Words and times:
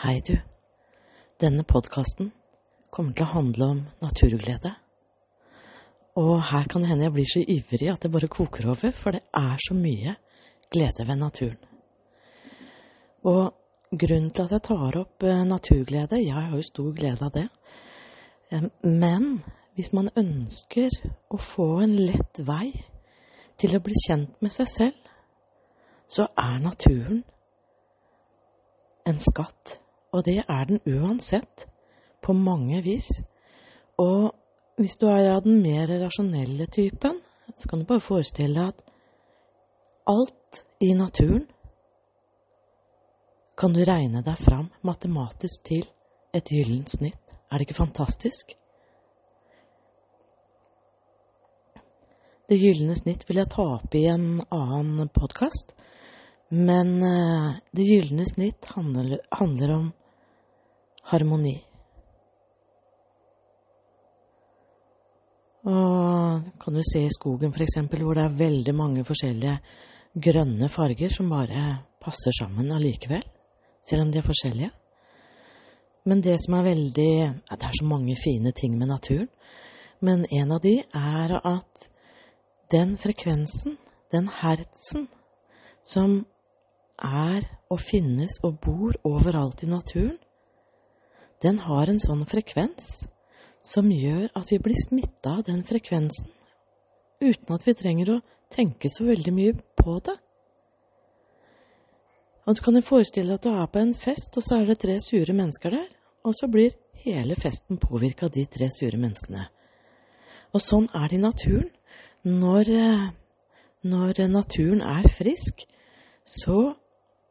Hei, 0.00 0.22
du. 0.24 0.38
Denne 1.36 1.60
podkasten 1.68 2.30
kommer 2.88 3.12
til 3.12 3.26
å 3.26 3.34
handle 3.34 3.66
om 3.74 3.80
naturglede. 4.00 4.70
Og 6.16 6.38
her 6.48 6.70
kan 6.72 6.80
det 6.80 6.88
hende 6.88 7.04
jeg 7.04 7.12
blir 7.18 7.28
så 7.28 7.42
ivrig 7.44 7.90
at 7.92 8.06
det 8.06 8.10
bare 8.14 8.30
koker 8.32 8.70
over, 8.72 8.94
for 8.96 9.12
det 9.12 9.20
er 9.36 9.60
så 9.60 9.76
mye 9.76 10.14
glede 10.72 11.04
ved 11.04 11.20
naturen. 11.20 11.58
Og 13.28 13.92
grunnen 13.92 14.30
til 14.32 14.46
at 14.46 14.54
jeg 14.56 14.64
tar 14.70 14.96
opp 15.02 15.20
naturglede, 15.20 15.50
naturglede 15.50 16.22
Jeg 16.22 16.32
har 16.38 16.56
jo 16.56 16.64
stor 16.70 16.96
glede 16.96 17.28
av 17.28 17.34
det. 17.36 17.44
Eh, 18.56 18.64
men 18.88 19.28
hvis 19.76 19.92
man 19.92 20.08
ønsker 20.16 20.96
å 21.28 21.36
få 21.36 21.68
en 21.84 21.98
lett 21.98 22.40
vei 22.40 22.70
til 23.60 23.76
å 23.76 23.84
bli 23.84 24.00
kjent 24.06 24.40
med 24.40 24.56
seg 24.56 24.72
selv, 24.78 25.12
så 26.08 26.30
er 26.40 26.56
naturen 26.64 27.20
en 29.04 29.20
skatt. 29.20 29.76
Og 30.12 30.24
det 30.26 30.40
er 30.42 30.64
den 30.68 30.80
uansett, 30.86 31.66
på 32.20 32.34
mange 32.36 32.82
vis. 32.84 33.08
Og 33.98 34.34
hvis 34.76 34.98
du 35.00 35.06
er 35.08 35.30
av 35.32 35.44
den 35.44 35.62
mer 35.62 35.88
rasjonelle 36.02 36.66
typen, 36.66 37.20
så 37.56 37.68
kan 37.68 37.80
du 37.80 37.88
bare 37.88 38.04
forestille 38.04 38.60
deg 38.60 38.68
at 38.68 38.84
alt 40.10 40.62
i 40.80 40.92
naturen 40.96 41.46
kan 43.60 43.74
du 43.76 43.82
regne 43.84 44.22
deg 44.24 44.38
fram 44.40 44.70
matematisk 44.86 45.64
til 45.68 45.84
et 46.36 46.48
gyllent 46.52 46.92
snitt. 46.92 47.20
Er 47.50 47.58
det 47.58 47.68
ikke 47.68 47.82
fantastisk? 47.82 48.54
Det 52.50 52.58
gylne 52.58 52.96
snitt 52.98 53.28
vil 53.28 53.38
jeg 53.38 53.50
ta 53.52 53.62
opp 53.76 53.92
i 53.94 54.06
en 54.10 54.40
annen 54.50 55.10
podkast, 55.14 55.74
men 56.50 56.96
eh, 57.06 57.58
det 57.70 57.84
gylne 57.86 58.24
snitt 58.26 58.66
handler, 58.72 59.20
handler 59.38 59.74
om 59.76 59.84
harmoni. 61.10 61.56
Og 65.70 66.50
kan 66.60 66.76
du 66.76 66.80
se 66.86 67.04
i 67.04 67.12
skogen 67.12 67.52
f.eks., 67.52 67.76
hvor 68.00 68.16
det 68.16 68.24
er 68.24 68.38
veldig 68.38 68.74
mange 68.74 69.04
forskjellige 69.04 69.58
grønne 70.16 70.68
farger 70.72 71.12
som 71.12 71.28
bare 71.30 71.64
passer 72.00 72.34
sammen 72.38 72.72
allikevel, 72.72 73.24
selv 73.84 74.06
om 74.06 74.12
de 74.12 74.18
er 74.18 74.26
forskjellige. 74.26 74.70
Men 76.08 76.22
det 76.24 76.38
som 76.40 76.56
er 76.56 76.64
veldig 76.64 77.10
ja, 77.20 77.56
Det 77.56 77.66
er 77.66 77.76
så 77.76 77.84
mange 77.84 78.16
fine 78.16 78.52
ting 78.52 78.78
med 78.78 78.88
naturen, 78.88 79.28
men 80.00 80.24
en 80.32 80.52
av 80.52 80.60
de 80.64 80.78
er 80.80 81.34
at 81.44 81.90
den 82.72 82.96
frekvensen, 82.96 83.76
den 84.12 84.30
hertsen, 84.40 85.08
som 85.82 86.24
er 87.04 87.44
og 87.70 87.80
finnes 87.80 88.38
og 88.42 88.60
bor 88.64 88.96
overalt 89.04 89.62
i 89.62 89.68
naturen, 89.68 90.16
den 91.42 91.60
har 91.64 91.88
en 91.88 92.00
sånn 92.00 92.26
frekvens 92.28 93.06
som 93.64 93.88
gjør 93.92 94.28
at 94.36 94.50
vi 94.52 94.58
blir 94.62 94.76
smitta 94.76 95.38
av 95.38 95.46
den 95.48 95.62
frekvensen, 95.68 96.28
uten 97.20 97.54
at 97.54 97.64
vi 97.66 97.76
trenger 97.76 98.12
å 98.14 98.18
tenke 98.52 98.90
så 98.92 99.06
veldig 99.08 99.32
mye 99.36 99.54
på 99.80 99.96
det. 100.04 100.16
Og 102.48 102.56
du 102.56 102.62
kan 102.64 102.76
jo 102.76 102.84
forestille 102.84 103.30
deg 103.30 103.38
at 103.38 103.46
du 103.46 103.50
er 103.52 103.72
på 103.72 103.82
en 103.82 103.96
fest, 103.96 104.36
og 104.36 104.44
så 104.44 104.60
er 104.60 104.68
det 104.68 104.80
tre 104.82 104.96
sure 105.04 105.36
mennesker 105.36 105.76
der, 105.76 105.88
og 106.24 106.36
så 106.36 106.48
blir 106.50 106.76
hele 107.04 107.36
festen 107.38 107.78
påvirka 107.80 108.28
av 108.28 108.34
de 108.34 108.46
tre 108.48 108.68
sure 108.74 109.00
menneskene. 109.00 109.46
Og 110.52 110.64
sånn 110.64 110.88
er 110.96 111.08
det 111.08 111.20
i 111.20 111.22
naturen. 111.22 111.68
Når, 112.24 112.68
eh, 112.68 113.06
når 113.88 114.24
naturen 114.28 114.82
er 114.82 115.06
frisk, 115.08 115.62
så, 116.24 116.74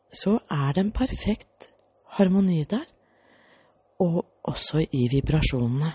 så 0.09 0.39
er 0.49 0.73
det 0.73 0.85
en 0.85 0.95
perfekt 0.95 1.69
harmoni 2.17 2.63
der 2.69 2.87
og 3.99 4.19
også 4.49 4.83
i 4.95 5.07
vibrasjonene. 5.11 5.91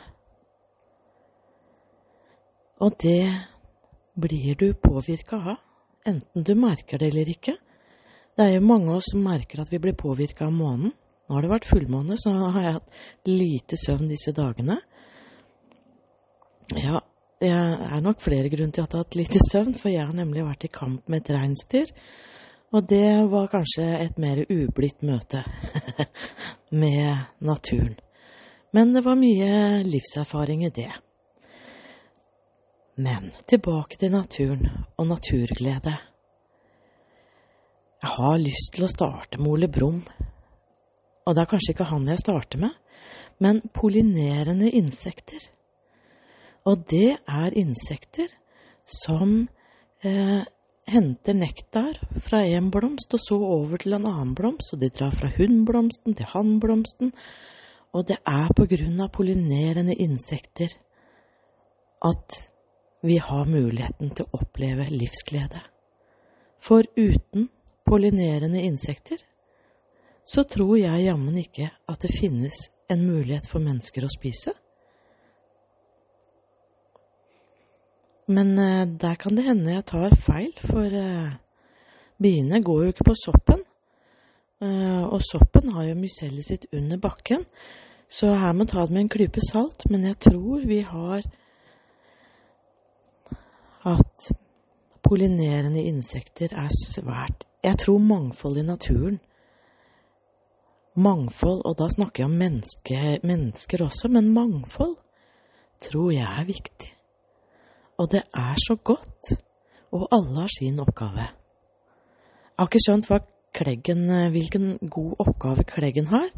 Og 2.85 2.97
det 3.01 3.31
blir 4.21 4.59
du 4.61 4.67
påvirka 4.75 5.39
av, 5.39 5.63
enten 6.07 6.45
du 6.45 6.53
merker 6.59 7.01
det 7.01 7.13
eller 7.13 7.31
ikke. 7.33 7.57
Det 8.35 8.45
er 8.45 8.57
jo 8.57 8.67
mange 8.67 8.91
av 8.91 8.99
oss 8.99 9.13
som 9.13 9.23
merker 9.25 9.63
at 9.63 9.71
vi 9.73 9.81
blir 9.83 9.97
påvirka 9.97 10.49
av 10.49 10.53
månen. 10.53 10.93
Nå 11.25 11.37
har 11.37 11.45
det 11.45 11.53
vært 11.55 11.69
fullmåne, 11.71 12.19
så 12.21 12.35
har 12.35 12.61
jeg 12.61 12.77
hatt 12.77 13.31
lite 13.31 13.79
søvn 13.81 14.11
disse 14.11 14.35
dagene. 14.37 14.77
Ja, 16.75 17.01
det 17.41 17.51
er 17.55 18.03
nok 18.05 18.21
flere 18.25 18.51
grunner 18.53 18.75
til 18.75 18.85
at 18.85 18.93
jeg 18.93 18.99
har 18.99 19.07
hatt 19.07 19.19
lite 19.19 19.41
søvn, 19.47 19.73
for 19.79 19.93
jeg 19.93 20.05
har 20.05 20.17
nemlig 20.17 20.45
vært 20.45 20.67
i 20.69 20.73
kamp 20.75 21.09
med 21.09 21.23
et 21.23 21.33
reinsdyr. 21.37 21.95
Og 22.75 22.83
det 22.91 23.31
var 23.31 23.53
kanskje 23.53 23.85
et 24.03 24.17
mer 24.19 24.41
ublidt 24.51 25.05
møte 25.07 25.45
med 26.83 27.39
naturen. 27.39 27.95
Men 28.75 28.91
det 28.97 29.05
var 29.07 29.15
mye 29.15 29.85
livserfaring 29.87 30.65
i 30.67 30.73
det. 30.75 30.91
Men 32.99 33.31
tilbake 33.47 33.99
til 33.99 34.11
naturen 34.11 34.67
og 34.99 35.07
naturglede. 35.07 35.95
Jeg 38.03 38.11
har 38.17 38.43
lyst 38.43 38.75
til 38.75 38.87
å 38.87 38.91
starte 38.91 39.39
med 39.39 39.53
Ole 39.53 39.69
Brumm. 39.71 40.03
Og 41.25 41.35
det 41.35 41.45
er 41.45 41.51
kanskje 41.55 41.77
ikke 41.77 41.89
han 41.89 42.11
jeg 42.11 42.21
starter 42.21 42.61
med, 42.67 42.75
men 43.39 43.63
pollinerende 43.75 44.69
insekter. 44.75 45.47
Og 46.67 46.83
det 46.91 47.21
er 47.23 47.57
insekter 47.59 48.35
som 48.85 49.45
eh, 50.03 50.43
henter 50.87 51.35
nektar 51.35 51.99
fra 52.21 52.43
en 52.45 52.71
blomst 52.71 53.15
og 53.17 53.23
så 53.23 53.39
over 53.39 53.81
til 53.83 53.97
en 53.97 54.07
annen 54.09 54.35
blomst, 54.37 54.75
og 54.75 54.83
de 54.83 54.91
drar 54.93 55.15
fra 55.15 55.31
hunnblomsten 55.37 56.17
til 56.17 56.31
hannblomsten, 56.35 57.13
og 57.95 58.09
det 58.09 58.19
er 58.27 58.51
på 58.57 58.67
grunn 58.71 58.99
av 59.01 59.13
pollinerende 59.15 59.95
insekter 60.03 60.73
at 62.05 62.41
vi 63.05 63.19
har 63.21 63.47
muligheten 63.49 64.11
til 64.17 64.27
å 64.27 64.41
oppleve 64.41 64.89
livsglede. 64.91 65.61
For 66.61 66.87
uten 66.97 67.49
pollinerende 67.85 68.65
insekter 68.65 69.21
så 70.25 70.45
tror 70.49 70.79
jeg 70.81 71.05
jammen 71.05 71.37
ikke 71.39 71.69
at 71.91 72.01
det 72.01 72.15
finnes 72.17 72.67
en 72.89 73.05
mulighet 73.05 73.49
for 73.49 73.61
mennesker 73.65 74.07
å 74.07 74.13
spise. 74.13 74.55
Men 78.27 78.59
eh, 78.59 78.87
der 78.87 79.15
kan 79.21 79.37
det 79.37 79.45
hende 79.45 79.75
jeg 79.75 79.85
tar 79.91 80.15
feil, 80.17 80.53
for 80.65 80.89
eh, 80.89 81.37
biene 82.23 82.63
går 82.65 82.85
jo 82.85 82.93
ikke 82.95 83.09
på 83.11 83.17
soppen. 83.21 83.65
Eh, 84.65 85.03
og 85.05 85.21
soppen 85.25 85.75
har 85.75 85.91
jo 85.91 85.99
mycellet 85.99 86.47
sitt 86.47 86.67
under 86.73 87.01
bakken, 87.01 87.45
så 88.09 88.33
her 88.39 88.55
må 88.57 88.65
ta 88.69 88.85
det 88.85 88.95
med 88.95 89.05
en 89.05 89.13
klype 89.13 89.43
salt. 89.45 89.85
Men 89.91 90.07
jeg 90.09 90.21
tror 90.29 90.65
vi 90.65 90.81
har 90.87 91.27
at 93.85 94.31
pollinerende 95.05 95.83
insekter 95.85 96.55
er 96.57 96.73
svært 96.73 97.45
Jeg 97.65 97.77
tror 97.81 97.99
mangfold 98.01 98.57
i 98.57 98.65
naturen 98.65 99.21
Mangfold, 100.97 101.65
og 101.67 101.75
da 101.79 101.89
snakker 101.91 102.23
jeg 102.23 102.31
om 102.31 102.37
menneske, 102.39 102.99
mennesker 103.27 103.83
også, 103.85 104.09
men 104.09 104.31
mangfold 104.33 104.95
tror 105.83 106.13
jeg 106.15 106.23
er 106.23 106.45
viktig. 106.47 106.94
Og 107.99 108.11
det 108.11 108.23
er 108.35 108.57
så 108.67 108.77
godt. 108.77 109.35
Og 109.95 110.09
alle 110.13 110.41
har 110.41 110.51
sin 110.51 110.81
oppgave. 110.83 111.29
Jeg 111.29 112.59
har 112.59 112.71
ikke 112.71 112.85
skjønt 112.87 113.31
Kleggen, 113.55 114.09
hvilken 114.35 114.79
god 114.91 115.15
oppgave 115.23 115.63
Kleggen 115.63 116.07
har. 116.11 116.31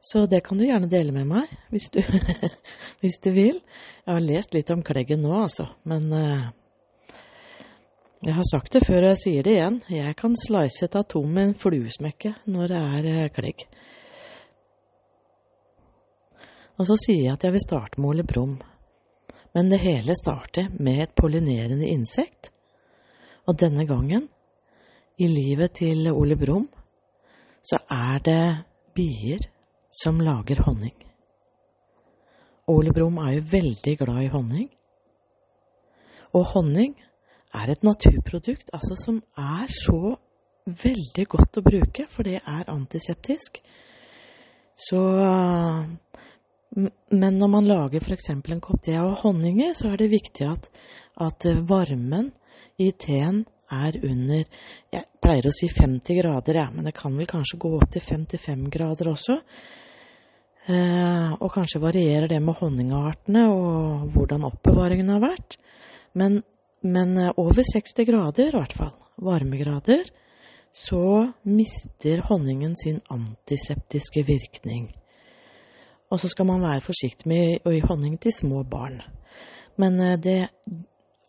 Så 0.00 0.26
det 0.30 0.44
kan 0.46 0.58
du 0.58 0.64
gjerne 0.64 0.90
dele 0.90 1.10
med 1.12 1.26
meg, 1.26 1.50
hvis 1.74 1.88
du, 1.90 1.98
hvis 3.00 3.18
du 3.24 3.32
vil. 3.34 3.58
Jeg 4.06 4.12
har 4.12 4.22
lest 4.22 4.54
litt 4.54 4.70
om 4.70 4.84
Kleggen 4.86 5.24
nå, 5.24 5.32
altså. 5.42 5.66
Men 5.82 6.06
uh, 6.14 6.46
jeg 8.22 8.36
har 8.36 8.46
sagt 8.46 8.76
det 8.76 8.84
før, 8.86 9.02
og 9.02 9.10
jeg 9.14 9.22
sier 9.24 9.46
det 9.46 9.56
igjen. 9.56 9.80
Jeg 9.90 10.14
kan 10.20 10.38
slice 10.38 10.86
et 10.86 10.94
atom 10.98 11.26
med 11.26 11.48
en 11.48 11.58
fluesmekke 11.58 12.36
når 12.46 12.70
det 12.70 12.84
er 12.84 13.10
uh, 13.10 13.26
klegg. 13.34 13.66
Og 16.76 16.86
så 16.86 16.98
sier 17.00 17.24
jeg 17.24 17.34
at 17.34 17.48
jeg 17.48 17.56
vil 17.56 17.66
starte 17.66 17.98
med 17.98 18.12
Ole 18.12 18.26
Brumm. 18.28 18.58
Men 19.56 19.70
det 19.72 19.78
hele 19.80 20.12
starter 20.12 20.68
med 20.84 20.98
et 21.00 21.12
pollinerende 21.16 21.88
insekt. 21.88 22.50
Og 23.48 23.56
denne 23.56 23.86
gangen, 23.88 24.26
i 25.16 25.26
livet 25.32 25.78
til 25.78 26.10
Ole 26.12 26.36
Brumm, 26.36 26.66
så 27.64 27.78
er 27.88 28.18
det 28.26 28.42
bier 28.92 29.46
som 30.02 30.20
lager 30.20 30.60
honning. 30.66 30.92
Ole 32.68 32.92
Brumm 32.92 33.16
er 33.24 33.38
jo 33.38 33.46
veldig 33.54 33.96
glad 33.98 34.22
i 34.26 34.30
honning. 34.34 34.68
Og 36.36 36.44
honning 36.52 36.92
er 37.54 37.72
et 37.72 37.86
naturprodukt 37.86 38.74
altså, 38.76 38.98
som 39.06 39.22
er 39.40 39.72
så 39.72 40.16
veldig 40.66 41.28
godt 41.32 41.62
å 41.62 41.64
bruke, 41.64 42.04
for 42.12 42.28
det 42.28 42.42
er 42.42 42.68
antiseptisk. 42.68 43.62
Så 44.76 45.00
men 46.74 47.38
når 47.38 47.48
man 47.48 47.68
lager 47.68 48.02
f.eks. 48.02 48.30
en 48.34 48.60
kopp 48.60 48.82
te 48.84 48.96
av 48.98 49.14
honning 49.22 49.62
så 49.76 49.92
er 49.92 50.00
det 50.02 50.12
viktig 50.12 50.48
at, 50.50 50.68
at, 51.22 51.46
varmen 51.68 52.32
i 52.76 52.90
teen 52.92 53.44
er 53.72 53.96
under 54.04 54.42
Jeg 54.92 55.04
pleier 55.22 55.48
å 55.48 55.54
si 55.54 55.68
50 55.72 56.20
grader, 56.20 56.60
ja, 56.60 56.66
men 56.70 56.86
det 56.86 56.94
kan 56.94 57.16
vel 57.16 57.26
kanskje 57.26 57.58
gå 57.62 57.72
opp 57.78 57.88
til 57.90 58.04
55 58.04 58.68
grader 58.70 59.10
også. 59.10 59.40
Eh, 60.66 61.32
og 61.38 61.50
kanskje 61.54 61.82
varierer 61.82 62.28
det 62.30 62.38
med 62.42 62.58
honningartene 62.60 63.46
og 63.50 64.12
hvordan 64.14 64.46
oppbevaringen 64.48 65.10
har 65.14 65.22
vært. 65.22 65.58
Men, 66.18 66.40
men 66.82 67.16
eh, 67.22 67.32
over 67.38 67.66
60 67.66 68.06
grader, 68.06 68.50
i 68.50 68.58
hvert 68.58 68.76
fall, 68.76 68.94
varmegrader, 69.22 70.06
så 70.74 71.32
mister 71.48 72.22
honningen 72.28 72.74
sin 72.78 73.00
antiseptiske 73.10 74.26
virkning. 74.26 74.90
Og 76.10 76.20
så 76.22 76.30
skal 76.30 76.46
man 76.48 76.62
være 76.62 76.84
forsiktig 76.84 77.28
med 77.30 77.66
å 77.66 77.72
gi 77.74 77.82
honning 77.86 78.18
til 78.22 78.34
små 78.34 78.62
barn. 78.70 79.00
Men 79.80 79.98
eh, 80.00 80.18
det 80.22 80.38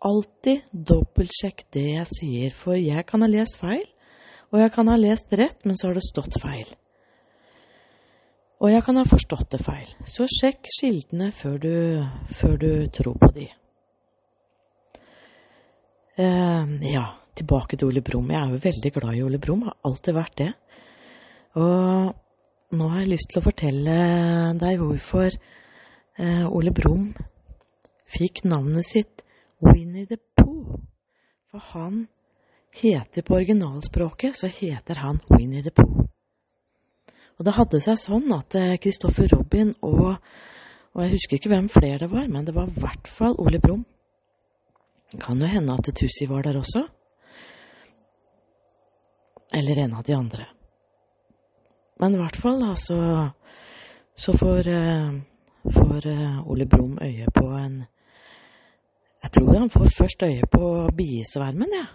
alltid 0.05 0.67
dobbeltsjekk 0.71 1.63
det 1.73 1.85
jeg 1.87 2.09
sier, 2.11 2.51
for 2.55 2.77
jeg 2.77 3.05
kan 3.09 3.23
ha 3.25 3.29
lest 3.31 3.57
feil, 3.61 3.85
og 4.53 4.61
jeg 4.61 4.73
kan 4.75 4.89
ha 4.91 4.97
lest 4.99 5.33
rett, 5.35 5.63
men 5.65 5.77
så 5.77 5.89
har 5.89 5.97
det 5.97 6.05
stått 6.05 6.37
feil. 6.39 6.67
Og 8.57 8.71
jeg 8.71 8.81
kan 8.85 8.97
ha 8.97 9.05
forstått 9.05 9.51
det 9.53 9.61
feil, 9.61 9.89
så 10.07 10.25
sjekk 10.29 10.69
kildene 10.79 11.29
før 11.35 11.57
du, 11.61 11.73
før 12.39 12.55
du 12.61 12.69
tror 12.93 13.17
på 13.21 13.29
de. 13.35 13.47
Uh, 16.17 16.65
ja, 16.89 17.03
tilbake 17.37 17.77
til 17.77 17.91
Ole 17.91 18.01
Brumm. 18.01 18.31
Jeg 18.33 18.39
er 18.39 18.55
jo 18.55 18.63
veldig 18.63 18.91
glad 18.95 19.17
i 19.17 19.25
Ole 19.25 19.41
Brumm, 19.41 19.67
har 19.67 19.77
alltid 19.85 20.17
vært 20.17 20.39
det. 20.41 20.49
Og 21.61 22.15
nå 22.75 22.89
har 22.91 23.03
jeg 23.03 23.13
lyst 23.13 23.29
til 23.31 23.39
å 23.39 23.45
fortelle 23.45 23.97
deg 24.59 24.81
hvorfor 24.81 25.31
uh, 25.31 26.45
Ole 26.51 26.73
Brumm 26.75 27.13
fikk 28.11 28.43
navnet 28.47 28.87
sitt 28.87 29.23
Winnie 29.63 30.07
the 30.09 30.17
Pooh. 30.35 30.75
For 31.47 31.63
han 31.73 32.05
heter 32.75 33.23
på 33.23 33.37
originalspråket, 33.37 34.35
så 34.35 34.51
heter 34.51 34.99
han 35.03 35.21
Winnie 35.31 35.63
the 35.63 35.71
Pooh. 35.71 36.05
Og 37.37 37.45
det 37.45 37.53
hadde 37.53 37.81
seg 37.85 37.99
sånn 38.01 38.31
at 38.33 38.55
Kristoffer 38.81 39.27
eh, 39.27 39.33
Robin 39.35 39.71
og, 39.85 40.17
og 40.17 41.03
jeg 41.03 41.13
husker 41.13 41.37
ikke 41.37 41.53
hvem 41.53 41.69
flere 41.69 42.01
det 42.03 42.11
var, 42.11 42.25
men 42.33 42.47
det 42.47 42.55
var 42.55 42.67
i 42.67 42.81
hvert 42.81 43.09
fall 43.11 43.37
Ole 43.43 43.61
Brumm. 43.63 43.85
Kan 45.21 45.39
jo 45.39 45.47
hende 45.47 45.75
at 45.77 45.87
Tussi 45.95 46.27
var 46.27 46.43
der 46.43 46.57
også. 46.59 46.83
Eller 49.55 49.85
en 49.85 49.93
av 49.95 50.03
de 50.03 50.17
andre. 50.17 50.49
Men 52.01 52.15
i 52.15 52.21
hvert 52.21 52.37
fall, 52.37 52.59
da, 52.61 52.73
så, 52.77 52.97
så 54.15 54.33
får, 54.37 54.69
uh, 54.69 55.71
får 55.73 56.09
uh, 56.11 56.49
Ole 56.51 56.67
Brumm 56.69 56.97
øye 57.01 57.29
på 57.33 57.47
en 57.57 57.85
jeg 59.23 59.33
tror 59.33 59.57
han 59.57 59.71
får 59.73 59.87
først 59.97 60.23
øye 60.23 60.45
på 60.51 60.67
biesvermen, 60.97 61.71
ja. 61.73 61.87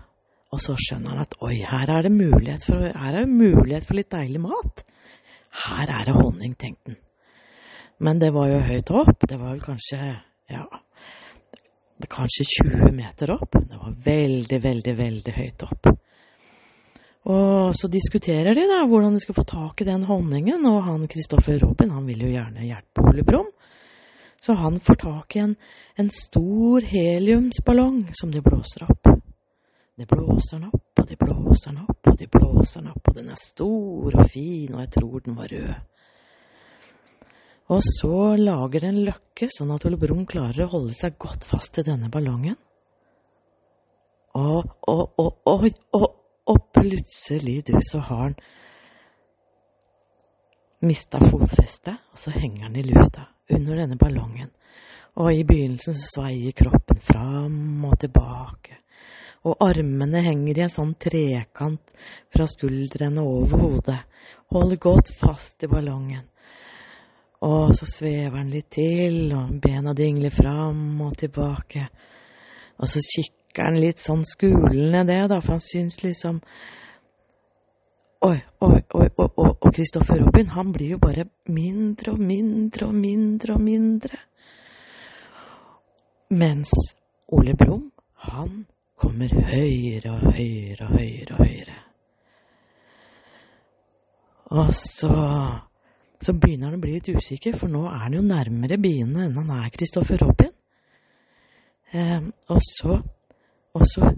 Og 0.53 0.61
så 0.61 0.75
skjønner 0.77 1.15
han 1.15 1.23
at 1.23 1.37
oi, 1.41 1.55
her 1.65 1.89
er 1.95 2.05
det 2.05 2.13
mulighet 2.13 2.65
for, 2.67 2.83
her 2.83 3.15
er 3.15 3.25
det 3.25 3.31
mulighet 3.31 3.87
for 3.89 3.97
litt 3.97 4.11
deilig 4.13 4.43
mat. 4.43 4.83
Her 5.63 5.93
er 5.95 6.09
det 6.09 6.17
honning, 6.19 6.53
tenkte 6.61 6.93
han. 6.93 6.99
Men 8.03 8.21
det 8.21 8.33
var 8.35 8.51
jo 8.51 8.61
høyt 8.67 8.91
opp. 8.91 9.25
Det 9.29 9.39
var 9.39 9.55
vel 9.55 9.65
kanskje, 9.65 10.01
ja 10.51 10.65
Kanskje 12.11 12.45
20 12.67 12.91
meter 12.97 13.31
opp. 13.31 13.55
Det 13.55 13.79
var 13.79 13.93
veldig, 14.05 14.59
veldig, 14.65 14.95
veldig 14.99 15.35
høyt 15.37 15.63
opp. 15.69 15.93
Og 17.23 17.75
så 17.79 17.87
diskuterer 17.87 18.57
de 18.57 18.65
da 18.67 18.81
hvordan 18.89 19.15
de 19.15 19.23
skal 19.23 19.37
få 19.37 19.45
tak 19.47 19.83
i 19.83 19.87
den 19.87 20.07
honningen, 20.09 20.65
og 20.67 20.83
han 20.89 21.07
Kristoffer 21.11 21.61
Robin 21.63 21.93
han 21.95 22.07
vil 22.09 22.25
jo 22.27 22.33
gjerne 22.33 22.67
hjelpe 22.67 23.05
Ole 23.07 23.23
Brumm. 23.27 23.53
Så 24.43 24.57
han 24.59 24.81
får 24.83 24.99
tak 25.05 25.37
i 25.37 25.45
en, 25.45 25.53
en 26.03 26.11
stor 26.11 26.83
heliumsballong 26.83 28.09
som 28.19 28.33
de 28.35 28.43
blåser 28.43 28.89
opp. 28.91 29.13
De 29.95 30.07
blåser 30.09 30.57
den 30.57 30.73
opp, 30.73 30.99
og 30.99 31.07
de 31.07 31.17
blåser 31.21 31.71
den 31.71 31.85
opp, 31.85 32.11
og 32.11 32.19
de 32.19 32.27
blåser 32.27 32.81
den 32.81 32.91
opp, 32.91 33.07
og 33.07 33.15
den 33.21 33.31
er 33.31 33.39
stor 33.39 34.17
og 34.19 34.31
fin, 34.33 34.73
og 34.75 34.81
jeg 34.83 34.91
tror 34.97 35.23
den 35.23 35.37
var 35.39 35.53
rød. 35.53 35.75
Og 37.73 37.85
så 37.87 38.17
lager 38.41 38.83
det 38.83 38.89
en 38.91 39.05
løkke, 39.07 39.49
sånn 39.55 39.71
at 39.77 39.87
Ole 39.87 40.01
Brumm 40.01 40.25
klarer 40.27 40.67
å 40.67 40.73
holde 40.75 40.97
seg 40.99 41.15
godt 41.23 41.47
fast 41.47 41.79
i 41.79 41.87
denne 41.87 42.11
ballongen. 42.13 42.59
Og, 44.43 44.75
og, 44.89 45.05
og, 45.21 45.31
og, 45.47 45.71
og, 45.95 46.09
og 46.53 46.67
plutselig, 46.75 47.63
du, 47.67 47.77
så 47.81 48.03
har 48.05 48.23
han 48.27 48.37
mista 50.83 51.21
fotfestet, 51.23 51.97
og 52.13 52.19
så 52.19 52.35
henger 52.35 52.67
han 52.67 52.77
i 52.77 52.85
lufta 52.87 53.29
under 53.53 53.83
denne 53.83 53.99
ballongen, 54.01 54.51
og 55.21 55.33
i 55.33 55.45
begynnelsen 55.47 55.97
så 55.97 56.09
sveier 56.17 56.57
kroppen 56.57 57.01
fram 57.05 57.85
og 57.87 57.99
tilbake, 58.03 58.81
og 59.47 59.63
armene 59.65 60.23
henger 60.23 60.59
i 60.59 60.65
en 60.67 60.75
sånn 60.75 60.95
trekant 61.01 61.95
fra 62.33 62.47
skuldrene 62.51 63.25
over 63.27 63.65
hodet, 63.65 63.99
holder 64.53 64.79
godt 64.83 65.11
fast 65.19 65.65
i 65.65 65.71
ballongen. 65.71 66.29
Og 67.43 67.73
så 67.75 67.89
svever 67.91 68.37
han 68.39 68.53
litt 68.53 68.69
til, 68.71 69.33
og 69.35 69.57
bena 69.65 69.97
dingler 69.99 70.31
fram 70.31 71.01
og 71.03 71.17
tilbake. 71.19 71.89
Og 72.79 72.87
så 72.87 73.03
kikker 73.03 73.42
han 73.61 73.81
litt 73.81 74.01
sånn 74.01 74.25
skulende 74.25 75.05
det, 75.09 75.21
da, 75.29 75.41
for 75.43 75.59
han 75.59 75.65
syns 75.65 76.01
liksom 76.05 76.41
Oi, 78.23 78.37
oi, 78.63 78.79
oi, 78.95 79.07
oi, 79.19 79.31
og 79.35 79.65
Kristoffer 79.75 80.21
Robin, 80.23 80.53
han 80.55 80.69
blir 80.71 80.93
jo 80.95 80.99
bare 81.03 81.25
mindre 81.51 82.13
og 82.13 82.21
mindre 82.23 82.87
og 82.87 82.95
mindre 82.95 83.57
og 83.57 83.65
mindre. 83.67 84.21
Mens 86.39 86.71
Ole 87.35 87.57
Brumm, 87.59 87.89
han 88.31 88.61
kommer 88.95 89.35
høyere 89.51 90.13
og 90.15 90.37
høyere 90.37 90.87
og 90.87 90.95
høyere 90.95 91.35
og 91.35 91.43
høyere. 91.43 91.79
Og 94.53 94.71
så, 94.77 95.13
så 96.23 96.35
begynner 96.37 96.71
han 96.71 96.79
å 96.79 96.83
bli 96.85 96.95
litt 96.99 97.11
usikker, 97.11 97.57
for 97.59 97.73
nå 97.73 97.87
er 97.89 98.05
han 98.05 98.17
jo 98.21 98.23
nærmere 98.23 98.79
biene 98.79 99.27
enn 99.27 99.39
han 99.41 99.51
er 99.57 99.73
Kristoffer 99.75 100.23
Robin. 100.23 100.53
Eh, 101.93 102.21
og 102.53 102.63
så, 102.65 103.01
og 103.75 103.87
så 103.89 104.13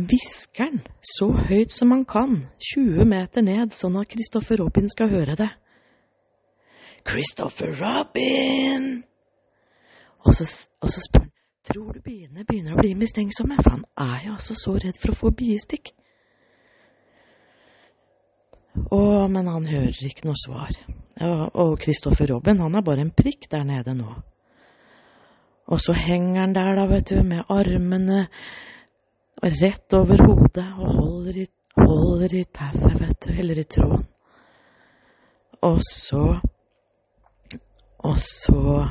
hvisker 0.00 0.64
han 0.64 0.80
så 1.04 1.30
høyt 1.48 1.72
som 1.72 1.92
han 1.94 2.04
kan, 2.08 2.38
20 2.74 3.04
meter 3.08 3.44
ned, 3.44 3.74
sånn 3.76 3.98
at 4.00 4.12
Christopher 4.12 4.62
Robin 4.62 4.88
skal 4.92 5.10
høre 5.12 5.36
det. 5.38 5.50
Christopher 7.08 7.74
Robin! 7.80 9.02
Og 10.20 10.34
så, 10.36 10.46
og 10.80 10.92
så 10.92 11.00
spør 11.00 11.24
han 11.24 11.36
tror 11.70 11.92
du 11.94 12.00
biene 12.02 12.44
begynner 12.48 12.74
å 12.74 12.80
bli 12.80 12.94
mistenksomme, 12.98 13.58
for 13.60 13.76
han 13.76 13.84
er 14.00 14.26
jo 14.26 14.36
altså 14.36 14.56
så 14.58 14.74
redd 14.80 14.98
for 15.00 15.12
å 15.12 15.18
få 15.18 15.32
biestikk. 15.36 15.92
Å, 18.90 19.02
men 19.30 19.50
han 19.50 19.68
hører 19.68 20.00
ikke 20.08 20.28
noe 20.28 20.38
svar. 20.40 20.72
Og 21.20 21.76
Christopher 21.82 22.32
Robin, 22.32 22.62
han 22.64 22.78
er 22.78 22.86
bare 22.86 23.04
en 23.04 23.12
prikk 23.14 23.48
der 23.52 23.66
nede 23.68 23.94
nå. 23.98 24.14
Og 25.70 25.80
så 25.80 25.94
henger 25.94 26.40
han 26.40 26.54
der, 26.54 26.74
da, 26.74 26.86
vet 26.90 27.10
du, 27.10 27.22
med 27.22 27.46
armene 27.48 28.24
rett 29.42 29.94
over 29.94 30.18
hodet 30.26 30.66
og 30.78 30.94
holder 30.96 31.42
i, 31.44 31.46
holder 31.78 32.34
i 32.34 32.44
tauet, 32.44 32.96
vet 33.00 33.26
du, 33.26 33.30
eller 33.38 33.60
i 33.60 33.68
tråden. 33.76 34.06
Og 35.62 35.78
så 35.84 36.40
Og 38.00 38.16
så 38.18 38.88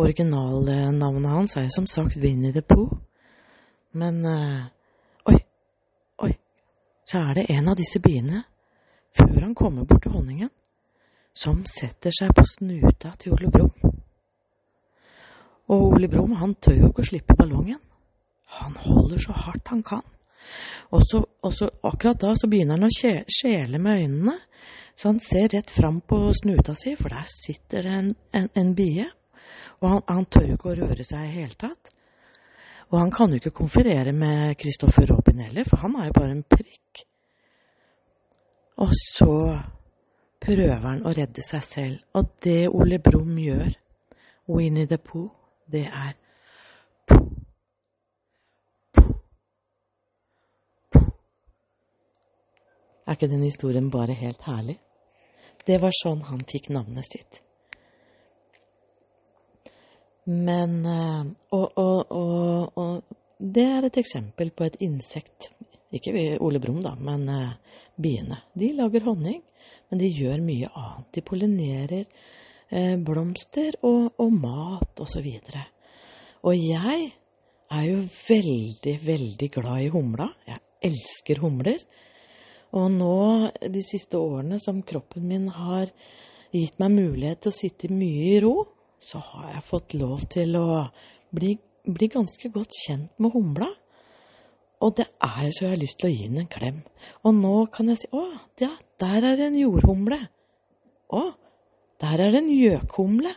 Originalnavnet 0.00 1.30
hans 1.30 1.56
er 1.56 1.68
som 1.68 1.86
sagt 1.86 2.16
Winnie 2.16 2.52
the 2.52 2.62
Pooh. 2.62 2.88
Men 3.92 4.24
uh, 4.24 4.64
Oi, 5.28 5.36
oi, 6.18 6.32
så 7.06 7.18
er 7.18 7.34
det 7.34 7.50
en 7.50 7.68
av 7.68 7.76
disse 7.76 8.00
biene, 8.00 8.44
før 9.12 9.40
han 9.40 9.54
kommer 9.54 9.84
bort 9.84 10.02
til 10.02 10.12
honningen, 10.12 10.48
som 11.34 11.60
setter 11.68 12.14
seg 12.16 12.32
på 12.34 12.46
snuta 12.48 13.12
til 13.20 13.36
Ole 13.36 13.50
Brumm. 13.52 13.79
Og 15.70 15.92
Ole 15.94 16.08
Brumm, 16.10 16.34
han 16.40 16.56
tør 16.58 16.80
jo 16.80 16.90
ikke 16.90 17.04
å 17.04 17.10
slippe 17.10 17.36
ballongen. 17.38 17.78
Han 18.58 18.74
holder 18.82 19.22
så 19.22 19.36
hardt 19.44 19.70
han 19.70 19.84
kan. 19.86 20.02
Og 20.90 21.04
så, 21.06 21.20
og 21.22 21.52
så 21.54 21.68
akkurat 21.86 22.18
da 22.18 22.32
så 22.34 22.48
begynner 22.50 22.80
han 22.80 22.88
å 22.88 23.26
skjele 23.30 23.78
med 23.78 24.02
øynene, 24.02 24.34
så 24.98 25.12
han 25.12 25.20
ser 25.22 25.46
rett 25.54 25.70
fram 25.70 26.00
på 26.02 26.18
snuta 26.36 26.74
si, 26.76 26.96
for 26.98 27.14
der 27.14 27.28
sitter 27.30 27.86
det 27.86 27.94
en, 28.00 28.10
en, 28.36 28.48
en 28.58 28.74
bie. 28.76 29.06
Og 29.80 29.86
han, 29.88 30.02
han 30.10 30.26
tør 30.28 30.54
ikke 30.56 30.72
å 30.72 30.76
røre 30.82 31.06
seg 31.06 31.28
i 31.28 31.34
hele 31.38 31.56
tatt. 31.56 31.92
Og 32.90 32.98
han 32.98 33.12
kan 33.14 33.30
jo 33.30 33.38
ikke 33.38 33.54
konferere 33.54 34.12
med 34.12 34.58
Kristoffer 34.58 35.06
Robin 35.08 35.44
heller, 35.46 35.68
for 35.68 35.84
han 35.84 35.94
er 35.96 36.10
jo 36.10 36.16
bare 36.18 36.34
en 36.34 36.44
prikk. 36.44 37.04
Og 38.82 38.90
så 38.98 39.34
prøver 40.42 40.82
han 40.82 41.04
å 41.06 41.14
redde 41.14 41.44
seg 41.46 41.64
selv. 41.64 42.00
Og 42.18 42.34
det 42.42 42.64
Ole 42.68 42.98
Brumm 42.98 43.38
gjør, 43.38 43.70
Winnie 44.50 44.90
the 44.90 44.98
Pooh, 44.98 45.30
det 45.70 45.86
er 45.86 46.16
Er 53.10 53.16
ikke 53.18 53.26
den 53.26 53.42
historien 53.42 53.88
bare 53.90 54.14
helt 54.14 54.44
herlig? 54.46 54.76
Det 55.66 55.80
var 55.82 55.90
sånn 55.90 56.20
han 56.28 56.44
fikk 56.46 56.68
navnet 56.70 57.08
sitt. 57.08 57.40
Men 60.30 60.76
eh, 60.86 61.24
Og, 61.50 61.72
og, 61.74 62.12
og, 62.14 62.78
og 62.78 63.16
det 63.40 63.64
er 63.66 63.88
et 63.88 63.98
eksempel 63.98 64.52
på 64.54 64.68
et 64.68 64.76
insekt. 64.84 65.50
Ikke 65.90 66.12
Ole 66.38 66.60
Brumm, 66.62 66.82
da, 66.84 66.92
men 66.94 67.26
eh, 67.28 67.80
biene. 67.98 68.44
De 68.54 68.70
lager 68.78 69.08
honning, 69.08 69.40
men 69.90 69.98
de 69.98 70.12
gjør 70.14 70.44
mye 70.44 70.70
annet. 70.70 71.08
De 71.16 71.24
pollinerer 71.26 72.04
blomster 72.70 73.74
og, 73.82 74.12
og 74.22 74.32
mat 74.32 75.02
osv. 75.02 75.26
Og, 75.26 75.48
så 75.50 75.64
og 76.46 76.56
jeg 76.56 77.10
er 77.70 77.84
jo 77.86 78.02
veldig, 78.28 78.94
veldig 79.06 79.48
glad 79.54 79.84
i 79.84 79.90
humla. 79.92 80.28
Jeg 80.46 80.62
elsker 80.90 81.42
humler. 81.42 81.82
Og 82.78 82.86
nå, 82.94 83.50
de 83.60 83.82
siste 83.82 84.18
årene 84.18 84.60
som 84.62 84.82
kroppen 84.86 85.26
min 85.26 85.48
har 85.52 85.90
gitt 86.54 86.78
meg 86.82 86.94
mulighet 86.94 87.42
til 87.44 87.52
å 87.52 87.58
sitte 87.58 87.90
mye 87.92 88.30
i 88.34 88.38
ro, 88.42 88.54
så 89.00 89.20
har 89.32 89.52
jeg 89.54 89.66
fått 89.66 89.96
lov 89.98 90.24
til 90.30 90.56
å 90.58 90.84
bli, 91.34 91.54
bli 91.86 92.10
ganske 92.12 92.50
godt 92.52 92.76
kjent 92.84 93.22
med 93.22 93.34
humla. 93.34 93.70
Og 94.80 94.94
det 94.96 95.06
er 95.20 95.50
så 95.52 95.66
jeg 95.66 95.74
har 95.74 95.80
lyst 95.80 96.00
til 96.00 96.08
å 96.08 96.14
gi 96.14 96.28
den 96.28 96.42
en 96.42 96.50
klem. 96.50 96.82
Og 97.28 97.36
nå 97.36 97.54
kan 97.74 97.90
jeg 97.92 98.02
si 98.02 98.10
å, 98.16 98.24
ja, 98.62 98.72
der 99.02 99.26
er 99.32 99.42
en 99.48 99.58
jordhumle. 99.60 100.20
Å, 101.10 101.22
der 102.00 102.24
er 102.24 102.32
det 102.32 102.42
en 102.42 102.52
gjøkhumle. 102.54 103.34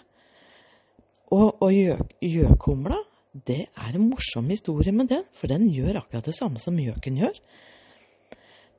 Og, 1.34 1.62
og 1.66 1.74
gjøkhumla, 2.22 3.00
det 3.34 3.62
er 3.74 3.96
en 3.96 4.10
morsom 4.12 4.50
historie 4.54 4.94
med 4.94 5.10
den, 5.10 5.24
for 5.34 5.50
den 5.50 5.66
gjør 5.74 6.04
akkurat 6.04 6.28
det 6.30 6.36
samme 6.38 6.62
som 6.62 6.78
gjøken 6.78 7.18
gjør. 7.24 7.40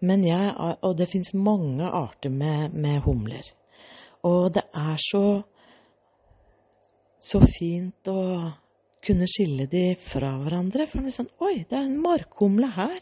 Men 0.05 0.25
jeg, 0.26 0.53
og 0.83 0.97
det 0.99 1.09
fins 1.11 1.33
mange 1.35 1.87
arter 1.88 2.31
med, 2.31 2.75
med, 2.76 3.00
humler. 3.07 3.47
Og 4.23 4.53
det 4.55 4.64
er 4.75 5.00
så 5.00 5.25
så 7.25 7.41
fint 7.41 8.09
å 8.12 8.21
kunne 9.05 9.26
skille 9.29 9.64
de 9.71 9.95
fra 10.00 10.35
hverandre. 10.43 10.85
For 10.88 11.00
det 11.00 11.12
er 11.12 11.17
sånn 11.19 11.33
Oi, 11.45 11.64
det 11.69 11.79
er 11.79 11.87
en 11.87 12.03
markhumle 12.03 12.69
her. 12.76 13.00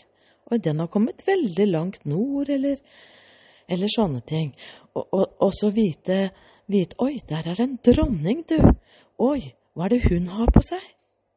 Oi, 0.51 0.61
den 0.62 0.83
har 0.83 0.91
kommet 0.93 1.25
veldig 1.27 1.67
langt 1.71 2.07
nord, 2.07 2.51
eller, 2.55 2.79
eller 3.67 3.91
sånne 3.91 4.23
ting. 4.27 4.53
Og, 4.95 5.05
og, 5.05 5.27
og 5.43 5.53
så 5.57 5.73
vite, 5.75 6.29
vite, 6.71 6.97
Oi, 7.02 7.21
der 7.28 7.49
er 7.50 7.62
en 7.62 7.78
dronning, 7.85 8.45
du. 8.49 8.59
Oi, 9.19 9.52
hva 9.75 9.87
er 9.87 9.97
det 9.97 10.11
hun 10.11 10.28
har 10.33 10.50
på 10.52 10.62
seg? 10.64 10.83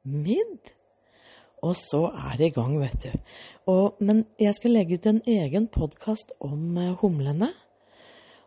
Midd. 0.06 0.74
Og 1.66 1.74
så 1.80 2.04
er 2.14 2.36
det 2.38 2.52
i 2.52 2.56
gang, 2.56 2.76
vet 2.82 3.08
du. 3.08 3.14
Og, 3.72 3.96
men 4.00 4.26
jeg 4.40 4.54
skal 4.58 4.76
legge 4.76 5.00
ut 5.00 5.08
en 5.10 5.22
egen 5.26 5.70
podkast 5.74 6.36
om 6.44 6.76
uh, 6.78 6.92
humlene. 7.02 7.50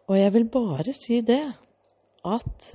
Og 0.08 0.18
jeg 0.18 0.34
vil 0.36 0.46
bare 0.52 0.94
si 0.96 1.20
det 1.26 1.42
at 2.28 2.68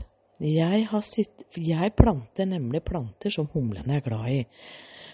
jeg, 0.44 0.88
sitt, 1.06 1.46
jeg, 1.56 1.94
planter 1.96 2.50
nemlig 2.50 2.84
planter 2.84 3.32
som 3.32 3.48
humlene 3.54 3.98
er 3.98 4.04
glad 4.04 4.32
i. 4.34 4.42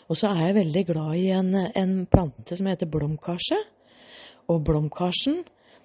Og 0.10 0.18
så 0.18 0.32
er 0.32 0.48
jeg 0.48 0.58
veldig 0.58 0.84
glad 0.88 1.20
i 1.20 1.28
en, 1.36 1.54
en 1.54 1.94
plante 2.10 2.58
som 2.58 2.70
heter 2.72 2.90
blomkarse. 2.90 3.60
Og 4.50 4.64
blomkarsen, 4.66 5.44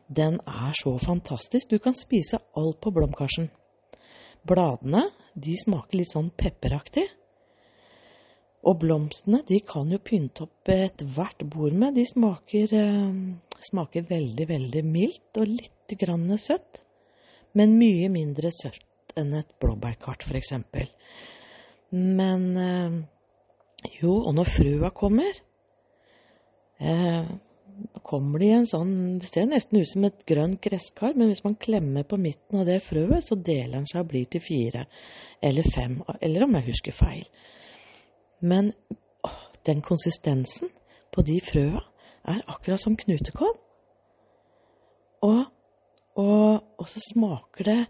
den 0.09 0.41
er 0.47 0.73
så 0.77 0.97
fantastisk. 0.99 1.71
Du 1.71 1.79
kan 1.79 1.95
spise 1.97 2.41
alt 2.57 2.81
på 2.81 2.93
blomkarsen. 2.93 3.51
Bladene, 4.45 5.07
de 5.35 5.57
smaker 5.57 5.99
litt 5.99 6.13
sånn 6.13 6.31
pepperaktig. 6.37 7.07
Og 8.65 8.79
blomstene, 8.81 9.43
de 9.49 9.61
kan 9.65 9.91
jo 9.93 10.01
pynte 10.01 10.47
opp 10.47 10.71
ethvert 10.73 11.45
bord 11.53 11.77
med. 11.77 11.97
De 11.97 12.05
smaker, 12.09 12.73
eh, 12.73 13.61
smaker 13.61 14.07
veldig, 14.09 14.49
veldig 14.49 14.85
mildt 14.85 15.41
og 15.41 15.49
litt 15.49 15.97
grann 16.01 16.29
søtt. 16.39 16.81
Men 17.55 17.79
mye 17.79 18.09
mindre 18.09 18.51
søtt 18.51 19.17
enn 19.17 19.33
et 19.37 19.53
blåbærkart, 19.61 20.25
f.eks. 20.27 20.55
Men 21.93 22.57
eh, 22.57 22.97
jo, 24.01 24.17
og 24.25 24.33
når 24.35 24.49
frøa 24.51 24.91
kommer 24.97 25.43
eh, 26.81 27.29
kommer 28.07 28.43
de 28.43 28.49
i 28.49 28.55
en 28.57 28.69
sånn 28.69 28.93
Det 29.19 29.29
ser 29.31 29.47
nesten 29.49 29.81
ut 29.81 29.89
som 29.91 30.05
et 30.07 30.25
grønt 30.29 30.61
gresskar, 30.63 31.15
men 31.17 31.31
hvis 31.31 31.45
man 31.47 31.57
klemmer 31.61 32.07
på 32.09 32.19
midten 32.21 32.61
av 32.61 32.69
det 32.69 32.81
frøet, 32.85 33.25
så 33.27 33.39
deler 33.39 33.79
den 33.79 33.89
seg 33.91 34.05
og 34.05 34.13
blir 34.13 34.29
til 34.31 34.43
fire 34.45 34.85
eller 35.45 35.67
fem, 35.75 35.99
eller 36.21 36.47
om 36.47 36.55
jeg 36.59 36.69
husker 36.69 36.97
feil. 36.97 37.27
Men 38.45 38.71
å, 39.25 39.33
den 39.67 39.83
konsistensen 39.85 40.71
på 41.15 41.25
de 41.27 41.41
frøa 41.45 41.83
er 42.35 42.41
akkurat 42.51 42.81
som 42.81 42.97
knutekål. 42.99 43.55
Og, 45.25 45.45
og, 46.21 46.65
og 46.79 46.89
så 46.91 47.01
smaker 47.03 47.71
det 47.71 47.83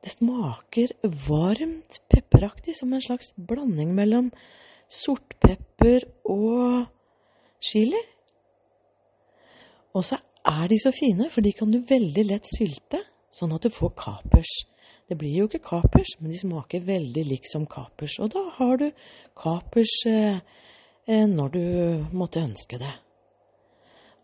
det 0.00 0.14
smaker 0.14 0.94
varmt 1.28 1.98
pepperaktig, 2.08 2.72
som 2.76 2.92
en 2.92 3.02
slags 3.04 3.34
blanding 3.36 3.92
mellom 3.92 4.30
sortpepper 4.88 6.06
og 6.24 6.86
chili. 7.60 8.00
Og 9.96 10.04
så 10.06 10.20
er 10.46 10.68
de 10.70 10.78
så 10.80 10.92
fine, 10.94 11.28
for 11.30 11.44
de 11.44 11.52
kan 11.56 11.70
du 11.70 11.80
veldig 11.86 12.24
lett 12.28 12.48
sylte, 12.48 13.02
sånn 13.34 13.54
at 13.56 13.66
du 13.66 13.72
får 13.74 13.94
kapers. 13.98 14.52
Det 15.10 15.18
blir 15.18 15.40
jo 15.40 15.48
ikke 15.48 15.64
kapers, 15.66 16.14
men 16.20 16.30
de 16.30 16.38
smaker 16.38 16.84
veldig 16.86 17.24
likt 17.26 17.50
som 17.50 17.66
kapers. 17.66 18.20
Og 18.22 18.30
da 18.30 18.44
har 18.60 18.76
du 18.78 18.86
kapers 19.38 19.94
eh, 20.06 20.38
eh, 21.10 21.26
når 21.26 21.54
du 21.56 21.64
måtte 22.14 22.44
ønske 22.44 22.78
det. 22.78 22.92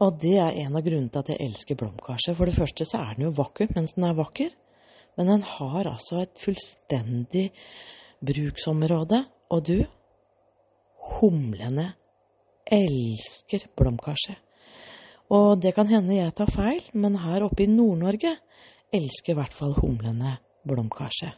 Og 0.04 0.18
det 0.22 0.36
er 0.38 0.60
en 0.62 0.76
av 0.76 0.84
grunnene 0.84 1.10
til 1.10 1.24
at 1.24 1.32
jeg 1.32 1.42
elsker 1.48 1.78
blomkarse. 1.80 2.36
For 2.36 2.46
det 2.46 2.54
første 2.54 2.86
så 2.86 3.00
er 3.00 3.16
den 3.16 3.26
jo 3.26 3.34
vakker 3.34 3.72
mens 3.74 3.96
den 3.96 4.06
er 4.06 4.16
vakker. 4.18 4.54
Men 5.16 5.32
den 5.32 5.44
har 5.56 5.88
altså 5.88 6.20
et 6.22 6.38
fullstendig 6.38 7.48
bruksområde. 8.20 9.24
Og 9.50 9.66
du, 9.66 9.78
humlene 11.16 11.94
elsker 12.66 13.66
blomkarse. 13.78 14.36
Og 15.34 15.58
det 15.62 15.72
kan 15.74 15.88
hende 15.90 16.14
jeg 16.14 16.34
tar 16.38 16.50
feil, 16.52 16.84
men 16.94 17.18
her 17.18 17.46
oppe 17.46 17.64
i 17.64 17.70
Nord-Norge 17.70 18.36
elsker 18.94 19.34
i 19.34 19.38
hvert 19.40 19.54
fall 19.54 19.74
humlene 19.80 20.36
blomkarse. 20.66 21.32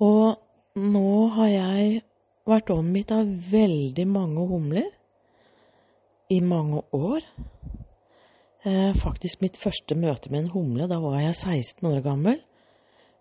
Og 0.00 0.80
nå 0.80 1.10
har 1.36 1.50
jeg 1.52 2.00
vært 2.48 2.72
omgitt 2.72 3.12
av 3.12 3.28
veldig 3.50 4.06
mange 4.08 4.46
humler 4.48 4.88
i 6.32 6.40
mange 6.40 6.80
år. 6.96 7.26
Eh, 8.64 8.92
faktisk 8.96 9.42
mitt 9.44 9.58
første 9.60 9.96
møte 9.98 10.32
med 10.32 10.46
en 10.46 10.54
humle. 10.54 10.88
Da 10.88 11.00
var 11.02 11.20
jeg 11.20 11.36
16 11.36 11.90
år 11.90 12.00
gammel. 12.04 12.40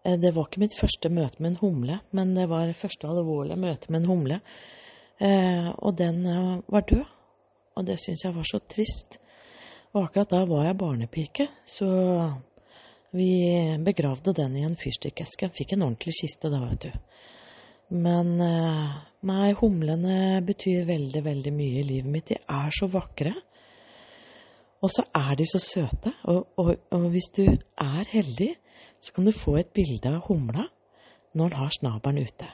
Eh, 0.03 0.17
det 0.19 0.33
var 0.35 0.47
ikke 0.47 0.63
mitt 0.63 0.75
første 0.77 1.11
møte 1.13 1.41
med 1.41 1.53
en 1.53 1.61
humle, 1.63 1.99
men 2.15 2.35
det 2.37 2.47
var 2.51 2.71
første 2.77 3.09
alvorlige 3.09 3.59
møte 3.59 3.91
med 3.91 4.01
en 4.01 4.11
humle. 4.11 4.41
Eh, 5.19 5.69
og 5.77 5.97
den 5.99 6.23
var 6.67 6.85
død. 6.87 7.07
Og 7.79 7.85
det 7.87 7.99
syns 8.01 8.25
jeg 8.25 8.35
var 8.35 8.47
så 8.47 8.59
trist. 8.67 9.19
Og 9.93 10.03
akkurat 10.03 10.31
da 10.33 10.43
var 10.45 10.65
jeg 10.67 10.77
barnepike, 10.77 11.45
så 11.65 11.87
vi 13.15 13.29
begravde 13.85 14.33
den 14.35 14.57
i 14.59 14.65
en 14.67 14.75
fyrstikkeske. 14.77 15.47
Fikk 15.55 15.73
en 15.73 15.85
ordentlig 15.87 16.17
kiste 16.19 16.51
da, 16.51 16.59
vet 16.65 16.89
du. 16.89 16.91
Men 18.03 18.35
nei, 18.35 19.47
humlene 19.61 20.43
betyr 20.45 20.83
veldig, 20.89 21.23
veldig 21.25 21.53
mye 21.55 21.79
i 21.79 21.87
livet 21.87 22.11
mitt. 22.11 22.33
De 22.33 22.37
er 22.37 22.75
så 22.75 22.89
vakre. 22.91 23.33
Og 24.79 24.91
så 24.91 25.03
er 25.15 25.35
de 25.39 25.47
så 25.47 25.59
søte. 25.61 26.13
Og, 26.31 26.47
og, 26.57 26.71
og, 26.95 27.07
hvis 27.13 27.29
du 27.35 27.45
er 27.49 28.11
heldig, 28.11 28.53
så 28.99 29.13
kan 29.15 29.27
du 29.27 29.33
få 29.35 29.57
et 29.59 29.71
bilde 29.75 30.11
av 30.11 30.25
humla 30.27 30.67
når 31.37 31.51
den 31.51 31.59
har 31.59 31.75
snabelen 31.75 32.25
ute. 32.25 32.49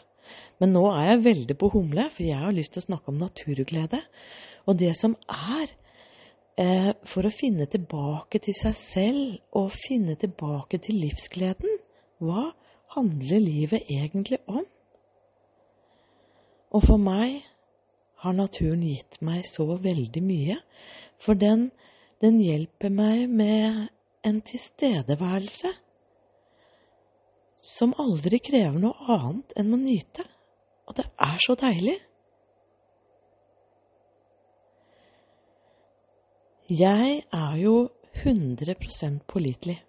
Men 0.60 0.74
nå 0.74 0.84
er 0.92 1.10
jeg 1.12 1.24
veldig 1.26 1.56
på 1.60 1.70
humle, 1.74 2.08
for 2.12 2.26
jeg 2.26 2.42
har 2.42 2.54
lyst 2.56 2.76
til 2.76 2.84
å 2.84 2.88
snakke 2.90 3.12
om 3.12 3.20
naturglede. 3.22 4.02
Og 4.66 4.78
det 4.80 4.92
som 4.98 5.16
er 5.32 5.74
eh, 6.58 6.92
for 7.06 7.28
å 7.28 7.34
finne 7.34 7.68
tilbake 7.72 8.42
til 8.44 8.58
seg 8.58 8.78
selv 8.80 9.58
og 9.58 9.74
finne 9.76 10.18
tilbake 10.20 10.80
til 10.84 11.02
livsgleden. 11.04 11.80
Hva 12.24 12.50
handler 12.96 13.44
livet 13.44 13.90
egentlig 13.92 14.40
om? 14.48 14.64
Og 16.76 16.84
for 16.84 17.00
meg 17.00 17.44
har 18.24 18.36
naturen 18.36 18.84
gitt 18.84 19.20
meg 19.24 19.46
så 19.48 19.68
veldig 19.80 20.24
mye. 20.26 20.60
For 21.22 21.38
den 21.38 21.70
den 22.24 22.40
hjelper 22.40 22.90
meg 22.90 23.30
med 23.30 23.88
en 24.26 24.38
tilstedeværelse 24.42 25.70
som 27.66 27.96
aldri 28.02 28.40
krever 28.44 28.78
noe 28.82 29.08
annet 29.16 29.56
enn 29.58 29.74
å 29.74 29.80
nyte. 29.82 30.26
Og 30.86 30.98
det 31.00 31.08
er 31.26 31.40
så 31.42 31.56
deilig. 31.58 31.96
Jeg 36.70 37.18
er 37.34 37.58
jo 37.62 37.76
100% 38.24 39.26
pålitelig. 39.30 39.80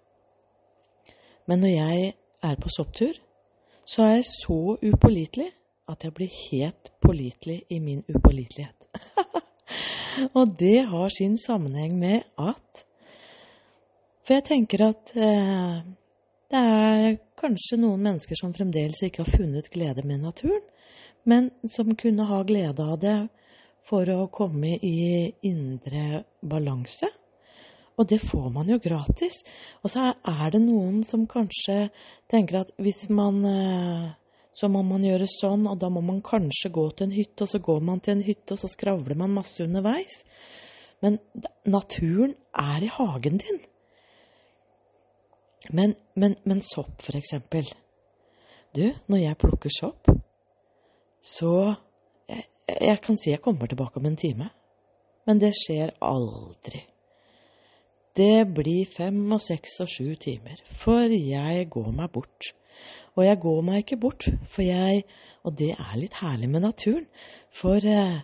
Men 1.47 1.63
når 1.63 1.73
jeg 1.73 2.13
er 2.43 2.57
på 2.61 2.69
sopptur, 2.69 3.13
så 3.87 4.03
er 4.03 4.17
jeg 4.17 4.27
så 4.29 4.59
upålitelig 4.83 5.47
at 5.87 6.03
jeg 6.03 6.13
blir 6.13 6.33
helt 6.49 6.91
pålitelig 7.01 7.61
i 7.69 7.79
min 7.79 8.03
upålitelighet. 8.09 8.89
Og 10.37 10.57
det 10.59 10.81
har 10.89 11.09
sin 11.13 11.37
sammenheng 11.37 11.95
med 11.99 12.25
at 12.37 12.83
For 14.27 14.35
jeg 14.35 14.43
tenker 14.43 14.81
at 14.89 15.13
eh, 15.15 15.85
det 16.51 16.59
er 16.63 17.17
kanskje 17.39 17.79
noen 17.81 18.03
mennesker 18.05 18.39
som 18.39 18.53
fremdeles 18.55 19.01
ikke 19.03 19.25
har 19.25 19.37
funnet 19.39 19.67
glede 19.73 20.05
med 20.07 20.23
naturen, 20.23 20.63
men 21.27 21.49
som 21.67 21.91
kunne 21.99 22.27
ha 22.29 22.41
glede 22.47 22.83
av 22.83 22.99
det 23.01 23.17
for 23.87 24.07
å 24.11 24.27
komme 24.31 24.77
i 24.83 25.27
indre 25.47 26.23
balanse. 26.41 27.09
Og 27.97 28.05
det 28.07 28.19
får 28.21 28.49
man 28.53 28.69
jo 28.69 28.77
gratis. 28.79 29.41
Og 29.81 29.91
så 29.91 30.11
er 30.13 30.53
det 30.53 30.61
noen 30.61 31.01
som 31.07 31.25
kanskje 31.29 31.87
tenker 32.29 32.61
at 32.61 32.73
hvis 32.77 33.07
man 33.09 33.43
eh, 33.45 34.07
Så 34.57 34.65
må 34.73 34.81
man 34.81 35.03
gjøre 35.05 35.27
sånn, 35.29 35.67
og 35.69 35.77
da 35.77 35.85
må 35.93 36.01
man 36.01 36.17
kanskje 36.25 36.71
gå 36.73 36.87
til 36.97 37.05
en 37.05 37.11
hytte, 37.13 37.43
og 37.45 37.49
så 37.51 37.59
går 37.61 37.83
man 37.85 37.99
til 38.01 38.15
en 38.15 38.23
hytte, 38.25 38.55
og 38.55 38.57
så 38.57 38.69
skravler 38.71 39.13
man 39.19 39.35
masse 39.35 39.61
underveis. 39.61 40.23
Men 41.05 41.19
naturen 41.61 42.33
er 42.57 42.87
i 42.87 42.89
hagen 42.89 43.37
din. 43.43 43.59
Men, 45.71 45.95
men, 46.15 46.35
men 46.43 46.61
sopp, 46.61 47.01
for 47.03 47.17
eksempel. 47.17 47.67
Du, 48.75 48.91
når 49.07 49.17
jeg 49.17 49.39
plukker 49.41 49.73
sopp, 49.73 50.09
så 51.23 51.53
jeg, 52.29 52.45
jeg 52.69 52.99
kan 53.03 53.17
si 53.19 53.31
jeg 53.31 53.41
kommer 53.43 53.67
tilbake 53.67 53.99
om 53.99 54.05
en 54.05 54.19
time. 54.19 54.49
Men 55.27 55.41
det 55.43 55.51
skjer 55.57 55.91
aldri. 56.03 56.85
Det 58.17 58.47
blir 58.49 58.87
fem 58.89 59.19
og 59.35 59.41
seks 59.43 59.75
og 59.83 59.91
sju 59.91 60.15
timer, 60.15 60.61
for 60.79 61.11
jeg 61.11 61.67
går 61.69 61.91
meg 61.93 62.11
bort. 62.15 62.53
Og 63.17 63.25
jeg 63.25 63.39
går 63.41 63.61
meg 63.65 63.83
ikke 63.83 63.99
bort, 64.01 64.27
for 64.49 64.61
jeg 64.65 65.03
Og 65.47 65.53
det 65.57 65.69
er 65.79 65.93
litt 65.95 66.17
herlig 66.19 66.49
med 66.49 66.61
naturen. 66.61 67.05
For, 67.55 67.79
eh, 67.79 68.17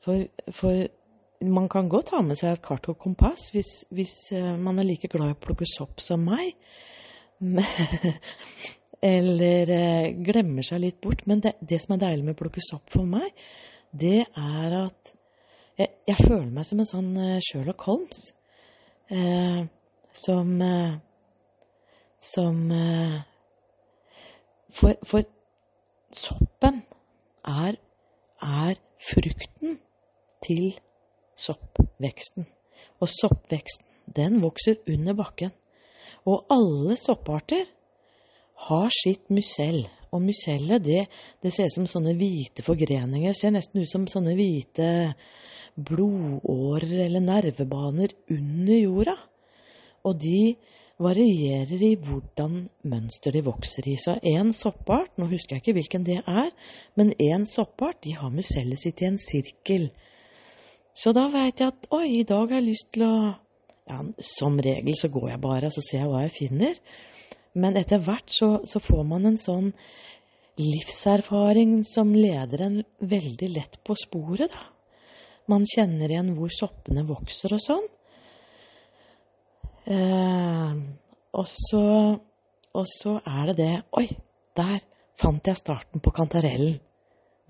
for, 0.00 0.22
for 0.48 0.86
man 1.40 1.68
kan 1.68 1.88
godt 1.88 2.12
ha 2.14 2.20
med 2.24 2.36
seg 2.38 2.52
et 2.52 2.64
kart 2.64 2.88
og 2.90 2.98
kompass 3.00 3.48
hvis, 3.54 3.72
hvis 3.96 4.16
eh, 4.36 4.56
man 4.60 4.78
er 4.78 4.88
like 4.88 5.08
glad 5.08 5.32
i 5.32 5.36
å 5.36 5.40
plukke 5.40 5.68
sopp 5.68 6.02
som 6.04 6.24
meg. 6.28 6.52
Eller 9.14 9.72
eh, 9.72 10.10
glemmer 10.20 10.66
seg 10.66 10.82
litt 10.82 11.00
bort. 11.00 11.24
Men 11.30 11.40
det, 11.44 11.54
det, 11.64 11.80
som 11.80 11.96
er 11.96 12.02
deilig 12.04 12.26
med 12.26 12.36
å 12.36 12.40
plukke 12.42 12.64
sopp 12.64 12.92
for 12.92 13.08
meg, 13.08 13.32
det 13.90 14.20
er 14.28 14.76
at 14.82 15.14
jeg, 15.80 15.88
jeg 16.10 16.18
føler 16.20 16.50
meg 16.52 16.68
som 16.68 16.82
en 16.82 16.90
sånn 16.90 17.10
eh, 17.16 17.38
Sherlock 17.46 17.86
Holmes. 17.88 18.24
Eh, 19.10 19.62
som 20.12 20.56
Som 22.20 22.56
for, 24.76 24.96
for 25.08 25.22
soppen 26.12 26.82
er, 27.48 27.78
er 28.44 28.80
frukten 29.00 29.78
til 30.44 30.74
soppveksten. 31.40 32.46
Og 33.00 33.10
soppveksten, 33.10 33.86
den 34.16 34.40
vokser 34.42 34.80
under 34.90 35.16
bakken. 35.18 35.52
Og 36.28 36.50
alle 36.52 36.96
sopparter 37.00 37.64
har 38.66 38.92
sitt 38.92 39.30
mysell. 39.32 39.86
Og 40.10 40.24
mysellet, 40.24 40.82
det, 40.82 41.04
det 41.42 41.52
ser 41.54 41.70
ut 41.70 41.76
som 41.78 41.86
sånne 41.88 42.16
hvite 42.18 42.64
forgreninger. 42.66 43.34
Ser 43.36 43.54
nesten 43.54 43.84
ut 43.84 43.90
som 43.90 44.08
sånne 44.10 44.34
hvite 44.38 44.90
blodårer 45.78 47.06
eller 47.06 47.22
nervebaner 47.24 48.14
under 48.34 48.76
jorda. 48.76 49.16
Og 50.08 50.18
de 50.18 50.56
varierer 51.00 51.80
i 51.80 51.94
hvordan 51.96 52.64
mønster 52.90 53.32
de 53.32 53.44
vokser 53.46 53.86
i. 53.88 53.96
Så 54.00 54.18
én 54.26 54.52
soppart, 54.56 55.12
nå 55.16 55.30
husker 55.30 55.56
jeg 55.56 55.64
ikke 55.64 55.76
hvilken 55.78 56.04
det 56.04 56.18
er, 56.20 56.50
men 56.98 57.14
én 57.16 57.46
soppart 57.48 58.02
de 58.04 58.16
har 58.18 58.32
mysellet 58.34 58.82
sitt 58.82 59.00
i 59.00 59.08
en 59.08 59.20
sirkel. 59.20 59.88
Så 61.00 61.14
da 61.16 61.28
veit 61.32 61.60
jeg 61.62 61.72
at 61.72 61.86
oi, 61.96 62.20
i 62.20 62.26
dag 62.28 62.50
har 62.50 62.58
jeg 62.58 62.66
lyst 62.66 62.90
til 62.94 63.06
å 63.06 63.14
ja, 63.90 64.02
Som 64.22 64.58
regel 64.62 64.94
så 64.98 65.08
går 65.12 65.32
jeg 65.32 65.42
bare 65.42 65.70
og 65.70 65.74
så 65.74 65.82
ser 65.82 66.02
jeg 66.02 66.10
hva 66.10 66.24
jeg 66.26 66.34
finner. 66.36 66.76
Men 67.58 67.78
etter 67.80 68.02
hvert 68.04 68.30
så, 68.30 68.50
så 68.68 68.78
får 68.82 69.02
man 69.08 69.26
en 69.26 69.38
sånn 69.40 69.72
livserfaring 70.60 71.80
som 71.88 72.12
leder 72.14 72.62
en 72.66 72.76
veldig 73.00 73.48
lett 73.54 73.78
på 73.86 73.96
sporet, 73.98 74.52
da. 74.52 74.68
Man 75.50 75.64
kjenner 75.66 76.12
igjen 76.12 76.34
hvor 76.36 76.52
soppene 76.54 77.02
vokser 77.08 77.56
og 77.56 77.62
sånn. 77.64 77.86
Eh, 79.90 80.74
og, 81.34 81.46
så, 81.50 81.84
og 82.76 82.86
så 82.86 83.16
er 83.24 83.50
det 83.50 83.56
det 83.58 83.72
Oi, 83.98 84.06
der 84.60 84.78
fant 85.18 85.50
jeg 85.50 85.58
starten 85.58 86.04
på 86.04 86.12
kantarellen. 86.14 86.78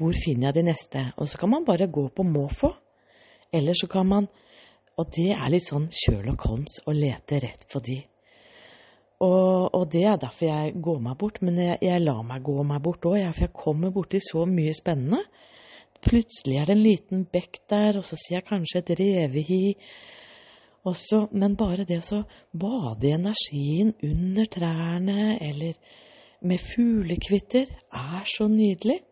Hvor 0.01 0.17
finner 0.17 0.49
jeg 0.49 0.61
de 0.61 0.69
neste? 0.71 1.03
Og 1.21 1.29
så 1.29 1.37
kan 1.43 1.53
man 1.53 1.67
bare 1.67 1.91
gå 1.93 2.07
på 2.15 2.25
måfå. 2.25 2.71
Eller 3.53 3.75
så 3.75 3.89
kan 3.91 4.07
man 4.07 4.29
Og 4.99 5.09
det 5.17 5.31
er 5.33 5.49
litt 5.49 5.65
sånn 5.65 5.89
Sherlock 5.95 6.45
Holmes 6.45 6.81
å 6.85 6.93
lete 6.93 7.39
rett 7.41 7.63
for 7.73 7.81
de. 7.81 7.97
Og, 9.21 9.75
og, 9.77 9.85
det 9.93 10.03
er 10.09 10.19
derfor 10.21 10.49
jeg 10.49 10.75
går 10.85 10.99
meg 11.05 11.17
bort. 11.21 11.39
Men 11.45 11.57
jeg, 11.61 11.79
jeg 11.85 12.03
lar 12.03 12.21
meg 12.27 12.45
gå 12.45 12.57
meg 12.69 12.83
bort 12.85 13.07
òg, 13.09 13.17
for 13.33 13.47
jeg 13.47 13.55
kommer 13.57 13.95
borti 13.95 14.21
så 14.21 14.45
mye 14.49 14.75
spennende. 14.77 15.23
Plutselig 16.05 16.57
er 16.57 16.69
det 16.69 16.77
en 16.77 16.85
liten 16.85 17.25
bekk 17.33 17.61
der, 17.69 18.01
og 18.01 18.07
så 18.09 18.17
ser 18.17 18.39
jeg 18.39 18.49
kanskje 18.49 18.81
et 18.81 18.93
revehi. 19.01 19.65
Også, 20.89 21.27
men 21.37 21.59
bare 21.61 21.85
det 21.89 22.01
å 22.17 22.23
bade 22.57 23.09
i 23.09 23.13
energien 23.13 23.93
under 24.05 24.49
trærne 24.49 25.35
eller 25.37 25.77
med 26.41 26.63
fuglekvitter 26.65 27.69
er 27.69 28.25
så 28.25 28.49
nydelig. 28.49 29.03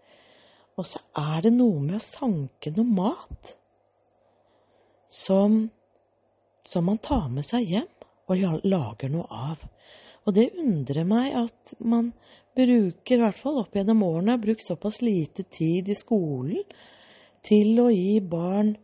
Og 0.81 0.87
så 0.88 1.03
er 1.16 1.44
det 1.44 1.53
noe 1.59 1.83
med 1.83 1.98
å 1.98 2.05
sanke 2.05 2.72
noe 2.72 2.88
mat 2.88 3.58
som, 5.09 5.68
som 6.64 6.85
man 6.85 7.01
tar 7.03 7.29
med 7.33 7.47
seg 7.47 7.68
hjem 7.68 7.90
og 8.29 8.64
lager 8.68 9.12
noe 9.12 9.27
av. 9.33 9.64
Og 10.29 10.35
det 10.37 10.51
undrer 10.61 11.07
meg 11.09 11.33
at 11.40 11.73
man 11.81 12.12
bruker, 12.59 13.16
i 13.16 13.23
hvert 13.23 13.38
fall 13.38 13.62
opp 13.62 13.77
gjennom 13.77 14.03
årene, 14.05 14.35
har 14.35 14.42
brukt 14.42 14.66
såpass 14.66 15.01
lite 15.01 15.47
tid 15.49 15.88
i 15.88 15.97
skolen 15.97 16.64
til 17.44 17.79
å 17.81 17.87
gi 17.88 18.18
barn 18.21 18.75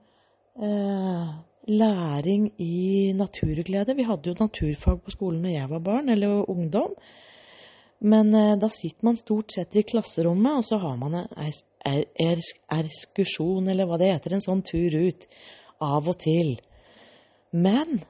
eh, 0.56 1.34
læring 1.68 2.46
i 2.62 3.12
naturglede. 3.16 3.96
Vi 3.98 4.06
hadde 4.08 4.30
jo 4.30 4.38
naturfag 4.38 5.02
på 5.04 5.14
skolen 5.14 5.42
når 5.44 5.56
jeg 5.56 5.70
var 5.74 5.84
barn, 5.84 6.08
eller 6.14 6.48
ungdom. 6.50 6.94
Men 8.04 8.32
eh, 8.34 8.54
da 8.60 8.70
sitter 8.72 9.10
man 9.10 9.20
stort 9.20 9.52
sett 9.52 9.76
i 9.76 9.84
klasserommet, 9.84 10.62
og 10.62 10.64
så 10.64 10.80
har 10.80 10.96
man 11.00 11.18
en 11.18 12.42
ekskursjon, 12.78 13.68
eller 13.68 13.90
hva 13.90 14.00
det 14.00 14.14
heter, 14.14 14.36
en 14.36 14.48
sånn 14.48 14.64
tur 14.64 14.96
ut 14.96 15.28
av 15.84 16.08
og 16.10 16.18
til. 16.24 16.56
Men 17.54 18.02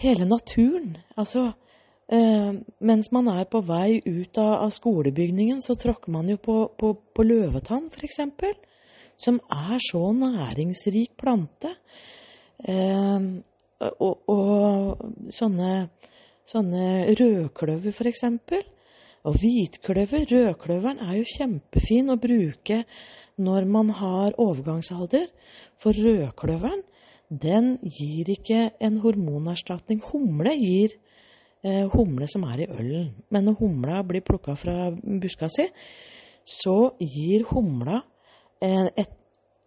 hele 0.00 0.24
naturen 0.24 0.96
Altså, 1.16 1.52
eh, 2.08 2.52
mens 2.80 3.10
man 3.12 3.28
er 3.28 3.44
på 3.44 3.60
vei 3.68 4.00
ut 4.06 4.38
av, 4.38 4.54
av, 4.64 4.70
skolebygningen, 4.70 5.60
så 5.62 5.76
tråkker 5.76 6.12
man 6.12 6.28
jo 6.30 6.38
på, 6.40 6.56
på, 6.78 6.94
på 7.14 7.26
løvetann, 7.26 7.90
f.eks., 7.92 8.20
som 9.22 9.38
er 9.52 9.78
så 9.84 10.08
næringsrik 10.16 11.12
plante. 11.20 11.74
Eh, 12.64 13.26
og, 13.82 14.30
og, 14.30 15.02
sånne, 15.34 15.72
sånne 16.48 16.86
rødkløver, 17.18 17.92
f.eks. 17.92 18.24
Og 19.22 19.36
hvitkløver. 19.38 20.24
Rødkløveren 20.32 21.02
er 21.04 21.20
jo 21.20 21.28
kjempefin 21.36 22.10
å 22.10 22.18
bruke 22.18 22.82
når 23.38 23.66
man 23.68 23.90
har 23.96 24.34
overgangsalder. 24.40 25.28
For 25.80 25.96
rødkløveren, 25.96 26.82
den 27.28 27.78
gir 27.82 28.28
ikke 28.34 28.70
en 28.80 28.98
hormonerstatning. 29.02 30.02
Humle 30.12 30.52
gir 30.58 30.96
eh, 31.64 31.88
humle 31.94 32.28
som 32.28 32.44
er 32.50 32.64
i 32.64 32.70
ølen. 32.70 33.12
Men 33.30 33.48
når 33.48 33.58
humla 33.60 34.02
blir 34.06 34.24
plukka 34.26 34.56
fra 34.58 34.90
buska 34.92 35.48
si, 35.52 35.68
så 36.44 36.92
gir 37.00 37.46
humla 37.50 38.02
eh, 38.60 38.88
et, 38.96 39.14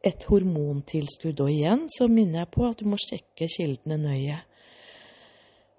et 0.06 0.28
hormontilskudd. 0.30 1.41
Og 1.41 1.54
igjen 1.54 1.88
så 1.91 2.10
minner 2.12 2.43
jeg 2.43 2.54
på 2.54 2.67
at 2.69 2.82
du 2.82 2.91
må 2.91 2.99
sjekke 3.01 3.49
kildene 3.58 3.97
nøye. 4.04 4.41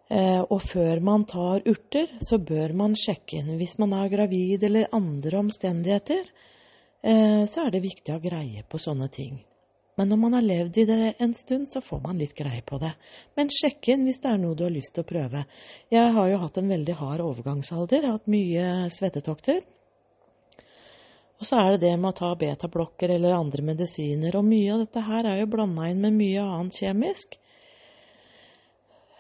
Eh, 0.07 0.43
og 0.43 0.61
før 0.63 1.01
man 1.03 1.25
tar 1.27 1.65
urter, 1.67 2.13
så 2.23 2.39
bør 2.39 2.75
man 2.79 2.95
sjekke 2.99 3.41
inn. 3.41 3.57
Hvis 3.59 3.75
man 3.83 3.95
er 3.97 4.11
gravid 4.13 4.63
eller 4.67 4.93
andre 4.95 5.41
omstendigheter, 5.41 6.29
så 7.07 7.67
er 7.67 7.71
det 7.71 7.85
viktig 7.85 8.11
å 8.11 8.17
ha 8.17 8.23
greie 8.23 8.65
på 8.67 8.81
sånne 8.83 9.07
ting. 9.13 9.37
Men 9.97 10.11
når 10.13 10.19
man 10.21 10.35
har 10.37 10.45
levd 10.45 10.79
i 10.79 10.85
det 10.85 11.15
en 11.25 11.33
stund, 11.35 11.69
så 11.71 11.81
får 11.81 12.01
man 12.05 12.19
litt 12.21 12.35
greie 12.37 12.61
på 12.67 12.77
det. 12.83 12.91
Men 13.39 13.49
sjekk 13.53 13.89
inn 13.95 14.05
hvis 14.05 14.19
det 14.21 14.29
er 14.29 14.43
noe 14.43 14.57
du 14.59 14.67
har 14.67 14.75
lyst 14.75 14.93
til 14.97 15.07
å 15.07 15.09
prøve. 15.09 15.47
Jeg 15.93 16.11
har 16.13 16.29
jo 16.29 16.41
hatt 16.43 16.61
en 16.61 16.69
veldig 16.69 16.97
hard 16.99 17.23
overgangsalder, 17.25 18.03
jeg 18.03 18.11
har 18.11 18.19
hatt 18.19 18.29
mye 18.35 18.67
svettetokter. 18.93 19.63
Og 21.37 21.49
så 21.49 21.63
er 21.63 21.75
det 21.75 21.87
det 21.87 21.95
med 22.01 22.13
å 22.13 22.17
ta 22.17 22.35
betablokker 22.37 23.15
eller 23.17 23.37
andre 23.37 23.65
medisiner. 23.73 24.37
Og 24.37 24.45
mye 24.45 24.75
av 24.75 24.85
dette 24.85 25.05
her 25.09 25.29
er 25.33 25.41
jo 25.41 25.51
blanda 25.53 25.89
inn 25.89 26.05
med 26.05 26.17
mye 26.17 26.45
annet 26.45 26.81
kjemisk. 26.81 27.37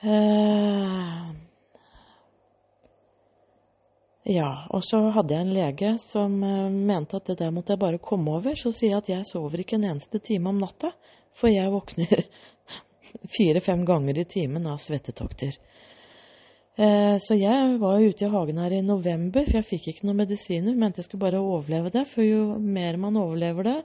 Uh, 0.05 1.33
ja, 4.27 4.51
og 4.75 4.83
så 4.85 4.99
hadde 5.15 5.37
jeg 5.37 5.47
en 5.47 5.55
lege 5.55 5.93
som 6.03 6.33
uh, 6.43 6.67
mente 6.71 7.21
at 7.21 7.31
det 7.31 7.39
der 7.39 7.53
måtte 7.55 7.75
jeg 7.75 7.83
bare 7.83 8.03
komme 8.03 8.39
over. 8.41 8.59
Så 8.59 8.73
sier 8.75 8.97
jeg 8.97 9.05
at 9.05 9.11
jeg 9.12 9.29
sover 9.31 9.62
ikke 9.62 9.79
en 9.79 9.87
eneste 9.93 10.19
time 10.19 10.51
om 10.51 10.59
natta, 10.59 10.91
for 11.37 11.53
jeg 11.53 11.71
våkner 11.71 12.25
fire-fem 13.37 13.85
ganger 13.87 14.19
i 14.19 14.27
timen 14.29 14.67
av 14.67 14.81
svettetokter. 14.83 15.61
Eh, 16.77 17.17
så 17.19 17.35
jeg 17.35 17.79
var 17.81 18.01
ute 18.01 18.25
i 18.27 18.29
hagen 18.29 18.59
her 18.61 18.73
i 18.77 18.83
november, 18.85 19.47
for 19.47 19.57
jeg 19.57 19.69
fikk 19.69 19.87
ikke 19.93 20.09
noen 20.09 20.21
medisiner. 20.21 20.77
Mente 20.77 21.01
jeg 21.01 21.09
skulle 21.09 21.25
bare 21.25 21.41
overleve 21.41 21.93
det, 21.95 22.03
for 22.11 22.27
jo 22.27 22.59
mer 22.61 22.99
man 23.01 23.17
overlever 23.17 23.65
det, 23.65 23.77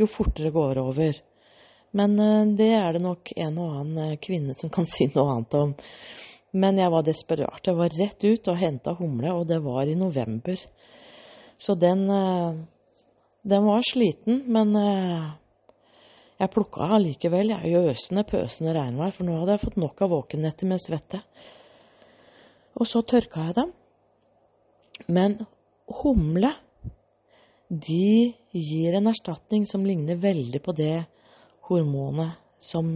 jo 0.00 0.08
fortere 0.10 0.50
går 0.54 0.74
det 0.74 0.82
over. 0.82 1.20
Men 1.94 2.18
eh, 2.18 2.56
det 2.58 2.72
er 2.74 2.96
det 2.96 3.04
nok 3.04 3.30
en 3.36 3.62
og 3.62 3.78
annen 3.82 4.18
kvinne 4.22 4.56
som 4.58 4.72
kan 4.72 4.88
si 4.96 5.06
noe 5.14 5.36
annet 5.36 5.58
om. 5.60 5.76
Men 6.52 6.78
jeg 6.80 6.90
var 6.90 7.04
desperat. 7.06 7.66
Jeg 7.66 7.78
var 7.78 7.94
rett 7.94 8.24
ut 8.26 8.48
og 8.50 8.58
henta 8.58 8.94
humle, 8.98 9.32
og 9.32 9.46
det 9.46 9.60
var 9.62 9.86
i 9.86 9.98
november. 9.98 10.58
Så 11.58 11.74
den 11.78 12.06
Den 13.42 13.64
var 13.64 13.80
sliten, 13.80 14.42
men 14.52 14.74
jeg 16.36 16.50
plukka 16.52 16.90
allikevel. 16.96 17.54
Jeg 17.54 17.72
er 17.72 17.90
øsende, 17.92 18.24
pøsende 18.24 18.74
regnvær, 18.76 19.14
for 19.16 19.24
nå 19.24 19.38
hadde 19.38 19.54
jeg 19.54 19.62
fått 19.64 19.78
nok 19.80 20.02
av 20.02 20.10
våkennetter 20.12 20.68
med 20.68 20.82
svette. 20.82 21.22
Og 22.76 22.86
så 22.88 23.00
tørka 23.00 23.46
jeg 23.46 23.56
dem. 23.56 23.72
Men 25.08 25.38
humle, 26.02 26.52
de 27.70 28.34
gir 28.52 28.98
en 28.98 29.08
erstatning 29.08 29.64
som 29.68 29.84
ligner 29.86 30.20
veldig 30.20 30.60
på 30.64 30.74
det 30.76 31.06
hormonet 31.68 32.36
som 32.60 32.92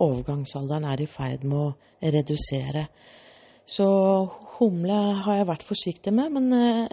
overgangsalderen 0.00 0.86
er 0.88 1.02
i 1.04 1.08
ferd 1.10 1.44
med 1.44 1.58
å 1.58 1.72
redusere. 2.00 2.86
Så 3.68 3.86
humle 4.58 4.98
har 5.24 5.40
jeg 5.40 5.48
vært 5.50 5.66
forsiktig 5.68 6.12
med, 6.16 6.32
men 6.36 6.88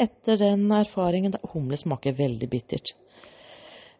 etter 0.00 0.38
den 0.40 0.64
erfaringen 0.72 1.36
Humle 1.52 1.76
smaker 1.78 2.16
veldig 2.16 2.48
bittert. 2.50 2.94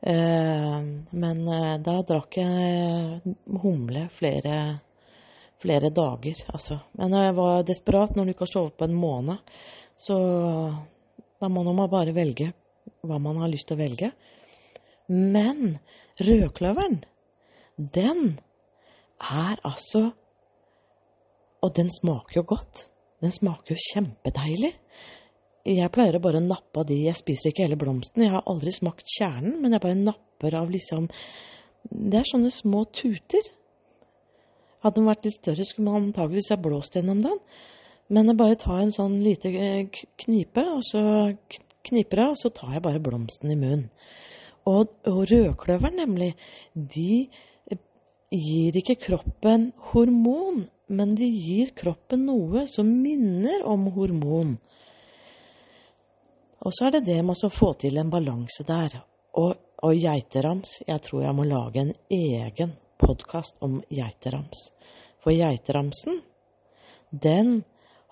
Men 0.05 1.45
da 1.85 1.95
drakk 2.09 2.39
jeg 2.41 3.35
humle 3.63 4.07
flere, 4.13 4.57
flere 5.61 5.91
dager, 5.95 6.41
altså. 6.49 6.81
Men 6.99 7.15
jeg 7.19 7.37
var 7.39 7.63
desperat 7.69 8.17
når 8.17 8.25
du 8.25 8.35
ikke 8.35 8.47
har 8.47 8.53
sovet 8.55 8.77
på 8.81 8.89
en 8.89 8.99
måned. 8.99 9.55
Så 9.97 10.17
da 11.41 11.49
må 11.53 11.63
man 11.69 11.85
bare 11.93 12.17
velge 12.17 12.51
hva 13.05 13.21
man 13.21 13.41
har 13.45 13.53
lyst 13.53 13.69
til 13.69 13.77
å 13.79 13.83
velge. 13.85 14.11
Men 15.13 15.79
rødkløveren, 16.21 17.03
den 17.77 18.39
er 19.21 19.61
altså 19.61 20.11
Og 21.65 21.73
den 21.77 21.91
smaker 21.93 22.43
jo 22.43 22.45
godt. 22.55 22.87
Den 23.25 23.33
smaker 23.33 23.73
jo 23.73 23.81
kjempedeilig. 23.81 24.75
Jeg 25.65 25.93
pleier 25.95 26.19
å 26.19 26.25
bare 26.25 26.43
nappe 26.45 26.83
av 26.83 26.89
de. 26.91 26.99
Jeg 27.07 27.17
spiser 27.17 27.51
ikke 27.51 27.65
hele 27.65 27.79
blomsten. 27.81 28.27
Jeg 28.27 28.35
har 28.35 28.45
aldri 28.51 28.73
smakt 28.75 29.09
kjernen, 29.09 29.57
men 29.63 29.73
jeg 29.73 29.85
bare 29.85 30.01
napper 30.01 30.59
av 30.61 30.73
liksom 30.73 31.09
Det 31.85 32.19
er 32.21 32.29
sånne 32.29 32.51
små 32.53 32.85
tuter. 32.93 33.49
Hadde 34.85 34.99
den 34.99 35.09
vært 35.09 35.25
litt 35.25 35.39
større, 35.39 35.65
skulle 35.65 35.89
man 35.89 36.11
antageligvis 36.11 36.51
ha 36.53 36.61
blåst 36.61 36.97
gjennom 36.97 37.23
den. 37.25 37.41
Men 38.13 38.29
jeg 38.29 38.37
bare 38.37 38.61
tar 38.61 38.83
en 38.83 38.93
sånn 38.93 39.17
lite 39.25 39.53
knipe, 40.21 40.65
og 40.65 40.83
så 40.85 41.01
kniper 41.89 42.21
jeg, 42.21 42.35
og 42.35 42.41
så 42.41 42.51
tar 42.53 42.77
jeg 42.77 42.85
bare 42.85 43.03
blomsten 43.05 43.53
i 43.53 43.57
munnen. 43.57 43.89
Og, 44.69 44.93
og 45.09 45.25
rødkløveren, 45.29 45.99
nemlig, 46.01 46.31
de 46.73 47.29
gir 48.37 48.77
ikke 48.81 48.99
kroppen 49.01 49.71
hormon, 49.91 50.65
men 50.89 51.15
de 51.19 51.27
gir 51.27 51.73
kroppen 51.77 52.27
noe 52.29 52.67
som 52.71 52.89
minner 52.89 53.65
om 53.67 53.89
hormon. 53.95 54.55
Og 56.65 56.73
så 56.73 56.89
er 56.89 56.97
det 56.97 57.07
det 57.11 57.21
med 57.25 57.45
å 57.45 57.53
få 57.53 57.75
til 57.81 57.99
en 58.01 58.13
balanse 58.13 58.65
der. 58.67 58.97
Og, 59.37 59.53
og 59.85 59.97
geiterams 59.99 60.79
Jeg 60.87 61.03
tror 61.05 61.25
jeg 61.27 61.37
må 61.37 61.45
lage 61.49 61.83
en 61.83 61.93
egen 62.13 62.77
podkast 63.01 63.59
om 63.65 63.81
geiterams. 63.93 64.69
For 65.21 65.35
geiteramsen, 65.35 66.23
den 67.11 67.65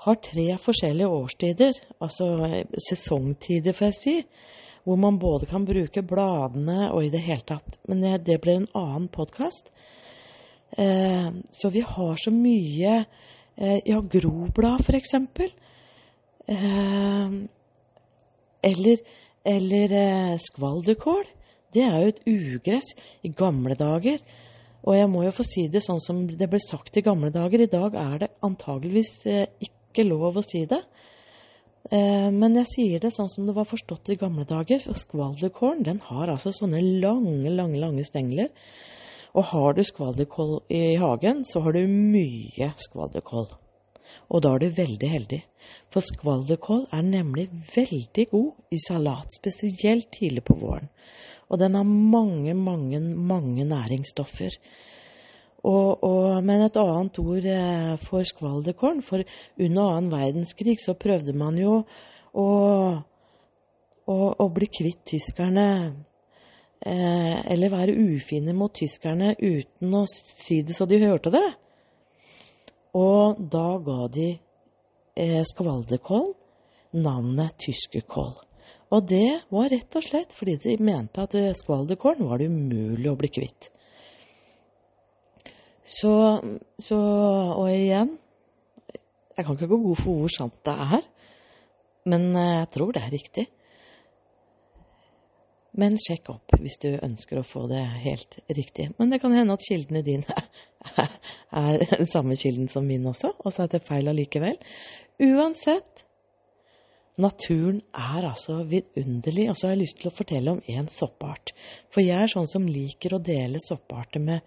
har 0.05 0.19
tre 0.25 0.49
forskjellige 0.59 1.09
årstider, 1.09 1.79
altså 2.03 2.27
sesongtider, 2.89 3.77
får 3.77 3.91
jeg 3.93 3.99
si, 3.99 4.15
hvor 4.83 4.99
man 4.99 5.19
både 5.23 5.47
kan 5.47 5.67
bruke 5.67 6.03
bladene 6.03 6.91
og 6.91 7.07
i 7.07 7.13
det 7.13 7.23
hele 7.23 7.45
tatt. 7.47 7.79
Men 7.89 8.03
det 8.25 8.41
blir 8.43 8.61
en 8.61 8.71
annen 8.75 9.09
podkast. 9.13 9.71
Eh, 10.79 11.31
så 11.51 11.69
vi 11.69 11.81
har 11.81 12.17
så 12.17 12.31
mye 12.33 13.05
eh, 13.57 13.81
Ja, 13.85 14.01
groblad, 14.01 14.89
eksempel. 14.95 15.51
Eh, 16.47 17.35
eller, 18.63 19.03
eller 19.45 20.39
skvalderkål. 20.39 21.27
Det 21.73 21.85
er 21.85 21.99
jo 22.01 22.13
et 22.13 22.25
ugress 22.29 22.93
i 23.25 23.33
gamle 23.33 23.77
dager. 23.77 24.23
Og 24.83 24.97
jeg 24.97 25.11
må 25.11 25.23
jo 25.25 25.35
få 25.35 25.45
si 25.47 25.69
det 25.71 25.85
sånn 25.85 26.01
som 26.03 26.25
det 26.27 26.49
ble 26.51 26.61
sagt 26.63 26.97
i 26.97 27.05
gamle 27.05 27.31
dager. 27.35 27.63
I 27.63 27.71
dag 27.71 27.95
er 27.95 28.17
det 28.25 28.33
antageligvis 28.43 29.21
ikke 29.63 30.05
lov 30.09 30.41
å 30.41 30.45
si 30.45 30.65
det. 30.67 30.81
Men 31.93 32.57
jeg 32.59 32.69
sier 32.71 33.03
det 33.03 33.13
sånn 33.15 33.31
som 33.31 33.47
det 33.47 33.55
var 33.55 33.69
forstått 33.69 34.11
i 34.11 34.19
gamle 34.19 34.45
dager. 34.49 34.83
Skvalderkålen 34.83 36.03
har 36.09 36.35
altså 36.35 36.51
sånne 36.55 36.83
lange, 36.83 37.51
lange, 37.55 37.79
lange 37.79 38.05
stengler. 38.07 38.51
Og 39.33 39.49
har 39.49 39.73
du 39.73 39.83
skvalderkål 39.85 40.59
i 40.68 40.83
hagen, 41.01 41.45
så 41.49 41.62
har 41.64 41.73
du 41.73 41.87
mye 41.88 42.73
skvalderkål. 42.85 43.49
Og 44.29 44.42
da 44.45 44.53
er 44.55 44.62
du 44.62 44.77
veldig 44.77 45.09
heldig. 45.09 45.40
For 45.92 46.05
skvalderkål 46.05 46.87
er 46.92 47.05
nemlig 47.07 47.47
veldig 47.75 48.27
god 48.31 48.77
i 48.77 48.81
salat, 48.87 49.33
spesielt 49.33 50.11
tidlig 50.12 50.45
på 50.45 50.57
våren. 50.61 50.90
Og 51.49 51.61
den 51.61 51.77
har 51.77 51.85
mange, 51.85 52.55
mange, 52.55 53.01
mange 53.01 53.64
næringsstoffer. 53.64 54.57
Og, 55.62 56.05
og, 56.05 56.45
men 56.45 56.64
et 56.64 56.77
annet 56.81 57.18
ord 57.23 57.45
eh, 57.47 57.92
for 58.03 58.27
skvalderkålen 58.27 59.03
For 59.07 59.23
under 59.62 59.92
annen 59.92 60.09
verdenskrig 60.11 60.81
så 60.83 60.97
prøvde 60.99 61.37
man 61.38 61.55
jo 61.55 61.77
å, 62.35 62.47
å, 64.11 64.16
å 64.35 64.49
bli 64.51 64.66
kvitt 64.66 65.05
tyskerne. 65.12 65.68
Eh, 66.83 67.53
eller 67.53 67.71
være 67.71 67.95
ufine 67.95 68.55
mot 68.59 68.73
tyskerne 68.75 69.37
uten 69.38 69.92
å 69.95 70.03
si 70.11 70.62
det 70.66 70.75
så 70.75 70.87
de 70.90 70.99
hørte 71.05 71.31
det. 71.31 71.45
Og 72.99 73.38
da 73.53 73.66
ga 73.87 74.09
de 74.11 74.31
eh, 75.14 75.42
skvalderkål 75.47 76.33
navnet 76.99 77.55
tyskerkål. 77.62 78.35
Og 78.92 79.07
det 79.09 79.45
var 79.55 79.71
rett 79.73 79.97
og 79.97 80.05
slett 80.05 80.35
fordi 80.37 80.59
de 80.64 80.75
mente 80.83 81.23
at 81.23 81.37
eh, 81.38 81.55
skvalderkålen 81.57 82.27
var 82.29 82.42
det 82.42 82.51
umulig 82.51 83.09
å 83.12 83.16
bli 83.21 83.31
kvitt. 83.31 83.71
Så, 85.83 86.12
så 86.79 86.99
Og 87.59 87.66
igjen 87.73 88.12
Jeg 89.35 89.42
kan 89.45 89.57
ikke 89.57 89.66
gå 89.73 89.79
god 89.83 89.99
for 89.99 90.21
hvor 90.21 90.31
sant 90.31 90.61
det 90.62 90.75
er, 90.99 91.07
men 92.11 92.29
eh, 92.35 92.55
jeg 92.59 92.73
tror 92.75 92.92
det 92.95 93.07
er 93.07 93.14
riktig. 93.14 93.47
Men 95.81 95.97
sjekk 95.97 96.29
opp 96.35 96.53
hvis 96.61 96.77
du 96.83 96.91
ønsker 96.99 97.41
å 97.41 97.47
få 97.47 97.65
det 97.71 97.81
helt 98.03 98.37
riktig. 98.53 98.91
Men 98.99 99.13
det 99.13 99.23
kan 99.23 99.33
hende 99.33 99.57
at 99.57 99.65
kildene 99.65 100.03
dine 100.05 100.43
er 101.63 101.85
den 101.95 102.09
samme 102.11 102.37
kilden 102.37 102.69
som 102.69 102.85
min 102.89 103.09
også, 103.09 103.33
og 103.41 103.55
så 103.55 103.65
er 103.65 103.73
det 103.73 103.85
feil 103.87 104.13
allikevel. 104.13 104.59
Uansett, 105.25 106.05
naturen 107.23 107.81
er 107.97 108.29
altså 108.29 108.61
vidunderlig. 108.69 109.49
Og 109.49 109.57
så 109.57 109.69
har 109.69 109.75
jeg 109.77 109.85
lyst 109.87 110.03
til 110.03 110.13
å 110.13 110.17
fortelle 110.17 110.57
om 110.57 110.63
én 110.69 110.93
soppart. 110.93 111.55
For 111.93 112.05
jeg 112.05 112.21
er 112.21 112.35
sånn 112.35 112.51
som 112.51 112.69
liker 112.69 113.17
å 113.17 113.23
dele 113.25 113.63
sopparter 113.65 114.21
med, 114.21 114.45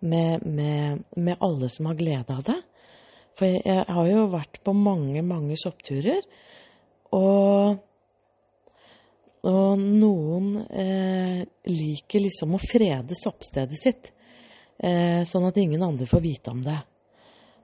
med, 0.00 0.42
med, 0.42 1.06
med 1.14 1.44
alle 1.44 1.70
som 1.70 1.90
har 1.90 1.98
glede 1.98 2.34
av 2.34 2.46
det. 2.50 2.60
For 3.38 3.46
jeg 3.46 3.84
har 3.86 4.10
jo 4.10 4.30
vært 4.32 4.58
på 4.66 4.74
mange, 4.74 5.22
mange 5.22 5.54
soppturer. 5.60 6.24
Og 7.14 7.78
og 9.48 9.80
noen 9.80 10.52
eh, 10.68 11.42
liker 11.70 12.24
liksom 12.24 12.56
å 12.56 12.60
frede 12.62 13.16
soppstedet 13.16 13.80
sitt, 13.80 14.10
eh, 14.82 15.24
sånn 15.24 15.48
at 15.48 15.60
ingen 15.60 15.82
andre 15.84 16.08
får 16.08 16.24
vite 16.24 16.52
om 16.52 16.62
det. 16.64 16.78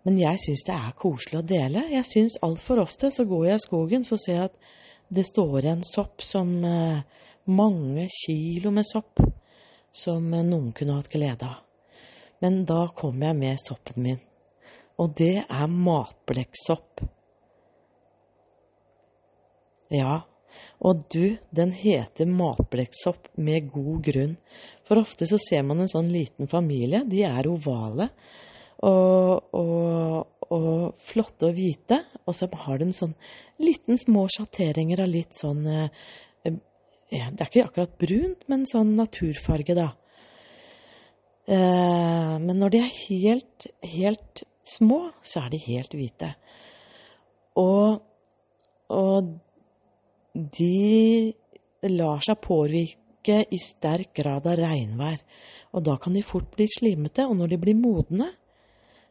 Men 0.04 0.18
jeg 0.20 0.40
syns 0.40 0.64
det 0.66 0.74
er 0.76 0.96
koselig 1.00 1.40
å 1.40 1.46
dele. 1.48 1.86
Jeg 1.92 2.04
syns 2.08 2.40
altfor 2.44 2.82
ofte 2.82 3.10
så 3.12 3.24
går 3.28 3.46
jeg 3.48 3.60
i 3.60 3.64
skogen, 3.64 4.04
så 4.04 4.18
ser 4.20 4.36
jeg 4.36 4.50
at 4.50 4.58
det 5.14 5.24
står 5.28 5.68
en 5.70 5.84
sopp 5.86 6.24
som 6.24 6.50
eh, 6.64 7.00
mange 7.44 8.08
kilo 8.12 8.72
med 8.74 8.86
sopp 8.88 9.20
som 9.94 10.32
eh, 10.34 10.44
noen 10.44 10.72
kunne 10.76 10.98
hatt 10.98 11.12
glede 11.12 11.48
av. 11.48 11.62
Men 12.44 12.64
da 12.68 12.86
kommer 12.96 13.30
jeg 13.30 13.40
med 13.40 13.60
soppen 13.62 14.04
min, 14.04 14.20
og 15.00 15.14
det 15.16 15.46
er 15.46 15.68
matblekksopp. 15.70 17.04
Ja, 19.94 20.24
og 20.82 21.04
du, 21.12 21.36
den 21.54 21.72
heter 21.76 22.28
matblekksopp 22.28 23.30
med 23.36 23.70
god 23.72 24.00
grunn. 24.08 24.34
For 24.84 25.00
ofte 25.00 25.28
så 25.28 25.38
ser 25.40 25.62
man 25.66 25.80
en 25.84 25.90
sånn 25.90 26.10
liten 26.12 26.50
familie. 26.50 27.04
De 27.08 27.22
er 27.26 27.48
ovale 27.48 28.08
og, 28.84 29.54
og, 29.54 30.48
og 30.50 31.04
flotte 31.04 31.48
og 31.48 31.56
hvite. 31.56 32.00
Og 32.24 32.36
så 32.36 32.48
har 32.66 32.80
de 32.80 32.90
sånn 32.96 33.14
liten 33.62 34.00
små 34.00 34.26
sjatteringer 34.32 35.04
av 35.04 35.12
litt 35.12 35.36
sånn 35.38 35.66
eh, 35.70 35.90
Det 36.44 37.20
er 37.20 37.46
ikke 37.46 37.68
akkurat 37.68 37.98
brunt, 38.00 38.48
men 38.50 38.66
sånn 38.68 38.94
naturfarge, 38.98 39.76
da. 39.78 39.92
Eh, 41.46 42.34
men 42.40 42.58
når 42.58 42.74
de 42.74 42.82
er 42.82 42.98
helt, 43.04 43.68
helt 43.94 44.44
små, 44.66 45.00
så 45.22 45.44
er 45.44 45.54
de 45.54 45.60
helt 45.68 45.94
hvite. 45.96 46.32
Og, 47.60 48.00
og 48.90 49.34
de 50.34 51.32
lar 51.94 52.22
seg 52.24 52.40
påvirke 52.42 53.44
i 53.50 53.58
sterk 53.62 54.14
grad 54.18 54.46
av 54.50 54.58
regnvær. 54.58 55.20
Og 55.74 55.84
da 55.86 55.96
kan 56.00 56.14
de 56.14 56.22
fort 56.22 56.50
bli 56.54 56.66
slimete, 56.70 57.26
og 57.26 57.38
når 57.38 57.54
de 57.54 57.60
blir 57.62 57.78
modne, 57.78 58.28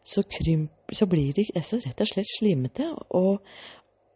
så, 0.03 0.23
krymp, 0.27 0.91
så 0.91 1.07
blir 1.07 1.31
de 1.35 1.47
rett 1.55 2.03
og 2.03 2.09
slett 2.11 2.31
slimete. 2.37 2.89
Og 3.15 3.39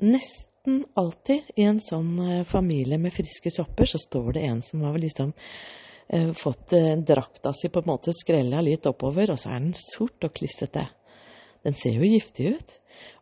nesten 0.03 0.83
alltid 0.99 1.47
i 1.55 1.67
en 1.67 1.79
sånn 1.83 2.13
eh, 2.23 2.43
familie 2.47 2.99
med 2.99 3.15
friske 3.15 3.51
sopper, 3.53 3.87
så 3.87 4.01
står 4.01 4.33
det 4.35 4.45
en 4.49 4.61
som 4.65 4.83
har 4.83 4.99
liksom 4.99 5.31
eh, 5.31 6.33
fått 6.35 6.75
eh, 6.75 6.93
drakta 6.99 7.55
si 7.55 7.71
på 7.71 7.83
en 7.83 7.91
måte 7.93 8.15
skrella 8.15 8.63
litt 8.63 8.87
oppover, 8.89 9.31
og 9.31 9.39
så 9.39 9.55
er 9.55 9.63
den 9.63 9.75
sort 9.79 10.27
og 10.27 10.35
klissete. 10.35 10.89
Den 11.67 11.75
ser 11.75 11.97
jo 11.99 12.07
giftig 12.07 12.53
ut. 12.55 12.75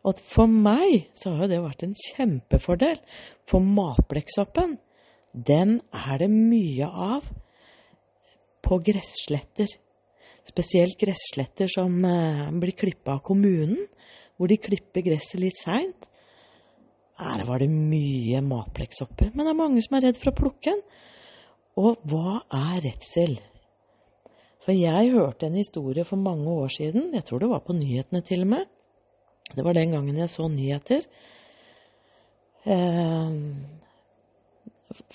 Og 0.06 0.20
for 0.22 0.46
meg 0.50 1.08
så 1.18 1.34
har 1.34 1.46
jo 1.46 1.50
det 1.50 1.62
vært 1.64 1.82
en 1.82 1.96
kjempefordel. 1.98 3.00
For 3.48 3.64
matblekksoppen, 3.64 4.76
den 5.34 5.80
er 5.90 6.22
det 6.22 6.30
mye 6.30 6.86
av 6.86 7.26
på 8.66 8.78
gressletter. 8.86 9.68
Spesielt 10.46 10.94
gressletter 11.00 11.70
som 11.70 11.98
eh, 12.06 12.46
blir 12.54 12.76
klippa 12.78 13.16
av 13.16 13.24
kommunen, 13.26 13.82
hvor 14.38 14.50
de 14.50 14.60
klipper 14.62 15.02
gresset 15.02 15.42
litt 15.42 15.58
seint. 15.58 16.06
Her 17.18 17.42
var 17.48 17.64
det 17.64 17.70
mye 17.72 18.42
matblekksopper. 18.44 19.32
men 19.34 19.46
det 19.46 19.52
er 19.54 19.58
mange 19.58 19.82
som 19.82 19.96
er 19.96 20.06
redd 20.06 20.20
for 20.20 20.30
å 20.30 20.38
plukke 20.38 20.70
den. 20.70 20.82
Og 21.82 21.98
hva 22.08 22.40
er 22.54 22.84
redsel? 22.84 23.38
For 24.66 24.74
jeg 24.74 25.12
hørte 25.14 25.46
en 25.46 25.58
historie 25.60 26.04
for 26.04 26.18
mange 26.18 26.50
år 26.50 26.72
siden, 26.74 27.12
jeg 27.14 27.24
tror 27.24 27.38
det 27.42 27.52
var 27.52 27.62
på 27.62 27.76
nyhetene 27.76 28.22
til 28.26 28.42
og 28.42 28.52
med, 28.56 28.64
det 29.54 29.64
var 29.64 29.76
den 29.78 29.92
gangen 29.94 30.18
jeg 30.18 30.30
så 30.30 30.48
nyheter. 30.50 31.06
Eh, 32.66 33.34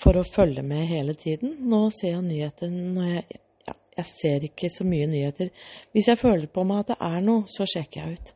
for 0.00 0.18
å 0.18 0.24
følge 0.24 0.64
med 0.64 0.86
hele 0.88 1.14
tiden. 1.18 1.56
Nå 1.68 1.84
ser 1.94 2.16
jeg 2.16 2.26
nyheter 2.26 2.70
når 2.72 3.08
jeg 3.10 3.40
ja, 3.66 3.74
jeg 3.98 4.08
ser 4.08 4.46
ikke 4.48 4.70
så 4.72 4.86
mye 4.88 5.08
nyheter. 5.10 5.50
Hvis 5.92 6.08
jeg 6.10 6.20
føler 6.20 6.48
på 6.50 6.64
meg 6.66 6.82
at 6.82 6.94
det 6.94 6.98
er 7.12 7.20
noe, 7.24 7.44
så 7.50 7.66
sjekker 7.68 8.00
jeg 8.00 8.18
ut. 8.18 8.34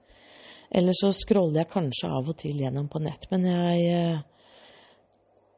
Eller 0.76 0.96
så 0.98 1.12
scroller 1.14 1.62
jeg 1.62 1.72
kanskje 1.72 2.11
av 2.12 2.31
og 2.31 2.38
til 2.40 2.61
gjennom 2.61 2.88
på 2.92 3.02
nett. 3.02 3.29
Men 3.33 3.46
jeg 3.50 3.92
eh, 3.92 4.24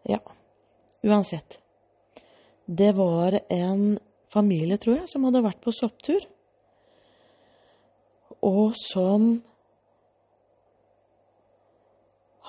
Ja. 0.09 0.21
Uansett. 1.05 1.59
Det 2.67 2.91
var 2.97 3.39
en 3.49 3.99
familie, 4.33 4.79
tror 4.81 5.01
jeg, 5.01 5.11
som 5.13 5.27
hadde 5.29 5.45
vært 5.45 5.61
på 5.65 5.75
sopptur. 5.75 6.25
Og 8.45 8.77
som 8.79 9.31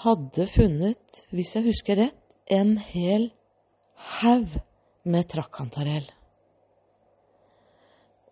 hadde 0.03 0.47
funnet, 0.47 1.23
hvis 1.35 1.55
jeg 1.57 1.67
husker 1.67 1.99
rett, 1.99 2.17
en 2.49 2.77
hel 2.81 3.29
haug 4.19 4.55
med 5.09 5.27
trakkantarell. 5.29 6.07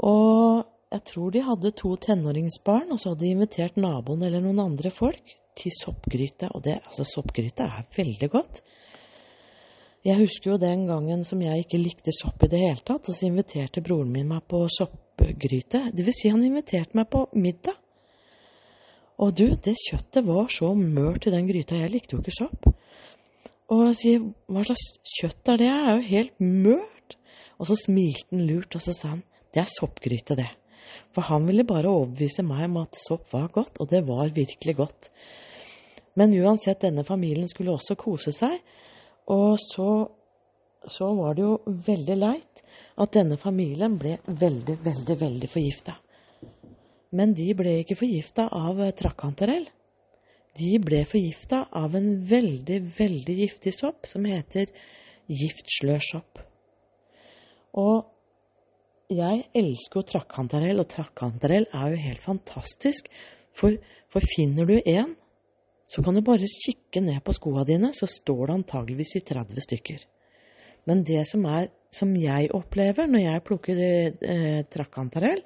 Og 0.07 0.63
jeg 0.93 1.03
tror 1.10 1.33
de 1.33 1.43
hadde 1.43 1.73
to 1.75 1.95
tenåringsbarn, 2.01 2.93
og 2.93 3.01
så 3.01 3.12
hadde 3.12 3.25
de 3.25 3.33
invitert 3.36 3.77
naboen 3.81 4.23
eller 4.23 4.43
noen 4.43 4.62
andre 4.63 4.91
folk 4.93 5.36
til 5.57 5.73
soppgryte. 5.75 6.51
Og 6.55 6.63
det, 6.65 6.77
altså, 6.86 7.05
soppgryte 7.07 7.67
er 7.67 7.88
veldig 7.97 8.29
godt. 8.31 8.62
Jeg 10.08 10.22
husker 10.22 10.54
jo 10.54 10.62
den 10.62 10.86
gangen 10.88 11.26
som 11.28 11.41
jeg 11.43 11.65
ikke 11.65 11.82
likte 11.82 12.13
sopp 12.15 12.46
i 12.46 12.48
det 12.52 12.62
hele 12.62 12.80
tatt, 12.80 13.10
og 13.10 13.15
så 13.15 13.28
inviterte 13.28 13.82
broren 13.84 14.13
min 14.13 14.30
meg 14.30 14.46
på 14.48 14.62
soppgryte. 14.72 15.89
Det 15.91 16.06
vil 16.08 16.15
si, 16.15 16.30
han 16.32 16.46
inviterte 16.48 16.96
meg 16.96 17.10
på 17.12 17.26
middag. 17.36 17.76
Og 19.20 19.34
du, 19.36 19.50
det 19.52 19.74
kjøttet 19.82 20.24
var 20.24 20.48
så 20.54 20.70
mørt 20.78 21.28
i 21.28 21.34
den 21.34 21.50
gryta. 21.50 21.80
Jeg 21.82 21.91
likte 21.91 22.15
jo 22.15 22.22
ikke 22.22 22.36
sopp. 22.38 22.70
Og 23.74 23.84
jeg 23.89 23.98
sier, 24.00 24.24
hva 24.48 24.63
slags 24.63 24.86
kjøtt 25.17 25.52
er 25.52 25.60
det? 25.60 25.67
Det 25.74 25.76
er 25.76 25.91
jo 25.91 26.08
helt 26.13 26.39
mørt. 26.39 27.17
Og 27.58 27.67
så 27.67 27.80
smilte 27.82 28.30
han 28.32 28.48
lurt, 28.48 28.78
og 28.78 28.86
så 28.86 28.96
sa 28.96 29.12
han, 29.17 29.26
det 29.52 29.63
er 29.65 29.70
soppgryte, 29.74 30.39
det. 30.39 30.48
For 31.12 31.28
han 31.28 31.50
ville 31.50 31.67
bare 31.67 31.91
overbevise 31.91 32.46
meg 32.48 32.70
om 32.70 32.80
at 32.86 32.96
sopp 33.02 33.28
var 33.34 33.52
godt, 33.52 33.82
og 33.84 33.91
det 33.91 34.06
var 34.08 34.32
virkelig 34.32 34.78
godt. 34.78 35.12
Men 36.15 36.32
uansett, 36.38 36.80
denne 36.86 37.04
familien 37.04 37.50
skulle 37.52 37.76
også 37.76 37.98
kose 38.00 38.32
seg, 38.32 38.56
og 39.33 39.57
så, 39.59 39.91
så 40.87 41.11
var 41.17 41.35
det 41.35 41.45
jo 41.45 41.55
veldig 41.87 42.17
leit 42.17 42.61
at 42.97 43.13
denne 43.13 43.37
familien 43.39 43.97
ble 43.99 44.17
veldig, 44.25 44.77
veldig, 44.85 45.17
veldig 45.21 45.49
forgifta. 45.51 45.97
Men 47.17 47.33
de 47.37 47.47
ble 47.55 47.79
ikke 47.81 47.99
forgifta 47.99 48.47
av 48.55 48.81
eh. 48.97 49.67
De 50.57 50.73
ble 50.81 51.03
forgifta 51.05 51.67
av 51.75 51.95
en 51.95 52.09
veldig, 52.27 52.79
veldig 52.97 53.35
giftig 53.43 53.73
sopp 53.75 54.07
som 54.09 54.25
heter 54.25 54.71
giftslørsopp. 55.27 56.41
Og 57.77 58.07
jeg 59.13 59.45
elsker 59.55 60.01
jo 60.01 60.07
trakkantarell, 60.09 60.81
og 60.81 60.89
trakkantarell 60.91 61.67
er 61.75 61.93
jo 61.93 62.01
helt 62.07 62.23
fantastisk. 62.23 63.07
For, 63.55 63.77
for, 64.11 64.25
finner 64.35 64.67
du 64.67 64.75
en, 64.81 65.13
så 65.88 66.04
kan 66.04 66.17
du 66.17 66.21
bare 66.26 66.50
kikke 66.52 67.02
ned 67.04 67.21
på 67.23 67.36
skoa 67.36 67.63
dine, 67.67 67.93
så 67.95 68.10
står 68.12 68.45
det 68.45 68.58
antageligvis 68.60 69.17
i 69.19 69.26
30 69.28 69.63
stykker. 69.63 70.08
Men 70.88 71.04
det 71.08 71.23
som, 71.28 71.45
er, 71.47 71.69
som 71.91 72.12
jeg 72.19 72.52
opplever 72.56 73.08
når 73.08 73.23
jeg 73.23 73.45
plukker 73.47 73.80
eh, 73.84 74.65
trakkantarell, 74.71 75.43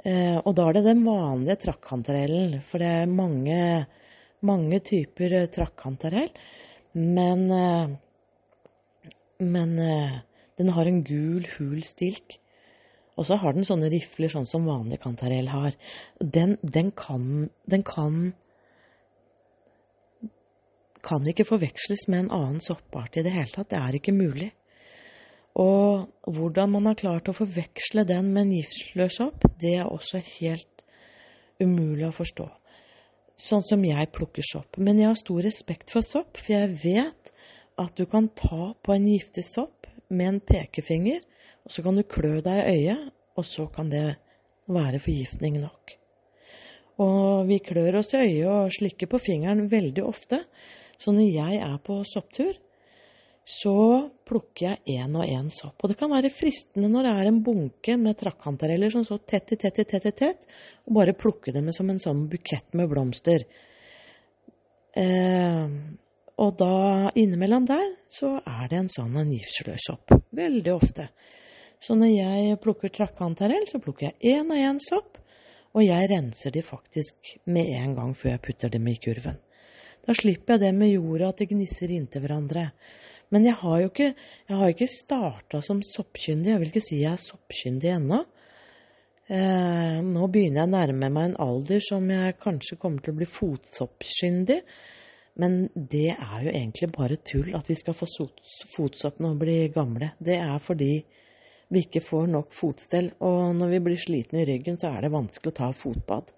Eh, 0.00 0.38
og 0.38 0.54
da 0.56 0.68
er 0.68 0.78
det 0.78 0.86
den 0.86 1.02
vanlige 1.04 1.58
trakkantarellen, 1.66 2.60
for 2.64 2.80
det 2.80 2.90
er 3.02 3.10
mange, 3.12 3.60
mange 4.46 4.80
typer 4.84 5.34
eh, 5.42 5.48
trakkantarell. 5.52 6.30
Men, 6.96 7.42
eh, 7.52 9.10
men 9.44 9.74
eh, 9.78 10.20
den 10.56 10.72
har 10.76 10.88
en 10.88 11.02
gul, 11.04 11.44
hul 11.58 11.82
stilk. 11.84 12.38
Og 13.20 13.28
så 13.28 13.36
har 13.42 13.52
den 13.52 13.66
sånne 13.68 13.90
rifler, 13.92 14.32
sånn 14.32 14.48
som 14.48 14.68
vanlig 14.68 15.02
kantarell 15.02 15.50
har. 15.52 15.76
Den, 16.20 16.56
den, 16.62 16.94
kan, 16.96 17.50
den 17.68 17.84
kan 17.84 18.32
kan 21.04 21.26
ikke 21.26 21.48
forveksles 21.48 22.06
med 22.08 22.24
en 22.24 22.32
annen 22.36 22.64
soppart 22.64 23.16
i 23.16 23.24
det 23.26 23.34
hele 23.34 23.52
tatt. 23.52 23.70
Det 23.72 23.80
er 23.80 23.98
ikke 23.98 24.16
mulig. 24.16 24.50
Og 25.58 26.06
hvordan 26.30 26.70
man 26.76 26.86
har 26.90 26.98
klart 27.00 27.28
å 27.30 27.36
forveksle 27.36 28.04
den 28.08 28.30
med 28.34 28.46
en 28.46 28.54
giftsløs 28.60 29.18
sopp, 29.18 29.44
det 29.60 29.74
er 29.80 29.88
også 29.88 30.22
helt 30.38 30.84
umulig 31.60 32.06
å 32.08 32.14
forstå. 32.14 32.46
Sånn 33.40 33.64
som 33.66 33.84
jeg 33.84 34.10
plukker 34.14 34.44
sopp. 34.46 34.78
Men 34.78 35.00
jeg 35.00 35.10
har 35.10 35.18
stor 35.18 35.42
respekt 35.44 35.92
for 35.92 36.06
sopp, 36.06 36.38
for 36.38 36.54
jeg 36.54 36.76
vet 36.84 37.32
at 37.80 37.96
du 37.96 38.04
kan 38.08 38.28
ta 38.36 38.72
på 38.76 38.94
en 38.94 39.08
giftig 39.08 39.44
sopp 39.48 39.88
med 40.12 40.34
en 40.34 40.42
pekefinger, 40.44 41.22
og 41.64 41.72
så 41.72 41.84
kan 41.84 41.96
du 41.96 42.04
klø 42.04 42.38
deg 42.44 42.60
i 42.60 42.76
øyet, 42.76 43.08
og 43.38 43.46
så 43.46 43.66
kan 43.72 43.90
det 43.92 44.04
være 44.70 45.00
forgiftning 45.02 45.58
nok. 45.62 45.96
Og 47.00 47.48
vi 47.48 47.60
klør 47.64 48.00
oss 48.02 48.12
i 48.12 48.20
øyet 48.20 48.48
og 48.50 48.74
slikker 48.76 49.08
på 49.08 49.20
fingeren 49.22 49.70
veldig 49.72 50.04
ofte, 50.04 50.42
så 51.00 51.14
når 51.16 51.30
jeg 51.32 51.60
er 51.64 51.78
på 51.84 52.02
sopptur, 52.04 52.58
så 53.50 54.10
plukker 54.28 54.66
jeg 54.66 54.98
én 55.00 55.16
og 55.16 55.24
én 55.24 55.48
sopp. 55.52 55.80
Og 55.80 55.90
det 55.90 55.96
kan 55.98 56.12
være 56.12 56.30
fristende 56.32 56.90
når 56.92 57.06
det 57.06 57.14
er 57.16 57.30
en 57.30 57.40
bunke 57.44 57.96
med 57.98 58.18
trakkantareller 58.20 58.92
som 58.92 59.06
så 59.06 59.18
tett 59.18 59.54
i 59.56 59.58
tett 59.58 59.80
i 59.80 59.86
tett 59.88 60.06
i 60.06 60.12
tett, 60.12 60.44
og 60.86 60.98
bare 61.00 61.16
plukke 61.18 61.54
dem 61.56 61.72
som 61.74 61.90
en 61.90 61.98
sånn 62.02 62.26
bukett 62.30 62.76
med 62.78 62.90
blomster. 62.92 63.46
Eh, 65.00 65.66
og 66.40 66.54
da 66.60 67.10
innimellom 67.18 67.66
der 67.68 67.88
så 68.12 68.36
er 68.44 68.70
det 68.70 68.78
en 68.84 68.92
sånn 68.92 69.18
en 69.20 69.32
giftsløssopp. 69.34 70.14
Veldig 70.36 70.74
ofte. 70.76 71.10
Så 71.80 71.96
når 71.96 72.12
jeg 72.12 72.60
plukker 72.60 72.92
trakkantarell, 72.92 73.64
så 73.68 73.80
plukker 73.80 74.10
jeg 74.10 74.36
én 74.36 74.52
og 74.52 74.60
én 74.60 74.80
sopp, 74.84 75.16
og 75.72 75.84
jeg 75.84 76.10
renser 76.10 76.52
de 76.52 76.62
faktisk 76.66 77.38
med 77.48 77.70
en 77.78 77.94
gang 77.96 78.12
før 78.18 78.34
jeg 78.34 78.44
putter 78.44 78.72
dem 78.72 78.88
i 78.90 78.98
kurven. 79.00 79.38
Da 80.06 80.16
slipper 80.16 80.56
jeg 80.56 80.64
det 80.64 80.74
med 80.76 80.92
jorda 80.94 81.30
at 81.30 81.42
det 81.42 81.50
gnisser 81.52 81.92
inntil 81.94 82.24
hverandre. 82.24 82.70
Men 83.30 83.46
jeg 83.46 83.58
har 83.60 83.80
jo 83.82 83.90
ikke, 83.92 84.12
jeg 84.50 84.74
ikke 84.74 84.90
starta 84.90 85.60
som 85.62 85.82
soppkyndig. 85.86 86.50
Jeg 86.50 86.62
vil 86.62 86.72
ikke 86.72 86.82
si 86.82 87.02
jeg 87.02 87.12
er 87.14 87.22
soppkyndig 87.22 87.92
ennå. 87.94 88.24
Eh, 89.30 90.00
nå 90.02 90.26
begynner 90.26 90.64
jeg 90.64 90.70
å 90.70 90.72
nærme 90.72 91.10
meg 91.14 91.28
en 91.28 91.36
alder 91.44 91.84
som 91.86 92.08
jeg 92.10 92.40
kanskje 92.42 92.80
kommer 92.82 93.04
til 93.04 93.14
å 93.14 93.20
bli 93.20 93.28
fotsoppkyndig. 93.30 94.58
Men 95.40 95.60
det 95.74 96.08
er 96.16 96.38
jo 96.42 96.50
egentlig 96.50 96.90
bare 96.96 97.20
tull 97.22 97.54
at 97.54 97.70
vi 97.70 97.76
skal 97.78 97.94
få 97.94 98.08
fotsopp 98.74 99.20
når 99.22 99.36
vi 99.36 99.42
blir 99.44 99.74
gamle. 99.76 100.10
Det 100.18 100.40
er 100.40 100.58
fordi 100.64 100.94
vi 101.70 101.84
ikke 101.84 102.02
får 102.02 102.26
nok 102.32 102.50
fotstell, 102.50 103.12
og 103.22 103.54
når 103.54 103.76
vi 103.76 103.78
blir 103.84 104.00
slitne 104.02 104.42
i 104.42 104.48
ryggen, 104.48 104.74
så 104.80 104.90
er 104.90 105.06
det 105.06 105.12
vanskelig 105.14 105.52
å 105.52 105.58
ta 105.60 105.68
fotbad. 105.70 106.32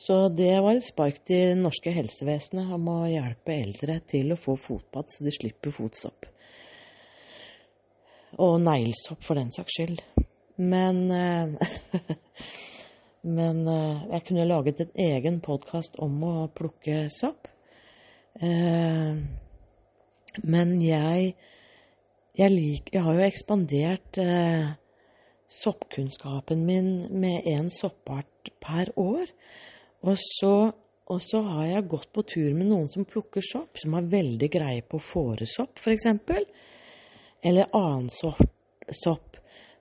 Så 0.00 0.14
det 0.32 0.54
var 0.64 0.78
et 0.78 0.84
spark 0.86 1.18
til 1.28 1.50
det 1.50 1.60
norske 1.60 1.92
helsevesenet 1.92 2.70
om 2.72 2.86
å 2.88 2.98
hjelpe 3.10 3.52
eldre 3.52 3.98
til 4.08 4.32
å 4.32 4.38
få 4.40 4.54
fotbad, 4.56 5.10
så 5.12 5.26
de 5.26 5.32
slipper 5.34 5.74
fotsopp. 5.76 6.24
Og 8.40 8.54
neglesopp, 8.64 9.20
for 9.26 9.36
den 9.36 9.50
saks 9.52 9.76
skyld. 9.76 10.00
Men, 10.56 11.02
eh, 11.10 11.52
Men 13.38 13.68
eh, 13.68 14.02
jeg 14.14 14.24
kunne 14.30 14.48
laget 14.48 14.80
en 14.80 14.96
egen 15.04 15.40
podkast 15.44 16.00
om 16.00 16.16
å 16.24 16.34
plukke 16.48 17.02
sopp. 17.12 17.50
Eh, 18.40 19.20
men 20.40 20.76
jeg, 20.80 21.34
jeg, 22.38 22.52
lik, 22.54 22.92
jeg 22.94 23.02
har 23.04 23.18
jo 23.18 23.26
ekspandert 23.26 24.20
soppkunnskapen 25.50 26.62
min 26.64 26.92
med 27.20 27.48
én 27.50 27.68
soppart 27.74 28.52
per 28.62 28.94
år. 28.96 29.26
Og 30.08 30.16
så, 30.16 30.54
og 31.10 31.20
så, 31.22 31.40
har 31.44 31.66
jeg 31.68 31.88
gått 31.92 32.08
på 32.14 32.24
tur 32.24 32.52
med 32.56 32.70
noen 32.70 32.88
som 32.88 33.06
plukker 33.08 33.44
sopp, 33.44 33.76
som 33.80 33.96
har 33.98 34.08
veldig 34.08 34.48
greie 34.52 34.84
på 34.86 35.00
fåresopp, 35.02 35.80
f.eks. 35.80 36.06
Eller 37.44 37.72
annen 37.76 38.08
sopp. 38.10 39.40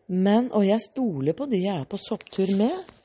Men, 0.09 0.49
og 0.55 0.65
jeg 0.65 0.81
stoler 0.83 1.37
på 1.37 1.47
de 1.51 1.61
jeg 1.63 1.75
er 1.75 1.87
på 1.89 1.99
sopptur 2.01 2.51
med. 2.57 2.95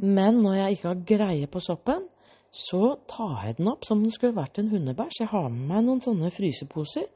Men 0.00 0.40
når 0.40 0.56
jeg 0.56 0.76
ikke 0.76 0.88
har 0.88 1.06
greie 1.10 1.48
på 1.50 1.60
soppen, 1.62 2.06
så 2.50 2.96
tar 3.06 3.44
jeg 3.46 3.58
den 3.60 3.68
opp 3.70 3.84
som 3.86 3.98
om 3.98 4.06
den 4.06 4.14
skulle 4.14 4.38
vært 4.38 4.58
en 4.58 4.70
hundebæsj. 4.72 5.20
Jeg 5.22 5.30
har 5.30 5.50
med 5.52 5.66
meg 5.68 5.84
noen 5.86 6.00
sånne 6.02 6.32
fryseposer. 6.34 7.06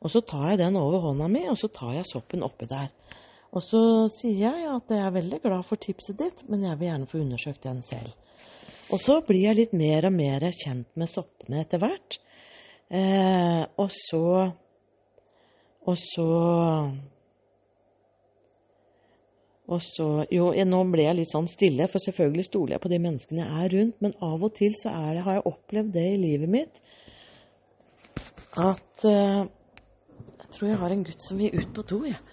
Og 0.00 0.12
så 0.12 0.22
tar 0.24 0.52
jeg 0.52 0.60
den 0.62 0.78
over 0.80 1.02
hånda 1.08 1.26
mi, 1.28 1.42
og 1.50 1.58
så 1.58 1.68
tar 1.72 1.96
jeg 1.96 2.08
soppen 2.08 2.44
oppi 2.46 2.68
der. 2.70 2.92
Og 3.50 3.64
så 3.64 3.80
sier 4.14 4.54
jeg 4.60 4.68
at 4.70 4.92
jeg 4.94 5.02
er 5.02 5.16
veldig 5.16 5.40
glad 5.42 5.66
for 5.66 5.80
tipset 5.80 6.18
ditt, 6.20 6.44
men 6.48 6.62
jeg 6.68 6.78
vil 6.78 6.88
gjerne 6.88 7.08
få 7.10 7.20
undersøkt 7.24 7.66
den 7.66 7.82
selv. 7.84 8.14
Og 8.90 8.98
så 8.98 9.20
blir 9.26 9.46
jeg 9.46 9.58
litt 9.58 9.76
mer 9.76 10.08
og 10.08 10.14
mer 10.16 10.44
kjent 10.50 10.88
med 10.98 11.10
soppene 11.10 11.62
etter 11.62 11.80
hvert. 11.82 12.18
Eh, 12.90 13.62
og 13.78 13.90
så 13.94 14.50
Og 15.86 15.96
så 15.96 16.26
og 19.70 19.78
så, 19.86 20.06
jo, 20.34 20.48
Nå 20.66 20.80
ble 20.90 21.04
jeg 21.06 21.14
litt 21.20 21.30
sånn 21.30 21.46
stille, 21.46 21.86
for 21.86 22.02
selvfølgelig 22.02 22.48
stoler 22.48 22.74
jeg 22.74 22.82
på 22.82 22.90
de 22.90 22.98
menneskene 23.04 23.44
jeg 23.44 23.64
er 23.64 23.74
rundt. 23.76 24.00
Men 24.02 24.16
av 24.26 24.42
og 24.42 24.54
til 24.58 24.74
så 24.74 24.90
det, 25.14 25.22
har 25.22 25.38
jeg 25.38 25.46
opplevd 25.46 25.92
det 25.94 26.06
i 26.10 26.18
livet 26.18 26.50
mitt 26.50 26.82
at 28.58 29.04
uh, 29.06 29.46
Jeg 29.46 30.48
tror 30.56 30.68
jeg 30.68 30.80
har 30.80 30.90
en 30.90 31.04
gutt 31.06 31.22
som 31.22 31.38
vil 31.38 31.54
ut 31.54 31.70
på 31.76 31.86
do, 31.86 32.00
jeg. 32.08 32.18
Ja. 32.18 32.29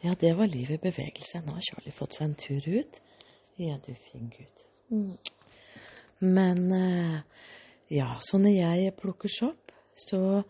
Ja, 0.00 0.14
det 0.20 0.32
var 0.38 0.46
livet 0.46 0.78
i 0.78 0.84
bevegelse. 0.90 1.42
Nå 1.46 1.56
har 1.56 1.64
Charlie 1.64 1.94
fått 1.94 2.18
seg 2.18 2.28
en 2.28 2.38
tur 2.38 2.68
ut. 2.78 3.00
Ja, 3.58 3.78
du 3.82 3.90
fin 3.94 4.30
gutt. 4.30 4.64
Mm. 4.94 5.16
Men 6.18 6.64
uh, 6.72 7.18
ja, 7.90 8.12
så 8.22 8.38
når 8.38 8.54
jeg 8.54 8.96
plukker 8.98 9.32
sopp, 9.32 9.72
så 9.98 10.42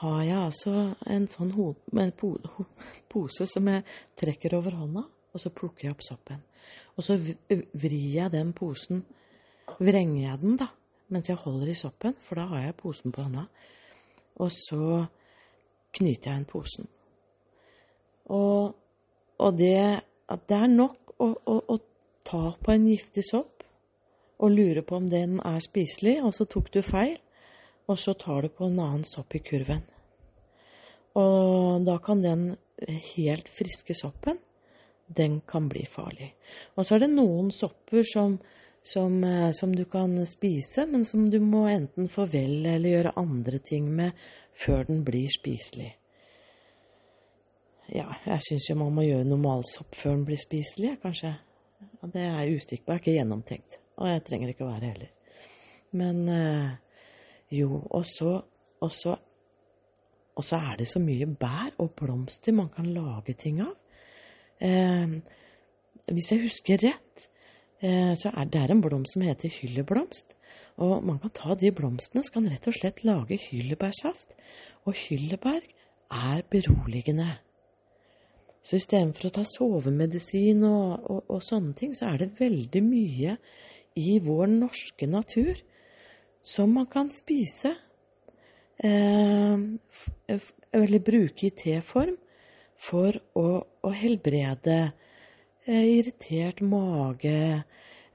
har 0.00 0.18
jeg 0.22 0.38
altså 0.38 0.72
en 1.10 1.26
sånn 1.28 1.52
en 1.98 2.12
pose 3.10 3.46
som 3.50 3.68
jeg 3.68 3.84
trekker 4.16 4.54
over 4.56 4.76
hånda, 4.78 5.02
og 5.04 5.42
så 5.42 5.50
plukker 5.50 5.88
jeg 5.88 5.96
opp 5.96 6.04
soppen. 6.06 6.42
Og 6.96 7.04
så 7.04 7.18
vrir 7.18 8.12
jeg 8.14 8.32
den 8.32 8.52
posen, 8.56 9.02
vrenger 9.78 10.22
jeg 10.22 10.42
den, 10.44 10.56
da, 10.60 10.70
mens 11.12 11.28
jeg 11.28 11.40
holder 11.42 11.72
i 11.72 11.76
soppen, 11.76 12.14
for 12.24 12.40
da 12.40 12.46
har 12.52 12.68
jeg 12.68 12.78
posen 12.78 13.12
på 13.12 13.26
hånda. 13.26 13.48
Og 14.38 14.52
så 14.54 15.02
knyter 15.98 16.30
jeg 16.30 16.40
inn 16.40 16.48
posen. 16.48 16.88
Og, 18.34 18.74
og 19.38 19.56
det, 19.58 20.02
det, 20.48 20.56
er 20.56 20.68
nok 20.72 21.14
å, 21.18 21.30
å, 21.32 21.56
å 21.74 21.78
ta 22.28 22.42
på 22.60 22.74
en 22.74 22.88
giftig 22.90 23.24
sopp 23.26 23.64
og 24.38 24.52
lure 24.54 24.84
på 24.86 24.98
om 25.00 25.08
den 25.10 25.38
er 25.42 25.62
spiselig, 25.64 26.18
og 26.22 26.34
så 26.36 26.46
tok 26.46 26.70
du 26.74 26.82
feil 26.84 27.16
og 27.88 27.98
så 27.98 28.14
tar 28.14 28.44
du 28.44 28.52
på 28.52 28.68
en 28.68 28.80
annen 28.84 29.04
sopp 29.08 29.34
i 29.34 29.40
kurven. 29.40 29.80
Og 31.18 31.84
da 31.86 31.96
kan 32.04 32.20
den 32.22 32.50
helt 33.14 33.48
friske 33.48 33.96
soppen, 33.96 34.38
den 35.08 35.40
kan 35.48 35.70
bli 35.72 35.86
farlig. 35.88 36.34
Og 36.76 36.84
så 36.84 36.96
er 36.96 37.06
det 37.06 37.14
noen 37.14 37.48
sopper 37.54 38.04
som, 38.04 38.36
som, 38.84 39.22
eh, 39.24 39.50
som 39.56 39.72
du 39.72 39.86
kan 39.88 40.18
spise, 40.28 40.84
men 40.86 41.06
som 41.08 41.24
du 41.32 41.38
må 41.40 41.64
enten 41.72 42.10
forvelle 42.12 42.76
eller 42.76 42.92
gjøre 42.92 43.16
andre 43.16 43.58
ting 43.58 43.88
med 43.88 44.12
før 44.52 44.84
den 44.90 45.00
blir 45.06 45.32
spiselig. 45.32 45.94
Ja, 47.94 48.08
jeg 48.26 48.44
syns 48.44 48.66
jo 48.68 48.76
man 48.76 48.92
må 48.96 49.06
gjøre 49.06 49.24
normalsopp 49.24 49.96
før 49.96 50.16
den 50.16 50.26
blir 50.28 50.40
spiselig, 50.40 50.98
kanskje. 51.02 51.32
Ja, 51.78 52.10
det 52.12 52.24
er 52.26 52.42
er 52.92 53.00
ikke 53.00 53.14
gjennomtenkt. 53.14 53.78
Og 53.96 54.10
jeg 54.10 54.24
trenger 54.26 54.52
ikke 54.52 54.66
å 54.66 54.72
være 54.72 54.92
heller. 54.92 55.14
Men 55.96 56.28
øh, 56.28 56.68
jo, 57.50 57.80
og 57.90 58.04
så, 58.06 58.42
og 58.80 58.92
så 58.92 59.16
og 60.38 60.44
så 60.46 60.60
er 60.70 60.76
det 60.78 60.86
så 60.86 61.00
mye 61.02 61.26
bær 61.26 61.72
og 61.82 61.96
blomster 61.98 62.54
man 62.54 62.68
kan 62.70 62.86
lage 62.94 63.34
ting 63.34 63.58
av. 63.64 63.74
Eh, 64.62 65.18
hvis 66.14 66.30
jeg 66.30 66.44
husker 66.44 66.78
rett, 66.84 67.24
eh, 67.82 68.14
så 68.14 68.30
er 68.30 68.46
det 68.46 68.68
en 68.70 68.82
blomst 68.84 69.16
som 69.16 69.24
heter 69.26 69.50
hylleblomst. 69.50 70.36
Og 70.78 71.02
man 71.02 71.18
kan 71.18 71.34
ta 71.34 71.56
de 71.58 71.72
blomstene, 71.74 72.22
så 72.22 72.36
kan 72.36 72.46
rett 72.46 72.70
og 72.70 72.76
slett 72.78 73.02
lage 73.02 73.40
hyllebærsaft. 73.48 74.38
Og 74.86 74.94
hyllebær 74.94 75.66
er 76.14 76.46
beroligende. 76.50 77.32
Så 78.62 78.78
istedenfor 78.78 79.28
å 79.28 79.34
ta 79.38 79.44
sovemedisin 79.46 80.64
og, 80.66 81.04
og, 81.08 81.20
og, 81.28 81.42
sånne 81.44 81.74
ting, 81.78 81.94
så 81.96 82.10
er 82.10 82.22
det 82.22 82.34
veldig 82.40 82.82
mye 82.84 83.36
i 83.98 84.18
vår 84.22 84.50
norske 84.52 85.08
natur 85.10 85.60
som 86.44 86.74
man 86.76 86.88
kan 86.90 87.10
spise. 87.14 87.74
Eh, 88.78 89.54
eller 90.78 91.02
bruke 91.02 91.48
i 91.48 91.54
teform 91.54 92.16
for 92.78 93.16
å, 93.38 93.46
å 93.58 93.90
helbrede 93.90 94.78
eh, 95.66 95.84
irritert 95.98 96.62
mage, 96.62 97.64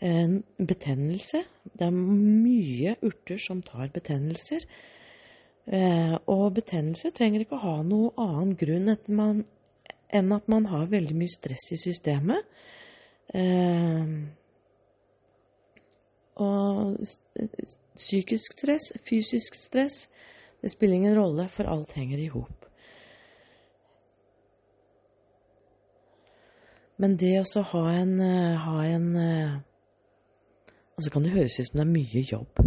betennelse. 0.04 1.40
Det 1.64 1.86
er 1.86 1.94
mye 1.96 2.98
urter 3.08 3.40
som 3.40 3.62
tar 3.64 3.88
betennelser. 3.94 4.66
Eh, 5.64 6.16
og 6.28 6.58
betennelse 6.58 7.14
trenger 7.16 7.46
ikke 7.46 7.56
å 7.56 7.64
ha 7.64 7.76
noen 7.88 8.18
annen 8.20 8.56
grunn 8.60 8.90
enn 8.90 8.98
at 8.98 9.08
man 9.08 9.46
har 10.70 10.92
veldig 10.92 11.16
mye 11.18 11.32
stress 11.32 11.72
i 11.74 11.78
systemet. 11.82 12.46
og 16.36 16.98
psykisk 17.96 18.56
stress, 18.58 18.92
fysisk 19.06 19.56
stress, 19.56 20.10
det 20.62 20.72
spiller 20.72 20.96
ingen 20.96 21.18
rolle, 21.18 21.48
for 21.50 21.70
alt 21.70 21.92
henger 21.98 22.18
i 22.18 22.28
hop. 22.34 22.66
Men 26.98 27.18
det 27.18 27.36
å 27.42 27.64
ha 27.74 27.84
en, 27.92 28.20
eh, 28.22 28.58
ha 28.58 28.86
en 28.86 29.64
Altså 30.94 31.10
kan 31.10 31.24
det 31.24 31.34
høres 31.34 31.60
ut 31.60 31.66
som 31.66 31.80
det 31.80 31.88
er 31.88 31.90
mye 31.90 32.22
jobb. 32.22 32.60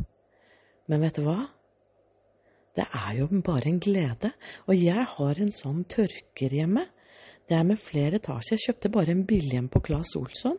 Men 0.91 1.01
vet 1.01 1.15
du 1.15 1.23
hva? 1.23 1.47
Det 2.77 2.85
er 2.93 3.13
jo 3.21 3.29
bare 3.41 3.71
en 3.71 3.81
glede. 3.81 4.33
Og 4.67 4.75
jeg 4.77 5.07
har 5.13 5.41
en 5.41 5.53
sånn 5.55 5.85
tørker 5.89 6.51
hjemme. 6.51 6.89
Det 7.47 7.55
er 7.55 7.67
med 7.67 7.79
flere 7.79 8.19
etasjer. 8.19 8.57
Jeg 8.57 8.65
kjøpte 8.67 8.93
bare 8.95 9.15
en 9.15 9.27
billig 9.27 9.59
en 9.59 9.69
på 9.71 9.83
Claes 9.87 10.15
Olsson. 10.19 10.57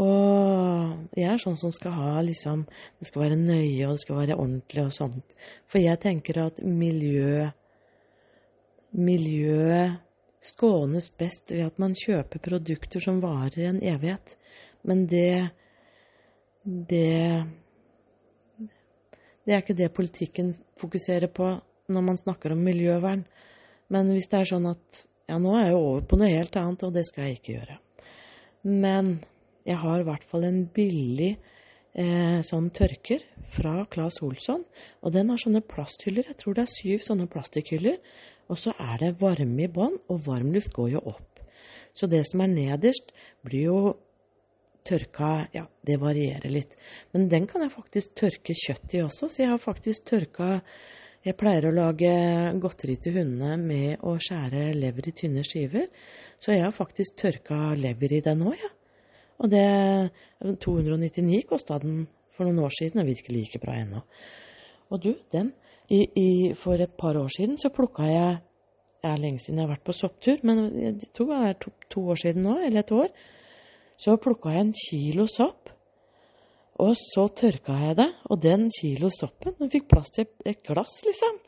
Og 0.00 1.16
jeg 1.18 1.26
er 1.26 1.40
sånn 1.42 1.58
som 1.58 1.72
skal 1.74 1.96
ha 1.96 2.20
liksom 2.22 2.60
Det 3.00 3.08
skal 3.08 3.24
være 3.24 3.38
nøye, 3.40 3.88
og 3.88 3.96
det 3.96 4.02
skal 4.04 4.20
være 4.20 4.36
ordentlig 4.38 4.84
og 4.84 4.92
sånt. 4.94 5.34
For 5.66 5.82
jeg 5.82 5.98
tenker 6.02 6.44
at 6.46 6.62
miljø 6.62 7.48
Miljøet 8.90 10.00
skånes 10.42 11.10
best 11.14 11.52
ved 11.52 11.66
at 11.68 11.76
man 11.78 11.92
kjøper 11.94 12.42
produkter 12.42 13.02
som 13.02 13.20
varer 13.22 13.68
en 13.68 13.82
evighet. 13.82 14.36
Men 14.82 15.06
det 15.06 15.50
Det 16.64 17.46
Det 19.44 19.54
er 19.54 19.62
ikke 19.62 19.74
det 19.74 19.92
politikken 19.92 20.54
fokuserer 20.78 21.26
på 21.26 21.60
når 21.88 22.02
man 22.02 22.18
snakker 22.18 22.52
om 22.52 22.58
miljøvern. 22.62 23.24
Men 23.88 24.12
hvis 24.12 24.28
det 24.28 24.38
er 24.38 24.44
sånn 24.44 24.66
at 24.70 25.06
Ja, 25.30 25.36
nå 25.38 25.52
er 25.54 25.68
jeg 25.68 25.78
over 25.78 26.02
på 26.10 26.16
noe 26.18 26.28
helt 26.32 26.56
annet, 26.58 26.82
og 26.82 26.94
det 26.96 27.04
skal 27.06 27.28
jeg 27.28 27.38
ikke 27.38 27.52
gjøre. 27.54 27.76
Men 28.66 29.12
jeg 29.68 29.78
har 29.78 30.00
i 30.00 30.06
hvert 30.08 30.24
fall 30.26 30.46
en 30.48 30.64
billig 30.74 31.30
eh, 31.36 32.40
sånn 32.46 32.66
tørker 32.74 33.22
fra 33.54 33.76
Claes 33.92 34.18
Olsson. 34.26 34.64
Og 35.04 35.14
den 35.14 35.30
har 35.30 35.38
sånne 35.38 35.62
plasthyller. 35.62 36.26
Jeg 36.32 36.40
tror 36.40 36.58
det 36.58 36.64
er 36.64 36.72
syv 36.72 37.06
sånne 37.06 37.28
plastikkhyller. 37.30 38.00
Og 38.50 38.58
så 38.58 38.74
er 38.74 38.98
det 39.04 39.12
varme 39.20 39.68
i 39.68 39.70
bånn, 39.70 40.00
og 40.10 40.24
varmluft 40.26 40.74
går 40.74 40.96
jo 40.96 41.04
opp. 41.12 41.44
Så 41.94 42.10
det 42.10 42.24
som 42.26 42.42
er 42.42 42.50
nederst, 42.50 43.14
blir 43.46 43.68
jo 43.68 43.80
tørka 44.86 45.46
Ja, 45.54 45.68
det 45.86 46.00
varierer 46.02 46.50
litt. 46.50 46.74
Men 47.14 47.28
den 47.30 47.46
kan 47.46 47.62
jeg 47.62 47.76
faktisk 47.76 48.18
tørke 48.18 48.56
kjøtt 48.56 48.98
i 48.98 49.04
også, 49.04 49.30
så 49.30 49.44
jeg 49.44 49.52
har 49.52 49.62
faktisk 49.62 50.10
tørka 50.10 50.56
jeg 51.20 51.36
pleier 51.36 51.66
å 51.68 51.74
lage 51.74 52.10
godteri 52.62 52.96
til 52.96 53.18
hundene 53.18 53.56
med 53.60 54.04
å 54.08 54.14
skjære 54.16 54.70
lever 54.78 55.10
i 55.10 55.12
tynne 55.16 55.42
skiver. 55.44 55.88
Så 56.40 56.54
jeg 56.54 56.64
har 56.64 56.72
faktisk 56.72 57.18
tørka 57.20 57.74
lever 57.76 58.16
i 58.16 58.22
den 58.24 58.44
òg. 58.48 58.56
Ja. 58.56 58.70
Og 59.40 59.50
det 59.52 59.64
299 60.64 61.42
kosta 61.48 61.78
den 61.80 62.06
for 62.36 62.48
noen 62.48 62.62
år 62.64 62.72
siden, 62.76 63.02
og 63.02 63.08
virker 63.08 63.34
like 63.36 63.60
bra 63.60 63.76
ennå. 63.80 64.00
Og 64.90 65.02
du, 65.04 65.12
den 65.32 65.52
i, 65.90 66.04
i, 66.16 66.30
For 66.54 66.80
et 66.80 66.96
par 66.98 67.18
år 67.18 67.28
siden 67.34 67.58
så 67.58 67.72
plukka 67.74 68.06
jeg 68.08 68.38
det 69.00 69.08
er 69.08 69.20
lenge 69.20 69.40
siden 69.40 69.58
jeg 69.58 69.64
har 69.64 69.72
vært 69.72 69.86
på 69.88 69.96
sopptur, 69.96 70.40
men 70.44 70.58
det 71.00 71.08
er 71.08 71.54
to, 71.56 71.70
to 71.88 72.02
år 72.12 72.18
siden 72.20 72.44
nå, 72.44 72.58
eller 72.66 72.82
et 72.82 72.90
år, 72.92 73.08
så 73.96 74.16
plukka 74.20 74.52
jeg 74.52 74.66
en 74.66 74.74
kilo 74.76 75.24
sopp. 75.24 75.70
Og 76.80 76.94
så 76.96 77.26
tørka 77.36 77.76
jeg 77.82 77.96
det, 77.98 78.08
og 78.30 78.40
den 78.40 78.68
kilo 78.72 79.10
soppen 79.12 79.56
den 79.58 79.70
fikk 79.72 79.88
plass 79.90 80.12
til 80.14 80.28
et 80.48 80.62
glass, 80.64 81.02
liksom. 81.04 81.40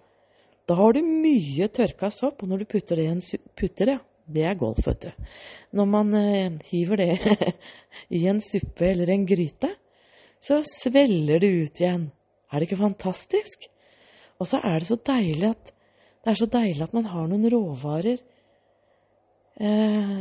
Da 0.69 0.77
har 0.79 0.95
du 0.95 1.01
mye 1.03 1.69
tørka 1.73 2.11
sopp, 2.13 2.43
og 2.43 2.51
når 2.51 2.63
du 2.63 2.71
putter 2.75 3.01
det 3.01 3.07
i 3.07 3.13
en 3.15 3.23
putter, 3.59 3.95
ja, 3.95 3.99
det 4.33 4.45
er 4.47 4.59
golf, 4.61 4.85
vet 4.87 5.09
du. 5.09 5.31
Når 5.79 5.89
man 5.89 6.13
eh, 6.15 6.59
hiver 6.69 7.01
det 7.01 7.37
i 8.19 8.27
en 8.31 8.41
suppe 8.45 8.93
eller 8.93 9.11
en 9.11 9.27
gryte, 9.27 9.73
så 10.43 10.61
sveller 10.67 11.43
det 11.43 11.51
ut 11.51 11.81
igjen. 11.81 12.09
Er 12.53 12.61
det 12.61 12.69
ikke 12.69 12.83
fantastisk? 12.83 13.67
Og 14.39 14.49
så 14.51 14.61
er 14.63 14.83
det 14.83 14.91
så 14.91 14.99
deilig 14.99 15.53
at 15.53 15.73
så 16.39 16.47
deilig 16.47 16.85
at 16.85 16.95
man 16.95 17.09
har 17.11 17.27
noen 17.31 17.49
råvarer. 17.51 18.21
Eh, 19.59 20.19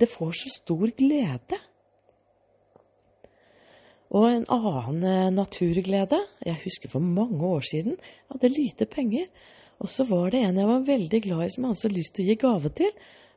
det 0.00 0.08
får 0.10 0.32
så 0.38 0.52
stor 0.56 0.90
glede. 0.98 1.58
Og 4.10 4.26
en 4.26 4.46
annen 4.50 5.04
eh, 5.06 5.32
naturglede 5.34 6.18
Jeg 6.42 6.58
husker 6.64 6.90
for 6.90 7.04
mange 7.04 7.40
år 7.46 7.66
siden 7.66 7.96
jeg 7.96 8.32
hadde 8.34 8.54
lite 8.56 8.86
penger. 8.90 9.26
Og 9.80 9.88
så 9.88 10.04
var 10.08 10.32
det 10.32 10.42
en 10.44 10.58
jeg 10.60 10.68
var 10.68 10.88
veldig 10.88 11.20
glad 11.24 11.44
i, 11.46 11.52
som 11.54 11.66
jeg 11.66 11.76
hadde 11.76 11.96
lyst 11.96 12.14
til 12.16 12.24
å 12.24 12.28
gi 12.28 12.40
gave 12.40 12.72
til. 12.76 12.90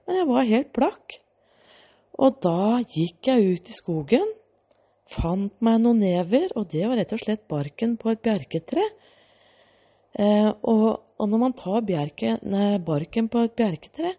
Men 0.03 0.19
jeg 0.19 0.29
var 0.29 0.49
helt 0.49 0.73
blakk. 0.75 1.19
Og 2.19 2.39
da 2.43 2.81
gikk 2.83 3.29
jeg 3.29 3.53
ut 3.55 3.69
i 3.71 3.75
skogen, 3.75 4.33
fant 5.09 5.55
meg 5.65 5.79
noen 5.81 6.01
never, 6.03 6.51
og 6.57 6.67
det 6.73 6.83
var 6.85 6.99
rett 6.99 7.15
og 7.15 7.21
slett 7.21 7.47
barken 7.49 7.95
på 8.01 8.11
et 8.11 8.21
bjerketre. 8.25 8.83
Eh, 10.13 10.49
og, 10.69 10.87
og, 11.17 11.25
når 11.29 11.41
man 11.41 11.55
tar 11.57 11.85
bjerke, 11.87 12.37
nei, 12.45 12.77
barken 12.85 13.29
på 13.33 13.47
et 13.47 13.55
bjerketre, 13.57 14.13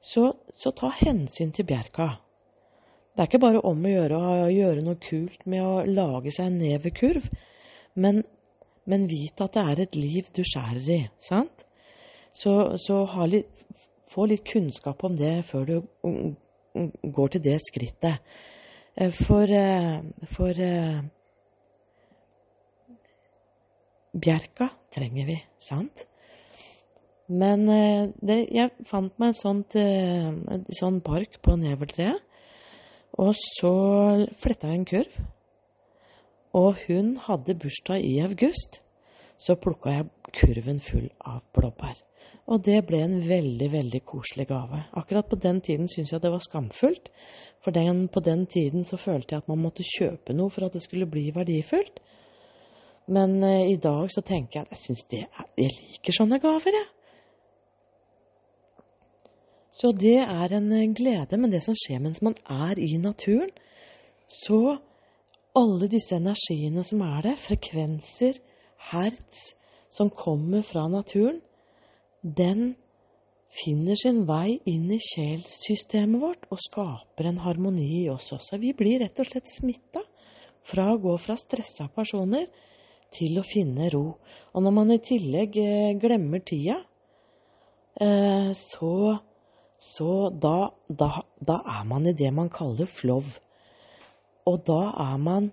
så, 0.00 0.30
så, 0.52 0.72
ta 0.76 0.92
hensyn 1.02 1.52
til 1.52 1.68
bjerka. 1.68 2.14
Det 3.14 3.22
er 3.22 3.28
ikke 3.28 3.42
bare 3.44 3.62
om 3.62 3.84
å 3.86 3.90
gjøre 3.92 4.18
å 4.18 4.46
gjøre 4.50 4.82
noe 4.82 4.98
kult 5.02 5.44
med 5.46 5.62
å 5.62 5.84
lage 5.86 6.32
seg 6.34 6.50
en 6.50 6.58
nevekurv, 6.58 7.28
men, 8.02 8.24
men 8.90 9.06
vit 9.10 9.42
at 9.44 9.54
det 9.54 9.64
er 9.70 9.82
et 9.84 9.98
liv 9.98 10.30
du 10.34 10.42
skjærer 10.42 10.88
i, 10.96 11.00
sant? 11.22 11.62
Så, 12.34 12.74
så 12.82 13.04
litt, 13.30 13.52
få 14.10 14.26
litt 14.26 14.42
kunnskap 14.48 15.04
om 15.06 15.14
det 15.18 15.36
før 15.46 15.68
du 15.68 15.76
går 17.14 17.36
til 17.36 17.44
det 17.44 17.60
skrittet. 17.62 18.34
Eh, 18.98 19.14
for, 19.14 19.46
eh, 19.46 20.02
for 20.34 20.58
Bjerka 24.14 24.68
trenger 24.94 25.26
vi, 25.26 25.38
sant? 25.58 26.06
Men 27.26 27.64
eh, 27.72 28.10
det, 28.22 28.36
jeg 28.52 28.70
fant 28.86 29.14
meg 29.18 29.34
eh, 29.34 30.60
sånn 30.76 31.00
park 31.04 31.40
på 31.42 31.56
neveltreet, 31.58 32.20
og 33.20 33.34
så 33.38 33.74
fletta 34.42 34.70
jeg 34.70 34.80
en 34.80 34.88
kurv. 34.88 35.20
Og 36.54 36.80
hun 36.86 37.14
hadde 37.26 37.56
bursdag 37.58 38.02
i 38.06 38.18
august, 38.22 38.80
så 39.38 39.56
plukka 39.58 39.90
jeg 39.90 40.10
kurven 40.34 40.80
full 40.82 41.08
av 41.26 41.42
blåbær. 41.54 41.98
Og 42.52 42.60
det 42.66 42.82
ble 42.86 43.00
en 43.00 43.16
veldig, 43.24 43.70
veldig 43.72 44.00
koselig 44.04 44.46
gave. 44.50 44.82
Akkurat 44.92 45.28
på 45.30 45.38
den 45.40 45.60
tiden 45.64 45.88
syntes 45.88 46.12
jeg 46.12 46.22
det 46.22 46.32
var 46.32 46.42
skamfullt, 46.44 47.08
for 47.64 47.72
den, 47.72 48.08
på 48.08 48.20
den 48.20 48.44
tiden 48.46 48.84
så 48.84 48.98
følte 49.00 49.34
jeg 49.34 49.42
at 49.42 49.48
man 49.48 49.62
måtte 49.64 49.86
kjøpe 49.86 50.36
noe 50.36 50.52
for 50.52 50.66
at 50.66 50.76
det 50.76 50.82
skulle 50.84 51.08
bli 51.08 51.30
verdifullt. 51.34 52.02
Men 53.14 53.38
eh, 53.44 53.70
i 53.72 53.78
dag 53.80 54.10
så 54.12 54.20
tenker 54.24 54.60
jeg 54.60 54.66
at 54.66 54.76
jeg 54.76 54.82
syns 54.82 55.06
det 55.10 55.22
er 55.24 55.48
Jeg 55.60 55.72
liker 55.78 56.16
sånne 56.16 56.40
gaver, 56.40 56.76
jeg. 56.76 56.90
Så 59.74 59.90
det 59.98 60.20
er 60.22 60.54
en 60.54 60.70
eh, 60.72 60.90
glede. 60.94 61.38
Men 61.40 61.52
det 61.52 61.64
som 61.66 61.76
skjer 61.78 62.02
mens 62.04 62.22
man 62.22 62.36
er 62.46 62.78
i 62.78 62.94
naturen, 63.00 63.50
så 64.30 64.78
alle 65.54 65.88
disse 65.90 66.16
energiene 66.18 66.84
som 66.86 67.02
er 67.06 67.26
der, 67.28 67.36
frekvenser, 67.38 68.38
hertz, 68.90 69.52
som 69.94 70.10
kommer 70.10 70.64
fra 70.66 70.86
naturen, 70.90 71.40
den 72.22 72.74
finner 73.54 73.98
sin 73.98 74.24
vei 74.26 74.56
inn 74.66 74.88
i 74.90 74.98
sjelssystemet 75.02 76.22
vårt 76.22 76.48
og 76.50 76.58
skaper 76.62 77.28
en 77.28 77.42
harmoni 77.44 77.86
i 78.00 78.08
oss 78.10 78.32
også. 78.34 78.58
Vi 78.58 78.72
blir 78.74 79.04
rett 79.04 79.20
og 79.22 79.28
slett 79.28 79.50
smitta 79.50 80.02
fra 80.64 80.88
å 80.90 80.98
gå 81.02 81.14
fra 81.20 81.36
stressa 81.38 81.86
personer 81.94 82.48
til 83.14 83.38
å 83.38 83.46
finne 83.46 83.90
ro. 83.94 84.06
Og 84.54 84.64
når 84.64 84.74
man 84.74 84.90
i 84.94 85.02
tillegg 85.04 85.58
eh, 85.60 85.92
glemmer 86.00 86.42
tida, 86.42 86.80
eh, 88.00 88.50
så, 88.58 88.94
så 89.84 90.30
da, 90.40 90.70
da, 90.88 91.10
da, 91.44 91.58
er 91.68 91.84
man 91.84 92.06
i 92.08 92.14
det 92.16 92.30
man 92.32 92.48
kaller 92.48 92.88
flow. 92.88 93.24
Og 94.48 94.62
da 94.66 94.80
er 95.10 95.18
man 95.20 95.52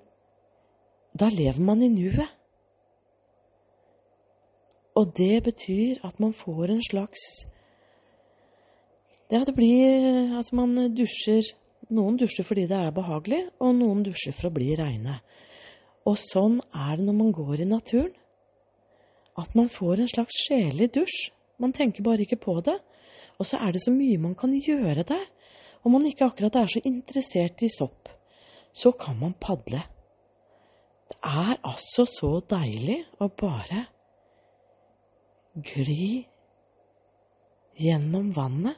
Da 1.20 1.28
lever 1.28 1.60
man 1.60 1.82
i 1.84 1.90
nuet. 1.92 2.30
Og 4.96 5.12
det 5.18 5.44
betyr 5.44 6.00
at 6.08 6.20
man 6.20 6.34
får 6.34 6.72
en 6.72 6.84
slags 6.84 7.24
Ja, 9.32 9.44
det 9.44 9.56
blir 9.56 10.38
Altså, 10.38 10.56
man 10.56 10.96
dusjer 10.96 11.44
Noen 11.92 12.16
dusjer 12.16 12.48
fordi 12.48 12.70
det 12.70 12.78
er 12.78 12.94
behagelig, 12.96 13.42
og 13.60 13.74
noen 13.76 14.04
dusjer 14.06 14.32
for 14.32 14.48
å 14.48 14.54
bli 14.56 14.70
reine. 14.80 15.18
Og 16.08 16.16
sånn 16.16 16.62
er 16.72 16.96
det 16.96 17.08
når 17.08 17.18
man 17.18 17.34
går 17.36 17.64
i 17.66 17.68
naturen. 17.68 18.14
At 19.36 19.58
man 19.60 19.68
får 19.68 20.00
en 20.00 20.12
slags 20.12 20.38
sjelelig 20.46 20.88
dusj. 20.96 21.34
Man 21.60 21.74
tenker 21.76 22.06
bare 22.06 22.24
ikke 22.24 22.40
på 22.40 22.56
det. 22.64 22.78
Og 23.42 23.48
så 23.50 23.58
er 23.58 23.74
det 23.74 23.82
så 23.82 23.94
mye 23.94 24.20
man 24.22 24.36
kan 24.38 24.54
gjøre 24.54 25.06
der. 25.08 25.26
Om 25.82 25.98
man 25.98 26.06
ikke 26.06 26.28
akkurat 26.30 26.60
er 26.62 26.70
så 26.70 26.82
interessert 26.86 27.64
i 27.66 27.72
sopp, 27.74 28.12
så 28.74 28.92
kan 28.94 29.18
man 29.18 29.34
padle. 29.34 29.82
Det 31.10 31.18
er 31.26 31.58
altså 31.68 32.06
så 32.08 32.36
deilig 32.54 33.02
å 33.20 33.28
bare 33.42 33.88
gli 35.58 36.22
gjennom 37.82 38.30
vannet. 38.38 38.78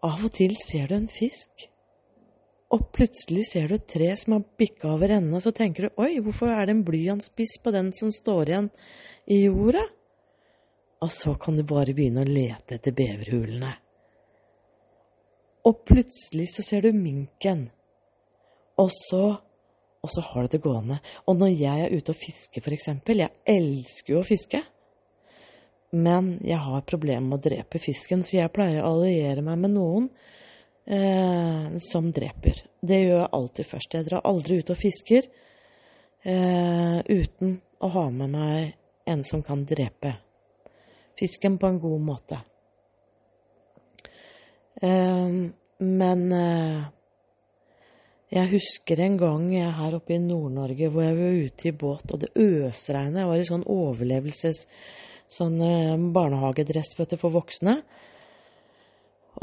Av 0.00 0.24
og 0.24 0.32
til 0.32 0.56
ser 0.64 0.88
du 0.88 0.96
en 0.96 1.12
fisk 1.12 1.68
og 2.70 2.90
plutselig 2.94 3.48
ser 3.48 3.66
du 3.66 3.74
et 3.76 3.88
tre 3.90 4.12
som 4.18 4.36
har 4.36 4.44
bikka 4.60 4.92
over 4.92 5.16
ende, 5.16 5.34
og 5.34 5.42
så 5.42 5.50
tenker 5.54 5.88
du 5.88 6.02
oi, 6.02 6.20
hvorfor 6.22 6.52
er 6.54 6.68
det 6.68 6.76
en 6.76 6.84
blyantspiss 6.86 7.56
på 7.64 7.72
den 7.74 7.90
som 7.96 8.12
står 8.14 8.52
igjen 8.52 8.68
i 9.26 9.40
jorda? 9.48 9.82
Og 11.00 11.12
så 11.12 11.34
kan 11.40 11.56
du 11.56 11.64
bare 11.64 11.94
begynne 11.96 12.24
å 12.24 12.28
lete 12.28 12.76
etter 12.76 12.94
beverhulene. 12.96 13.70
Og 15.68 15.84
plutselig 15.88 16.50
så 16.54 16.64
ser 16.64 16.84
du 16.84 16.96
minken, 16.96 17.68
og 18.80 18.90
så 18.96 19.24
og 20.00 20.08
så 20.08 20.22
har 20.24 20.46
du 20.46 20.54
det 20.54 20.62
gående. 20.64 20.96
Og 21.28 21.36
når 21.36 21.50
jeg 21.52 21.84
er 21.84 21.92
ute 21.92 22.14
og 22.14 22.16
fisker, 22.16 22.62
for 22.64 22.72
eksempel, 22.72 23.20
jeg 23.20 23.36
elsker 23.52 24.14
jo 24.14 24.22
å 24.22 24.24
fiske, 24.24 24.62
men 25.92 26.38
jeg 26.46 26.56
har 26.62 26.86
problemer 26.88 27.26
med 27.26 27.40
å 27.40 27.44
drepe 27.50 27.80
fisken, 27.82 28.22
så 28.24 28.38
jeg 28.38 28.52
pleier 28.54 28.80
å 28.80 28.94
alliere 28.94 29.44
meg 29.44 29.58
med 29.60 29.74
noen 29.74 30.06
eh, 30.86 31.76
som 31.84 32.08
dreper. 32.14 32.62
Det 32.80 33.02
gjør 33.02 33.18
jeg 33.18 33.32
alltid 33.40 33.70
først. 33.74 33.98
Jeg 33.98 34.08
drar 34.08 34.26
aldri 34.30 34.60
ut 34.62 34.72
og 34.72 34.80
fisker 34.80 35.28
eh, 36.24 36.98
uten 37.04 37.58
å 37.80 37.92
ha 37.98 38.08
med 38.14 38.36
meg 38.38 38.74
en 39.10 39.26
som 39.26 39.44
kan 39.44 39.66
drepe 39.68 40.14
fisken 41.18 41.58
på 41.60 41.68
en 41.70 41.80
god 41.82 42.00
måte. 42.04 42.40
Eh, 44.82 45.36
men 45.80 46.24
eh, 46.36 46.80
jeg 48.30 48.52
husker 48.52 49.00
en 49.02 49.16
gang 49.18 49.46
her 49.80 49.96
oppe 49.96 50.14
i 50.14 50.22
Nord-Norge 50.22 50.90
hvor 50.92 51.02
jeg 51.06 51.16
var 51.18 51.40
ute 51.46 51.68
i 51.68 51.76
båt, 51.76 52.12
og 52.12 52.20
det 52.22 52.30
øsregnet. 52.38 53.22
Jeg 53.22 53.32
var 53.32 53.40
i 53.40 53.48
sånn 53.52 53.70
overlevelses... 53.70 54.66
Sånn 55.30 55.60
eh, 55.62 55.94
barnehagedress 56.10 56.96
for 56.98 57.30
voksne. 57.30 57.76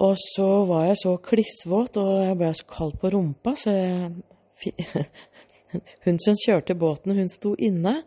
Og 0.04 0.18
så 0.20 0.48
var 0.68 0.90
jeg 0.90 0.98
så 1.00 1.14
klissvåt, 1.24 1.96
og 2.02 2.26
jeg 2.26 2.36
ble 2.42 2.50
så 2.60 2.66
kald 2.68 2.98
på 3.00 3.12
rumpa, 3.14 3.54
så 3.56 3.72
jeg 3.72 4.10
Hun 6.06 6.20
som 6.24 6.36
kjørte 6.40 6.76
båten, 6.80 7.16
hun 7.16 7.30
sto 7.32 7.54
inne. 7.60 8.02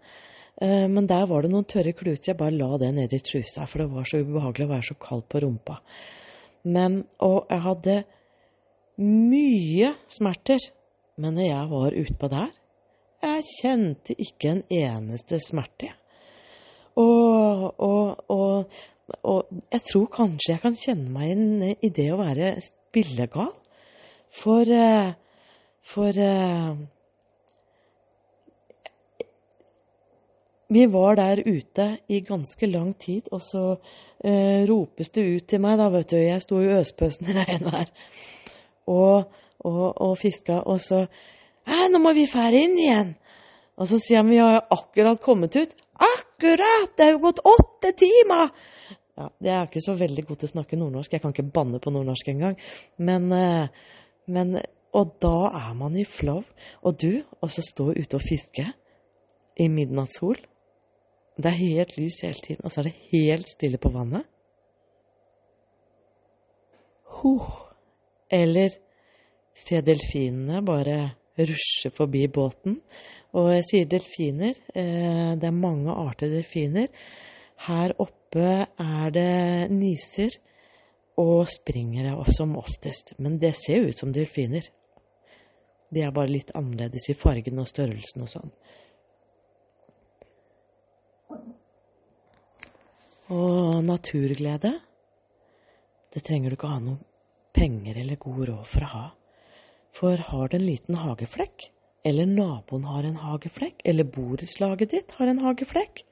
Eh, 0.61 0.87
men 0.93 1.09
der 1.11 1.27
var 1.31 1.43
det 1.43 1.53
noen 1.53 1.69
tørre 1.69 1.95
kluter. 1.97 2.33
Jeg 2.33 2.41
bare 2.41 2.57
la 2.57 2.79
det 2.81 2.93
ned 2.97 3.15
i 3.17 3.23
trusa, 3.25 3.67
for 3.67 3.83
det 3.83 3.91
var 3.93 4.09
så 4.09 4.23
ubehagelig 4.23 4.69
å 4.69 4.73
være 4.75 4.89
så 4.91 4.99
kald 5.01 5.27
på 5.31 5.43
rumpa. 5.45 5.81
Men, 6.69 7.03
og 7.25 7.49
jeg 7.49 7.65
hadde 7.67 7.97
mye 9.01 9.95
smerter. 10.13 10.71
Men 11.21 11.37
når 11.37 11.49
jeg 11.49 11.71
var 11.73 11.99
utpå 12.05 12.31
der, 12.33 12.53
jeg 13.21 13.49
kjente 13.59 14.17
ikke 14.17 14.55
en 14.55 14.63
eneste 14.73 15.41
smerte. 15.45 15.91
Og, 17.01 17.67
og, 17.81 18.25
og 18.33 18.73
og 19.27 19.49
jeg 19.73 19.83
tror 19.89 20.07
kanskje 20.15 20.53
jeg 20.53 20.63
kan 20.63 20.77
kjenne 20.79 21.13
meg 21.15 21.33
inn 21.35 21.65
i 21.73 21.91
det 21.95 22.07
å 22.13 22.21
være 22.21 22.55
spillegal. 22.65 23.53
For 24.31 24.69
eh, 24.71 25.17
For 25.81 26.13
vi 30.71 30.87
var 30.87 31.17
der 31.19 31.43
ute 31.47 31.87
i 32.09 32.21
ganske 32.23 32.67
lang 32.71 32.95
tid, 32.99 33.27
og 33.35 33.43
så 33.43 33.65
eh, 34.23 34.63
ropes 34.69 35.11
det 35.11 35.25
ut 35.27 35.47
til 35.51 35.63
meg, 35.65 35.79
da, 35.81 35.89
vet 35.91 36.13
du. 36.13 36.17
Jeg 36.21 36.43
sto 36.45 36.61
i 36.63 36.71
øspøsende 36.79 37.35
regnvær 37.41 37.91
og, 38.87 39.33
og, 39.67 39.85
og 40.01 40.17
fiska, 40.19 40.63
og 40.67 40.81
så 40.81 41.05
Æ, 41.71 41.91
nå 41.93 42.01
må 42.03 42.15
vi 42.17 42.25
fære 42.27 42.63
inn 42.65 42.79
igjen! 42.81 43.11
Og 43.79 43.87
så 43.87 43.99
sier 44.01 44.23
han 44.23 44.31
vi 44.31 44.39
har 44.41 44.63
akkurat 44.73 45.21
kommet 45.23 45.55
ut. 45.61 45.75
Akkurat! 46.01 46.89
Det 46.97 47.05
er 47.05 47.13
jo 47.13 47.21
gått 47.23 47.43
åtte 47.47 47.93
timer! 48.01 48.49
Ja, 49.19 49.29
Jeg 49.45 49.55
er 49.55 49.69
ikke 49.69 49.83
så 49.85 49.95
veldig 50.01 50.25
god 50.27 50.41
til 50.41 50.49
å 50.49 50.53
snakke 50.55 50.79
nordnorsk. 50.81 51.13
Jeg 51.13 51.23
kan 51.23 51.35
ikke 51.35 51.53
banne 51.53 51.79
på 51.83 51.93
nordnorsk 51.93 52.31
engang. 52.33 52.57
Men, 52.99 53.33
eh, 53.33 53.69
men 54.27 54.61
Og 54.93 55.13
da 55.23 55.51
er 55.55 55.75
man 55.75 55.95
i 55.95 56.05
flow. 56.05 56.43
Og 56.83 56.97
du, 56.99 57.23
og 57.41 57.51
så 57.51 57.63
stå 57.63 57.93
ute 57.93 58.17
og 58.17 58.25
fiske 58.25 58.65
i 59.61 59.69
midnattssol. 59.69 60.41
Det 61.41 61.49
er 61.49 61.57
helt 61.61 61.97
lys 61.97 62.21
hele 62.27 62.45
tiden, 62.45 62.65
og 62.65 62.73
så 62.73 62.83
er 62.83 62.91
det 62.91 62.99
helt 63.13 63.49
stille 63.49 63.79
på 63.81 63.93
vannet. 63.95 64.27
Huh. 67.21 67.49
Eller 68.31 68.75
se 69.57 69.81
delfinene 69.85 70.61
bare 70.65 70.99
rushe 71.39 71.91
forbi 71.95 72.27
båten. 72.33 72.81
Og 73.37 73.53
jeg 73.55 73.67
sier 73.69 73.89
delfiner. 73.91 74.55
Eh, 74.75 75.33
det 75.41 75.49
er 75.49 75.57
mange 75.57 75.95
arter 75.95 76.33
delfiner. 76.33 76.89
Her 77.67 77.95
oppe 78.01 78.67
er 78.67 79.15
det 79.15 79.71
niser 79.73 80.37
og 81.21 81.49
springere 81.53 82.17
som 82.35 82.57
oftest. 82.59 83.15
Men 83.19 83.39
det 83.39 83.55
ser 83.59 83.81
jo 83.81 83.91
ut 83.93 84.01
som 84.01 84.13
delfiner. 84.13 84.67
De 85.91 86.05
er 86.05 86.15
bare 86.15 86.31
litt 86.31 86.53
annerledes 86.55 87.11
i 87.11 87.19
fargen 87.19 87.61
og 87.61 87.69
størrelsen 87.69 88.25
og 88.25 88.31
sånn. 88.31 88.53
Og 93.31 93.85
naturglede, 93.87 94.73
det 96.11 96.23
trenger 96.27 96.51
du 96.51 96.57
ikke 96.57 96.71
ha 96.73 96.81
noe 96.83 96.99
penger 97.55 98.01
eller 98.03 98.19
god 98.19 98.41
råd 98.49 98.67
for 98.67 98.87
å 98.87 98.91
ha. 98.91 99.07
For 99.95 100.23
har 100.31 100.51
du 100.51 100.57
en 100.59 100.67
liten 100.67 100.99
hageflekk, 100.99 101.69
eller 102.07 102.27
naboen 102.27 102.87
har 102.91 103.07
en 103.07 103.21
hageflekk, 103.23 103.85
eller 103.85 104.09
borettslaget 104.09 104.95
ditt 104.97 105.15
har 105.19 105.31
en 105.31 105.43
hageflekk, 105.45 106.03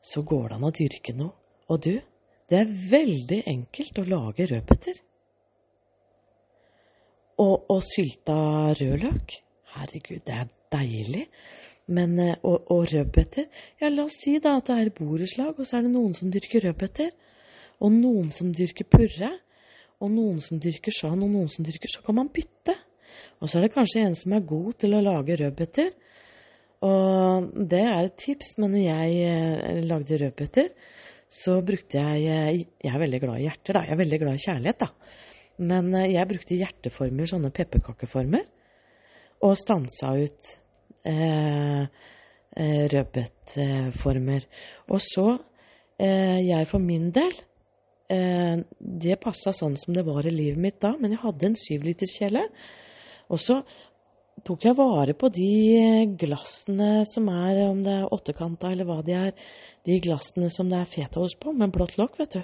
så 0.00 0.22
går 0.22 0.48
det 0.48 0.56
an 0.56 0.68
å 0.68 0.74
dyrke 0.80 1.16
noe. 1.18 1.34
Og 1.68 1.82
du, 1.82 1.94
det 2.48 2.60
er 2.60 2.74
veldig 2.92 3.42
enkelt 3.50 3.98
å 3.98 4.06
lage 4.06 4.46
rødbeter. 4.52 5.00
Og, 7.42 7.66
og 7.68 7.80
sylta 7.84 8.36
rødløk. 8.78 9.40
Herregud, 9.76 10.22
det 10.24 10.36
er 10.40 10.52
deilig. 10.72 11.26
Men, 11.86 12.18
eh, 12.18 12.34
og, 12.42 12.66
og 12.72 12.88
rødbeter 12.90 13.46
Ja, 13.80 13.90
la 13.92 14.08
oss 14.08 14.18
si 14.22 14.36
da 14.42 14.56
at 14.58 14.70
det 14.70 14.78
er 14.82 14.94
borettslag, 14.96 15.54
og 15.54 15.66
så 15.68 15.78
er 15.78 15.86
det 15.86 15.94
noen 15.94 16.16
som 16.18 16.32
dyrker 16.34 16.66
rødbeter. 16.66 17.12
Og 17.78 17.92
noen 17.92 18.32
som 18.32 18.50
dyrker 18.56 18.88
purre 18.90 19.34
og 20.02 20.12
noen 20.12 20.40
som 20.44 20.58
dyrker 20.60 20.92
sånn, 20.92 21.22
og 21.24 21.30
noen 21.32 21.48
som 21.48 21.64
dyrker 21.64 21.88
så 21.88 22.02
kan 22.04 22.18
man 22.18 22.32
bytte. 22.32 22.74
Og 23.40 23.48
så 23.48 23.58
er 23.58 23.66
det 23.66 23.74
kanskje 23.76 24.02
en 24.04 24.16
som 24.18 24.34
er 24.36 24.44
god 24.48 24.74
til 24.82 24.96
å 24.96 25.02
lage 25.04 25.38
rødbeter. 25.40 25.94
Og 26.84 27.46
det 27.70 27.80
er 27.80 28.02
et 28.02 28.18
tips, 28.20 28.56
men 28.60 28.74
når 28.74 28.82
jeg 28.84 29.30
eh, 29.30 29.80
lagde 29.86 30.18
rødbeter, 30.20 30.68
så 31.32 31.56
brukte 31.64 32.02
jeg 32.02 32.26
eh, 32.28 32.66
Jeg 32.84 32.92
er 32.92 33.00
veldig 33.00 33.22
glad 33.22 33.40
i 33.40 33.46
hjerter, 33.46 33.78
da. 33.78 33.86
Jeg 33.86 33.96
er 33.96 34.02
veldig 34.02 34.20
glad 34.20 34.36
i 34.36 34.44
kjærlighet, 34.44 34.84
da. 34.84 34.90
Men 35.70 35.88
jeg 36.04 36.28
brukte 36.28 36.60
hjerteformer, 36.60 37.30
sånne 37.30 37.50
pepperkakeformer, 37.56 38.44
og 39.48 39.56
stansa 39.56 40.12
ut 40.20 40.52
rødbetformer. 42.56 44.46
Og 44.88 45.00
så, 45.00 45.38
eh, 45.98 46.38
jeg 46.46 46.66
for 46.66 46.78
min 46.78 47.10
del 47.10 47.32
eh, 48.08 48.56
det 48.80 49.20
passa 49.20 49.52
sånn 49.52 49.76
som 49.76 49.94
det 49.94 50.04
var 50.06 50.26
i 50.26 50.30
livet 50.30 50.60
mitt 50.60 50.80
da, 50.80 50.94
men 50.98 51.10
jeg 51.12 51.22
hadde 51.24 51.46
en 51.46 51.58
syvliterskjele. 51.58 52.46
Og 53.30 53.40
så 53.42 53.62
tok 54.46 54.66
jeg 54.68 54.76
vare 54.78 55.14
på 55.16 55.30
de 55.32 56.06
glassene 56.18 57.04
som 57.08 57.28
er, 57.32 57.64
om 57.66 57.82
det 57.82 57.94
er 57.96 58.12
åttekanta 58.12 58.70
eller 58.70 58.86
hva 58.88 59.00
de 59.02 59.16
er, 59.16 59.32
de 59.86 59.98
glassene 60.02 60.50
som 60.52 60.70
det 60.70 60.78
er 60.80 60.90
fetaost 60.90 61.40
på, 61.40 61.52
med 61.52 61.72
blått 61.74 61.96
lokk, 61.98 62.18
vet 62.20 62.38
du. 62.38 62.42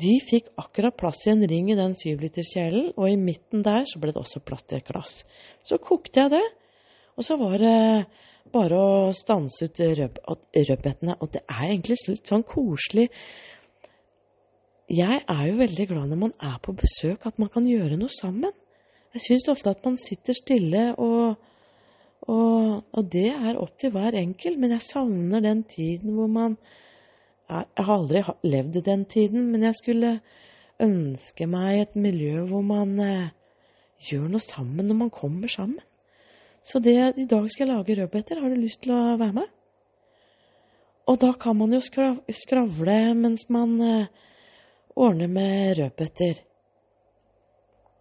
De 0.00 0.14
fikk 0.22 0.52
akkurat 0.60 0.96
plass 0.96 1.26
i 1.26 1.32
en 1.32 1.42
ring 1.50 1.68
i 1.72 1.76
den 1.76 1.92
syvliterskjelen, 1.98 2.92
og 2.96 3.10
i 3.10 3.18
midten 3.20 3.64
der 3.66 3.84
så 3.90 4.00
ble 4.00 4.14
det 4.14 4.22
også 4.22 4.40
plass 4.44 4.64
til 4.64 4.78
et 4.78 4.86
glass. 4.86 5.24
Så 5.66 5.80
kokte 5.82 6.22
jeg 6.22 6.32
det, 6.36 6.44
og 7.20 7.26
så 7.26 7.36
var 7.36 7.60
det 7.60 7.76
bare 8.50 8.80
å 8.80 9.12
stanse 9.14 9.68
ut 9.68 9.80
rødbetene. 9.84 11.18
Og 11.20 11.28
det 11.34 11.44
er 11.44 11.66
egentlig 11.68 11.98
litt 12.08 12.30
sånn 12.30 12.46
koselig 12.48 13.10
jeg 14.90 15.20
er 15.22 15.44
jo 15.46 15.58
veldig 15.60 15.86
glad 15.86 16.10
når 16.10 16.18
man 16.18 16.32
er 16.42 16.56
på 16.62 16.72
besøk, 16.74 17.22
at 17.26 17.38
man 17.38 17.50
kan 17.52 17.66
gjøre 17.68 17.94
noe 17.98 18.10
sammen. 18.10 18.50
Jeg 19.14 19.22
syns 19.22 19.48
ofte 19.52 19.70
at 19.70 19.84
man 19.86 19.98
sitter 19.98 20.34
stille, 20.34 20.82
og, 20.98 21.36
og, 22.26 22.80
og, 22.90 23.04
det 23.12 23.28
er 23.30 23.58
opp 23.60 23.76
til 23.78 23.92
hver 23.94 24.18
enkelt, 24.18 24.58
men 24.58 24.74
jeg 24.74 24.86
savner 24.88 25.44
den 25.44 25.62
tiden 25.62 26.16
hvor 26.16 26.30
man 26.30 26.58
Jeg 27.50 27.82
har 27.82 27.96
aldri 27.96 28.20
levd 28.46 28.76
i 28.78 28.86
den 28.86 29.04
tiden, 29.10 29.48
men 29.50 29.62
jeg 29.66 29.74
skulle 29.74 30.10
ønske 30.78 31.46
meg 31.50 31.80
et 31.80 31.96
miljø 31.98 32.44
hvor 32.46 32.62
man 32.62 32.92
eh, 33.02 33.32
gjør 34.06 34.28
noe 34.30 34.42
sammen 34.44 34.86
når 34.86 34.98
man 35.00 35.10
kommer 35.10 35.50
sammen. 35.50 35.82
Så 36.62 36.82
det, 36.84 36.96
i 37.16 37.26
dag 37.28 37.46
skal 37.50 37.66
jeg 37.66 37.76
lage 37.76 37.96
rødbeter. 38.00 38.40
Har 38.40 38.52
du 38.52 38.60
lyst 38.60 38.82
til 38.84 38.92
å 38.94 39.16
være 39.20 39.36
med? 39.40 39.48
Og 41.10 41.18
da 41.18 41.32
kan 41.40 41.56
man 41.58 41.72
jo 41.74 41.80
skravle 41.82 42.98
mens 43.18 43.48
man 43.50 43.80
ordner 44.94 45.30
med 45.32 45.78
rødbeter. 45.80 46.44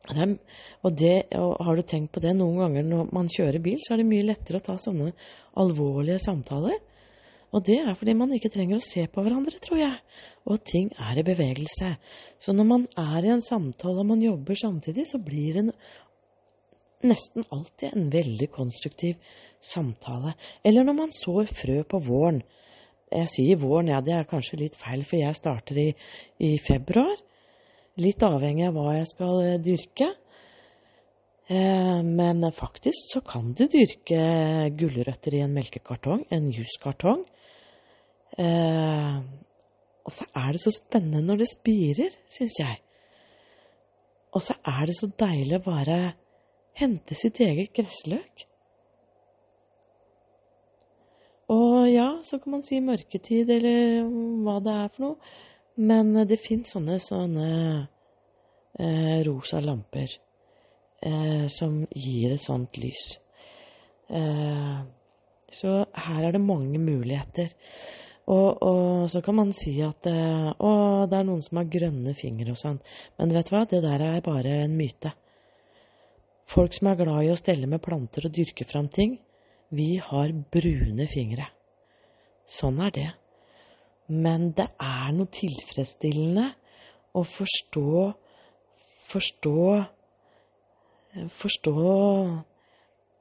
Og, 0.10 0.91
det, 0.97 1.30
og 1.38 1.60
har 1.66 1.78
du 1.78 1.86
tenkt 1.86 2.14
på 2.16 2.22
det 2.24 2.34
noen 2.38 2.57
ganger 2.64 2.86
når 2.88 3.10
man 3.14 3.30
kjører 3.30 3.62
bil, 3.62 3.78
så 3.84 3.93
er 3.93 4.01
det 4.01 4.10
mye 4.10 4.26
lettere 4.26 4.62
å 4.62 4.66
ta 4.66 4.78
sånne 4.82 5.12
alvorlige 5.62 6.22
samtaler. 6.24 6.80
Og 7.53 7.64
det 7.66 7.80
er 7.82 7.95
fordi 7.97 8.14
man 8.18 8.34
ikke 8.34 8.51
trenger 8.53 8.78
å 8.78 8.86
se 8.86 9.07
på 9.10 9.24
hverandre, 9.26 9.57
tror 9.62 9.82
jeg, 9.82 9.95
og 10.49 10.62
ting 10.66 10.91
er 11.01 11.18
i 11.18 11.26
bevegelse. 11.26 11.95
Så 12.41 12.53
når 12.53 12.68
man 12.70 12.86
er 12.97 13.26
i 13.26 13.34
en 13.34 13.45
samtale 13.45 14.03
og 14.03 14.10
man 14.12 14.22
jobber 14.22 14.57
samtidig, 14.57 15.07
så 15.10 15.22
blir 15.22 15.57
det 15.57 15.66
nesten 17.08 17.45
alltid 17.54 17.93
en 17.93 18.10
veldig 18.14 18.50
konstruktiv 18.52 19.18
samtale. 19.60 20.36
Eller 20.64 20.88
når 20.88 20.97
man 20.97 21.14
sår 21.16 21.52
frø 21.52 21.82
på 21.88 22.02
våren. 22.04 22.41
Jeg 23.10 23.30
sier 23.32 23.58
våren, 23.58 23.89
ja, 23.89 24.02
det 24.06 24.14
er 24.14 24.30
kanskje 24.30 24.60
litt 24.62 24.78
feil, 24.78 25.02
for 25.08 25.18
jeg 25.18 25.38
starter 25.38 25.80
i, 25.82 25.89
i 26.45 26.52
februar. 26.62 27.16
Litt 28.00 28.22
avhengig 28.24 28.68
av 28.68 28.78
hva 28.78 29.00
jeg 29.00 29.10
skal 29.10 29.41
eh, 29.47 29.58
dyrke. 29.66 30.12
Eh, 31.50 32.00
men 32.06 32.45
faktisk 32.54 33.16
så 33.16 33.24
kan 33.26 33.50
du 33.58 33.66
dyrke 33.66 34.22
gulrøtter 34.78 35.39
i 35.39 35.43
en 35.47 35.56
melkekartong, 35.58 36.28
en 36.30 36.52
juskartong. 36.54 37.26
Eh, 38.38 39.18
og 40.06 40.14
så 40.16 40.30
er 40.38 40.54
det 40.54 40.62
så 40.64 40.74
spennende 40.74 41.26
når 41.26 41.41
det 41.41 41.50
spirer, 41.52 42.14
syns 42.30 42.62
jeg. 42.62 42.78
Og 44.38 44.45
så 44.45 44.56
er 44.62 44.86
det 44.86 44.95
så 45.00 45.10
deilig 45.20 45.58
å 45.58 45.66
bare 45.66 46.00
hente 46.78 47.17
sitt 47.17 47.39
eget 47.43 47.74
gressløk. 47.76 48.45
Og 51.49 51.89
ja, 51.89 52.20
så 52.22 52.38
kan 52.38 52.57
man 52.57 52.65
si 52.65 52.78
mørketid 52.84 53.49
eller 53.55 54.05
hva 54.45 54.59
det 54.61 54.76
er 54.76 54.91
for 54.93 55.05
noe. 55.07 55.38
Men 55.80 56.11
det 56.28 56.38
fins 56.43 56.74
sånne, 56.76 56.99
sånne 57.01 57.49
eh, 58.78 59.20
rosa 59.26 59.61
lamper 59.63 60.11
eh, 61.01 61.47
som 61.49 61.82
gir 61.95 62.36
et 62.36 62.43
sånt 62.43 62.78
lys. 62.82 63.13
Eh, 64.11 64.78
så 65.49 65.74
her 66.05 66.28
er 66.28 66.36
det 66.36 66.43
mange 66.43 66.82
muligheter. 66.84 67.55
Og, 68.30 68.61
og, 68.61 69.09
så 69.09 69.24
kan 69.26 69.39
man 69.39 69.53
si 69.57 69.80
at 69.82 70.05
eh, 70.09 70.51
å, 70.53 70.74
det 71.09 71.17
er 71.17 71.26
noen 71.26 71.41
som 71.41 71.61
har 71.61 71.72
grønne 71.72 72.13
fingre 72.17 72.53
og 72.53 72.59
sånn. 72.61 72.78
Men 73.17 73.34
vet 73.34 73.49
du 73.49 73.55
hva, 73.55 73.63
det 73.65 73.82
der 73.86 74.05
er 74.05 74.22
bare 74.26 74.59
en 74.67 74.76
myte. 74.78 75.15
Folk 76.50 76.74
som 76.74 76.89
er 76.89 76.97
glad 76.97 77.28
i 77.28 77.32
å 77.34 77.38
stelle 77.38 77.70
med 77.70 77.82
planter 77.86 78.26
og 78.26 78.34
dyrke 78.34 78.66
fram 78.66 78.88
ting, 78.89 79.20
vi 79.70 80.00
har 80.02 80.32
brune 80.54 81.06
fingre. 81.10 81.45
Sånn 82.50 82.80
er 82.82 82.93
det. 82.95 83.10
Men 84.10 84.50
det 84.58 84.66
er 84.82 85.12
noe 85.14 85.30
tilfredsstillende 85.30 86.47
å 87.14 87.24
forstå 87.26 87.91
Forstå 89.10 89.54
Forstå 91.34 91.76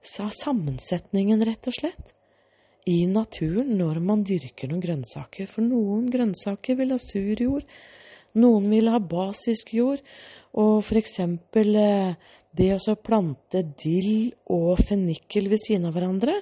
sammensetningen, 0.05 1.41
rett 1.49 1.69
og 1.71 1.75
slett, 1.75 2.11
i 2.89 3.07
naturen 3.09 3.71
når 3.79 4.01
man 4.05 4.25
dyrker 4.25 4.69
noen 4.69 4.83
grønnsaker. 4.85 5.49
For 5.49 5.65
noen 5.65 6.11
grønnsaker 6.13 6.77
vil 6.79 6.93
ha 6.95 6.99
sur 7.01 7.41
jord, 7.43 7.65
noen 8.39 8.69
vil 8.73 8.89
ha 8.93 9.01
basisk 9.01 9.73
jord. 9.77 10.05
Og 10.59 10.85
eh, 10.93 12.15
det 12.59 12.73
å 12.75 12.97
plante 12.99 13.63
dill 13.79 14.33
og 14.51 14.81
fennikel 14.83 15.49
ved 15.53 15.63
siden 15.63 15.89
av 15.89 15.95
hverandre, 15.97 16.41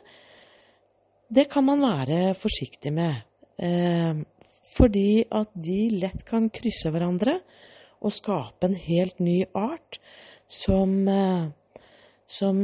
det 1.29 1.49
kan 1.51 1.67
man 1.67 1.83
være 1.83 2.35
forsiktig 2.39 2.93
med. 2.95 3.23
Eh, 3.59 4.23
fordi 4.77 5.25
at 5.33 5.53
de 5.55 5.81
lett 6.03 6.25
kan 6.29 6.49
krysse 6.53 6.91
hverandre 6.93 7.39
og 8.05 8.13
skape 8.15 8.69
en 8.69 8.77
helt 8.79 9.21
ny 9.25 9.41
art 9.57 9.99
som, 10.47 10.93
eh, 11.09 11.47
som, 12.27 12.63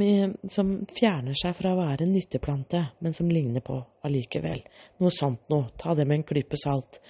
som, 0.48 0.72
fjerner 0.92 1.38
seg 1.38 1.56
fra 1.58 1.72
å 1.72 1.80
være 1.80 2.06
en 2.06 2.14
nytteplante, 2.14 2.84
men 3.00 3.16
som 3.16 3.30
ligner 3.30 3.64
på 3.64 3.78
allikevel. 4.06 4.62
Noe 5.02 5.14
sånt 5.14 5.48
noe. 5.52 5.72
Ta 5.78 5.96
det 5.98 6.06
med 6.06 6.20
en 6.20 6.28
klype 6.28 6.60
salt. 6.60 7.00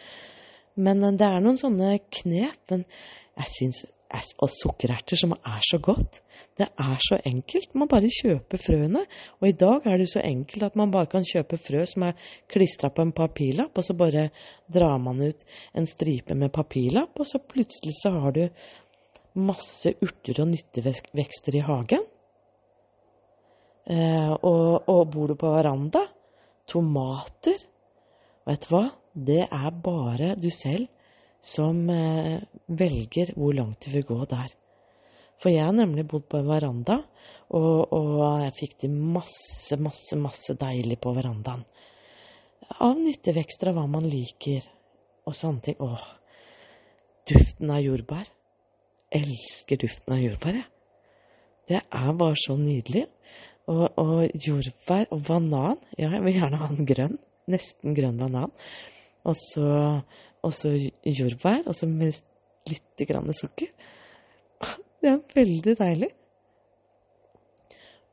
Men 0.74 1.03
eh, 1.05 1.16
det 1.18 1.28
er 1.28 1.43
noen 1.45 1.61
sånne 1.61 1.97
knep. 2.09 2.62
Men 2.72 2.86
jeg 3.43 3.53
syns 3.57 3.84
Og 4.13 4.51
sukkererter 4.53 5.17
som 5.19 5.33
er 5.33 5.63
så 5.65 5.79
godt. 5.83 6.21
Det 6.59 6.67
er 6.69 6.99
så 7.01 7.17
enkelt. 7.25 7.73
Man 7.75 7.89
bare 7.89 8.11
kjøper 8.13 8.61
frøene. 8.61 9.05
Og 9.41 9.49
i 9.49 9.57
dag 9.57 9.87
er 9.89 9.99
det 9.99 10.11
så 10.11 10.21
enkelt 10.25 10.67
at 10.67 10.77
man 10.77 10.93
bare 10.93 11.09
kan 11.13 11.25
kjøpe 11.25 11.59
frø 11.61 11.85
som 11.89 12.05
er 12.11 12.29
klistra 12.53 12.91
på 12.93 13.07
en 13.07 13.15
papirlapp, 13.17 13.79
og 13.79 13.87
så 13.87 13.97
bare 13.97 14.29
drar 14.73 14.99
man 15.01 15.23
ut 15.25 15.45
en 15.75 15.89
stripe 15.89 16.37
med 16.37 16.53
papirlapp, 16.53 17.17
og 17.17 17.29
så 17.29 17.41
plutselig 17.41 17.97
så 18.03 18.13
har 18.21 18.37
du 18.37 18.45
masse 19.41 19.95
urter 20.05 20.43
og 20.45 20.51
nyttevekster 20.53 21.57
i 21.57 21.65
hagen. 21.65 22.05
Eh, 23.89 24.33
og, 24.33 24.89
og 24.93 25.07
bor 25.11 25.33
du 25.33 25.39
på 25.41 25.55
veranda? 25.57 26.05
Tomater. 26.69 27.65
Vet 28.47 28.67
du 28.69 28.75
hva? 28.75 28.89
Det 29.13 29.43
er 29.49 29.71
bare 29.85 30.35
du 30.41 30.51
selv 30.53 30.89
som 31.43 31.84
eh, 31.90 32.43
velger 32.70 33.32
hvor 33.36 33.55
langt 33.57 33.84
du 33.84 33.93
vil 33.97 34.07
gå 34.07 34.18
der. 34.30 34.53
For 35.43 35.51
jeg 35.51 35.66
har 35.66 35.74
nemlig 35.74 36.07
bodd 36.07 36.28
på 36.30 36.38
en 36.38 36.51
veranda, 36.51 37.01
og, 37.53 37.93
og 37.93 38.45
jeg 38.45 38.55
fikk 38.61 38.76
til 38.84 38.93
masse, 38.95 39.76
masse, 39.82 40.16
masse 40.18 40.55
deilig 40.59 41.01
på 41.03 41.14
verandaen. 41.16 41.64
Av 42.78 42.95
nyttevekster 42.97 43.72
av 43.72 43.80
hva 43.80 43.88
man 43.90 44.07
liker, 44.09 44.64
og 45.26 45.34
sånne 45.36 45.66
ting. 45.66 45.82
Åh, 45.82 46.07
duften 47.28 47.74
av 47.74 47.82
jordbær. 47.82 48.30
Elsker 49.12 49.82
duften 49.82 50.16
av 50.16 50.22
jordbær, 50.22 50.62
jeg. 50.62 50.68
Det 51.70 51.78
er 51.78 52.14
bare 52.18 52.38
så 52.38 52.57
nydelig. 52.59 53.05
Og, 53.70 53.84
og 54.01 54.32
jordbær 54.34 55.12
og 55.14 55.20
banan 55.28 55.78
Ja, 55.95 56.09
jeg 56.16 56.24
vil 56.24 56.34
gjerne 56.40 56.59
ha 56.59 56.70
en 56.70 56.88
grønn. 56.88 57.14
Nesten 57.51 57.95
grønn 57.99 58.18
banan. 58.18 58.51
Og 59.28 59.38
så 59.38 59.66
jordbær, 60.43 61.62
og 61.66 61.76
så 61.76 61.86
med 61.86 62.18
litt 62.70 63.05
grann 63.09 63.30
sukker. 63.36 63.70
Det 65.03 65.11
er 65.11 65.22
veldig 65.34 65.76
deilig. 65.78 66.11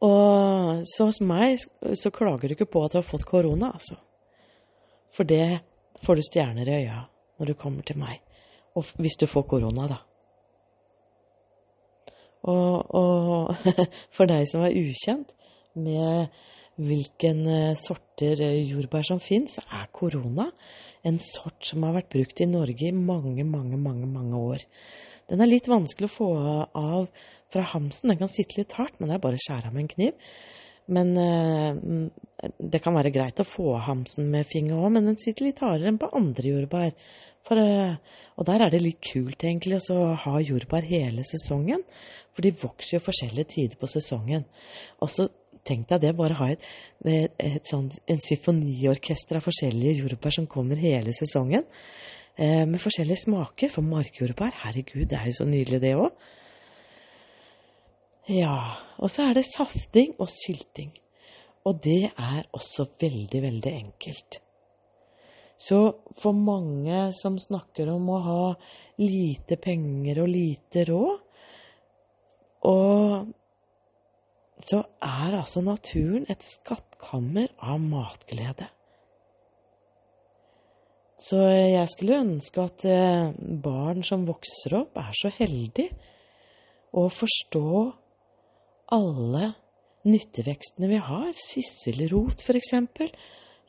Og 0.06 0.86
så 0.88 1.10
hos 1.10 1.20
meg 1.22 1.60
så 1.60 2.12
klager 2.16 2.48
du 2.48 2.56
ikke 2.56 2.70
på 2.72 2.84
at 2.86 2.94
du 2.94 3.02
har 3.02 3.08
fått 3.08 3.28
korona, 3.28 3.74
altså. 3.76 3.98
For 5.14 5.28
det 5.28 5.60
får 6.06 6.20
du 6.20 6.26
stjerner 6.26 6.70
i 6.70 6.78
øya 6.84 7.02
når 7.40 7.52
du 7.52 7.58
kommer 7.60 7.84
til 7.84 8.00
meg. 8.00 8.22
Og 8.78 8.88
hvis 9.02 9.18
du 9.20 9.28
får 9.28 9.48
korona, 9.50 9.88
da. 9.92 10.00
Og, 12.50 12.96
og 12.96 13.56
for 14.16 14.30
deg 14.30 14.48
som 14.48 14.64
er 14.64 14.78
ukjent 14.78 15.34
med 15.76 16.32
hvilken 16.80 17.44
eh, 17.48 17.78
sorter 17.80 18.40
eh, 18.46 18.62
jordbær 18.70 19.06
som 19.08 19.22
finnes, 19.24 19.58
så 19.58 19.64
er 19.76 19.90
korona 19.96 20.50
en 21.08 21.20
sort 21.24 21.68
som 21.68 21.84
har 21.88 21.96
vært 21.96 22.12
brukt 22.14 22.42
i 22.44 22.50
Norge 22.50 22.90
i 22.90 22.96
mange, 22.96 23.46
mange, 23.48 23.80
mange, 23.80 24.08
mange 24.10 24.44
år. 24.54 24.66
Den 25.30 25.44
er 25.44 25.52
litt 25.52 25.70
vanskelig 25.70 26.10
å 26.10 26.14
få 26.14 26.30
av 26.80 27.10
fra 27.54 27.66
hamsen. 27.74 28.12
Den 28.12 28.22
kan 28.22 28.32
sitte 28.32 28.60
litt 28.60 28.76
hardt, 28.78 28.98
men 28.98 29.10
det 29.10 29.18
er 29.18 29.24
bare 29.24 29.40
å 29.40 29.44
skjære 29.46 29.70
av 29.70 29.76
med 29.76 29.86
en 29.86 29.92
kniv. 29.94 30.36
Men 30.90 31.12
eh, 31.22 32.50
det 32.58 32.82
kan 32.84 32.98
være 32.98 33.14
greit 33.14 33.42
å 33.42 33.48
få 33.48 33.76
hamsen 33.86 34.30
med 34.32 34.48
finger 34.50 34.80
òg, 34.80 34.94
men 34.96 35.12
den 35.12 35.20
sitter 35.22 35.50
litt 35.50 35.62
hardere 35.64 35.94
enn 35.94 36.02
på 36.02 36.12
andre 36.18 36.56
jordbær. 36.56 36.96
For, 37.48 37.60
og 38.36 38.46
der 38.46 38.62
er 38.66 38.74
det 38.74 38.82
litt 38.84 39.00
kult 39.06 39.46
egentlig 39.48 39.80
å 39.94 40.10
ha 40.26 40.42
jordbær 40.44 40.86
hele 40.86 41.24
sesongen, 41.26 41.86
for 42.36 42.46
de 42.46 42.52
vokser 42.62 42.98
jo 42.98 43.06
forskjellige 43.06 43.54
tider 43.54 43.80
på 43.80 43.88
sesongen. 43.90 44.44
Og 45.00 45.10
så 45.14 45.30
tenk 45.68 45.88
deg 45.92 46.04
det, 46.04 46.14
bare 46.18 46.38
ha 46.40 46.50
et, 46.54 46.66
et, 47.06 47.34
et 47.40 47.70
sånt, 47.70 48.00
en 48.10 48.22
symfoniorkester 48.24 49.40
av 49.40 49.46
forskjellige 49.46 50.04
jordbær 50.04 50.36
som 50.36 50.48
kommer 50.50 50.82
hele 50.82 51.14
sesongen 51.16 51.66
eh, 52.36 52.66
med 52.70 52.80
forskjellige 52.82 53.26
smaker. 53.26 53.72
For 53.74 53.86
markjordbær, 53.86 54.58
herregud, 54.66 55.08
det 55.10 55.20
er 55.20 55.30
jo 55.32 55.38
så 55.42 55.48
nydelig, 55.50 55.82
det 55.84 55.96
òg. 56.00 56.28
Ja, 58.30 58.58
og 59.02 59.10
så 59.10 59.30
er 59.30 59.40
det 59.40 59.48
safting 59.50 60.14
og 60.22 60.30
sylting. 60.30 60.92
Og 61.66 61.82
det 61.84 62.12
er 62.12 62.44
også 62.56 62.86
veldig, 63.02 63.42
veldig 63.42 63.72
enkelt. 63.74 64.40
Så 65.60 65.80
for 66.22 66.38
mange 66.38 67.10
som 67.18 67.36
snakker 67.42 67.90
om 67.92 68.06
å 68.14 68.20
ha 68.24 68.44
lite 69.02 69.58
penger 69.60 70.22
og 70.24 70.32
lite 70.32 70.86
råd, 70.88 71.26
og 72.70 73.34
så 74.60 74.82
er 75.02 75.38
altså 75.38 75.64
naturen 75.64 76.28
et 76.30 76.44
skattkammer 76.44 77.48
av 77.64 77.80
matglede. 77.80 78.68
Så 81.20 81.40
jeg 81.52 81.88
skulle 81.92 82.20
ønske 82.24 82.64
at 82.64 82.86
eh, 82.88 83.32
barn 83.64 84.04
som 84.08 84.28
vokser 84.28 84.78
opp, 84.80 85.00
er 85.00 85.16
så 85.16 85.32
heldige 85.36 85.92
å 86.96 87.08
forstå 87.12 87.72
alle 88.96 89.50
nyttevekstene 90.08 90.90
vi 90.92 91.02
har. 91.04 91.34
Sisselrot, 91.36 92.44
for 92.46 92.60
eksempel. 92.60 93.12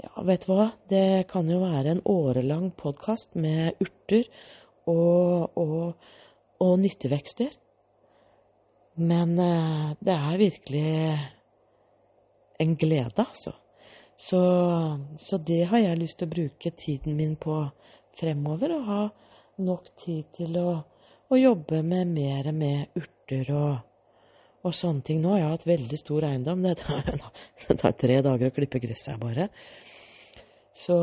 Ja, 0.01 0.15
vet 0.25 0.47
du 0.47 0.55
hva, 0.55 0.71
det 0.89 1.27
kan 1.31 1.51
jo 1.51 1.59
være 1.65 1.97
en 1.97 2.05
årelang 2.09 2.71
podkast 2.79 3.35
med 3.35 3.83
urter 3.83 4.31
og, 4.89 5.59
og, 5.59 6.07
og 6.63 6.79
nyttevekster. 6.81 7.51
Men 9.01 9.39
eh, 9.41 9.93
det 10.05 10.15
er 10.15 10.41
virkelig 10.41 10.89
en 12.61 12.77
glede, 12.77 13.25
altså. 13.25 13.55
Så, 14.21 14.41
så, 15.17 15.39
det 15.39 15.63
har 15.71 15.81
jeg 15.81 15.97
lyst 15.97 16.19
til 16.21 16.29
å 16.29 16.35
bruke 16.35 16.73
tiden 16.77 17.15
min 17.17 17.39
på 17.41 17.63
fremover. 18.21 18.75
Og 18.77 18.89
ha 18.91 19.05
nok 19.65 19.89
tid 20.03 20.27
til 20.37 20.59
å, 20.61 20.75
å 21.33 21.39
jobbe 21.39 21.81
med 21.81 22.13
mer 22.13 22.51
med 22.53 23.01
urter 23.01 23.49
og, 23.57 23.79
og, 24.61 24.75
sånne 24.77 25.07
ting. 25.09 25.23
Nå 25.25 25.33
har 25.33 25.41
jeg 25.41 25.55
hatt 25.55 25.69
veldig 25.71 26.01
stor 26.03 26.29
eiendom. 26.29 26.61
Det 26.69 26.77
tar, 26.83 27.09
det 27.65 27.79
tar 27.81 27.97
tre 28.05 28.21
dager 28.27 28.53
å 28.53 28.57
klippe 28.59 28.83
gresset 28.85 29.15
her 29.15 29.23
bare. 29.23 29.49
Så, 30.77 30.99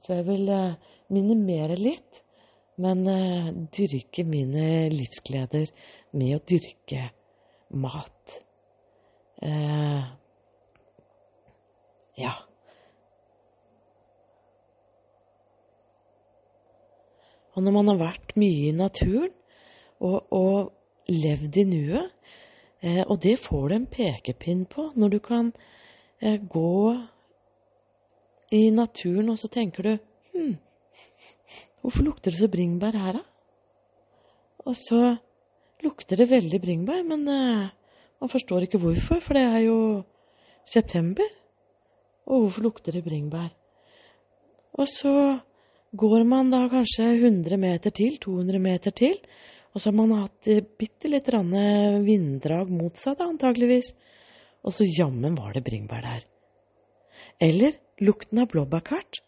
så, 0.00 0.16
jeg 0.16 0.24
vil 0.30 0.48
eh, 0.48 0.94
minimere 1.12 1.76
litt, 1.76 2.24
men 2.80 3.04
uh, 3.06 3.52
dyrke 3.70 4.24
mine 4.26 4.88
livsgleder 4.90 5.68
med 6.14 6.36
å 6.36 6.42
dyrke 6.46 7.08
mat. 7.74 8.38
Eh, 9.42 10.02
ja. 12.20 12.34
Og 17.54 17.62
når 17.62 17.74
man 17.76 17.90
har 17.92 18.00
vært 18.00 18.34
mye 18.40 18.70
i 18.70 18.74
naturen 18.74 19.32
og, 20.02 20.32
og 20.34 21.10
levd 21.10 21.58
i 21.62 21.66
nuet, 21.68 22.14
eh, 22.82 23.02
og 23.04 23.20
det 23.22 23.36
får 23.42 23.68
du 23.68 23.76
en 23.76 23.90
pekepinn 23.90 24.64
på 24.70 24.90
når 24.98 25.14
du 25.14 25.18
kan 25.22 25.52
eh, 26.20 26.38
gå 26.38 26.94
i 28.54 28.68
naturen, 28.70 29.30
og 29.30 29.38
så 29.38 29.50
tenker 29.50 29.86
du 29.86 29.92
hm, 30.34 30.56
hvorfor 31.82 32.06
lukter 32.06 32.30
det 32.30 32.40
så 32.40 32.50
bringebær 32.50 32.98
her, 32.98 33.20
da? 33.20 33.24
Og 34.64 34.76
så 34.78 35.00
lukter 35.84 36.20
det 36.20 36.30
veldig 36.30 36.60
bringebær, 36.62 37.02
men 37.06 37.24
uh, 37.28 37.70
man 38.20 38.32
forstår 38.32 38.66
ikke 38.66 38.80
hvorfor, 38.82 39.20
for 39.22 39.36
det 39.36 39.44
er 39.44 39.64
jo 39.66 39.78
september. 40.68 41.28
Og 42.24 42.46
hvorfor 42.46 42.66
lukter 42.68 42.96
det 42.96 43.04
bringebær? 43.04 43.50
Og 44.80 44.88
så 44.90 45.14
går 45.94 46.24
man 46.26 46.50
da 46.50 46.64
kanskje 46.72 47.12
100 47.20 47.58
meter 47.60 47.94
til, 47.94 48.16
200 48.18 48.58
meter 48.58 48.94
til, 48.96 49.18
og 49.74 49.82
så 49.82 49.90
har 49.90 49.96
man 49.98 50.14
hatt 50.16 50.48
bitte 50.78 51.10
litt 51.10 51.28
vinddrag 51.28 52.70
mot 52.70 52.96
seg, 52.98 53.18
da, 53.18 53.26
antageligvis. 53.26 53.92
Og 54.64 54.72
så 54.72 54.86
jammen 54.86 55.34
var 55.36 55.52
det 55.54 55.64
bringebær 55.66 56.02
der. 56.06 56.26
Eller 57.42 57.74
lukten 58.00 58.40
av 58.40 58.48
blåbærkart. 58.52 59.20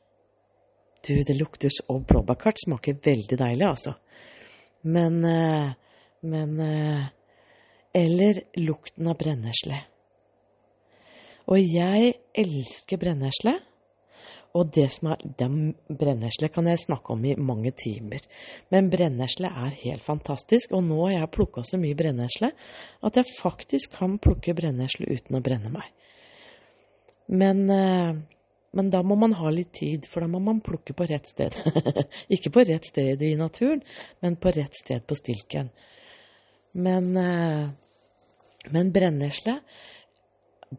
Du, 1.06 1.14
det 1.14 1.36
lukter 1.38 1.70
Og 1.88 2.06
blåbærkart 2.06 2.62
smaker 2.64 2.96
veldig 3.02 3.38
deilig, 3.38 3.66
altså. 3.66 3.94
Men 4.86 5.24
eh, 5.26 5.74
Men 6.26 6.60
eh, 6.60 7.06
Eller 7.96 8.42
lukten 8.60 9.08
av 9.08 9.16
brennesle. 9.20 9.78
Og 11.46 11.62
jeg 11.62 12.12
elsker 12.34 13.00
brennesle. 13.00 13.54
Og 14.56 14.70
det 14.72 14.86
som 14.94 15.10
er 15.12 15.24
Brennesle 15.92 16.48
kan 16.52 16.68
jeg 16.70 16.80
snakke 16.80 17.12
om 17.12 17.24
i 17.28 17.34
mange 17.36 17.72
timer. 17.76 18.22
Men 18.72 18.90
brennesle 18.92 19.50
er 19.50 19.74
helt 19.82 20.04
fantastisk, 20.04 20.72
og 20.72 20.86
nå 20.86 21.02
har 21.04 21.18
jeg 21.18 21.32
plukka 21.36 21.64
så 21.66 21.80
mye 21.80 21.98
brennesle 21.98 22.52
at 23.04 23.18
jeg 23.20 23.36
faktisk 23.36 23.98
kan 23.98 24.16
plukke 24.22 24.56
brennesle 24.56 25.08
uten 25.10 25.36
å 25.36 25.42
brenne 25.44 25.72
meg. 25.74 25.92
Men, 27.26 27.70
eh, 27.70 28.14
Men 28.76 28.90
da 28.90 29.02
må 29.02 29.16
man 29.16 29.32
ha 29.32 29.48
litt 29.48 29.72
tid, 29.72 30.04
for 30.06 30.20
da 30.20 30.26
må 30.28 30.38
man 30.38 30.60
plukke 30.60 30.92
på 30.92 31.06
rett 31.08 31.26
sted. 31.26 31.54
Ikke 32.34 32.50
på 32.50 32.60
rett 32.60 32.84
sted 32.84 33.22
i 33.22 33.34
naturen, 33.34 33.80
men 34.20 34.36
på 34.36 34.52
rett 34.52 34.76
sted 34.76 35.06
på 35.06 35.16
stilken. 35.16 35.70
Men, 36.76 37.16
eh, 37.16 37.68
men 38.70 38.92
brennesle 38.92 39.60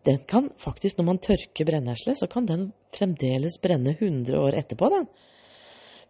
den 0.05 0.19
kan 0.27 0.49
faktisk, 0.59 0.97
når 0.97 1.05
man 1.07 1.19
tørker 1.23 1.65
brennesle, 1.65 2.13
så 2.15 2.27
kan 2.27 2.45
den 2.45 2.71
fremdeles 2.93 3.55
brenne 3.63 3.95
100 3.95 4.35
år 4.35 4.57
etterpå, 4.59 4.89
den. 4.91 5.07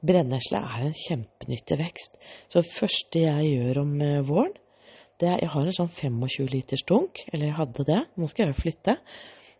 Brennesle 0.07 0.59
er 0.59 0.87
en 0.87 0.95
kjempenyttig 0.97 1.77
vekst. 1.79 2.17
Så 2.49 2.61
det 2.61 2.73
første 2.73 3.21
jeg 3.21 3.51
gjør 3.53 3.83
om 3.85 3.93
eh, 4.01 4.21
våren, 4.25 4.55
det 5.17 5.31
er 5.31 5.39
Jeg 5.41 5.49
har 5.49 5.65
en 5.65 5.73
sånn 5.73 5.89
25 5.89 6.51
liters 6.53 6.83
dunk, 6.85 7.23
eller 7.33 7.47
jeg 7.47 7.57
hadde 7.57 7.85
det, 7.87 8.01
nå 8.17 8.27
skal 8.29 8.45
jeg 8.45 8.53
jo 8.53 8.61
flytte. 8.61 8.97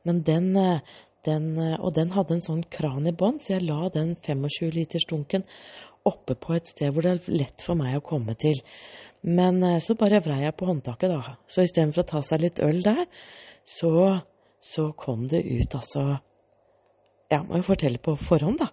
Men 0.06 0.22
den, 0.26 0.52
eh, 0.56 0.98
den, 1.26 1.48
og 1.80 1.94
den 1.96 2.14
hadde 2.14 2.36
en 2.36 2.46
sånn 2.46 2.62
kran 2.70 3.08
i 3.10 3.16
bånn, 3.16 3.40
så 3.42 3.56
jeg 3.56 3.66
la 3.66 3.90
den 3.94 4.16
25 4.16 4.76
liters 4.76 5.08
dunken 5.10 5.46
oppe 6.08 6.38
på 6.40 6.56
et 6.56 6.70
sted 6.70 6.94
hvor 6.94 7.04
det 7.04 7.16
er 7.16 7.34
lett 7.42 7.64
for 7.66 7.80
meg 7.80 7.98
å 7.98 8.06
komme 8.06 8.36
til. 8.40 8.62
Men 9.28 9.60
så 9.84 9.98
bare 10.00 10.22
vrei 10.24 10.40
jeg 10.46 10.56
på 10.56 10.70
håndtaket, 10.70 11.12
da. 11.12 11.36
Så 11.52 11.66
istedenfor 11.66 12.06
å 12.06 12.08
ta 12.08 12.22
seg 12.24 12.46
litt 12.46 12.62
øl 12.64 12.80
der, 12.86 13.04
så, 13.68 13.92
så 14.64 14.88
kom 14.96 15.28
det 15.28 15.44
ut 15.44 15.76
altså 15.76 16.06
ja, 17.28 17.42
må 17.44 17.60
jo 17.60 17.68
fortelle 17.68 18.00
på 18.00 18.14
forhånd, 18.16 18.62
da, 18.62 18.70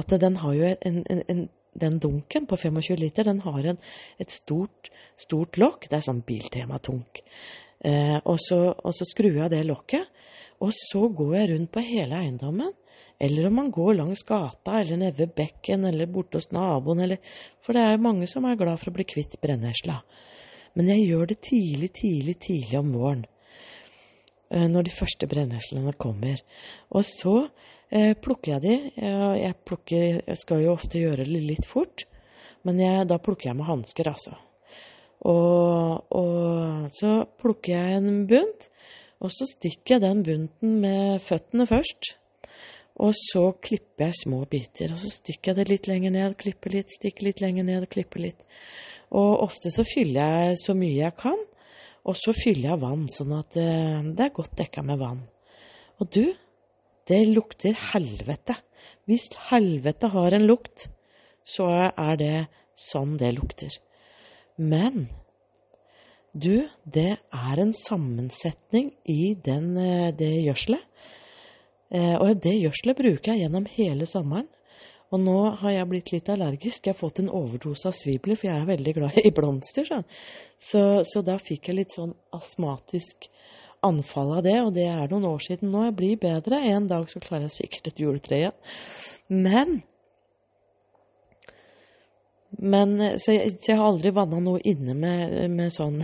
at 0.00 0.14
den 0.20 0.38
har 0.40 0.54
jo 0.56 0.70
en, 0.72 1.02
en, 1.12 1.22
en 1.28 1.42
den 1.78 1.98
dunken 2.02 2.46
på 2.46 2.56
25 2.56 2.96
liter, 2.98 3.24
den 3.24 3.40
har 3.44 3.66
en, 3.72 3.78
et 4.18 4.32
stort, 4.32 4.90
stort 5.20 5.58
lokk. 5.60 5.88
Det 5.88 5.98
er 5.98 6.06
sånn 6.06 6.24
Biltema-tunk. 6.26 7.22
Eh, 7.86 8.16
og, 8.18 8.38
så, 8.42 8.60
og, 8.72 8.92
så, 8.96 9.06
skrur 9.06 9.36
jeg 9.42 9.52
det 9.52 9.64
lokket, 9.68 10.08
og 10.64 10.72
så 10.74 11.06
går 11.14 11.34
jeg 11.36 11.50
rundt 11.52 11.72
på 11.74 11.84
hele 11.86 12.18
eiendommen. 12.18 12.72
Eller 13.18 13.48
om 13.48 13.56
man 13.58 13.70
går 13.74 13.96
langs 13.98 14.22
gata, 14.22 14.80
eller 14.80 15.00
nede 15.00 15.18
ved 15.18 15.34
bekken, 15.34 15.84
eller 15.84 16.06
borte 16.06 16.38
hos 16.38 16.52
naboen, 16.54 17.00
eller 17.02 17.18
For 17.64 17.74
det 17.74 17.82
er 17.82 18.02
mange 18.02 18.28
som 18.30 18.46
er 18.46 18.58
glad 18.58 18.78
for 18.78 18.92
å 18.92 18.96
bli 18.98 19.06
kvitt 19.08 19.34
brennesla. 19.42 19.98
Men 20.78 20.92
jeg 20.92 21.08
gjør 21.08 21.26
det 21.32 21.40
tidlig, 21.42 21.90
tidlig, 21.98 22.38
tidlig 22.44 22.78
om 22.78 22.92
våren. 22.94 23.24
Eh, 24.50 24.68
når 24.70 24.86
de 24.86 24.94
første 24.94 25.28
brenneslene 25.28 25.92
kommer. 26.00 26.40
Og 26.94 27.04
så 27.04 27.34
eh, 27.90 28.14
plukker 28.16 28.54
jeg 28.54 28.64
de. 28.64 28.76
Jeg, 29.42 29.56
plukker, 29.66 30.22
jeg, 30.22 30.38
skal 30.40 30.62
jo 30.64 30.76
ofte 30.76 31.02
gjøre 31.02 31.26
det 31.26 31.42
litt 31.50 31.68
fort, 31.68 32.06
men 32.64 32.80
jeg, 32.80 33.08
da 33.10 33.18
plukker 33.22 33.50
jeg 33.50 33.58
med 33.58 33.68
hansker, 33.68 34.08
altså. 34.12 34.38
Og, 35.26 36.06
og, 36.14 36.86
så 36.94 37.24
plukker 37.40 37.74
jeg 37.74 37.98
en 37.98 38.22
bunt, 38.30 38.68
og 39.18 39.34
så 39.34 39.48
stikker 39.50 39.96
jeg 39.96 40.04
den 40.06 40.22
bunten 40.22 40.78
med 40.84 41.18
føttene 41.26 41.66
først. 41.66 42.14
Og 42.98 43.14
så 43.14 43.44
klipper 43.62 44.08
jeg 44.08 44.18
små 44.24 44.40
biter, 44.50 44.90
og 44.90 44.98
så 44.98 45.10
stikker 45.12 45.52
jeg 45.52 45.58
det 45.60 45.68
litt 45.70 45.86
lenger 45.90 46.14
ned, 46.14 46.34
klipper 46.40 46.74
litt, 46.74 46.90
stikker 46.96 47.28
litt 47.28 47.42
lenger 47.44 47.66
ned, 47.68 47.86
klipper 47.92 48.24
litt. 48.24 48.42
Og 49.14 49.44
ofte 49.44 49.70
så 49.70 49.84
fyller 49.86 50.34
jeg 50.34 50.58
så 50.64 50.74
mye 50.76 50.96
jeg 50.96 51.14
kan, 51.20 51.38
og 52.08 52.16
så 52.18 52.34
fyller 52.36 52.72
jeg 52.72 52.82
vann, 52.82 53.06
sånn 53.12 53.34
at 53.36 53.54
det, 53.54 53.68
eh, 53.68 54.24
er 54.26 54.34
godt 54.34 54.56
dekka 54.58 54.82
med 54.82 54.98
vann. 54.98 55.22
Og 56.00 56.10
du, 56.14 56.24
det 57.08 57.20
lukter 57.28 57.76
helvete. 57.92 58.58
Hvis 59.08 59.28
helvete 59.48 60.10
har 60.12 60.34
en 60.34 60.46
lukt, 60.48 60.88
så 61.46 61.68
er 61.90 62.18
det 62.20 62.36
sånn 62.78 63.16
det 63.20 63.30
lukter. 63.36 63.78
Men 64.58 65.08
du, 66.34 66.68
det 66.84 67.10
er 67.18 67.62
en 67.62 67.72
sammensetning 67.72 68.92
i 69.06 69.34
den, 69.38 69.76
eh, 69.78 70.10
det 70.12 70.34
gjødselet. 70.48 70.87
Eh, 71.94 72.14
og 72.18 72.40
det 72.44 72.54
gjødselet 72.58 72.98
bruker 72.98 73.32
jeg 73.32 73.44
gjennom 73.46 73.68
hele 73.72 74.08
sommeren. 74.08 74.48
Og 75.08 75.22
nå 75.22 75.36
har 75.62 75.72
jeg 75.72 75.88
blitt 75.88 76.10
litt 76.12 76.28
allergisk. 76.28 76.84
Jeg 76.84 76.92
har 76.92 77.00
fått 77.00 77.22
en 77.22 77.30
overdose 77.32 77.88
av 77.88 77.96
svibler, 77.96 78.36
for 78.36 78.50
jeg 78.50 78.60
er 78.60 78.68
veldig 78.68 78.94
glad 78.98 79.20
i 79.22 79.32
blomster. 79.32 79.88
Så, 80.60 80.82
så 81.08 81.22
da 81.24 81.38
fikk 81.40 81.70
jeg 81.70 81.78
litt 81.78 81.96
sånn 81.96 82.12
astmatisk 82.36 83.30
anfall 83.88 84.34
av 84.36 84.42
det, 84.44 84.56
og 84.60 84.74
det 84.76 84.84
er 84.90 85.08
noen 85.08 85.30
år 85.30 85.40
siden 85.46 85.72
nå. 85.72 85.86
Jeg 85.88 85.96
blir 85.96 86.20
bedre. 86.20 86.60
En 86.74 86.90
dag 86.90 87.08
så 87.08 87.22
klarer 87.24 87.48
jeg 87.48 87.56
sikkert 87.62 87.92
et 87.92 88.02
juletre 88.04 88.42
igjen. 88.42 88.58
Men 89.32 89.80
men, 92.58 92.94
så, 93.20 93.34
jeg, 93.34 93.58
jeg 93.60 93.76
har 93.76 93.90
aldri 93.90 94.10
vanna 94.16 94.38
noe 94.40 94.60
inne 94.66 94.94
med, 94.96 95.34
med 95.52 95.72
sånn 95.72 96.00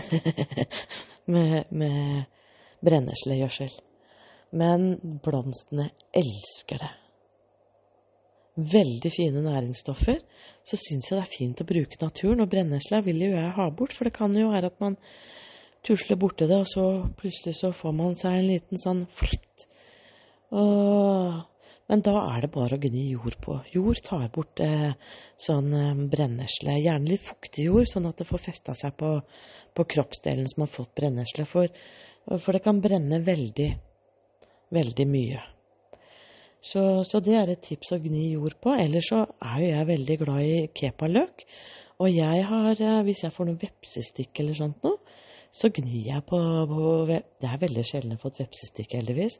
med, 1.32 1.70
med 1.72 2.84
brenneslegjødsel. 2.84 3.72
Men 4.54 4.94
blomstene 5.24 5.90
elsker 6.14 6.82
det. 6.84 6.92
Veldig 8.54 9.10
fine 9.10 9.42
næringsstoffer. 9.42 10.20
Så 10.64 10.78
syns 10.78 11.10
jeg 11.10 11.18
det 11.18 11.24
er 11.24 11.32
fint 11.32 11.62
å 11.62 11.66
bruke 11.68 11.98
naturen, 12.00 12.44
og 12.44 12.52
brennesla 12.52 13.02
vil 13.04 13.24
jo 13.26 13.32
jeg 13.34 13.54
ha 13.56 13.70
bort, 13.74 13.96
for 13.96 14.06
det 14.06 14.14
kan 14.14 14.34
jo 14.38 14.52
være 14.52 14.70
at 14.70 14.78
man 14.80 14.94
tusler 15.84 16.16
borti 16.20 16.46
det, 16.48 16.60
og 16.62 16.68
så 16.70 16.84
plutselig 17.18 17.58
så 17.58 17.72
får 17.74 17.96
man 17.98 18.14
seg 18.16 18.38
en 18.38 18.48
liten 18.52 18.80
sånn 18.80 19.02
fritt. 19.18 19.66
Men 21.90 22.00
da 22.04 22.14
er 22.30 22.44
det 22.44 22.52
bare 22.54 22.78
å 22.78 22.80
gni 22.80 23.08
jord 23.10 23.36
på. 23.44 23.58
Jord 23.74 24.00
tar 24.06 24.30
bort 24.32 24.60
eh, 24.64 24.94
sånn 25.40 25.72
eh, 25.76 26.04
brennesle. 26.10 26.78
Gjerne 26.80 27.10
litt 27.10 27.26
fuktig 27.26 27.66
jord, 27.68 27.88
sånn 27.90 28.08
at 28.08 28.22
det 28.22 28.28
får 28.28 28.40
festa 28.46 28.76
seg 28.78 28.94
på, 29.00 29.18
på 29.76 29.86
kroppsdelen 29.92 30.48
som 30.48 30.64
har 30.64 30.72
fått 30.72 30.94
brennesle. 30.96 31.44
For, 31.50 31.68
for, 32.38 32.56
det 32.56 32.62
kan 32.64 32.80
brenne 32.84 33.20
veldig, 33.26 33.68
veldig 34.74 35.06
mye. 35.10 35.42
Så, 36.64 36.82
så, 37.04 37.20
det 37.20 37.34
er 37.36 37.50
et 37.52 37.64
tips 37.64 37.92
å 37.92 38.00
gni 38.00 38.30
jord 38.32 38.56
på. 38.62 38.72
Ellers 38.72 39.10
så 39.12 39.24
er 39.44 39.58
jo 39.60 39.70
jeg 39.70 39.88
veldig 39.90 40.18
glad 40.22 40.44
i 40.48 40.60
kepaløk. 40.72 41.44
Og 42.00 42.08
jeg 42.10 42.46
har, 42.48 42.80
eh, 42.80 43.02
hvis 43.04 43.24
jeg 43.26 43.34
får 43.34 43.50
noen 43.50 43.60
vepsestikk 43.60 44.40
eller 44.40 44.56
sånt 44.58 44.86
noe, 44.86 44.96
så 45.54 45.70
gnir 45.70 46.08
jeg 46.08 46.24
på, 46.26 46.38
på 46.66 46.94
Det 47.06 47.46
er 47.46 47.60
veldig 47.60 47.84
sjelden 47.86 48.14
jeg 48.14 48.18
har 48.18 48.24
fått 48.24 48.40
vepsestikk, 48.42 48.96
heldigvis. 48.96 49.38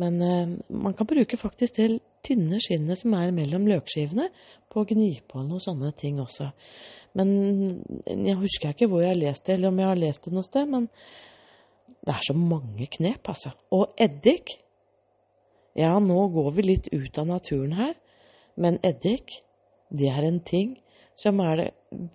Men 0.00 0.18
eh, 0.22 0.56
man 0.68 0.96
kan 0.98 1.08
bruke 1.08 1.38
faktisk 1.38 1.78
det 1.78 1.88
tynne 2.26 2.60
skinnet 2.60 2.98
som 3.00 3.14
er 3.16 3.32
mellom 3.36 3.70
løkskivene, 3.70 4.28
på 4.70 4.82
å 4.82 4.90
gni 4.90 5.12
på 5.30 5.46
noen 5.46 5.62
sånne 5.62 5.94
ting 5.98 6.20
også. 6.22 6.50
Men 7.18 7.30
jeg 8.06 8.38
husker 8.38 8.74
ikke 8.74 8.90
hvor 8.90 9.02
jeg 9.02 9.14
har 9.14 9.22
lest 9.22 9.46
det, 9.46 9.56
eller 9.56 9.70
om 9.70 9.80
jeg 9.80 9.90
har 9.90 9.98
lest 9.98 10.26
det 10.26 10.34
noe 10.34 10.46
sted, 10.46 10.68
men 10.70 10.86
det 12.06 12.14
er 12.14 12.24
så 12.24 12.34
mange 12.36 12.86
knep, 12.96 13.28
altså. 13.28 13.54
Og 13.70 13.94
eddik 14.00 14.56
Ja, 15.78 15.94
nå 16.02 16.24
går 16.34 16.50
vi 16.56 16.62
litt 16.64 16.88
ut 16.90 17.18
av 17.22 17.28
naturen 17.28 17.76
her, 17.78 17.92
men 18.58 18.80
eddik, 18.82 19.36
det 19.88 20.08
er 20.10 20.26
en 20.26 20.40
ting 20.42 20.72
som 21.14 21.38
er 21.44 21.60
det 21.60 21.68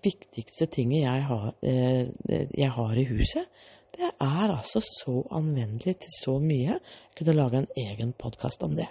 viktigste 0.04 0.68
tinget 0.74 1.06
jeg 1.06 1.24
har, 1.30 1.54
eh, 1.64 2.12
jeg 2.52 2.72
har, 2.76 2.98
i 3.00 3.06
huset. 3.08 3.48
Det 3.96 4.12
er 4.12 4.52
altså 4.52 4.82
så 4.84 5.24
anvendelig 5.32 5.96
til 6.04 6.14
så 6.20 6.36
mye. 6.40 6.76
Jeg 6.76 7.16
kunne 7.18 7.38
lage 7.38 7.64
en 7.64 7.72
egen 7.78 8.12
podkast 8.14 8.64
om 8.64 8.76
det. 8.76 8.90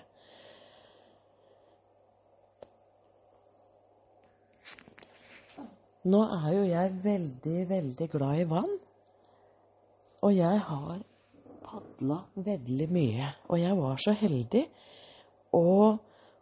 Nå 6.04 6.20
er 6.20 6.48
jo 6.52 6.64
jeg 6.68 6.96
veldig, 7.04 7.60
veldig 7.68 8.08
glad 8.12 8.40
i 8.40 8.48
vann. 8.48 8.72
Og 10.24 10.32
jeg 10.32 10.60
har 10.68 11.02
padla 11.64 12.18
veldig 12.46 12.88
mye. 12.92 13.28
Og 13.50 13.60
jeg 13.60 13.78
var 13.80 14.00
så 14.00 14.16
heldig. 14.16 14.66
å 15.54 15.98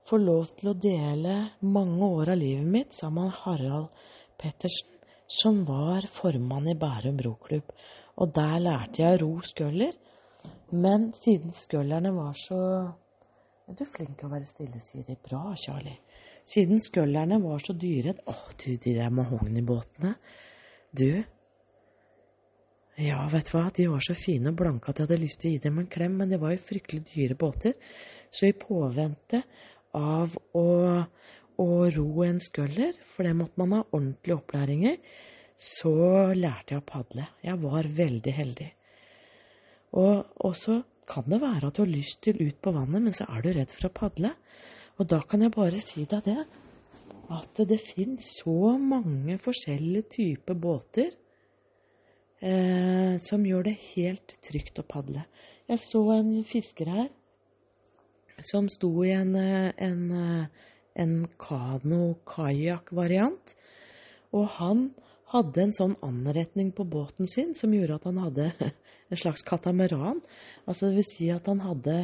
få 0.09 0.19
lov 0.19 0.55
til 0.57 0.71
å 0.71 0.79
dele 0.79 1.35
mange 1.69 2.07
år 2.07 2.33
av 2.33 2.39
livet 2.41 2.65
mitt 2.65 2.95
sammen 2.97 3.29
med 3.29 3.35
Harald 3.43 3.93
Pettersen, 4.41 4.89
som 5.29 5.61
var 5.69 6.07
formann 6.09 6.71
i 6.73 6.75
Bærum 6.79 7.21
roklubb. 7.21 7.75
Og 8.17 8.33
der 8.35 8.57
lærte 8.61 9.03
jeg 9.03 9.19
å 9.19 9.21
ro 9.21 9.35
skøller. 9.45 9.93
Men 10.73 11.11
siden 11.17 11.53
skøllerne 11.53 12.15
var 12.17 12.35
så 12.39 12.59
Er 13.69 13.77
du 13.79 13.85
flink 13.87 14.17
til 14.19 14.27
å 14.27 14.33
være 14.33 14.49
stille, 14.49 14.81
Siri? 14.83 15.15
Bra, 15.23 15.55
Charlie. 15.57 16.01
Siden 16.45 16.81
skøllerne 16.83 17.39
var 17.41 17.63
så 17.63 17.77
dyre 17.79 18.17
Å, 18.27 18.35
du, 18.59 18.73
de 18.75 18.95
der 18.97 19.13
mahognibåtene. 19.15 20.17
Du 20.91 21.23
Ja, 23.01 23.23
vet 23.33 23.49
du 23.49 23.55
hva, 23.57 23.71
de 23.73 23.87
var 23.89 24.03
så 24.05 24.13
fine 24.17 24.51
og 24.53 24.59
blanke 24.61 24.91
at 24.93 24.99
jeg 25.01 25.09
hadde 25.09 25.23
lyst 25.23 25.41
til 25.41 25.49
å 25.49 25.53
gi 25.55 25.61
dem 25.65 25.79
en 25.81 25.89
klem, 25.89 26.19
men 26.21 26.29
det 26.29 26.39
var 26.43 26.53
jo 26.53 26.61
fryktelig 26.61 27.07
dyre 27.09 27.37
båter. 27.41 27.73
Så 28.29 28.51
i 28.51 28.57
påvente 28.57 29.41
av 29.97 30.35
å, 30.37 30.67
å 31.57 31.69
ro 31.97 32.25
en 32.27 32.41
skøller, 32.43 32.99
for 33.15 33.25
det 33.25 33.33
måtte 33.39 33.61
man 33.63 33.79
ha 33.79 33.81
ordentlig 33.87 34.37
opplæring 34.37 34.85
i, 34.91 34.95
så 35.57 35.95
lærte 36.37 36.75
jeg 36.75 36.83
å 36.83 36.89
padle. 36.93 37.27
Jeg 37.41 37.61
var 37.63 37.89
veldig 37.97 38.35
heldig. 38.37 38.69
Og 39.97 40.53
så 40.59 40.83
kan 41.09 41.25
det 41.33 41.41
være 41.43 41.69
at 41.69 41.77
du 41.77 41.83
har 41.85 41.93
lyst 41.93 42.21
til 42.25 42.41
ut 42.41 42.61
på 42.61 42.75
vannet, 42.77 43.09
men 43.09 43.17
så 43.17 43.25
er 43.29 43.45
du 43.45 43.53
redd 43.57 43.73
for 43.73 43.89
å 43.89 43.95
padle. 44.03 44.35
Og 45.01 45.09
da 45.09 45.23
kan 45.25 45.45
jeg 45.45 45.55
bare 45.55 45.81
si 45.81 46.05
deg 46.09 46.29
det, 46.29 46.45
at 47.33 47.65
det 47.69 47.81
finnes 47.81 48.35
så 48.43 48.75
mange 48.77 49.39
forskjellige 49.41 50.09
typer 50.19 50.59
båter 50.61 51.13
eh, 52.43 53.15
som 53.23 53.47
gjør 53.47 53.63
det 53.71 53.77
helt 53.95 54.37
trygt 54.45 54.79
å 54.83 54.85
padle. 54.87 55.23
Jeg 55.71 55.79
så 55.81 56.03
en 56.19 56.45
fisker 56.45 56.89
her 56.91 57.09
som 58.43 58.69
sto 58.73 59.05
i 59.07 59.13
en, 59.15 59.37
en, 59.37 60.49
en 60.99 61.27
kano-kajakk-variant. 61.41 63.55
Og 64.35 64.49
han 64.59 64.91
hadde 65.33 65.63
en 65.63 65.73
sånn 65.77 65.97
anretning 66.05 66.73
på 66.77 66.85
båten 66.89 67.27
sin 67.31 67.55
som 67.57 67.73
gjorde 67.75 67.95
at 68.01 68.07
han 68.11 68.19
hadde 68.25 68.47
en 69.13 69.21
slags 69.21 69.43
katamaran. 69.47 70.19
Altså 70.67 70.83
det 70.89 70.97
vil 71.01 71.09
si 71.09 71.27
at 71.33 71.49
han 71.51 71.61
hadde 71.65 71.97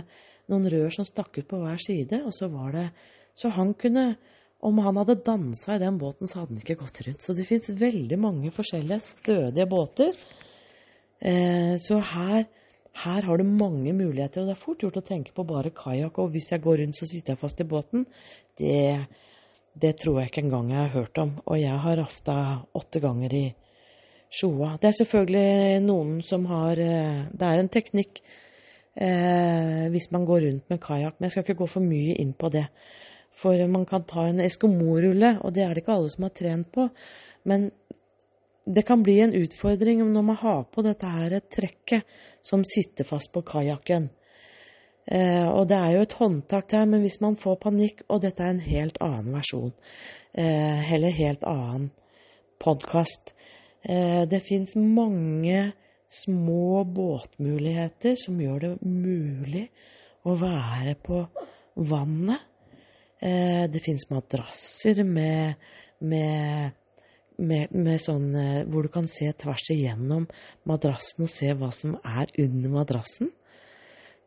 noen 0.48 0.70
rør 0.72 0.90
som 0.94 1.08
stakk 1.08 1.32
ut 1.40 1.50
på 1.50 1.60
hver 1.60 1.80
side, 1.82 2.16
og 2.24 2.32
så 2.36 2.46
var 2.52 2.68
det 2.76 2.88
Så 3.38 3.46
han 3.54 3.70
kunne 3.74 4.16
Om 4.58 4.80
han 4.82 4.98
hadde 4.98 5.20
dansa 5.26 5.76
i 5.76 5.82
den 5.82 6.00
båten, 6.00 6.26
så 6.26 6.40
hadde 6.40 6.56
han 6.56 6.62
ikke 6.62 6.80
gått 6.80 7.00
rundt. 7.06 7.22
Så 7.22 7.34
det 7.38 7.46
fins 7.46 7.68
veldig 7.70 8.18
mange 8.18 8.50
forskjellige 8.54 9.04
stødige 9.06 9.68
båter. 9.70 10.16
Eh, 11.20 11.76
så 11.82 12.00
her, 12.02 12.48
her 13.04 13.28
har 13.28 13.38
du 13.38 13.46
mange 13.46 13.94
muligheter, 13.94 14.42
og 14.42 14.50
det 14.50 14.56
er 14.56 14.64
fort 14.64 14.82
gjort 14.82 14.98
å 14.98 15.06
tenke 15.06 15.34
på 15.36 15.46
bare 15.46 15.70
kajakk. 15.74 16.18
Og 16.24 16.34
hvis 16.34 16.50
jeg 16.50 16.64
går 16.64 16.82
rundt, 16.82 16.98
så 16.98 17.06
sitter 17.06 17.36
jeg 17.36 17.42
fast 17.44 17.62
i 17.62 17.68
båten. 17.70 18.06
Det 18.58 19.06
det 19.78 19.94
tror 20.00 20.20
jeg 20.20 20.30
ikke 20.30 20.42
engang 20.46 20.70
jeg 20.72 20.80
har 20.80 20.94
hørt 20.94 21.18
om. 21.22 21.32
Og 21.46 21.60
jeg 21.60 21.80
har 21.84 21.98
rafta 22.00 22.36
åtte 22.74 23.02
ganger 23.02 23.34
i 23.34 23.46
Sjoa. 24.28 24.74
Det 24.80 24.90
er 24.90 24.96
selvfølgelig 24.98 25.80
noen 25.86 26.18
som 26.20 26.44
har 26.50 26.76
eh, 26.82 27.28
Det 27.32 27.46
er 27.46 27.60
en 27.62 27.70
teknikk 27.72 28.18
eh, 29.00 29.86
hvis 29.92 30.10
man 30.12 30.26
går 30.28 30.42
rundt 30.44 30.66
med 30.68 30.82
kajakk, 30.84 31.16
men 31.16 31.28
jeg 31.28 31.36
skal 31.36 31.46
ikke 31.46 31.62
gå 31.62 31.68
for 31.70 31.84
mye 31.84 32.16
inn 32.20 32.34
på 32.36 32.50
det. 32.52 32.66
For 33.38 33.60
man 33.70 33.86
kan 33.86 34.06
ta 34.08 34.26
en 34.26 34.42
eskomorulle, 34.42 35.36
og 35.46 35.54
det 35.54 35.62
er 35.62 35.74
det 35.74 35.84
ikke 35.84 35.94
alle 35.94 36.10
som 36.10 36.26
har 36.26 36.34
trent 36.34 36.72
på. 36.74 36.88
Men 37.46 37.68
det 38.68 38.82
kan 38.88 39.02
bli 39.02 39.20
en 39.22 39.34
utfordring 39.34 40.02
når 40.04 40.24
man 40.26 40.40
har 40.42 40.64
på 40.72 40.82
dette 40.84 41.08
her 41.08 41.38
trekket 41.40 42.18
som 42.44 42.64
sitter 42.66 43.06
fast 43.08 43.30
på 43.32 43.44
kajakken. 43.46 44.10
Eh, 45.08 45.46
og 45.48 45.68
det 45.70 45.78
er 45.78 45.94
jo 45.94 46.04
et 46.04 46.16
håndtak 46.18 46.68
der, 46.68 46.84
men 46.84 47.00
hvis 47.00 47.20
man 47.24 47.36
får 47.40 47.54
panikk 47.62 48.02
Og 48.12 48.20
dette 48.20 48.44
er 48.44 48.52
en 48.52 48.60
helt 48.60 48.98
annen 49.00 49.32
versjon, 49.32 49.72
eh, 50.36 50.92
eller 50.92 51.16
helt 51.16 51.46
annen 51.48 51.88
podkast. 52.60 53.32
Eh, 53.82 54.26
det 54.28 54.42
fins 54.44 54.74
mange 54.76 55.72
små 56.08 56.84
båtmuligheter 56.84 58.18
som 58.20 58.40
gjør 58.40 58.60
det 58.60 58.72
mulig 58.82 59.68
å 60.28 60.36
være 60.36 60.94
på 61.00 61.22
vannet. 61.88 62.44
Eh, 63.20 63.64
det 63.70 63.82
fins 63.82 64.06
madrasser 64.10 65.02
med, 65.04 65.54
med, 65.98 66.76
med, 67.42 67.72
med 67.74 68.02
sånn 68.02 68.28
eh, 68.38 68.60
hvor 68.70 68.86
du 68.86 68.92
kan 68.94 69.08
se 69.10 69.26
tvers 69.42 69.64
igjennom 69.74 70.28
madrassen 70.70 71.26
og 71.26 71.32
se 71.32 71.50
hva 71.58 71.72
som 71.74 71.96
er 71.98 72.30
under 72.44 72.76
madrassen. 72.76 73.32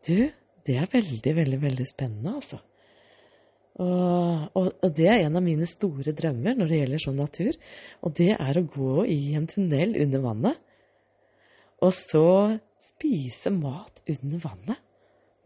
Du, 0.04 0.28
det 0.68 0.76
er 0.76 0.92
veldig, 0.92 1.36
veldig, 1.40 1.62
veldig 1.62 1.88
spennende, 1.88 2.36
altså. 2.42 2.60
Og, 3.82 4.52
og, 4.60 4.68
og, 4.68 4.90
det 4.98 5.08
er 5.08 5.24
en 5.24 5.40
av 5.40 5.46
mine 5.46 5.66
store 5.70 6.12
drømmer 6.12 6.58
når 6.60 6.68
det 6.68 6.82
gjelder 6.82 7.02
sånn 7.06 7.22
natur. 7.22 7.56
Og 8.04 8.14
det 8.20 8.34
er 8.36 8.60
å 8.60 8.68
gå 8.68 9.06
i 9.08 9.22
en 9.40 9.48
tunnel 9.48 9.96
under 10.04 10.26
vannet, 10.26 10.60
og 11.82 11.96
så 11.96 12.28
spise 12.78 13.50
mat 13.56 14.04
under 14.12 14.44
vannet 14.44 14.84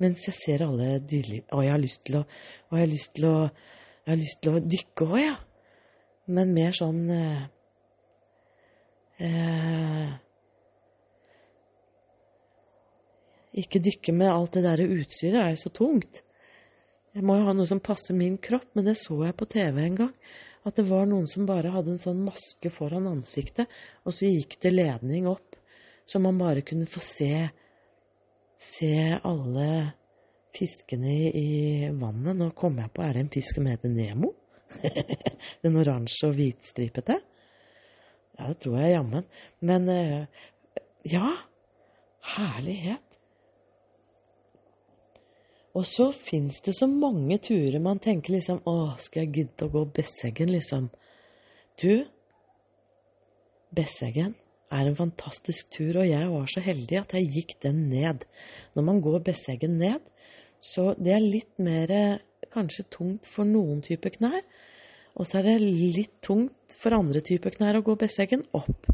mens 0.04 0.26
jeg 0.28 0.38
ser 0.38 0.66
alle 0.66 1.00
dyreliv. 1.00 1.46
Og 1.56 1.66
jeg 1.66 1.74
har 1.74 1.82
lyst 1.82 2.04
til 2.08 2.20
å, 2.20 2.24
og 2.70 2.78
jeg 2.78 2.86
har 2.86 2.92
lyst 2.92 3.14
til 3.18 3.28
å, 3.30 3.36
jeg 4.06 4.12
har 4.12 4.22
lyst 4.22 4.42
til 4.44 4.54
å 4.56 4.64
dykke 4.76 5.10
òg, 5.10 5.18
ja. 5.24 5.36
Men 6.36 6.54
mer 6.56 6.74
sånn 6.74 7.02
eh, 7.14 7.42
eh, 9.22 10.14
ikke 13.62 13.82
dykke 13.84 14.16
med 14.16 14.32
alt 14.32 14.58
det 14.58 14.66
der 14.66 14.84
utstyret, 14.88 15.40
er 15.42 15.54
jo 15.54 15.62
så 15.64 15.72
tungt. 15.74 16.24
Jeg 17.16 17.24
må 17.24 17.38
jo 17.40 17.46
ha 17.48 17.54
noe 17.56 17.70
som 17.70 17.80
passer 17.80 18.18
min 18.18 18.36
kropp, 18.42 18.68
men 18.76 18.90
det 18.90 18.98
så 19.00 19.16
jeg 19.24 19.38
på 19.40 19.48
TV 19.48 19.80
en 19.86 20.00
gang. 20.02 20.16
At 20.68 20.76
det 20.80 20.88
var 20.90 21.06
noen 21.08 21.30
som 21.30 21.46
bare 21.48 21.72
hadde 21.72 21.94
en 21.94 22.02
sånn 22.02 22.26
maske 22.26 22.72
foran 22.74 23.08
ansiktet, 23.08 23.72
og 24.04 24.18
så 24.18 24.28
gikk 24.28 24.58
det 24.66 24.74
ledning 24.74 25.30
opp, 25.30 25.56
så 26.10 26.20
man 26.20 26.42
bare 26.42 26.66
kunne 26.66 26.90
få 26.90 27.00
se, 27.04 27.48
se 28.62 29.20
alle 29.24 29.70
fiskene 30.56 31.16
i, 31.30 31.90
vannet. 31.92 32.36
Nå 32.38 32.52
kom 32.58 32.80
jeg 32.80 32.92
på, 32.94 33.04
er 33.04 33.16
det 33.16 33.26
en 33.26 33.32
fisk 33.34 33.60
som 33.60 33.70
heter 33.70 33.92
Nemo? 33.92 34.34
den 35.64 35.80
oransje 35.80 36.30
og 36.30 36.38
hvitstripete? 36.38 37.20
Ja, 38.36 38.48
det 38.50 38.60
tror 38.64 38.80
jeg 38.82 38.96
jammen. 38.96 39.28
Men 39.64 39.90
eh, 39.92 40.46
ja, 41.12 41.34
herlighet. 42.36 43.04
Og 45.76 45.84
så 45.88 46.08
fins 46.16 46.62
det 46.64 46.76
så 46.78 46.88
mange 46.88 47.38
turer 47.44 47.82
man 47.84 48.00
tenker 48.00 48.38
liksom 48.38 48.62
Å, 48.64 48.96
skal 48.96 49.26
jeg 49.26 49.34
gidde 49.36 49.68
å 49.68 49.74
gå 49.74 49.82
Besseggen, 49.98 50.54
liksom? 50.56 50.88
Du, 51.82 52.06
Besseggen 53.76 54.38
er 54.76 54.90
en 54.90 54.98
fantastisk 54.98 55.72
tur, 55.74 56.02
og 56.02 56.10
jeg 56.10 56.30
var 56.32 56.52
så 56.52 56.64
heldig 56.66 57.00
at 57.02 57.16
jeg 57.18 57.32
gikk 57.34 57.58
den 57.66 57.88
ned. 57.92 58.26
Når 58.76 58.88
man 58.88 59.02
går 59.04 59.24
Besseggen 59.26 59.78
ned, 59.82 60.04
så 60.62 60.94
det 60.98 61.14
er 61.16 61.24
litt 61.24 61.60
mer 61.62 61.92
kanskje 62.54 62.88
tungt 62.94 63.28
for 63.30 63.48
noen 63.48 63.82
typer 63.86 64.14
knær. 64.16 64.42
Og 65.16 65.28
så 65.28 65.40
er 65.40 65.48
det 65.48 65.70
litt 65.96 66.18
tungt 66.26 66.76
for 66.76 66.96
andre 66.98 67.22
typer 67.24 67.54
knær 67.56 67.80
å 67.80 67.86
gå 67.86 67.96
Besseggen 68.00 68.44
opp. 68.58 68.90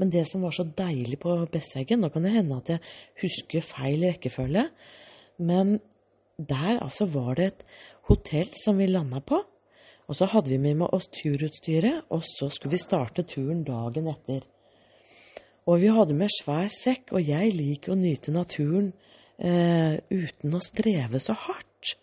Men 0.00 0.12
det 0.12 0.24
som 0.30 0.44
var 0.44 0.54
så 0.56 0.64
deilig 0.64 1.18
på 1.20 1.34
Besseggen 1.52 2.00
Nå 2.00 2.10
kan 2.12 2.24
det 2.24 2.32
hende 2.36 2.60
at 2.60 2.72
jeg 2.72 2.84
husker 3.24 3.64
feil 3.64 4.06
rekkefølge. 4.08 4.64
Men 5.36 5.76
der 6.36 6.80
altså 6.80 7.08
var 7.12 7.36
det 7.36 7.50
et 7.50 7.66
hotell 8.08 8.48
som 8.56 8.80
vi 8.80 8.88
landa 8.88 9.20
på. 9.20 9.42
Og 10.06 10.16
så 10.16 10.28
hadde 10.30 10.52
vi 10.52 10.60
med 10.62 10.86
oss 10.94 11.08
turutstyret, 11.10 12.06
og 12.14 12.22
så 12.24 12.48
skulle 12.52 12.76
vi 12.76 12.82
starte 12.82 13.26
turen 13.26 13.64
dagen 13.66 14.06
etter. 14.12 14.44
Og 15.66 15.80
vi 15.82 15.90
hadde 15.90 16.14
med 16.14 16.30
svær 16.30 16.68
sekk, 16.70 17.10
og 17.16 17.26
jeg 17.26 17.54
liker 17.56 17.94
å 17.94 17.98
nyte 17.98 18.34
naturen 18.34 18.92
eh, 19.38 19.96
uten 20.10 20.54
å 20.54 20.62
streve 20.62 21.18
så 21.22 21.34
hardt. 21.34 21.96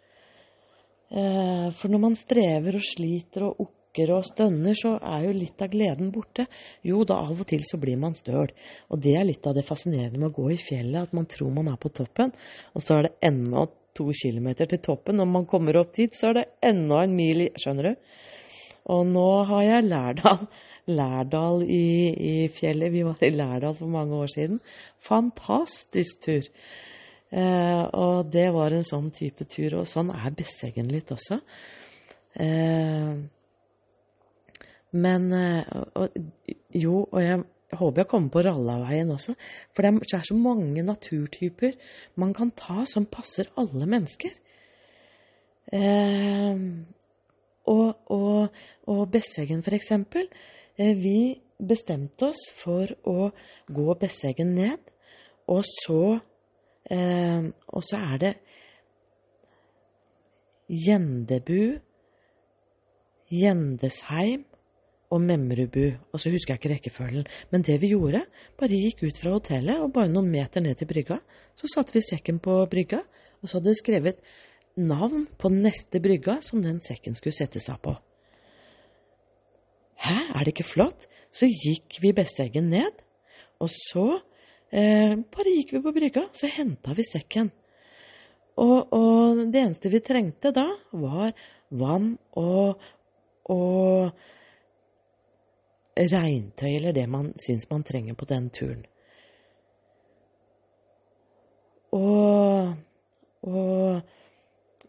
Eh, 1.14 1.70
for 1.78 1.94
når 1.94 2.02
man 2.04 2.18
strever 2.20 2.76
og 2.76 2.84
sliter 2.84 3.48
og 3.48 3.64
okker 3.68 4.12
og 4.16 4.26
stønner, 4.28 4.76
så 4.76 4.96
er 4.98 5.28
jo 5.28 5.36
litt 5.38 5.64
av 5.64 5.72
gleden 5.72 6.10
borte. 6.12 6.48
Jo 6.84 7.06
da, 7.08 7.22
av 7.24 7.40
og 7.40 7.48
til 7.48 7.64
så 7.70 7.80
blir 7.80 8.00
man 8.02 8.18
støl. 8.18 8.52
Og 8.92 9.00
det 9.04 9.16
er 9.20 9.30
litt 9.30 9.48
av 9.48 9.56
det 9.56 9.66
fascinerende 9.68 10.20
med 10.20 10.32
å 10.34 10.36
gå 10.42 10.50
i 10.52 10.60
fjellet, 10.60 11.08
at 11.08 11.16
man 11.16 11.30
tror 11.30 11.54
man 11.56 11.72
er 11.72 11.80
på 11.80 11.94
toppen, 11.94 12.34
og 12.74 12.84
så 12.84 12.98
er 12.98 13.08
det 13.08 13.16
ennå 13.30 13.68
to 13.94 14.10
kilometer 14.18 14.68
til 14.70 14.82
toppen. 14.82 15.22
Når 15.22 15.30
man 15.30 15.48
kommer 15.50 15.78
opp 15.80 15.94
dit, 15.96 16.12
så 16.18 16.32
er 16.32 16.40
det 16.40 16.48
enda 16.66 17.04
en 17.06 17.16
mil 17.16 17.46
Skjønner 17.62 17.92
du? 17.92 18.14
Og 18.92 19.06
nå 19.08 19.28
har 19.48 19.64
jeg 19.64 19.88
Lærdal, 19.88 20.48
Lærdal 20.92 21.64
i, 21.64 21.86
i, 22.12 22.34
fjellet. 22.52 22.92
Vi 22.92 23.04
var 23.06 23.22
i 23.24 23.32
Lærdal 23.32 23.76
for 23.78 23.92
mange 23.92 24.16
år 24.16 24.32
siden. 24.34 24.60
Fantastisk 25.00 26.24
tur. 26.26 26.50
Eh, 27.34 27.84
og 27.94 28.32
det 28.34 28.50
var 28.54 28.76
en 28.76 28.86
sånn 28.86 29.10
type 29.16 29.48
tur. 29.50 29.80
Og 29.82 29.88
sånn 29.90 30.12
er 30.14 30.36
Besseggen 30.36 30.92
litt 30.92 31.14
også. 31.16 31.40
Eh, 32.36 33.16
men 34.94 35.28
eh, 35.34 35.82
og, 35.98 36.22
Jo, 36.74 37.04
og 37.06 37.20
jeg 37.22 37.44
håper 37.78 38.04
jeg 38.04 38.10
kommer 38.10 38.34
på 38.34 38.44
Rallaveien 38.46 39.12
også. 39.14 39.36
For 39.74 39.86
det 39.86 40.18
er 40.18 40.26
så 40.28 40.38
mange 40.38 40.84
naturtyper 40.86 41.78
man 42.22 42.34
kan 42.36 42.52
ta 42.58 42.84
som 42.90 43.08
passer 43.10 43.50
alle 43.58 43.88
mennesker. 43.90 44.36
Eh, 45.74 46.60
og, 47.72 48.12
og, 48.12 48.60
og 48.92 49.06
Besseggen, 49.14 49.64
for 49.64 49.78
eksempel. 49.78 50.28
Eh, 50.78 50.96
vi 50.98 51.42
bestemte 51.60 52.32
oss 52.32 52.48
for 52.58 52.90
å 53.06 53.30
gå 53.70 53.96
Besseggen 54.02 54.56
ned, 54.58 54.80
og 55.48 55.62
så 55.68 56.20
eh, 56.90 57.44
Og 57.68 57.84
så 57.84 58.00
er 58.00 58.18
det 58.22 58.34
Gjendebu, 60.74 61.80
Gjendesheim 63.34 64.46
og 65.14 65.22
Memrubu, 65.22 65.92
og 66.12 66.22
så 66.22 66.32
husker 66.34 66.54
jeg 66.54 66.62
ikke 66.62 66.72
rekkefølgen. 66.72 67.28
Men 67.52 67.66
det 67.66 67.76
vi 67.82 67.92
gjorde, 67.92 68.24
bare 68.58 68.80
gikk 68.80 69.04
ut 69.04 69.20
fra 69.20 69.36
hotellet, 69.36 69.84
og 69.84 69.92
bare 69.94 70.10
noen 70.10 70.32
meter 70.32 70.64
ned 70.64 70.80
til 70.80 70.90
brygga, 70.90 71.20
så 71.60 71.70
satte 71.70 71.94
vi 71.94 72.02
sekken 72.02 72.40
på 72.42 72.56
brygga, 72.72 73.04
og 73.42 73.50
så 73.50 73.60
hadde 73.60 73.74
vi 73.74 73.82
skrevet 73.82 74.24
navn 74.80 75.28
på 75.38 75.52
neste 75.54 76.02
brygga 76.02 76.40
som 76.42 76.64
den 76.64 76.82
sekken 76.82 77.20
skulle 77.20 77.38
sette 77.38 77.62
seg 77.62 77.78
på. 77.84 77.94
Hæ, 80.04 80.20
er 80.36 80.44
det 80.44 80.54
ikke 80.54 80.68
flott? 80.68 81.08
Så 81.34 81.48
gikk 81.48 81.98
vi 82.04 82.12
Besteggen 82.14 82.70
ned, 82.70 83.02
og 83.64 83.70
så 83.72 84.20
eh, 84.70 85.16
bare 85.16 85.56
gikk 85.56 85.74
vi 85.78 85.82
på 85.82 85.94
brygga, 85.96 86.28
så 86.36 86.50
henta 86.52 86.94
vi 86.98 87.06
sekken. 87.08 87.50
Og, 88.62 88.94
og, 88.94 89.40
det 89.50 89.64
eneste 89.64 89.90
vi 89.90 90.04
trengte 90.06 90.52
da, 90.54 90.68
var 90.94 91.32
vann 91.74 92.12
og, 92.38 92.84
og 93.50 94.12
regntøy 95.98 96.70
eller 96.76 96.94
det 96.94 97.08
man 97.10 97.32
syns 97.42 97.66
man 97.72 97.86
trenger 97.88 98.18
på 98.20 98.28
den 98.30 98.50
turen. 98.54 98.84
Og, 101.94 102.76
og, 103.46 104.04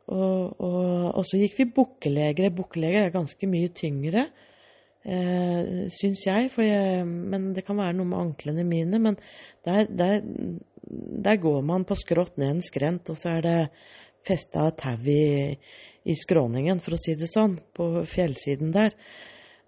Og, 0.05 0.61
og, 0.61 1.15
og 1.17 1.25
så 1.25 1.39
gikk 1.41 1.55
vi 1.57 1.65
bukkeleger. 1.79 2.51
Bukkeleger 2.53 3.07
er 3.07 3.15
ganske 3.15 3.47
mye 3.49 3.71
tyngre, 3.73 4.27
eh, 5.05 5.85
syns 5.93 6.25
jeg, 6.27 6.51
jeg, 6.57 7.05
Men 7.07 7.53
det 7.57 7.65
kan 7.67 7.79
være 7.81 7.97
noe 7.99 8.11
med 8.11 8.21
anklene 8.21 8.65
mine. 8.69 9.01
Men 9.03 9.19
der, 9.67 9.87
der, 9.89 10.23
der 11.29 11.43
går 11.43 11.61
man 11.67 11.87
på 11.89 11.99
skrått 11.99 12.39
ned 12.41 12.57
en 12.57 12.65
skrent, 12.65 13.11
og 13.13 13.21
så 13.21 13.37
er 13.39 13.47
det 13.47 13.59
festa 14.25 14.71
tau 14.77 15.05
i, 15.11 15.53
i 16.05 16.17
skråningen, 16.17 16.81
for 16.81 16.97
å 16.97 17.01
si 17.01 17.17
det 17.19 17.29
sånn, 17.31 17.59
på 17.77 17.91
fjellsiden 18.09 18.73
der. 18.75 18.97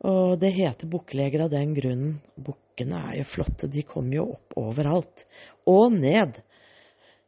Og 0.07 0.37
det 0.41 0.53
heter 0.57 0.89
bukkeleger 0.93 1.47
av 1.47 1.53
den 1.53 1.73
grunnen. 1.77 2.17
Bukkene 2.37 3.01
er 3.11 3.21
jo 3.23 3.29
flotte, 3.29 3.69
de 3.73 3.85
kommer 3.89 4.19
jo 4.19 4.27
opp 4.35 4.57
overalt. 4.61 5.25
Og 5.73 5.97
ned. 5.97 6.41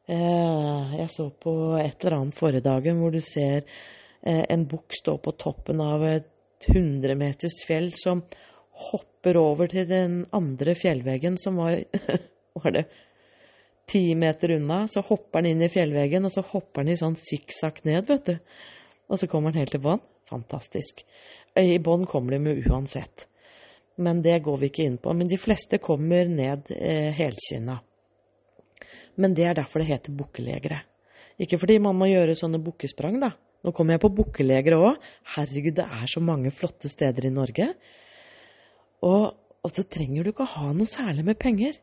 Eh, 0.08 0.96
jeg 1.00 1.08
så 1.12 1.28
på 1.32 1.52
et 1.80 2.04
eller 2.04 2.18
annet 2.22 2.36
forrige 2.36 2.64
dagen 2.64 3.00
hvor 3.00 3.12
du 3.12 3.20
ser 3.24 3.60
eh, 3.60 4.44
en 4.48 4.64
bukk 4.68 4.96
stå 4.96 5.18
på 5.20 5.34
toppen 5.36 5.82
av 5.84 6.04
et 6.08 6.30
100 6.66 7.14
meters 7.18 7.60
fjell 7.66 7.92
som 7.96 8.24
hopper 8.90 9.38
over 9.40 9.70
til 9.70 9.86
den 9.88 10.20
andre 10.34 10.74
fjellveggen 10.78 11.38
som 11.40 11.60
var 11.60 11.82
Var 12.58 12.74
det 12.74 12.84
ti 13.86 14.14
meter 14.18 14.56
unna? 14.56 14.80
Så 14.90 15.04
hopper 15.06 15.38
han 15.38 15.46
inn 15.52 15.62
i 15.62 15.70
fjellveggen, 15.70 16.24
og 16.26 16.32
så 16.34 16.42
hopper 16.42 16.82
han 16.82 16.90
i 16.90 16.96
sånn 16.98 17.14
sikksakk 17.20 17.84
ned, 17.86 18.08
vet 18.08 18.26
du. 18.26 18.32
Og 19.06 19.20
så 19.20 19.28
kommer 19.30 19.52
han 19.52 19.62
helt 19.62 19.70
til 19.76 19.82
bånn. 19.84 20.02
Fantastisk. 20.26 21.04
I 21.54 21.78
bånn 21.78 22.08
kommer 22.10 22.34
de 22.34 22.40
med 22.42 22.66
uansett. 22.66 23.28
Men 24.02 24.22
det 24.22 24.40
går 24.44 24.58
vi 24.58 24.72
ikke 24.72 24.88
inn 24.88 24.98
på. 25.02 25.14
Men 25.14 25.30
de 25.30 25.38
fleste 25.40 25.78
kommer 25.82 26.28
ned 26.28 26.68
eh, 26.74 27.14
helkinna. 27.14 27.78
Men 29.18 29.34
det 29.34 29.48
er 29.48 29.56
derfor 29.58 29.82
det 29.82 29.92
heter 29.92 30.18
bukkelegere. 30.18 30.82
Ikke 31.38 31.58
fordi 31.58 31.78
man 31.82 31.96
må 31.98 32.10
gjøre 32.10 32.36
sånne 32.38 32.60
bukkesprang, 32.62 33.18
da. 33.22 33.32
Nå 33.64 33.72
kommer 33.74 33.96
jeg 33.96 34.04
på 34.04 34.12
Bukkeleger 34.20 34.76
òg. 34.78 34.96
Herregud, 35.34 35.74
det 35.80 35.84
er 35.84 36.06
så 36.10 36.22
mange 36.22 36.52
flotte 36.54 36.90
steder 36.90 37.26
i 37.26 37.34
Norge. 37.34 37.72
Og, 39.06 39.24
og 39.62 39.74
så 39.74 39.84
trenger 39.86 40.24
du 40.24 40.32
ikke 40.32 40.46
ha 40.54 40.72
noe 40.74 40.88
særlig 40.88 41.26
med 41.26 41.38
penger. 41.40 41.78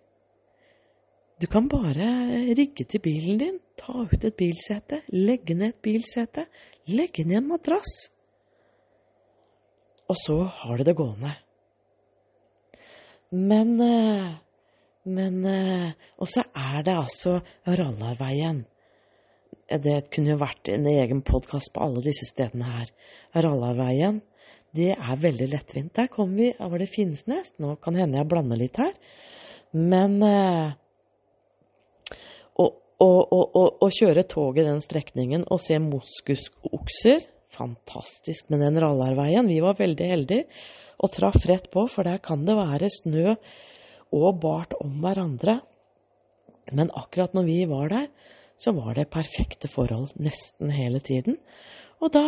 Du 1.42 1.50
kan 1.52 1.68
bare 1.68 2.08
rigge 2.56 2.86
til 2.88 3.04
bilen 3.04 3.42
din, 3.42 3.58
ta 3.76 4.06
ut 4.08 4.24
et 4.24 4.38
bilsete, 4.40 5.02
legge 5.12 5.58
ned 5.58 5.74
et 5.74 5.82
bilsete, 5.84 6.46
legge 6.88 7.26
ned 7.28 7.42
en 7.42 7.50
madrass. 7.52 7.98
Og 10.08 10.16
så 10.22 10.38
har 10.62 10.80
du 10.80 10.88
det 10.88 10.96
gående. 10.96 11.34
Men 13.36 13.76
eh, 13.84 14.34
men 15.06 15.46
eh, 15.46 15.92
Og 16.18 16.28
så 16.30 16.44
er 16.56 16.82
det 16.86 16.96
altså 16.96 17.40
Rallarveien. 17.68 18.66
Det 19.66 19.98
kunne 20.14 20.36
jo 20.36 20.42
vært 20.42 20.70
en 20.70 20.86
egen 20.92 21.24
podkast 21.26 21.72
på 21.74 21.82
alle 21.82 22.04
disse 22.06 22.28
stedene 22.30 22.68
her. 22.70 22.92
Rallarveien, 23.34 24.20
det 24.78 24.92
er 24.94 25.22
veldig 25.22 25.48
lettvint. 25.50 25.94
Der 25.96 26.10
kom 26.12 26.36
vi 26.38 26.52
Var 26.54 26.80
det 26.80 26.92
Finnsnes? 26.92 27.56
Nå 27.58 27.76
kan 27.82 27.98
hende 27.98 28.20
jeg 28.20 28.30
blander 28.30 28.60
litt 28.60 28.78
her. 28.78 28.94
Men 29.74 30.20
eh, 30.24 30.76
å, 33.02 33.90
kjøre 33.92 34.24
toget 34.30 34.68
den 34.70 34.84
strekningen 34.84 35.48
og 35.52 35.62
se 35.64 35.80
moskusokser 35.82 37.32
Fantastisk 37.56 38.50
med 38.52 38.60
den 38.66 38.78
rallarveien. 38.84 39.48
Vi 39.48 39.62
var 39.64 39.78
veldig 39.80 40.08
heldige 40.10 40.44
og 41.00 41.12
traff 41.14 41.38
rett 41.48 41.70
på, 41.72 41.86
for 41.88 42.04
der 42.04 42.20
kan 42.24 42.42
det 42.48 42.56
være 42.58 42.90
snø 42.92 43.36
og 44.16 44.42
bart 44.44 44.76
om 44.84 44.98
hverandre. 45.04 45.62
Men 46.76 46.92
akkurat 46.92 47.32
når 47.38 47.48
vi 47.48 47.62
var 47.70 47.94
der, 47.94 48.10
så 48.58 48.72
var 48.76 48.96
det 48.96 49.12
perfekte 49.14 49.70
forhold 49.72 50.14
nesten 50.22 50.72
hele 50.72 51.02
tiden. 51.04 51.38
Og 52.04 52.12
da 52.16 52.26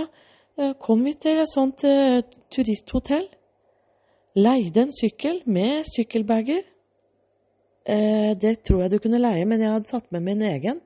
eh, 0.57 0.73
kom 0.81 1.03
vi 1.05 1.15
til 1.19 1.41
et 1.41 1.51
sånt 1.51 1.85
eh, 1.87 2.23
turisthotell. 2.53 3.27
Leide 4.37 4.85
en 4.85 4.93
sykkel 4.93 5.41
med 5.49 5.87
sykkelbager. 5.89 6.65
Eh, 7.87 8.33
det 8.39 8.59
tror 8.67 8.85
jeg 8.85 8.93
du 8.93 8.99
kunne 9.03 9.21
leie, 9.23 9.45
men 9.47 9.63
jeg 9.63 9.73
hadde 9.73 9.91
satt 9.91 10.11
med 10.11 10.25
min 10.27 10.43
egen. 10.45 10.81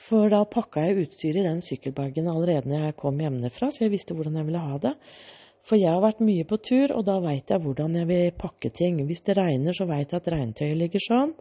For 0.00 0.30
da 0.32 0.44
pakka 0.48 0.86
jeg 0.86 1.04
utstyret 1.04 1.42
i 1.42 1.46
den 1.48 1.60
sykkelbagen 1.64 2.30
allerede 2.30 2.70
når 2.70 2.88
jeg 2.88 2.98
kom 3.00 3.20
hjemmefra, 3.20 3.70
så 3.70 3.84
jeg 3.84 3.94
visste 3.94 4.16
hvordan 4.16 4.38
jeg 4.40 4.48
ville 4.48 4.62
ha 4.64 4.78
det. 4.82 4.94
For 5.66 5.76
jeg 5.76 5.92
har 5.92 6.02
vært 6.02 6.22
mye 6.24 6.46
på 6.48 6.56
tur, 6.64 6.94
og 6.96 7.04
da 7.06 7.18
veit 7.22 7.50
jeg 7.52 7.62
hvordan 7.62 7.98
jeg 7.98 8.08
vil 8.08 8.30
pakke 8.38 8.70
ting. 8.74 9.02
Hvis 9.06 9.22
det 9.26 9.36
regner, 9.38 9.76
så 9.76 9.86
veit 9.90 10.10
jeg 10.10 10.22
at 10.22 10.30
regntøyet 10.32 10.78
ligger 10.80 11.04
sånn. 11.04 11.34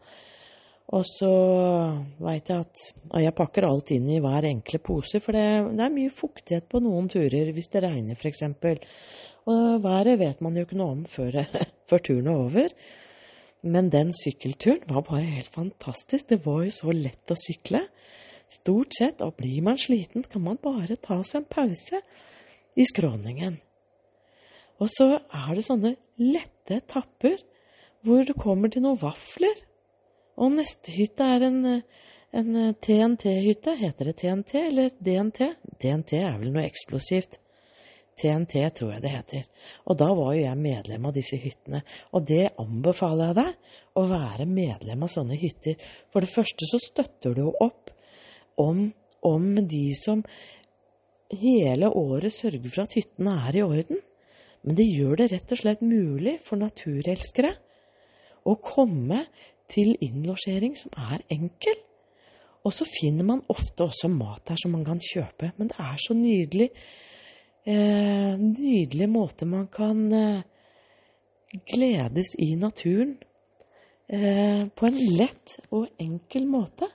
Og 0.90 1.04
så 1.06 1.30
veit 2.18 2.50
jeg 2.50 2.66
at 2.66 2.86
Og 3.14 3.22
jeg 3.22 3.36
pakker 3.38 3.68
alt 3.68 3.92
inn 3.94 4.08
i 4.10 4.22
hver 4.24 4.48
enkle 4.50 4.80
pose, 4.82 5.22
for 5.22 5.38
det, 5.38 5.46
det 5.78 5.84
er 5.86 5.94
mye 5.94 6.14
fuktighet 6.14 6.66
på 6.70 6.82
noen 6.82 7.10
turer 7.12 7.52
hvis 7.54 7.70
det 7.74 7.84
regner, 7.86 8.18
f.eks. 8.18 8.42
Og 9.50 9.84
været 9.84 10.18
vet 10.22 10.42
man 10.46 10.58
jo 10.58 10.66
ikke 10.66 10.80
noe 10.80 10.96
om 10.98 11.06
før, 11.10 11.44
før 11.90 12.04
turen 12.06 12.32
er 12.32 12.42
over. 12.48 12.74
Men 13.62 13.90
den 13.92 14.14
sykkelturen 14.16 14.86
var 14.88 15.04
bare 15.08 15.26
helt 15.28 15.52
fantastisk. 15.52 16.30
Det 16.30 16.42
var 16.46 16.64
jo 16.64 16.74
så 16.74 16.94
lett 16.96 17.34
å 17.34 17.38
sykle. 17.38 17.84
Stort 18.50 18.96
sett, 18.98 19.22
og 19.22 19.36
blir 19.38 19.62
man 19.66 19.78
sliten, 19.78 20.24
kan 20.26 20.42
man 20.42 20.58
bare 20.62 20.98
ta 20.98 21.20
seg 21.28 21.44
en 21.44 21.50
pause 21.52 22.02
i 22.80 22.86
skråningen. 22.88 23.60
Og 24.80 24.88
så 24.90 25.10
er 25.20 25.50
det 25.54 25.66
sånne 25.68 25.96
lette 26.22 26.80
etapper 26.80 27.42
hvor 28.08 28.24
du 28.24 28.32
kommer 28.38 28.72
til 28.72 28.86
noen 28.86 29.02
vafler. 29.02 29.58
Og 30.40 30.56
neste 30.56 30.94
hytte 30.96 31.26
er 31.36 31.46
en, 31.50 31.60
en 32.32 32.58
TNT-hytte. 32.80 33.76
Heter 33.80 34.10
det 34.10 34.18
TNT 34.22 34.56
eller 34.62 34.92
DNT? 35.04 35.42
DNT 35.82 36.14
er 36.22 36.38
vel 36.40 36.54
noe 36.56 36.66
eksplosivt. 36.68 37.40
TNT 38.20 38.56
tror 38.76 38.94
jeg 38.94 39.04
det 39.04 39.12
heter. 39.14 39.48
Og 39.88 39.98
da 40.00 40.10
var 40.16 40.34
jo 40.36 40.44
jeg 40.44 40.60
medlem 40.60 41.08
av 41.08 41.16
disse 41.16 41.40
hyttene. 41.40 41.82
Og 42.16 42.26
det 42.28 42.50
anbefaler 42.60 43.32
jeg 43.32 43.40
deg, 43.40 43.76
å 44.00 44.06
være 44.10 44.48
medlem 44.48 45.06
av 45.06 45.12
sånne 45.12 45.40
hytter. 45.40 45.80
For 46.12 46.24
det 46.24 46.32
første 46.32 46.68
så 46.68 46.80
støtter 46.84 47.36
du 47.36 47.46
opp 47.52 47.92
om, 48.60 48.90
om 49.28 49.48
de 49.60 49.86
som 50.00 50.24
hele 51.30 51.92
året 51.92 52.34
sørger 52.34 52.68
for 52.68 52.84
at 52.86 52.96
hyttene 52.98 53.36
er 53.48 53.60
i 53.60 53.66
orden. 53.66 54.04
Men 54.64 54.76
det 54.76 54.88
gjør 54.90 55.22
det 55.22 55.32
rett 55.34 55.56
og 55.56 55.62
slett 55.62 55.84
mulig 55.86 56.36
for 56.44 56.60
naturelskere 56.60 57.54
å 58.50 58.56
komme 58.64 59.24
til 59.72 59.95
innlosjering 60.01 60.76
som 60.78 60.93
er 61.11 61.24
enkel. 61.34 61.78
Og 62.65 62.76
så 62.76 62.86
finner 62.88 63.28
man 63.28 63.45
ofte 63.51 63.86
også 63.88 64.09
mat 64.11 64.43
der 64.49 64.59
som 64.59 64.74
man 64.76 64.86
kan 64.88 64.99
kjøpe. 64.99 65.53
Men 65.57 65.72
det 65.72 65.80
er 65.80 65.97
så 66.03 66.15
nydelig. 66.17 66.70
Eh, 67.70 68.34
nydelig 68.39 69.09
måte 69.09 69.47
man 69.47 69.67
kan 69.72 70.05
eh, 70.13 70.41
gledes 71.70 72.34
i 72.39 72.53
naturen 72.55 73.17
eh, 74.07 74.65
på 74.67 74.88
en 74.88 74.99
lett 75.17 75.59
og 75.72 75.88
enkel 76.01 76.47
måte. 76.49 76.89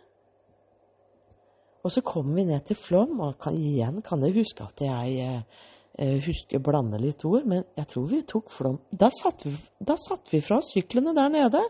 Og 1.84 1.92
så 1.92 2.00
kommer 2.00 2.40
vi 2.40 2.46
ned 2.48 2.64
til 2.64 2.78
Flåm, 2.80 3.18
og 3.20 3.36
kan, 3.40 3.56
igjen 3.60 4.00
kan 4.02 4.22
jeg 4.24 4.38
huske 4.38 4.64
at 4.64 4.80
jeg 4.80 5.18
eh, 5.98 6.20
husker 6.24 6.62
blande 6.64 7.00
litt 7.00 7.24
ord, 7.28 7.44
men 7.48 7.64
jeg 7.76 7.90
tror 7.90 8.06
vi 8.08 8.22
tok 8.24 8.52
Flåm 8.52 8.78
Da 8.90 9.10
satte 9.12 9.50
vi, 9.50 9.58
satt 10.00 10.32
vi 10.32 10.40
fra 10.44 10.62
syklene 10.64 11.12
der 11.16 11.32
nede. 11.32 11.60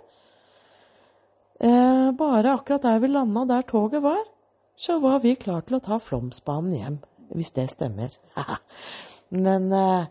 Eh, 1.61 2.11
bare 2.19 2.55
akkurat 2.55 2.83
der 2.83 2.99
vi 2.99 3.09
landa, 3.09 3.45
der 3.45 3.63
toget 3.63 4.03
var, 4.03 4.25
så 4.77 4.99
var 4.99 5.21
vi 5.23 5.37
klar 5.39 5.63
til 5.63 5.79
å 5.79 5.85
ta 5.85 6.01
Flåmsbanen 6.03 6.75
hjem. 6.75 6.99
Hvis 7.35 7.55
det 7.55 7.71
stemmer. 7.73 8.13
men 9.45 9.71
eh, 9.73 10.07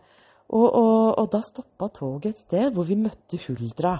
og, 0.53 0.67
og, 0.67 1.19
og, 1.19 1.27
da 1.31 1.41
stoppa 1.45 1.89
toget 1.93 2.33
et 2.33 2.41
sted 2.45 2.73
hvor 2.75 2.87
vi 2.87 2.97
møtte 2.99 3.39
Huldra. 3.47 3.97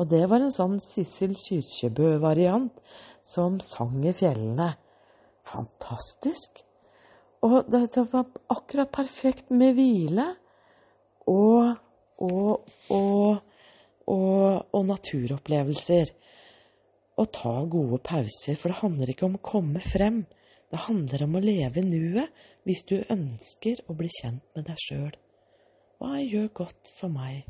Og 0.00 0.08
det 0.08 0.22
var 0.30 0.40
en 0.40 0.54
sånn 0.54 0.78
Sissel 0.82 1.34
Kyrkjebø-variant 1.36 2.72
som 3.26 3.58
sang 3.64 4.00
i 4.06 4.14
fjellene. 4.16 4.72
Fantastisk. 5.48 6.62
Og 7.44 7.68
det 7.72 7.84
var 8.12 8.28
akkurat 8.52 8.90
perfekt 8.92 9.50
med 9.50 9.74
hvile 9.78 10.26
og, 11.28 11.76
og, 12.20 12.70
og, 12.92 13.38
og, 14.06 14.80
naturopplevelser. 14.86 16.12
Å 17.20 17.26
ta 17.28 17.54
gode 17.68 17.98
pauser, 18.00 18.56
for 18.56 18.72
det 18.72 18.80
handler 18.80 19.12
ikke 19.12 19.26
om 19.28 19.36
å 19.36 19.44
komme 19.44 19.82
frem. 19.84 20.22
Det 20.72 20.86
handler 20.86 21.26
om 21.26 21.36
å 21.36 21.44
leve 21.44 21.82
nuet 21.84 22.44
hvis 22.64 22.84
du 22.88 23.00
ønsker 23.12 23.82
å 23.90 23.96
bli 23.98 24.08
kjent 24.20 24.44
med 24.56 24.70
deg 24.70 24.80
sjøl. 24.80 25.16
Hva 26.00 26.20
gjør 26.22 26.46
godt 26.62 26.92
for 26.96 27.12
meg? 27.12 27.44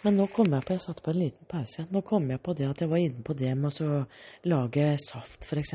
Men 0.00 0.16
nå 0.16 0.30
kom 0.32 0.48
jeg 0.54 0.64
på 0.64 0.72
Jeg 0.72 0.84
satte 0.86 1.04
på 1.04 1.12
en 1.12 1.20
liten 1.20 1.48
pause. 1.48 1.84
Nå 1.92 2.00
kom 2.08 2.30
jeg 2.32 2.40
på 2.40 2.54
det 2.56 2.70
at 2.70 2.80
jeg 2.80 2.88
var 2.88 3.02
inne 3.04 3.24
på 3.26 3.36
det 3.36 3.52
med 3.58 3.82
å 3.84 4.04
lage 4.48 4.86
saft, 5.02 5.44
f.eks. 5.44 5.74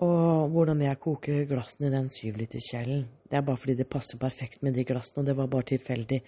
Og 0.00 0.48
hvordan 0.54 0.80
jeg 0.80 0.96
koker 1.02 1.44
glassene 1.48 1.90
i 1.90 1.92
den 1.92 2.08
syvliterskjelen. 2.12 3.02
Det 3.28 3.36
er 3.36 3.44
bare 3.44 3.60
fordi 3.60 3.74
det 3.76 3.92
passer 3.92 4.18
perfekt 4.20 4.62
med 4.64 4.72
de 4.74 4.84
glassene, 4.88 5.20
og 5.20 5.26
det 5.28 5.36
var 5.36 5.46
bare 5.52 5.70
tilfeldig. 5.74 6.20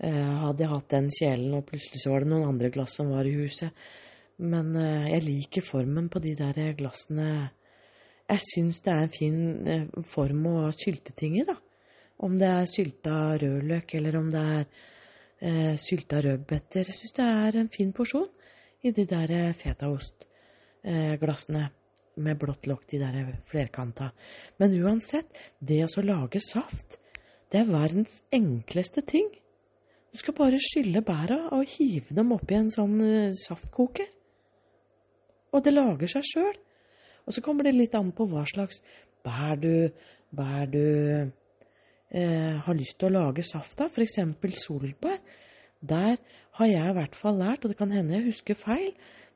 eh, 0.00 0.34
hadde 0.44 0.62
jeg 0.62 0.70
hatt 0.70 0.90
den 0.90 1.10
kjelen, 1.10 1.54
og 1.54 1.66
plutselig 1.66 2.00
så 2.02 2.10
var 2.10 2.20
det 2.20 2.28
noen 2.30 2.48
andre 2.48 2.70
glass 2.70 2.96
som 2.98 3.10
var 3.10 3.24
i 3.26 3.34
huset. 3.34 3.70
Men 4.38 4.76
eh, 4.76 5.10
jeg 5.12 5.22
liker 5.26 5.62
formen 5.62 6.08
på 6.08 6.18
de 6.22 6.34
der 6.38 6.72
glassene. 6.78 7.50
Jeg 8.30 8.40
syns 8.40 8.80
det 8.80 8.92
er 8.92 9.02
en 9.02 9.18
fin 9.18 9.66
eh, 9.66 9.86
form 10.02 10.46
å 10.50 10.72
sylte 10.72 11.12
ting 11.18 11.38
i, 11.38 11.44
da. 11.46 11.54
Om 12.18 12.38
det 12.38 12.48
er 12.48 12.64
sylta 12.70 13.36
rødløk, 13.42 13.94
eller 13.98 14.16
om 14.18 14.30
det 14.30 14.40
er 14.40 14.66
eh, 15.40 15.76
sylta 15.78 16.20
rødbeter. 16.22 16.84
Jeg 16.86 16.94
syns 16.94 17.12
det 17.18 17.24
er 17.26 17.56
en 17.58 17.68
fin 17.74 17.92
porsjon 17.92 18.28
i 18.82 18.90
de 18.94 19.04
der 19.06 19.30
eh, 19.34 19.52
fetaostglassene 19.58 21.70
med 22.16 22.38
blått 22.38 22.68
lokk, 22.70 22.86
de 22.90 23.00
der 23.02 23.30
flerkanta. 23.50 24.10
Men 24.62 24.76
uansett, 24.82 25.30
det 25.58 25.82
å 25.86 26.04
lage 26.04 26.42
saft, 26.42 26.98
det 27.50 27.62
er 27.62 27.70
verdens 27.70 28.20
enkleste 28.34 29.04
ting. 29.06 29.28
Du 30.14 30.20
skal 30.20 30.36
bare 30.38 30.60
skylle 30.62 31.02
bæra 31.02 31.40
og 31.56 31.66
hive 31.74 32.14
dem 32.14 32.32
oppi 32.34 32.56
en 32.58 32.70
sånn 32.70 33.00
uh, 33.02 33.34
saftkoker. 33.34 34.10
Og 35.54 35.62
det 35.62 35.74
lager 35.74 36.10
seg 36.10 36.26
sjøl. 36.26 36.54
Og 37.24 37.34
så 37.34 37.42
kommer 37.42 37.66
det 37.66 37.74
litt 37.74 37.94
an 37.98 38.12
på 38.14 38.26
hva 38.30 38.44
slags 38.48 38.82
bær 39.24 39.56
du, 39.58 39.88
bær 40.34 40.66
du 40.70 40.84
eh, 42.14 42.54
har 42.66 42.76
lyst 42.76 42.98
til 43.00 43.08
å 43.08 43.22
lage 43.22 43.44
saft 43.46 43.80
av. 43.80 43.94
F.eks. 43.94 44.18
solbær. 44.60 45.22
Der 45.84 46.18
har 46.58 46.70
jeg 46.70 46.90
i 46.90 46.96
hvert 46.98 47.16
fall 47.18 47.38
lært, 47.40 47.64
og 47.64 47.72
det 47.72 47.78
kan 47.78 47.92
hende 47.92 48.16
jeg 48.16 48.28
husker 48.30 48.58
feil, 48.58 48.92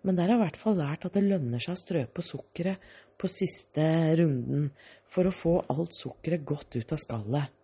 men 0.07 0.17
der 0.17 0.29
har 0.29 0.37
jeg 0.37 0.39
i 0.39 0.45
hvert 0.45 0.61
fall 0.61 0.77
lært 0.79 1.07
at 1.09 1.17
det 1.19 1.25
lønner 1.27 1.63
seg 1.63 1.75
å 1.75 1.81
strø 1.81 2.03
på 2.15 2.25
sukkeret 2.25 2.91
på 3.19 3.31
siste 3.31 3.85
runden 4.21 4.69
for 5.11 5.27
å 5.27 5.35
få 5.35 5.55
alt 5.75 5.97
sukkeret 5.97 6.45
godt 6.47 6.79
ut 6.79 6.95
av 6.95 7.01
skallet. 7.03 7.57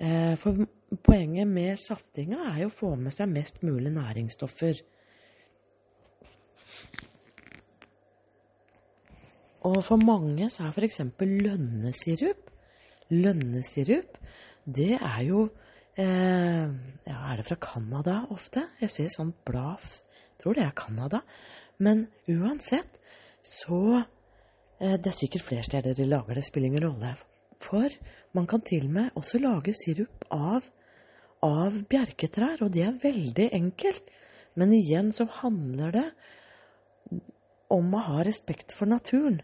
Eh, 0.00 0.32
for 0.40 0.64
poenget 1.04 1.48
med 1.48 1.76
saftinga 1.80 2.40
er 2.54 2.62
jo 2.64 2.70
å 2.70 2.74
få 2.74 2.94
med 2.96 3.12
seg 3.14 3.30
mest 3.30 3.60
mulig 3.66 3.92
næringsstoffer. 3.92 4.80
Og 9.68 9.76
for 9.86 10.00
mange 10.00 10.48
så 10.50 10.66
er 10.66 10.72
f.eks. 10.74 11.02
lønnesirup 11.20 12.48
Lønnesirup, 13.12 14.16
det 14.64 14.94
er 14.96 15.20
jo 15.26 15.42
eh, 16.00 16.64
Ja, 17.04 17.18
er 17.28 17.36
det 17.36 17.44
fra 17.44 17.58
Canada 17.60 18.22
ofte? 18.32 18.64
Jeg 18.80 18.94
ser 18.94 19.12
sånn 19.12 19.34
blad 19.44 19.84
tror 20.42 20.58
det 20.58 20.66
er 20.66 20.74
Canada. 20.76 21.22
Men 21.82 22.06
uansett, 22.28 22.98
så 23.42 24.02
eh, 24.78 24.98
Det 24.98 25.10
er 25.10 25.16
sikkert 25.16 25.46
flere 25.46 25.66
steder 25.66 25.94
de 25.94 26.06
lager 26.06 26.38
det, 26.38 26.44
spiller 26.46 26.70
ingen 26.70 26.86
rolle. 26.88 27.14
For 27.62 27.88
man 28.34 28.46
kan 28.50 28.62
til 28.66 28.88
og 28.88 28.96
med 28.96 29.18
også 29.18 29.38
lage 29.38 29.74
sirup 29.74 30.26
av, 30.34 30.66
av 31.46 31.78
bjerketrær, 31.88 32.62
og 32.62 32.72
det 32.74 32.84
er 32.86 32.98
veldig 33.02 33.48
enkelt. 33.54 34.10
Men 34.58 34.74
igjen 34.74 35.12
så 35.14 35.28
handler 35.40 35.94
det 35.94 36.08
om 37.72 37.94
å 37.94 38.02
ha 38.08 38.24
respekt 38.26 38.74
for 38.76 38.90
naturen. 38.90 39.40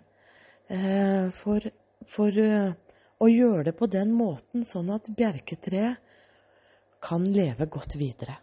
Eh, 0.69 1.31
for, 1.33 1.65
for 2.05 2.35
uh, 2.45 2.75
å 3.19 3.29
gjøre 3.31 3.71
det 3.71 3.75
på 3.79 3.89
den 3.91 4.13
måten, 4.13 4.67
sånn 4.67 4.91
at 4.93 5.09
bjerketreet 5.17 5.97
kan 7.01 7.25
leve 7.25 7.69
godt 7.71 7.97
videre. 7.97 8.37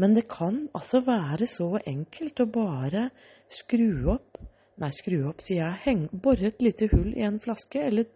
Men 0.00 0.16
det 0.16 0.26
kan 0.30 0.64
altså 0.74 1.02
være 1.06 1.46
så 1.46 1.68
enkelt 1.86 2.42
å 2.42 2.50
bare 2.50 3.08
skru 3.52 4.10
opp 4.14 4.42
Nei, 4.82 4.88
skru 4.90 5.20
opp, 5.28 5.38
sier 5.38 5.60
jeg. 5.60 5.80
Heng, 5.84 6.00
bore 6.10 6.48
et 6.48 6.62
lite 6.64 6.88
hull 6.90 7.12
i 7.14 7.22
en 7.22 7.36
flaske, 7.38 7.78
eller 7.78 8.08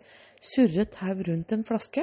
surre 0.43 0.83
et 0.83 0.91
tau 0.91 1.21
rundt 1.29 1.53
en 1.55 1.63
flaske. 1.63 2.03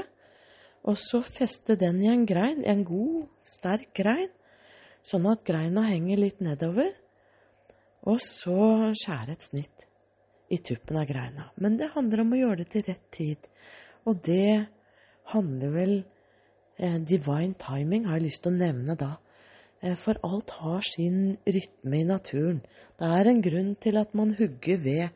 Og 0.88 0.96
så 1.02 1.20
feste 1.26 1.76
den 1.82 2.00
i 2.00 2.08
en 2.08 2.24
grein, 2.30 2.62
en 2.64 2.86
god, 2.88 3.26
sterk 3.44 3.90
grein, 3.98 4.30
sånn 5.04 5.28
at 5.28 5.44
greina 5.44 5.84
henger 5.90 6.22
litt 6.22 6.40
nedover. 6.46 6.94
Og 8.08 8.22
så 8.24 8.94
skjære 8.96 9.36
et 9.36 9.50
snitt 9.50 9.86
i 10.54 10.62
tuppen 10.64 11.02
av 11.02 11.10
greina. 11.10 11.50
Men 11.60 11.76
det 11.80 11.92
handler 11.96 12.22
om 12.24 12.32
å 12.32 12.40
gjøre 12.40 12.62
det 12.62 12.70
til 12.78 12.88
rett 12.88 13.06
tid. 13.12 13.52
Og 14.06 14.22
det 14.24 14.70
handler 15.34 15.72
vel 15.74 15.96
eh, 16.78 17.00
Divine 17.02 17.58
timing 17.60 18.06
har 18.06 18.22
jeg 18.22 18.30
lyst 18.30 18.46
til 18.46 18.54
å 18.54 18.60
nevne 18.62 18.96
da. 19.00 19.16
Eh, 19.86 19.96
for 19.96 20.18
alt 20.26 20.50
har 20.60 20.82
sin 20.82 21.38
rytme 21.46 22.00
i 22.02 22.06
naturen. 22.10 22.62
Det 22.98 23.08
er 23.20 23.30
en 23.30 23.42
grunn 23.42 23.74
til 23.76 23.98
at 24.02 24.16
man 24.18 24.34
hugger 24.40 24.78
ved, 24.82 25.10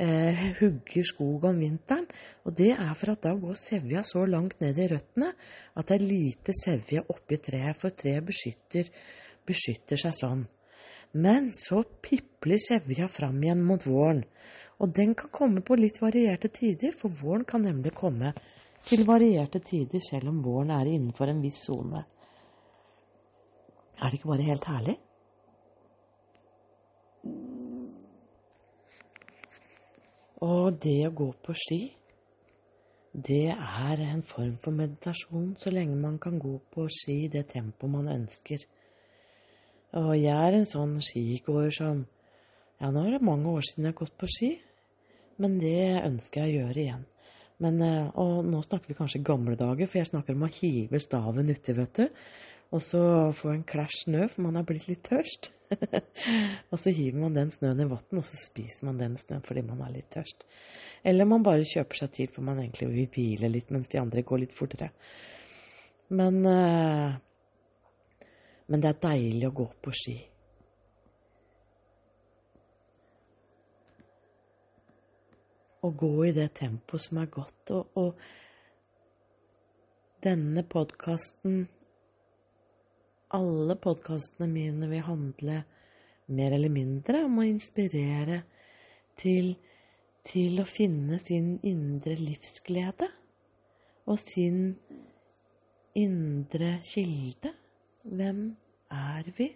eh, 0.00 0.44
hugger 0.60 1.04
skog 1.04 1.44
om 1.44 1.58
vinteren. 1.60 2.06
Og 2.44 2.56
det 2.56 2.70
er 2.70 2.94
for 2.94 3.12
at 3.12 3.22
da 3.22 3.34
går 3.34 3.54
sevja 3.54 4.02
så 4.02 4.24
langt 4.24 4.60
ned 4.60 4.78
i 4.78 4.88
røttene 4.88 5.32
at 5.76 5.86
det 5.88 6.00
er 6.00 6.08
lite 6.08 6.52
sevje 6.64 7.04
oppi 7.08 7.36
treet, 7.36 7.76
for 7.76 7.90
treet 7.90 8.24
beskytter, 8.24 8.88
beskytter 9.46 9.96
seg 9.96 10.14
sånn. 10.14 10.46
Men 11.12 11.52
så 11.52 11.84
pipler 12.02 12.58
sevja 12.58 13.08
fram 13.08 13.42
igjen 13.42 13.62
mot 13.62 13.84
våren. 13.84 14.24
Og 14.80 14.94
den 14.94 15.14
kan 15.14 15.30
komme 15.30 15.60
på 15.60 15.76
litt 15.76 16.00
varierte 16.00 16.48
tider, 16.48 16.92
for 16.92 17.08
våren 17.08 17.44
kan 17.44 17.62
nemlig 17.62 17.92
komme 17.94 18.32
til 18.84 19.04
varierte 19.04 19.58
tider 19.60 20.00
selv 20.00 20.28
om 20.28 20.42
våren 20.42 20.70
er 20.70 20.86
innenfor 20.86 21.28
en 21.28 21.42
viss 21.42 21.66
sone. 21.66 22.04
Er 23.98 24.10
det 24.10 24.18
ikke 24.18 24.30
bare 24.30 24.46
helt 24.46 24.66
herlig? 24.70 24.96
Og 30.46 30.76
det 30.82 31.00
å 31.08 31.14
gå 31.18 31.32
på 31.42 31.54
ski, 31.58 31.80
det 33.12 33.48
er 33.50 34.02
en 34.04 34.22
form 34.22 34.54
for 34.62 34.76
meditasjon 34.76 35.54
så 35.58 35.72
lenge 35.74 35.98
man 35.98 36.20
kan 36.22 36.38
gå 36.38 36.54
på 36.70 36.86
ski 36.92 37.24
i 37.24 37.32
det 37.32 37.48
tempoet 37.50 37.90
man 37.90 38.10
ønsker. 38.12 38.62
Og 39.98 40.12
jeg 40.14 40.36
er 40.36 40.58
en 40.58 40.68
sånn 40.68 40.98
skigåer 41.02 41.74
som 41.74 42.06
Ja, 42.78 42.92
nå 42.94 43.00
er 43.02 43.16
det 43.16 43.26
mange 43.26 43.50
år 43.50 43.64
siden 43.66 43.88
jeg 43.88 43.90
har 43.96 43.98
gått 43.98 44.18
på 44.20 44.26
ski, 44.30 44.48
men 45.42 45.56
det 45.58 45.98
ønsker 45.98 46.44
jeg 46.44 46.52
å 46.52 46.60
gjøre 46.60 46.82
igjen. 46.84 47.00
Men, 47.58 47.80
eh, 47.82 48.10
og 48.14 48.46
nå 48.46 48.60
snakker 48.62 48.92
vi 48.92 48.94
kanskje 48.94 49.24
gamle 49.26 49.56
dager, 49.58 49.88
for 49.88 49.98
jeg 49.98 50.10
snakker 50.12 50.36
om 50.36 50.44
å 50.46 50.52
hive 50.60 51.00
staven 51.02 51.50
uti, 51.50 51.74
vet 51.74 51.98
du. 51.98 52.04
Og 52.68 52.82
så 52.84 53.00
få 53.32 53.54
en 53.54 53.64
klæsj 53.64 54.02
snø, 54.04 54.26
for 54.28 54.44
man 54.44 54.58
har 54.58 54.66
blitt 54.68 54.88
litt 54.90 55.04
tørst. 55.08 55.52
og 56.70 56.78
så 56.80 56.92
hiver 56.92 57.20
man 57.20 57.36
den 57.36 57.50
snøen 57.52 57.80
i 57.80 57.86
vann, 57.88 58.18
og 58.20 58.24
så 58.24 58.36
spiser 58.40 58.88
man 58.88 59.00
den 59.00 59.16
snøen 59.20 59.44
fordi 59.44 59.62
man 59.64 59.80
er 59.84 59.94
litt 59.94 60.10
tørst. 60.12 60.44
Eller 61.04 61.28
man 61.28 61.44
bare 61.46 61.64
kjøper 61.68 62.02
seg 62.02 62.12
tid 62.16 62.34
for 62.34 62.44
man 62.44 62.60
egentlig 62.60 62.88
vil 62.92 63.08
hvile 63.14 63.48
litt 63.52 63.70
mens 63.72 63.88
de 63.92 64.00
andre 64.00 64.24
går 64.26 64.38
litt 64.44 64.56
fortere. 64.56 64.90
Men, 66.08 66.40
uh, 66.44 67.12
men 68.68 68.84
det 68.84 68.90
er 68.90 69.02
deilig 69.04 69.48
å 69.48 69.56
gå 69.62 69.68
på 69.84 69.90
ski. 69.96 70.16
Å 75.84 75.88
gå 75.94 76.12
i 76.26 76.36
det 76.36 76.50
tempoet 76.58 77.04
som 77.04 77.20
er 77.22 77.32
godt. 77.32 77.64
Og, 77.76 77.82
og 78.00 78.10
denne 80.24 80.64
podkasten 80.66 81.68
alle 83.36 83.76
podkastene 83.76 84.48
mine 84.50 84.88
vil 84.88 85.04
handle 85.04 85.62
mer 86.32 86.54
eller 86.56 86.72
mindre 86.72 87.24
om 87.26 87.40
å 87.40 87.46
inspirere 87.48 88.42
til, 89.20 89.54
til 90.24 90.60
å 90.60 90.66
finne 90.68 91.18
sin 91.20 91.56
indre 91.66 92.16
livsglede 92.18 93.08
og 94.08 94.18
sin 94.20 94.76
indre 95.98 96.78
kilde. 96.86 97.52
Hvem 98.08 98.42
er 98.94 99.32
vi, 99.36 99.50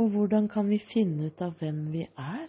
og 0.00 0.14
hvordan 0.14 0.48
kan 0.48 0.68
vi 0.70 0.80
finne 0.80 1.28
ut 1.28 1.42
av 1.44 1.58
hvem 1.60 1.82
vi 1.92 2.06
er? 2.08 2.46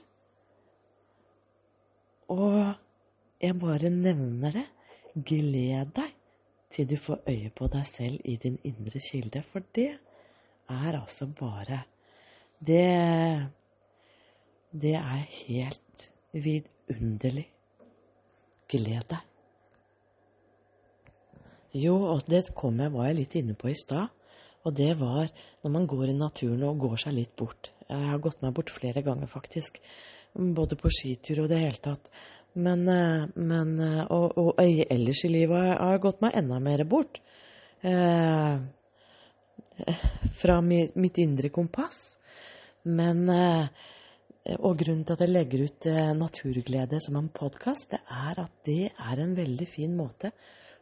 Og 2.32 2.61
jeg 3.44 3.60
bare 3.60 3.91
nevner 3.91 4.61
det. 4.61 4.68
Gled 5.15 5.91
deg 5.95 6.15
til 6.76 6.88
du 6.91 6.98
får 6.99 7.22
øye 7.32 7.52
på 7.56 7.68
deg 7.72 7.86
selv 7.88 8.23
i 8.27 8.36
din 8.36 8.57
indre 8.68 8.99
kilde, 8.99 9.40
for 9.48 9.64
det 9.76 9.94
er 10.70 11.00
altså 11.00 11.28
bare 11.28 11.84
Det 12.60 13.50
Det 14.72 14.96
er 14.96 15.24
helt 15.48 16.12
vidunderlig. 16.34 17.48
Gled 18.68 19.08
deg. 19.10 19.22
Jo, 21.76 21.96
og 22.12 22.26
det 22.28 22.50
kom 22.56 22.80
jeg, 22.80 22.92
var 22.92 23.08
jeg 23.08 23.16
litt 23.20 23.36
inne 23.40 23.56
på 23.56 23.70
i 23.72 23.78
stad. 23.78 24.12
Og 24.66 24.74
det 24.76 24.96
var 25.00 25.30
når 25.64 25.72
man 25.72 25.88
går 25.88 26.10
i 26.10 26.18
naturen 26.18 26.64
og 26.68 26.80
går 26.82 26.98
seg 27.06 27.16
litt 27.16 27.36
bort. 27.38 27.72
Jeg 27.88 28.10
har 28.10 28.22
gått 28.24 28.42
meg 28.42 28.56
bort 28.58 28.72
flere 28.74 29.04
ganger, 29.06 29.30
faktisk. 29.30 29.78
Både 30.34 30.76
på 30.80 30.92
skitur 30.92 31.44
og 31.44 31.52
det 31.52 31.62
hele 31.62 31.82
tatt. 31.84 32.10
Men, 32.56 32.88
eh, 32.88 33.28
men 33.36 33.76
eh, 33.84 34.02
og, 34.16 34.38
og, 34.40 34.54
ellers 34.64 35.26
i 35.28 35.32
livet 35.32 35.76
har 35.76 35.96
jeg 35.96 36.04
gått 36.08 36.24
meg 36.24 36.38
enda 36.40 36.60
mer 36.64 36.84
bort. 36.88 37.20
Eh, 37.84 38.56
fra 40.36 40.62
mitt 40.62 41.18
indre 41.18 41.50
kompass. 41.50 42.18
Men 42.86 43.30
eh, 43.30 43.68
Og 44.62 44.78
grunnen 44.78 45.02
til 45.06 45.16
at 45.16 45.24
jeg 45.26 45.34
legger 45.34 45.64
ut 45.66 45.88
eh, 45.90 46.12
Naturglede 46.14 47.00
som 47.02 47.18
en 47.18 47.32
podkast, 47.34 47.96
det 47.96 48.02
er 48.14 48.44
at 48.44 48.54
det 48.68 48.92
er 48.94 49.22
en 49.22 49.34
veldig 49.38 49.68
fin 49.68 49.96
måte 49.98 50.30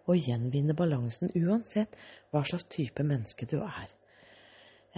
å 0.03 0.17
gjenvinne 0.17 0.75
balansen, 0.75 1.31
uansett 1.31 1.95
hva 2.33 2.41
slags 2.43 2.67
type 2.67 3.05
menneske 3.07 3.47
du 3.47 3.61
er. 3.63 3.87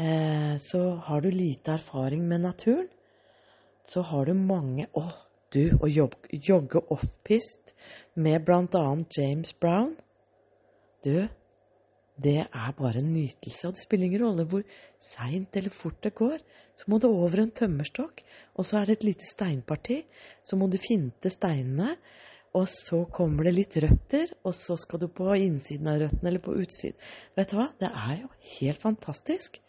Eh, 0.01 0.55
så 0.57 0.81
har 1.05 1.21
du 1.21 1.29
lite 1.29 1.75
erfaring 1.77 2.25
med 2.27 2.41
naturen, 2.41 2.89
så 3.85 4.01
har 4.01 4.25
du 4.25 4.33
mange 4.33 4.87
Å, 4.97 5.03
du, 5.53 5.77
å 5.77 5.87
jogge 5.87 6.81
offpist 6.89 7.75
med 8.17 8.41
blant 8.47 8.73
annet 8.75 9.13
James 9.13 9.53
Brown 9.53 9.93
Du, 11.05 11.27
det 12.15 12.37
er 12.45 12.75
bare 12.77 13.01
en 13.01 13.11
nytelse. 13.11 13.67
Og 13.67 13.75
det 13.75 13.83
spiller 13.83 14.07
ingen 14.07 14.23
rolle 14.23 14.45
hvor 14.47 14.63
seint 15.01 15.57
eller 15.59 15.73
fort 15.73 15.97
det 16.03 16.13
går. 16.15 16.39
Så 16.79 16.87
må 16.91 16.99
du 16.99 17.09
over 17.09 17.41
en 17.43 17.51
tømmerstokk, 17.51 18.23
og 18.55 18.67
så 18.67 18.79
er 18.79 18.87
det 18.87 18.99
et 18.99 19.09
lite 19.09 19.27
steinparti. 19.27 20.01
Så 20.43 20.59
må 20.59 20.69
du 20.71 20.79
finte 20.81 21.31
steinene, 21.33 21.95
og 22.55 22.69
så 22.71 23.01
kommer 23.11 23.47
det 23.47 23.55
litt 23.57 23.75
røtter, 23.83 24.31
og 24.47 24.55
så 24.55 24.77
skal 24.79 25.01
du 25.03 25.09
på 25.11 25.27
innsiden 25.35 25.91
av 25.91 25.99
røttene 26.05 26.31
eller 26.31 26.43
på 26.43 26.55
utsiden. 26.55 26.95
Vet 27.35 27.51
du 27.51 27.59
hva? 27.59 27.67
Det 27.83 27.91
er 27.91 28.21
jo 28.21 28.31
helt 28.55 28.83
fantastisk. 28.83 29.59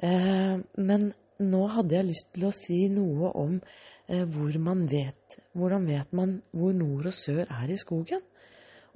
Eh, 0.00 0.56
men 0.80 1.10
nå 1.42 1.62
hadde 1.76 1.98
jeg 1.98 2.08
lyst 2.08 2.32
til 2.32 2.48
å 2.48 2.54
si 2.56 2.86
noe 2.92 3.34
om 3.36 3.58
eh, 3.60 4.24
hvor 4.24 4.56
man 4.62 4.86
vet 4.88 5.18
Hvordan 5.52 5.84
vet 5.84 6.14
man 6.16 6.38
hvor 6.56 6.72
nord 6.72 7.10
og 7.10 7.12
sør 7.12 7.44
er 7.44 7.68
i 7.68 7.76
skogen? 7.76 8.22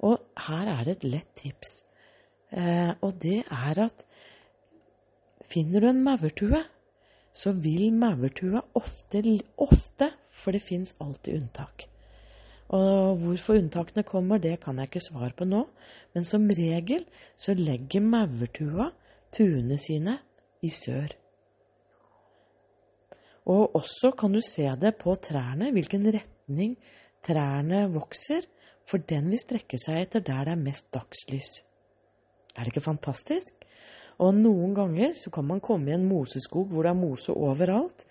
Og 0.05 0.21
her 0.47 0.69
er 0.71 0.85
det 0.85 0.97
et 0.97 1.07
lett 1.15 1.29
tips. 1.39 1.81
Eh, 2.51 2.93
og 3.01 3.17
det 3.23 3.41
er 3.43 3.79
at 3.87 4.05
finner 5.47 5.83
du 5.83 5.89
en 5.89 6.03
maurtue, 6.03 6.63
så 7.33 7.53
vil 7.53 7.91
maurtua 7.93 8.63
ofte, 8.77 9.21
ofte 9.57 10.13
For 10.37 10.53
det 10.53 10.61
fins 10.61 10.93
alltid 11.01 11.33
unntak. 11.33 11.87
Og 12.69 13.17
hvorfor 13.23 13.57
unntakene 13.57 14.03
kommer, 14.05 14.37
det 14.37 14.59
kan 14.61 14.77
jeg 14.77 14.89
ikke 14.91 15.01
svare 15.01 15.33
på 15.33 15.47
nå. 15.47 15.63
Men 16.13 16.27
som 16.27 16.45
regel 16.45 17.07
så 17.33 17.55
legger 17.57 18.03
maurtua 18.05 18.91
tuene 19.33 19.79
sine 19.81 20.19
i 20.61 20.69
sør. 20.69 21.15
Og 23.47 23.75
også 23.79 24.11
kan 24.19 24.35
du 24.35 24.43
se 24.45 24.67
det 24.77 24.93
på 25.01 25.15
trærne, 25.15 25.71
hvilken 25.73 26.05
retning 26.13 26.75
trærne 27.25 27.87
vokser 27.95 28.45
for 28.87 29.03
den 29.03 29.29
vil 29.31 29.41
strekke 29.41 29.79
seg 29.81 30.05
etter 30.05 30.23
der 30.23 30.47
det 30.47 30.55
er 30.55 30.61
mest 30.61 30.87
dagslys. 30.95 31.61
Er 32.55 32.63
det 32.63 32.73
ikke 32.73 32.87
fantastisk? 32.87 33.53
Og 34.23 34.33
noen 34.33 34.73
ganger 34.77 35.13
så 35.13 35.29
kan 35.33 35.45
man 35.45 35.61
komme 35.61 35.91
i 35.91 35.95
en 35.97 36.07
moseskog 36.09 36.71
hvor 36.71 36.87
det 36.87 36.93
er 36.93 36.99
mose 36.99 37.33
overalt, 37.35 38.05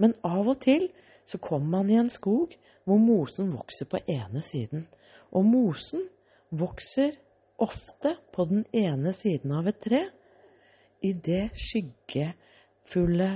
men 0.00 0.14
av 0.24 0.48
og 0.48 0.62
til 0.64 0.88
så 1.28 1.38
kommer 1.42 1.78
man 1.78 1.90
i 1.90 1.98
en 2.00 2.10
skog 2.10 2.54
hvor 2.88 2.98
mosen 2.98 3.52
vokser 3.52 3.86
på 3.90 4.00
ene 4.10 4.42
siden. 4.42 4.86
Og 5.30 5.44
mosen 5.46 6.06
vokser 6.50 7.18
ofte 7.62 8.16
på 8.34 8.46
den 8.50 8.64
ene 8.74 9.12
siden 9.14 9.52
av 9.54 9.68
et 9.70 9.78
tre 9.84 10.02
i 11.02 11.12
det 11.12 11.52
skyggefulle 11.58 13.30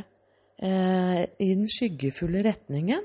eh, 0.63 1.23
I 1.27 1.49
den 1.53 1.69
skyggefulle 1.71 2.43
retningen, 2.47 3.05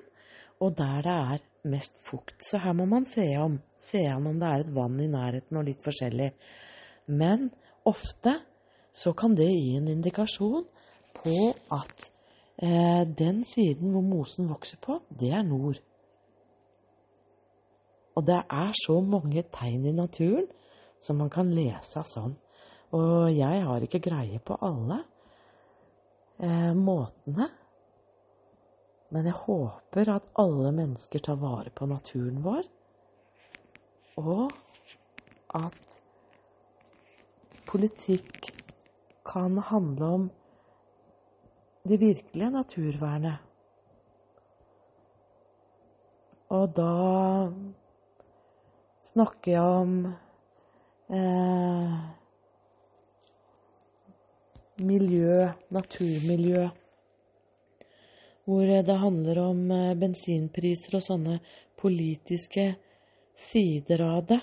og 0.62 0.78
der 0.78 1.02
det 1.06 1.18
er 1.36 1.45
mest 1.70 1.98
fukt. 2.02 2.40
Så 2.44 2.62
her 2.62 2.74
må 2.74 2.86
man 2.86 3.06
se 3.06 3.26
om, 3.41 3.60
se 3.82 4.03
han 4.06 4.28
om 4.30 4.40
det 4.40 4.48
er 4.48 4.64
et 4.64 4.74
vann 4.76 4.99
i 5.02 5.10
nærheten 5.12 5.60
og 5.60 5.68
litt 5.68 5.84
forskjellig. 5.84 6.32
Men 7.12 7.49
ofte 7.90 8.38
så 8.94 9.14
kan 9.18 9.36
det 9.38 9.49
gi 9.49 9.76
en 9.78 9.90
indikasjon 9.91 10.68
på 11.18 11.38
at 11.76 12.08
eh, 12.62 13.03
den 13.08 13.44
siden 13.48 13.94
hvor 13.94 14.06
mosen 14.06 14.49
vokser 14.52 14.82
på, 14.84 14.99
det 15.10 15.32
er 15.36 15.48
nord. 15.48 15.80
Og 18.16 18.28
det 18.28 18.41
er 18.44 18.76
så 18.76 18.99
mange 19.02 19.44
tegn 19.53 19.88
i 19.88 19.95
naturen 19.95 20.49
som 21.02 21.18
man 21.24 21.32
kan 21.34 21.49
lese 21.56 22.02
av 22.02 22.10
sånn. 22.10 22.36
Og 22.91 23.32
jeg 23.32 23.64
har 23.64 23.84
ikke 23.86 24.03
greie 24.03 24.41
på 24.44 24.58
alle 24.68 24.99
eh, 26.44 26.74
måtene 26.76 27.48
men 29.12 29.28
jeg 29.28 29.40
håper 29.44 30.10
at 30.14 30.30
alle 30.40 30.72
mennesker 30.76 31.24
tar 31.24 31.40
vare 31.41 31.72
på 31.76 31.88
naturen 31.90 32.40
vår, 32.45 32.64
og 34.20 34.52
at 35.56 36.02
politikk 37.68 38.52
kan 39.26 39.58
handle 39.58 40.06
om 40.06 40.30
det 41.88 42.00
virkelige 42.00 42.52
naturvernet. 42.52 43.38
Og 46.52 46.74
da 46.76 46.92
snakker 49.02 49.52
jeg 49.52 49.62
om 49.62 49.94
eh, 51.16 51.96
miljø, 54.84 55.48
naturmiljø 55.72 56.70
hvor 58.46 58.68
det 58.68 58.98
handler 59.00 59.40
om 59.40 59.72
eh, 59.72 59.96
bensinpriser 59.96 60.98
og 60.98 61.06
sånne 61.06 61.40
politiske 61.80 62.74
sider 63.41 64.03
av 64.05 64.26
det. 64.30 64.39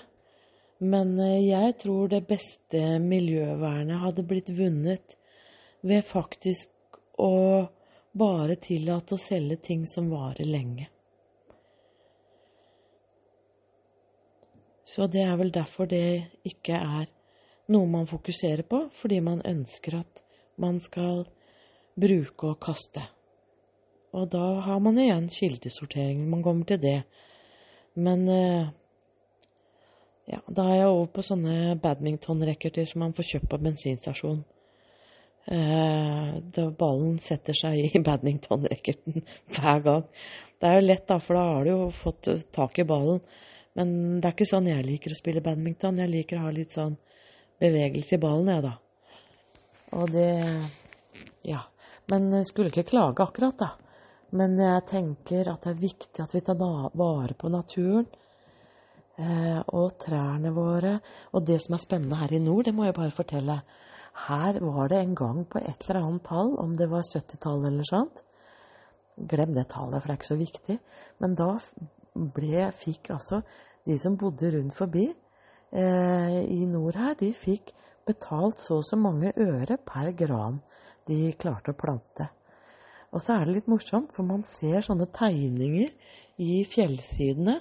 Men 0.79 1.17
eh, 1.19 1.39
jeg 1.49 1.77
tror 1.81 2.11
det 2.11 2.25
beste 2.27 2.99
miljøvernet 3.03 4.03
hadde 4.03 4.27
blitt 4.27 4.51
vunnet 4.55 5.17
ved 5.81 6.05
faktisk 6.07 6.99
å 7.19 7.67
bare 8.19 8.55
tillate 8.59 9.15
å 9.15 9.21
selge 9.21 9.59
ting 9.69 9.85
som 9.87 10.09
varer 10.11 10.47
lenge. 10.47 10.87
Så 14.89 15.05
det 15.07 15.21
er 15.21 15.35
vel 15.37 15.51
derfor 15.53 15.85
det 15.85 16.31
ikke 16.47 16.79
er 16.79 17.09
noe 17.69 17.85
man 17.85 18.07
fokuserer 18.09 18.65
på, 18.65 18.87
fordi 18.97 19.19
man 19.21 19.43
ønsker 19.45 19.99
at 19.99 20.23
man 20.59 20.79
skal 20.81 21.27
bruke 21.99 22.55
og 22.55 22.59
kaste. 22.63 23.03
Og 24.17 24.31
da 24.33 24.45
har 24.65 24.79
man 24.81 24.97
igjen 24.97 25.27
kildesortering 25.29 26.23
man 26.31 26.41
kommer 26.43 26.65
til 26.71 26.81
det. 26.81 27.01
Men 27.93 28.25
eh, 28.33 28.71
ja, 30.29 30.39
da 30.45 30.67
er 30.69 30.83
jeg 30.83 30.93
over 30.93 31.07
på 31.13 31.25
sånne 31.25 31.73
badmintonracketer 31.81 32.85
som 32.85 33.01
man 33.01 33.15
får 33.17 33.27
kjøpt 33.31 33.49
på 33.49 33.61
bensinstasjon. 33.65 34.43
Eh, 35.49 36.33
da 36.53 36.65
ballen 36.77 37.15
setter 37.23 37.57
seg 37.57 37.79
i 37.81 38.01
badmintonracketen 38.07 39.23
hver 39.55 39.81
gang. 39.87 40.05
Det 40.59 40.69
er 40.69 40.77
jo 40.77 40.85
lett, 40.85 41.07
da, 41.09 41.17
for 41.23 41.39
da 41.39 41.45
har 41.47 41.65
du 41.65 41.71
jo 41.71 41.89
fått 41.95 42.29
tak 42.53 42.77
i 42.77 42.85
ballen. 42.85 43.23
Men 43.79 44.19
det 44.19 44.27
er 44.27 44.35
ikke 44.35 44.49
sånn 44.49 44.69
jeg 44.69 44.85
liker 44.85 45.15
å 45.15 45.17
spille 45.17 45.43
badminton. 45.45 46.01
Jeg 46.03 46.11
liker 46.11 46.37
å 46.37 46.45
ha 46.45 46.53
litt 46.53 46.75
sånn 46.75 46.97
bevegelse 47.61 48.17
i 48.17 48.21
ballen, 48.21 48.53
jeg, 48.53 48.67
da. 48.67 48.75
Og 49.97 50.13
det 50.13 50.31
Ja. 51.47 51.65
Men 52.09 52.31
jeg 52.33 52.47
skulle 52.49 52.69
ikke 52.73 52.89
klage 52.89 53.21
akkurat, 53.25 53.57
da. 53.57 53.69
Men 54.33 54.57
jeg 54.61 54.85
tenker 54.89 55.49
at 55.49 55.65
det 55.65 55.71
er 55.73 55.83
viktig 55.83 56.21
at 56.21 56.33
vi 56.35 56.41
tar 56.45 56.57
vare 56.57 57.33
på 57.37 57.49
naturen 57.53 58.05
og 59.19 59.97
trærne 59.99 60.53
våre. 60.55 60.93
Og 61.35 61.43
det 61.47 61.59
som 61.63 61.75
er 61.75 61.83
spennende 61.83 62.19
her 62.21 62.33
i 62.33 62.39
nord, 62.39 62.65
det 62.65 62.73
må 62.75 62.85
jeg 62.87 62.95
bare 62.95 63.11
fortelle. 63.11 63.59
Her 64.27 64.59
var 64.63 64.89
det 64.91 64.99
en 64.99 65.15
gang 65.15 65.45
på 65.47 65.61
et 65.61 65.85
eller 65.87 66.01
annet 66.01 66.25
tall, 66.27 66.55
om 66.59 66.75
det 66.75 66.89
var 66.91 67.05
70-tallet 67.05 67.71
eller 67.71 67.87
sånt. 67.87 68.23
Glem 69.29 69.53
det 69.55 69.67
tallet, 69.71 69.99
for 69.99 70.07
det 70.07 70.15
er 70.15 70.19
ikke 70.19 70.31
så 70.31 70.39
viktig. 70.39 70.77
Men 71.19 71.35
da 71.39 71.49
ble, 72.35 72.69
fikk 72.75 73.11
altså 73.15 73.41
de 73.87 73.97
som 73.99 74.17
bodde 74.19 74.51
rundt 74.55 74.75
forbi 74.75 75.05
eh, 75.09 76.39
i 76.43 76.65
nord 76.69 76.97
her, 76.99 77.15
de 77.19 77.31
fikk 77.35 77.73
betalt 78.07 78.59
så 78.59 78.79
og 78.79 78.87
så 78.87 78.97
mange 78.99 79.33
øre 79.37 79.77
per 79.85 80.11
gran 80.17 80.59
de 81.09 81.31
klarte 81.39 81.73
å 81.73 81.79
plante. 81.79 82.29
Og 83.13 83.23
så 83.23 83.35
er 83.35 83.47
det 83.47 83.55
litt 83.55 83.69
morsomt, 83.71 84.11
for 84.13 84.25
man 84.25 84.43
ser 84.45 84.83
sånne 84.85 85.07
tegninger 85.15 85.93
i 86.43 86.61
fjellsidene 86.69 87.57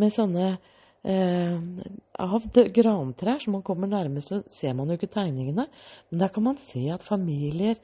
med 0.00 0.12
sånne 0.14 0.50
eh, 0.52 0.60
av 1.04 2.46
grantrær. 2.76 3.40
Så 3.40 3.52
man 3.52 3.64
kommer 3.66 3.90
nærmest, 3.90 4.28
så 4.28 4.42
ser 4.48 4.74
man 4.76 4.90
jo 4.90 4.98
ikke 4.98 5.12
tegningene. 5.12 5.66
Men 6.10 6.20
der 6.20 6.32
kan 6.34 6.44
man 6.44 6.58
se 6.60 6.86
at 6.92 7.06
familier 7.06 7.80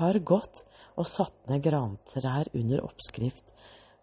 har 0.00 0.18
gått 0.18 0.64
og 0.96 1.08
satt 1.08 1.34
ned 1.48 1.62
grantrær 1.64 2.50
under 2.54 2.84
oppskrift 2.84 3.50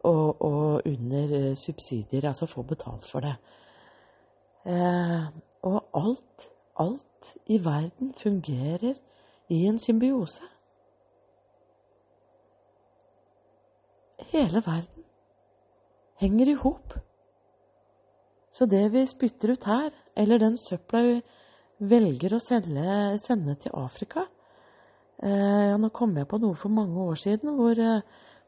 og, 0.07 0.41
og 0.41 0.88
under 0.88 1.34
eh, 1.35 1.56
subsidier, 1.57 2.30
altså 2.30 2.48
få 2.48 2.64
betalt 2.68 3.06
for 3.10 3.26
det. 3.26 3.34
Eh, 4.68 5.26
og 5.68 5.98
alt, 5.98 6.48
alt 6.80 7.34
i 7.52 7.57
verden 7.64 8.14
fungerer 8.18 9.02
i 9.49 9.65
en 9.68 9.80
symbiose. 9.80 10.45
hele 14.31 14.61
verden 14.65 15.03
henger 16.22 16.52
i 16.52 16.53
hop. 16.53 16.94
Så 18.57 18.65
det 18.65 18.88
vi 18.89 19.03
spytter 19.05 19.53
ut 19.53 19.67
her, 19.69 19.91
eller 20.17 20.41
den 20.41 20.55
søpla 20.57 21.03
vi 21.05 21.17
velger 21.91 22.34
å 22.34 22.41
sende, 22.41 23.17
sende 23.21 23.53
til 23.61 23.75
Afrika 23.77 24.23
eh, 25.21 25.75
Nå 25.77 25.91
kom 25.93 26.15
jeg 26.17 26.25
på 26.31 26.39
noe 26.41 26.57
for 26.57 26.73
mange 26.73 27.03
år 27.03 27.19
siden 27.21 27.53
hvor 27.53 27.77
eh, 27.77 28.01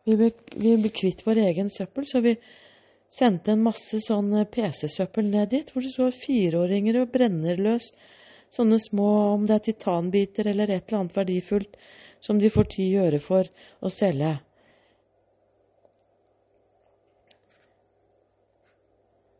vi 0.10 0.15
ble, 0.18 0.31
vi 0.57 0.73
ble 0.81 0.90
kvitt 0.95 1.22
vår 1.27 1.44
egen 1.44 1.69
søppel, 1.69 2.07
så 2.10 2.23
vi 2.26 2.34
sendte 3.10 3.53
en 3.53 3.61
masse 3.68 3.99
sånn 4.02 4.34
PC-søppel 4.49 5.30
ned 5.30 5.52
dit, 5.53 5.69
hvor 5.69 5.86
det 5.86 5.94
står 5.94 6.18
fireåringer 6.18 7.03
og 7.03 7.14
brenner 7.14 7.61
løs 7.61 7.91
sånne 8.53 8.80
små, 8.81 9.10
om 9.36 9.45
det 9.45 9.60
er 9.60 9.65
titanbiter 9.68 10.49
eller 10.49 10.73
et 10.73 10.88
eller 10.88 11.03
annet 11.03 11.18
verdifullt, 11.18 11.77
som 12.22 12.40
de 12.41 12.49
får 12.49 12.72
ti 12.73 12.88
øre 12.98 13.22
for 13.22 13.45
å 13.86 13.91
selge. 13.94 14.40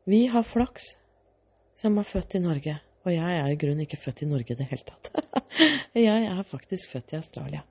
Vi 0.10 0.24
har 0.28 0.44
flaks 0.44 0.96
som 1.78 2.00
er 2.02 2.08
født 2.08 2.34
i 2.40 2.42
Norge. 2.42 2.80
Og 3.06 3.12
jeg 3.14 3.36
er 3.40 3.48
i 3.52 3.58
grunnen 3.60 3.84
ikke 3.84 4.00
født 4.00 4.24
i 4.26 4.28
Norge 4.30 4.56
i 4.56 4.58
det 4.58 4.66
hele 4.72 4.86
tatt. 4.88 5.12
jeg 6.08 6.24
er 6.26 6.40
faktisk 6.50 6.96
født 6.96 7.14
i 7.14 7.20
Australia. 7.20 7.62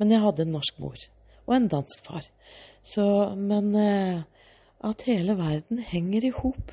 Men 0.00 0.14
jeg 0.14 0.22
hadde 0.24 0.46
en 0.46 0.54
norsk 0.56 0.80
mor 0.80 0.96
og 1.42 1.52
en 1.56 1.68
dansk 1.68 2.00
far. 2.06 2.24
Så, 2.86 3.04
men 3.36 3.74
eh, 3.76 4.24
at 4.88 5.04
hele 5.04 5.36
verden 5.36 5.82
henger 5.84 6.30
i 6.30 6.32
hop. 6.38 6.72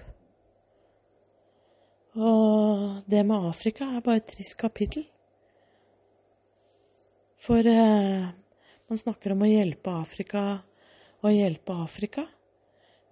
Og 2.15 3.03
det 3.11 3.25
med 3.27 3.51
Afrika 3.51 3.91
er 3.91 4.05
bare 4.05 4.23
et 4.23 4.31
trist 4.31 4.55
kapittel. 4.61 5.03
For 7.43 7.59
eh, 7.75 8.31
man 8.87 9.03
snakker 9.03 9.35
om 9.35 9.43
å 9.43 9.51
hjelpe 9.51 9.99
Afrika 9.99 10.47
og 11.19 11.33
hjelpe 11.35 11.75
Afrika. 11.83 12.29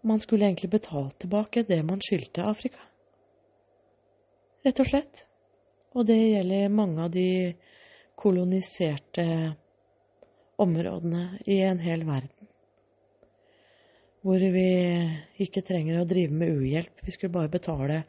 Man 0.07 0.21
skulle 0.23 0.47
egentlig 0.47 0.69
betalt 0.71 1.17
tilbake 1.19 1.65
det 1.67 1.81
man 1.83 1.99
skyldte 2.03 2.45
Afrika 2.47 2.79
rett 4.67 4.81
og 4.83 4.89
slett. 4.89 5.23
Og 5.95 6.05
det 6.07 6.17
gjelder 6.17 6.73
mange 6.73 7.05
av 7.05 7.13
de 7.13 7.29
koloniserte 8.17 9.25
områdene 10.61 11.39
i 11.45 11.61
en 11.65 11.79
hel 11.81 12.03
verden. 12.07 12.33
Hvor 14.25 14.41
vi 14.41 14.67
ikke 15.45 15.63
trenger 15.63 16.01
å 16.01 16.09
drive 16.09 16.35
med 16.35 16.51
uhjelp. 16.57 17.05
Vi 17.05 17.13
skulle 17.15 17.35
bare 17.37 17.53
betale 17.53 18.01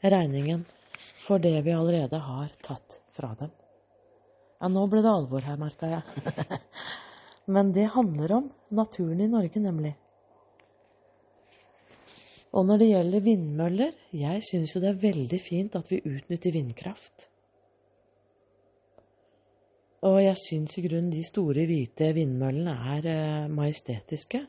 regningen 0.00 0.64
for 1.26 1.42
det 1.42 1.58
vi 1.66 1.74
allerede 1.74 2.20
har 2.22 2.48
tatt 2.64 3.00
fra 3.16 3.34
dem. 3.38 3.52
Ja, 4.56 4.70
nå 4.72 4.86
ble 4.88 5.02
det 5.04 5.12
alvor 5.12 5.44
her, 5.44 5.58
merka 5.60 5.90
jeg. 5.90 6.60
Men 7.54 7.74
det 7.76 7.90
handler 7.92 8.32
om 8.38 8.46
naturen 8.74 9.20
i 9.20 9.28
Norge, 9.28 9.60
nemlig. 9.60 9.92
Og 12.56 12.64
når 12.64 12.80
det 12.80 12.88
gjelder 12.88 13.24
vindmøller, 13.24 13.96
jeg 14.16 14.44
syns 14.46 14.72
jo 14.72 14.80
det 14.80 14.94
er 14.94 15.00
veldig 15.02 15.40
fint 15.44 15.74
at 15.76 15.90
vi 15.92 16.00
utnytter 16.00 16.54
vindkraft. 16.54 17.26
Og 20.06 20.22
jeg 20.22 20.38
syns 20.40 20.76
i 20.78 20.84
grunnen 20.86 21.12
de 21.12 21.24
store, 21.26 21.66
hvite 21.68 22.12
vindmøllene 22.16 22.76
er 22.94 23.08
eh, 23.12 23.48
majestetiske. 23.52 24.40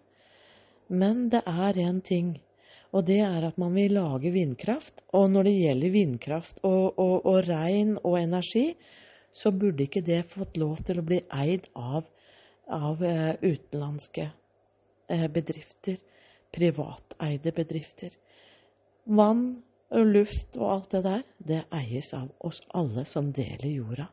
Men 0.88 1.28
det 1.34 1.42
er 1.44 1.80
én 1.84 2.00
ting, 2.06 2.36
og 2.96 3.04
det 3.10 3.20
er 3.26 3.50
at 3.50 3.58
man 3.60 3.76
vil 3.76 3.98
lage 3.98 4.32
vindkraft. 4.32 5.04
Og 5.18 5.28
når 5.34 5.50
det 5.50 5.58
gjelder 5.58 5.96
vindkraft 5.96 6.62
og, 6.64 7.00
og, 7.00 7.26
og 7.28 7.42
regn 7.50 7.98
og 8.04 8.20
energi, 8.22 8.70
så 9.36 9.52
burde 9.52 9.84
ikke 9.84 10.06
det 10.06 10.24
fått 10.32 10.56
lov 10.58 10.80
til 10.88 11.02
å 11.02 11.06
bli 11.06 11.20
eid 11.36 11.68
av, 11.76 12.08
av 12.72 13.04
uh, 13.04 13.34
utenlandske 13.44 14.30
uh, 14.32 15.28
bedrifter 15.34 16.00
privateide 16.54 17.54
bedrifter. 17.56 18.12
Vann 19.06 19.48
og 19.96 20.12
luft 20.12 20.58
og 20.60 20.72
alt 20.74 20.94
det 20.96 21.04
der, 21.06 21.26
det 21.38 21.64
eies 21.76 22.12
av 22.18 22.30
oss 22.44 22.62
alle 22.76 23.06
som 23.08 23.32
deler 23.36 23.70
jorda. 23.72 24.08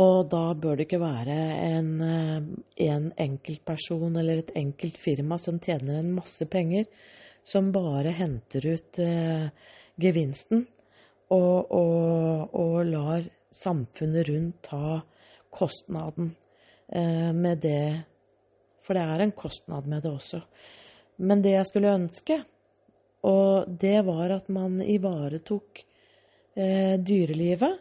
Og 0.00 0.30
da 0.32 0.42
bør 0.56 0.78
det 0.78 0.86
ikke 0.86 1.02
være 1.02 1.36
en, 1.66 1.90
eh, 2.00 2.42
en 2.88 3.10
enkeltperson 3.20 4.16
eller 4.16 4.40
et 4.40 4.52
enkelt 4.56 4.96
firma 4.98 5.38
som 5.38 5.58
tjener 5.60 5.98
en 5.98 6.14
masse 6.16 6.46
penger, 6.46 6.86
som 7.44 7.72
bare 7.72 8.14
henter 8.16 8.66
ut 8.66 8.98
eh, 8.98 9.50
gevinsten 10.00 10.64
og, 11.30 11.70
og, 11.70 12.54
og, 12.54 12.78
lar 12.86 13.26
samfunnet 13.50 14.28
rundt 14.28 14.62
ta 14.70 15.00
kostnaden 15.50 16.34
eh, 16.88 17.32
med 17.34 17.60
det 17.64 18.04
for 18.84 18.96
det 18.96 19.04
er 19.04 19.24
en 19.24 19.36
kostnad 19.36 19.86
med 19.90 20.04
det 20.04 20.12
også. 20.12 20.40
Men 21.20 21.42
det 21.44 21.54
jeg 21.54 21.68
skulle 21.68 21.94
ønske, 21.94 22.40
og 23.28 23.68
det 23.80 23.98
var 24.06 24.32
at 24.38 24.48
man 24.52 24.80
ivaretok 24.80 25.82
eh, 26.56 26.96
dyrelivet. 26.96 27.80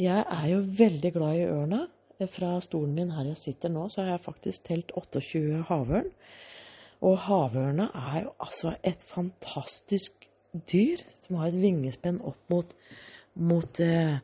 Jeg 0.00 0.24
er 0.24 0.46
jo 0.54 0.62
veldig 0.64 1.12
glad 1.12 1.40
i 1.40 1.48
ørna. 1.48 1.82
Fra 2.32 2.58
stolen 2.60 2.92
min 2.96 3.12
her 3.16 3.30
jeg 3.30 3.40
sitter 3.40 3.72
nå, 3.72 3.86
så 3.88 4.02
har 4.02 4.14
jeg 4.14 4.24
faktisk 4.26 4.64
telt 4.68 4.90
28 4.96 5.62
havørn. 5.68 6.08
Og 7.04 7.16
havørna 7.24 7.88
er 7.96 8.26
jo 8.26 8.32
altså 8.44 8.74
et 8.84 9.00
fantastisk 9.08 10.26
dyr 10.68 11.00
som 11.20 11.38
har 11.40 11.48
et 11.48 11.60
vingespenn 11.60 12.20
opp 12.26 12.52
mot, 12.52 12.74
mot 13.34 13.80
eh, 13.84 14.18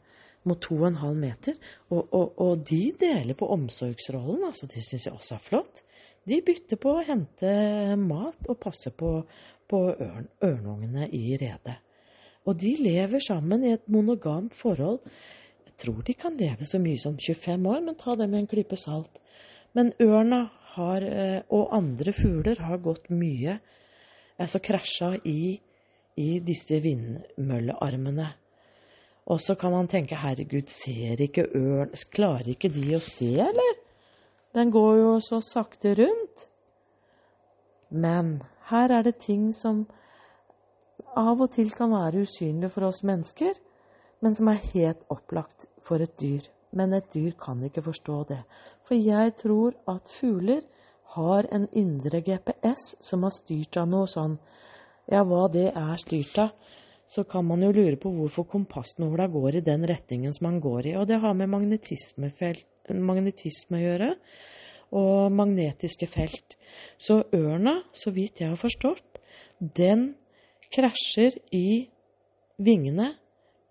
mot 0.48 0.60
2,5 0.62 1.18
meter. 1.20 1.56
Og, 1.90 2.02
og, 2.14 2.36
og, 2.42 2.62
de 2.68 2.82
deler 3.00 3.38
på 3.38 3.48
omsorgsrollen. 3.54 4.44
altså 4.48 4.68
Det 4.70 4.84
syns 4.84 5.08
jeg 5.08 5.16
også 5.16 5.36
er 5.36 5.44
flott. 5.44 5.82
De 6.26 6.40
bytter 6.42 6.80
på 6.82 6.96
å 6.96 7.04
hente 7.06 7.50
mat 8.00 8.48
og 8.50 8.60
passe 8.62 8.90
på, 8.90 9.20
på 9.68 9.82
ørn, 9.92 10.30
ørnungene 10.42 11.10
i 11.14 11.36
redet. 11.38 11.78
Og 12.46 12.58
de 12.58 12.76
lever 12.78 13.22
sammen 13.22 13.64
i 13.66 13.74
et 13.74 13.86
monogamt 13.90 14.54
forhold. 14.54 15.00
Jeg 15.66 15.74
tror 15.82 16.02
de 16.06 16.14
kan 16.14 16.38
leve 16.38 16.66
så 16.66 16.78
mye 16.82 16.98
som 16.98 17.18
25 17.18 17.66
år, 17.70 17.82
men 17.82 17.98
ta 17.98 18.14
det 18.18 18.28
med 18.30 18.44
en 18.44 18.50
klype 18.50 18.78
salt. 18.78 19.20
Men 19.76 19.92
ørna 20.02 20.46
har, 20.76 21.02
eh, 21.02 21.40
og 21.50 21.74
andre 21.74 22.12
fugler 22.12 22.62
har 22.64 22.78
gått 22.84 23.10
mye, 23.10 23.58
altså 24.38 24.60
krasja 24.62 25.16
i, 25.24 25.58
i 26.16 26.28
disse 26.44 26.78
vindmøllearmene. 26.80 28.28
Og 29.26 29.40
så 29.42 29.56
kan 29.58 29.72
man 29.74 29.88
tenke 29.90 30.18
herregud, 30.20 30.68
ser 30.70 31.20
ikke 31.22 31.48
ørn 31.58 31.94
Klarer 32.14 32.52
ikke 32.52 32.70
de 32.70 32.94
å 32.94 33.02
se, 33.02 33.32
eller? 33.42 33.78
Den 34.54 34.70
går 34.72 34.92
jo 35.00 35.14
så 35.20 35.40
sakte 35.44 35.96
rundt. 35.98 36.46
Men 37.90 38.42
her 38.70 38.94
er 38.94 39.02
det 39.06 39.18
ting 39.22 39.50
som 39.54 39.84
av 41.16 41.40
og 41.40 41.50
til 41.56 41.70
kan 41.74 41.92
være 41.92 42.22
usynlige 42.26 42.72
for 42.72 42.88
oss 42.88 43.02
mennesker, 43.06 43.58
men 44.22 44.34
som 44.34 44.48
er 44.48 44.62
helt 44.72 45.04
opplagt 45.12 45.66
for 45.84 46.02
et 46.02 46.14
dyr. 46.20 46.46
Men 46.76 46.94
et 46.96 47.08
dyr 47.12 47.34
kan 47.40 47.62
ikke 47.64 47.84
forstå 47.84 48.22
det. 48.30 48.40
For 48.86 48.94
jeg 48.94 49.34
tror 49.42 49.76
at 49.88 50.08
fugler 50.20 50.62
har 51.16 51.48
en 51.52 51.68
indre 51.72 52.20
GPS 52.20 52.94
som 53.00 53.22
har 53.24 53.34
styrt 53.34 53.76
av 53.80 53.88
noe 53.88 54.08
sånn. 54.10 54.38
Ja, 55.10 55.22
hva 55.22 55.46
det 55.52 55.70
er 55.70 56.02
styrt 56.02 56.38
av, 56.42 56.50
så 57.06 57.24
kan 57.24 57.46
man 57.46 57.62
jo 57.62 57.72
lure 57.74 57.96
på 58.00 58.10
hvorfor 58.10 58.46
kompassnåla 58.50 59.28
går 59.30 59.58
i 59.58 59.64
den 59.66 59.86
retningen 59.86 60.34
som 60.34 60.48
man 60.48 60.60
går 60.60 60.90
i. 60.90 60.94
Og 60.98 61.06
det 61.06 61.20
har 61.22 61.34
med 61.38 61.50
magnetisme 61.50 62.30
å 63.78 63.82
gjøre, 63.82 64.10
og 64.96 65.34
magnetiske 65.34 66.06
felt. 66.10 66.56
Så 66.98 67.22
ørna, 67.34 67.80
så 67.94 68.12
vidt 68.14 68.42
jeg 68.42 68.52
har 68.52 68.60
forstått, 68.60 69.20
den 69.58 70.14
krasjer 70.74 71.38
i 71.54 71.86
vingene 72.56 73.12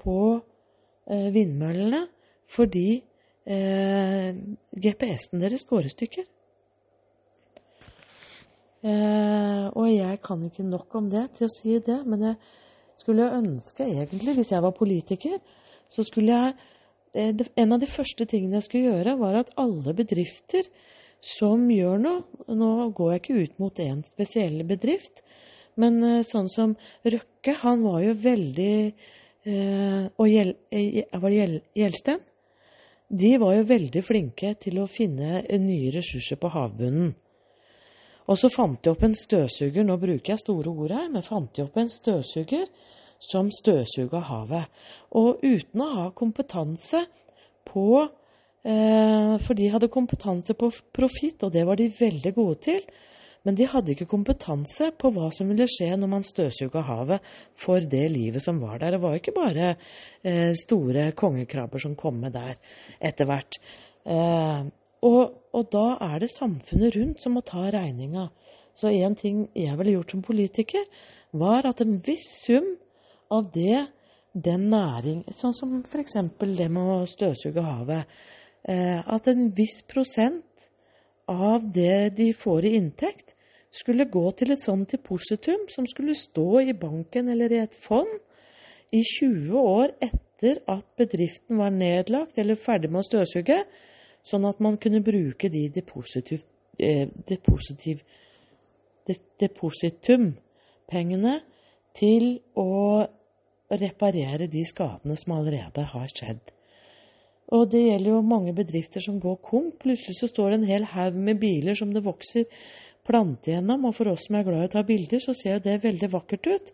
på 0.01 0.19
eh, 0.35 1.29
vindmøllene 1.33 2.05
fordi 2.55 3.01
eh, 3.49 4.37
GPS-en 4.71 5.41
deres 5.41 5.65
går 5.67 5.87
i 5.87 5.93
stykker. 5.93 6.27
Eh, 8.85 9.65
og 9.73 9.87
jeg 9.89 10.19
kan 10.23 10.43
ikke 10.45 10.67
nok 10.67 10.93
om 10.99 11.09
det 11.09 11.25
til 11.37 11.47
å 11.47 11.53
si 11.53 11.79
det, 11.81 12.03
men 12.05 12.29
jeg 12.29 12.35
skulle 12.99 13.25
jeg 13.25 13.43
ønske 13.43 13.85
egentlig, 13.85 14.35
hvis 14.37 14.51
jeg 14.53 14.63
var 14.63 14.75
politiker, 14.75 15.39
så 15.87 16.05
skulle 16.07 16.33
jeg 16.33 16.53
eh, 17.13 17.45
En 17.55 17.73
av 17.75 17.79
de 17.79 17.89
første 17.89 18.25
tingene 18.25 18.59
jeg 18.59 18.67
skulle 18.67 18.91
gjøre, 18.91 19.17
var 19.19 19.41
at 19.41 19.53
alle 19.61 19.93
bedrifter 19.95 20.67
som 21.23 21.67
gjør 21.71 21.99
noe 22.01 22.55
Nå 22.55 22.91
går 22.95 23.11
jeg 23.13 23.21
ikke 23.21 23.41
ut 23.41 23.59
mot 23.63 23.79
én 23.81 24.03
spesiell 24.05 24.63
bedrift, 24.67 25.23
men 25.79 26.01
eh, 26.03 26.23
sånn 26.27 26.49
som 26.51 26.75
Røkke, 27.05 27.57
han 27.61 27.83
var 27.85 28.01
jo 28.05 28.15
veldig 28.23 28.77
eh, 28.85 30.05
Og 30.17 31.21
var 31.21 31.35
det 31.35 31.61
Gjelsten? 31.75 32.23
De 33.05 33.35
var 33.37 33.53
jo 33.53 33.67
veldig 33.69 34.01
flinke 34.01 34.55
til 34.57 34.79
å 34.81 34.89
finne 34.89 35.43
nye 35.61 35.91
ressurser 35.93 36.39
på 36.41 36.49
havbunnen. 36.49 37.13
Og 38.25 38.39
så 38.41 38.49
fant 38.49 38.81
de 38.81 38.91
opp 38.91 39.03
en 39.05 39.15
støvsuger, 39.17 39.85
nå 39.85 39.97
bruker 40.01 40.33
jeg 40.33 40.41
store 40.41 40.71
ord 40.71 40.93
her, 40.95 41.09
men 41.13 41.25
fant 41.25 41.51
de 41.53 41.65
opp 41.65 41.77
en 41.77 41.91
støvsuger 41.91 42.67
som 43.21 43.51
støvsuga 43.53 44.21
havet. 44.29 44.69
Og 45.17 45.43
uten 45.45 45.83
å 45.85 45.89
ha 45.93 46.05
kompetanse 46.17 47.05
på 47.65 47.87
eh, 48.01 49.33
For 49.41 49.57
de 49.57 49.71
hadde 49.73 49.93
kompetanse 49.93 50.55
på 50.57 50.71
profitt, 50.93 51.43
og 51.45 51.53
det 51.53 51.65
var 51.67 51.79
de 51.79 51.91
veldig 51.93 52.33
gode 52.35 52.61
til. 52.65 52.81
Men 53.45 53.57
de 53.57 53.67
hadde 53.69 53.93
ikke 53.93 54.09
kompetanse 54.09 54.89
på 54.97 55.11
hva 55.13 55.29
som 55.33 55.51
ville 55.51 55.67
skje 55.69 55.91
når 56.01 56.09
man 56.09 56.25
støvsuga 56.25 56.81
havet 56.87 57.27
for 57.61 57.83
det 57.91 58.07
livet 58.09 58.41
som 58.41 58.57
var 58.61 58.79
der. 58.81 58.95
Det 58.95 59.01
var 59.03 59.19
ikke 59.19 59.35
bare 59.35 59.75
eh, 60.25 60.55
store 60.57 61.11
kongekrabber 61.17 61.83
som 61.83 61.93
kom 61.99 62.17
med 62.23 62.33
der 62.33 62.57
etter 62.97 63.29
hvert. 63.29 63.59
Eh, 64.01 64.65
og, 65.05 65.21
og, 65.55 65.69
da 65.71 65.97
er 66.03 66.19
det 66.21 66.33
samfunnet 66.33 66.95
rundt 66.97 67.23
som 67.23 67.37
må 67.37 67.43
ta 67.45 67.69
regninga. 67.73 68.27
Så 68.75 68.91
en 68.91 69.15
ting 69.15 69.45
jeg 69.55 69.77
ville 69.79 69.95
gjort 69.95 70.11
som 70.11 70.23
politiker, 70.25 70.83
var 71.35 71.67
at 71.67 71.81
en 71.83 71.99
viss 72.03 72.27
sum 72.43 72.75
av 73.31 73.47
det 73.53 73.85
den 74.35 74.67
næring 74.67 75.21
Sånn 75.31 75.55
som 75.55 75.77
f.eks. 75.87 76.17
det 76.39 76.67
med 76.67 76.83
å 76.83 77.05
støvsuge 77.07 77.63
havet. 77.63 78.11
Eh, 78.67 78.99
at 78.99 79.27
en 79.31 79.47
viss 79.55 79.79
prosent 79.87 80.67
av 81.31 81.63
det 81.73 82.11
de 82.17 82.31
får 82.35 82.67
i 82.67 82.75
inntekt, 82.79 83.31
skulle 83.75 84.07
gå 84.07 84.23
til 84.39 84.53
et 84.53 84.61
sånt 84.63 84.91
depositum 84.91 85.65
som 85.71 85.87
skulle 85.87 86.15
stå 86.15 86.61
i 86.63 86.75
banken 86.79 87.29
eller 87.31 87.51
i 87.51 87.59
et 87.63 87.73
fond 87.83 88.11
i 88.95 89.01
20 89.03 89.57
år 89.59 89.91
etter 90.03 90.61
at 90.71 90.85
bedriften 90.99 91.59
var 91.59 91.73
nedlagt 91.75 92.39
eller 92.39 92.59
ferdig 92.59 92.91
med 92.91 93.01
å 93.01 93.07
støvsuge, 93.09 93.57
sånn 94.25 94.45
at 94.49 94.61
man 94.63 94.77
kunne 94.81 95.03
bruke 95.05 95.49
de 95.53 95.67
depositiv, 95.73 96.43
eh, 96.79 97.07
depositiv, 97.29 98.01
de, 99.05 99.15
depositumpengene 99.41 101.39
til 101.95 102.39
å 102.57 103.05
reparere 103.69 104.47
de 104.51 104.63
skadene 104.65 105.15
som 105.17 105.37
allerede 105.37 105.85
har 105.93 106.07
skjedd. 106.11 106.51
Og 107.53 107.69
det 107.69 107.83
gjelder 107.83 108.09
jo 108.09 108.21
mange 108.25 108.55
bedrifter 108.57 109.03
som 109.03 109.19
går 109.21 109.37
konk. 109.45 109.77
Plutselig 109.83 110.17
så 110.17 110.29
står 110.29 110.49
det 110.49 110.57
en 110.59 110.69
hel 110.71 110.87
haug 110.95 111.17
med 111.27 111.39
biler 111.41 111.77
som 111.77 111.93
det 111.93 112.03
vokser 112.05 112.47
plante 113.05 113.53
gjennom. 113.53 113.85
Og 113.85 113.93
for 113.97 114.09
oss 114.09 114.25
som 114.25 114.39
er 114.39 114.47
glad 114.47 114.63
i 114.63 114.69
å 114.69 114.73
ta 114.73 114.81
bilder, 114.85 115.21
så 115.21 115.35
ser 115.37 115.59
jo 115.59 115.65
det 115.67 115.83
veldig 115.83 116.09
vakkert 116.13 116.49
ut. 116.49 116.71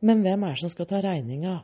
Men 0.00 0.22
hvem 0.24 0.46
er 0.46 0.54
det 0.54 0.62
som 0.62 0.72
skal 0.72 0.88
ta 0.88 1.02
regninga? 1.04 1.58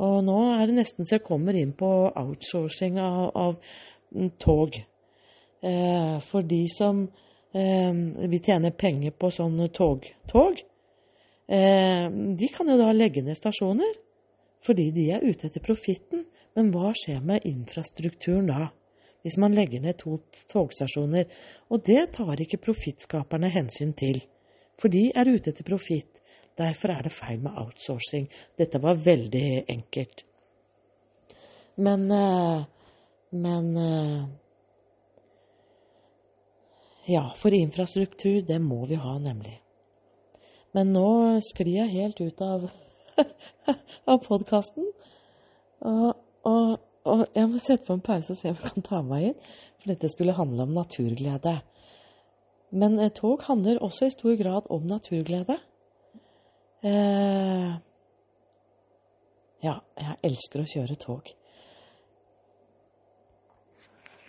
Og 0.00 0.20
nå 0.24 0.38
er 0.54 0.68
det 0.68 0.78
nesten 0.80 1.08
så 1.08 1.18
jeg 1.18 1.26
kommer 1.26 1.56
inn 1.56 1.72
på 1.76 1.88
outsourcing 2.08 2.98
av, 3.02 3.30
av 3.36 3.56
tog. 4.38 4.76
Eh, 5.62 6.16
for 6.20 6.42
de 6.42 6.64
som 6.72 7.02
eh, 7.52 7.92
vil 8.30 8.42
tjene 8.42 8.72
penger 8.72 9.14
på 9.16 9.30
sånne 9.34 9.68
tog-tog, 9.76 10.60
eh, 11.50 12.06
de 12.10 12.50
kan 12.54 12.70
jo 12.70 12.78
da 12.80 12.92
legge 12.96 13.24
ned 13.24 13.38
stasjoner. 13.38 13.98
Fordi 14.60 14.90
de 14.92 15.06
er 15.14 15.24
ute 15.24 15.48
etter 15.48 15.62
profitten. 15.64 16.26
Men 16.56 16.72
hva 16.74 16.92
skjer 16.96 17.22
med 17.24 17.46
infrastrukturen 17.48 18.50
da? 18.50 18.68
Hvis 19.24 19.36
man 19.40 19.54
legger 19.56 19.82
ned 19.84 19.98
to 20.00 20.18
togstasjoner. 20.50 21.28
Og 21.70 21.84
det 21.86 22.10
tar 22.16 22.40
ikke 22.40 22.60
profittskaperne 22.60 23.48
hensyn 23.52 23.94
til. 23.96 24.22
For 24.80 24.92
de 24.92 25.10
er 25.16 25.28
ute 25.28 25.52
etter 25.52 25.66
profitt. 25.66 26.20
Derfor 26.60 26.92
er 26.92 27.06
det 27.06 27.14
feil 27.14 27.40
med 27.40 27.56
outsourcing. 27.56 28.26
Dette 28.58 28.80
var 28.82 28.98
veldig 29.00 29.64
enkelt. 29.70 30.24
Men 31.80 32.10
eh, 32.12 32.64
Men 33.30 33.76
eh, 33.76 34.24
Ja, 37.10 37.32
for 37.36 37.54
infrastruktur, 37.54 38.42
det 38.46 38.58
må 38.62 38.84
vi 38.86 38.94
ha, 38.94 39.16
nemlig. 39.18 39.56
Men 40.76 40.92
nå 40.94 41.40
sklir 41.42 41.80
jeg 41.80 41.94
helt 41.94 42.20
ut 42.20 42.42
av, 42.44 42.68
av 44.12 44.20
podkasten. 44.22 44.86
Og, 45.80 46.12
og, 46.46 46.76
og, 47.08 47.24
jeg 47.34 47.48
må 47.50 47.58
sette 47.58 47.88
på 47.88 47.96
en 47.96 48.04
pause 48.04 48.36
og 48.36 48.38
se 48.38 48.52
om 48.52 48.60
jeg 48.60 48.74
kan 48.76 48.86
ta 48.86 49.00
meg 49.02 49.30
inn. 49.30 49.50
For 49.80 49.94
dette 49.94 50.12
skulle 50.12 50.36
handle 50.36 50.68
om 50.68 50.76
naturglede. 50.76 51.56
Men 52.70 52.98
eh, 53.00 53.10
tog 53.16 53.42
handler 53.48 53.82
også 53.82 54.06
i 54.06 54.14
stor 54.14 54.36
grad 54.38 54.70
om 54.70 54.86
naturglede. 54.86 55.58
Eh, 56.86 57.74
ja, 59.66 59.76
jeg 59.98 60.18
elsker 60.30 60.62
å 60.62 60.70
kjøre 60.76 61.00
tog. 61.00 61.34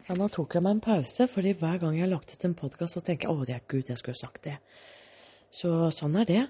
Ja, 0.07 0.15
nå 0.17 0.25
tok 0.33 0.55
jeg 0.57 0.65
meg 0.65 0.77
en 0.77 0.81
pause, 0.81 1.27
fordi 1.29 1.51
hver 1.59 1.77
gang 1.81 1.93
jeg 1.93 2.07
har 2.07 2.09
lagt 2.15 2.31
ut 2.33 2.45
en 2.47 2.55
podkast, 2.57 2.97
så 2.97 3.03
tenker 3.05 3.29
jeg 3.29 3.37
å, 3.37 3.45
det 3.45 3.53
er 3.53 3.65
gud, 3.69 3.89
jeg 3.91 3.99
skulle 3.99 4.17
sagt 4.17 4.47
det. 4.47 4.55
Så 5.53 5.91
sånn 5.93 6.15
er 6.17 6.25
det. 6.25 6.41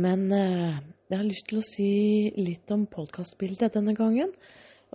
Men 0.00 0.22
eh, 0.32 0.78
jeg 1.10 1.18
har 1.20 1.26
lyst 1.26 1.46
til 1.50 1.60
å 1.60 1.66
si 1.66 1.88
litt 2.40 2.72
om 2.74 2.86
podkastbildet 2.90 3.76
denne 3.76 3.92
gangen. 3.98 4.32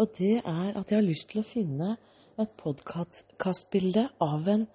Og 0.02 0.16
det 0.18 0.40
er 0.40 0.72
at 0.74 0.90
jeg 0.90 0.98
har 0.98 1.06
lyst 1.06 1.30
til 1.30 1.44
å 1.44 1.46
finne 1.48 1.94
et 2.40 2.56
podkastbilde 2.58 4.08
av 4.26 4.50
en 4.56 4.66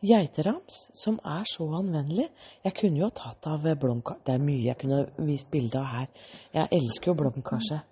Geiterams, 0.00 0.86
som 0.96 1.20
er 1.28 1.46
så 1.46 1.68
anvendelig. 1.76 2.26
Jeg 2.64 2.74
kunne 2.80 3.02
jo 3.04 3.10
tatt 3.14 3.46
av 3.52 3.70
blomkar... 3.78 4.18
Det 4.24 4.34
er 4.34 4.42
mye 4.42 4.64
jeg 4.64 4.80
kunne 4.80 5.02
vist 5.28 5.50
bilde 5.52 5.78
av 5.78 5.90
her. 5.94 6.12
Jeg 6.56 6.72
elsker 6.80 7.12
jo 7.12 7.18
blomkarse. 7.20 7.82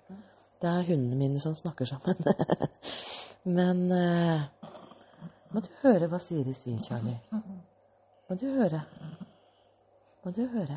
Det 0.58 0.70
er 0.72 0.88
hundene 0.88 1.20
mine 1.20 1.40
som 1.42 1.54
snakker 1.54 1.86
sammen. 1.86 2.16
Men 3.58 3.84
uh, 3.92 4.48
Må 5.54 5.62
du 5.64 5.68
høre 5.82 6.08
hva 6.10 6.20
Siri 6.20 6.52
sier, 6.56 6.80
Charlie? 6.84 7.16
Må 8.28 8.36
du 8.36 8.44
høre? 8.52 8.82
Må 10.24 10.32
du 10.36 10.42
høre? 10.52 10.76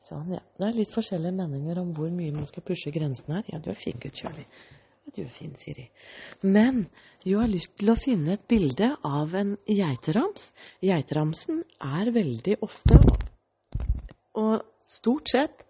Sånn, 0.00 0.30
ja. 0.32 0.40
Det 0.56 0.68
er 0.68 0.76
litt 0.76 0.92
forskjellige 0.92 1.34
meninger 1.36 1.80
om 1.82 1.92
hvor 1.96 2.08
mye 2.14 2.32
man 2.34 2.48
skal 2.48 2.64
pushe 2.64 2.92
grensen 2.94 3.36
her. 3.36 3.44
Ja, 3.52 3.60
du 3.60 3.68
er 3.72 3.78
fin 3.78 4.00
gutt, 4.00 4.16
Charlie. 4.16 4.46
Du 5.14 5.20
er 5.22 5.30
fin, 5.30 5.52
Siri. 5.54 5.86
Men 6.42 6.86
jeg 7.22 7.38
har 7.38 7.50
lyst 7.50 7.76
til 7.78 7.92
å 7.92 7.98
finne 8.00 8.34
et 8.36 8.46
bilde 8.48 8.90
av 9.06 9.36
en 9.38 9.54
geiterams. 9.68 10.50
Geiteramsen 10.82 11.62
er 11.84 12.10
veldig 12.16 12.58
ofte, 12.66 12.98
og 14.36 14.64
stort 14.86 15.30
sett, 15.32 15.62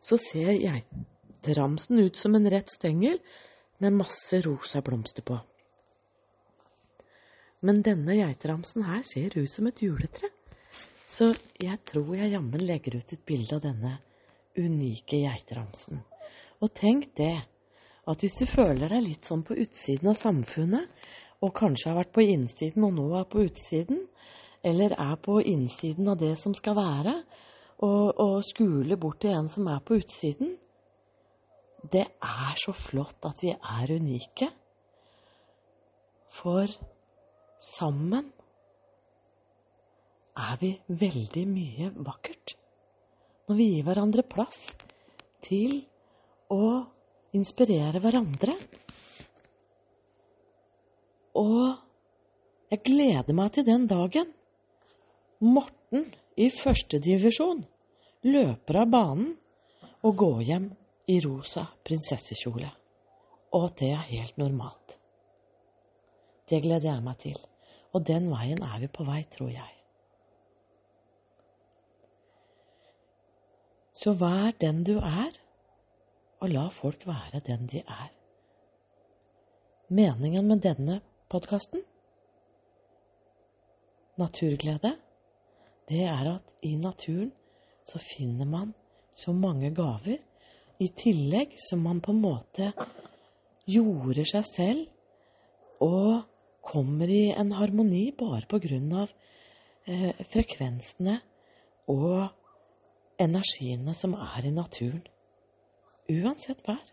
så 0.00 0.18
ser 0.20 0.54
geiteramsen 0.54 2.00
ut 2.00 2.18
som 2.18 2.34
en 2.38 2.48
rett 2.50 2.70
stengel 2.72 3.18
med 3.82 3.98
masse 3.98 4.40
rosa 4.46 4.82
blomster 4.84 5.26
på. 5.26 5.38
Men 7.66 7.82
denne 7.82 8.14
geiteramsen 8.14 8.84
her 8.86 9.02
ser 9.06 9.34
ut 9.34 9.50
som 9.50 9.66
et 9.70 9.82
juletre. 9.82 10.30
Så 11.08 11.32
jeg 11.58 11.78
tror 11.88 12.12
jeg 12.18 12.34
jammen 12.34 12.62
legger 12.62 12.98
ut 13.00 13.12
et 13.14 13.24
bilde 13.26 13.56
av 13.56 13.64
denne 13.64 13.94
unike 14.58 15.22
geiteramsen. 15.22 16.02
Og 16.62 16.74
tenk 16.76 17.10
det 17.18 17.34
at 18.08 18.22
hvis 18.22 18.38
du 18.40 18.46
føler 18.48 18.90
deg 18.92 19.04
litt 19.04 19.28
sånn 19.28 19.44
på 19.46 19.56
utsiden 19.58 20.10
av 20.12 20.18
samfunnet, 20.20 20.86
og 21.44 21.54
kanskje 21.54 21.90
har 21.90 22.00
vært 22.00 22.14
på 22.16 22.24
innsiden 22.26 22.86
og 22.86 22.94
nå 22.96 23.06
er 23.18 23.26
på 23.30 23.44
utsiden, 23.46 24.02
eller 24.66 24.94
er 24.98 25.18
på 25.22 25.38
innsiden 25.40 26.08
av 26.10 26.18
det 26.20 26.34
som 26.40 26.54
skal 26.56 26.76
være, 26.78 27.14
og, 27.78 28.18
og 28.18 28.40
skuler 28.42 28.98
bort 28.98 29.20
til 29.22 29.36
en 29.36 29.50
som 29.52 29.68
er 29.70 29.78
på 29.86 30.00
utsiden 30.00 30.56
Det 31.92 32.02
er 32.02 32.56
så 32.58 32.72
flott 32.74 33.22
at 33.28 33.38
vi 33.38 33.52
er 33.54 33.92
unike. 33.94 34.48
For 36.34 36.66
sammen 37.58 38.30
er 40.38 40.58
vi 40.60 40.72
veldig 40.88 41.44
mye 41.50 41.90
vakkert. 42.06 42.54
Når 43.48 43.58
vi 43.58 43.66
gir 43.72 43.86
hverandre 43.86 44.24
plass 44.28 44.60
til 45.44 45.80
å 46.52 46.68
inspirere 47.36 48.00
hverandre. 48.02 48.54
Og 51.38 51.78
jeg 52.68 52.84
gleder 52.84 53.36
meg 53.36 53.54
til 53.56 53.66
den 53.68 53.86
dagen 53.90 54.34
Morten 55.38 56.08
i 56.38 56.48
førstedivisjon 56.50 57.60
løper 58.26 58.80
av 58.80 58.88
banen 58.90 59.28
og 60.02 60.16
går 60.18 60.40
hjem 60.48 60.64
i 61.08 61.20
rosa 61.22 61.64
prinsessekjole. 61.86 62.70
Og 63.54 63.68
at 63.68 63.78
det 63.80 63.92
er 63.94 64.08
helt 64.10 64.40
normalt. 64.40 64.98
Det 66.48 66.62
gleder 66.64 66.92
jeg 66.92 67.04
meg 67.04 67.18
til. 67.20 67.40
Og 67.92 68.04
den 68.06 68.30
veien 68.32 68.62
er 68.62 68.78
vi 68.80 68.88
på 68.92 69.04
vei, 69.04 69.22
tror 69.32 69.50
jeg. 69.52 69.74
Så 73.92 74.14
vær 74.14 74.54
den 74.60 74.84
du 74.86 74.96
er 74.98 75.32
og 76.38 76.52
la 76.52 76.68
folk 76.70 77.06
være 77.06 77.40
den 77.46 77.66
de 77.66 77.82
er. 77.82 78.08
Meningen 79.88 80.46
med 80.46 80.62
denne 80.62 81.00
podkasten, 81.28 81.82
naturglede, 84.18 84.92
det 85.88 86.02
er 86.04 86.34
at 86.34 86.54
i 86.62 86.74
naturen 86.76 87.32
så 87.88 87.98
finner 88.02 88.46
man 88.46 88.74
så 89.10 89.32
mange 89.32 89.70
gaver, 89.74 90.18
i 90.78 90.88
tillegg 90.94 91.56
som 91.58 91.80
man 91.82 92.00
på 92.00 92.12
en 92.14 92.20
måte 92.22 92.68
jorder 93.66 94.28
seg 94.28 94.44
selv 94.46 95.82
og 95.82 96.28
kommer 96.64 97.10
i 97.10 97.30
en 97.32 97.52
harmoni 97.56 98.08
bare 98.18 98.46
på 98.50 98.60
grunn 98.64 98.90
av 99.04 99.12
eh, 99.88 100.12
frekvensene 100.32 101.18
og 101.88 102.28
energiene 103.18 103.94
som 103.96 104.14
er 104.18 104.46
i 104.46 104.54
naturen 104.54 105.02
uansett 106.08 106.62
vær. 106.66 106.84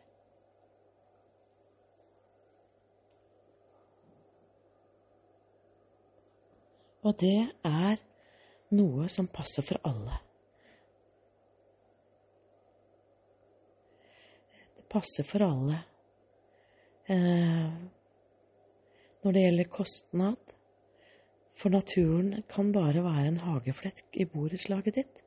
Og 7.06 7.14
det 7.22 7.38
er 7.64 8.00
noe 8.74 9.06
som 9.14 9.28
passer 9.30 9.66
for 9.66 9.78
alle. 9.86 10.18
Det 14.76 14.88
passer 14.90 15.28
for 15.28 15.46
alle 15.46 15.84
eh, 17.14 17.70
når 19.26 19.34
det 19.34 19.47
gjelder 19.47 19.73
kostnad, 19.73 20.41
For 21.56 21.72
naturen 21.72 22.43
kan 22.52 22.73
bare 22.76 22.99
være 22.99 23.30
en 23.30 23.38
hageflekk 23.39 24.18
i 24.19 24.26
borettslaget 24.27 24.97
ditt. 24.97 25.22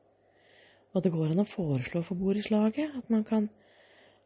Og 0.92 1.00
det 1.00 1.12
går 1.14 1.30
an 1.32 1.40
å 1.40 1.48
foreslå 1.48 2.02
for 2.04 2.20
borettslaget 2.20 2.98
at 2.98 3.08
man 3.08 3.24
kan 3.24 3.46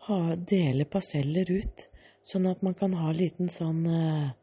ha, 0.09 0.35
dele 0.35 0.83
parseller 0.91 1.47
ut, 1.47 1.85
sånn 2.27 2.49
at 2.51 2.63
man 2.67 2.75
kan 2.79 2.97
ha 2.99 3.13
en 3.13 3.21
liten 3.21 3.51
sånn 3.51 3.87
eh, 3.87 4.35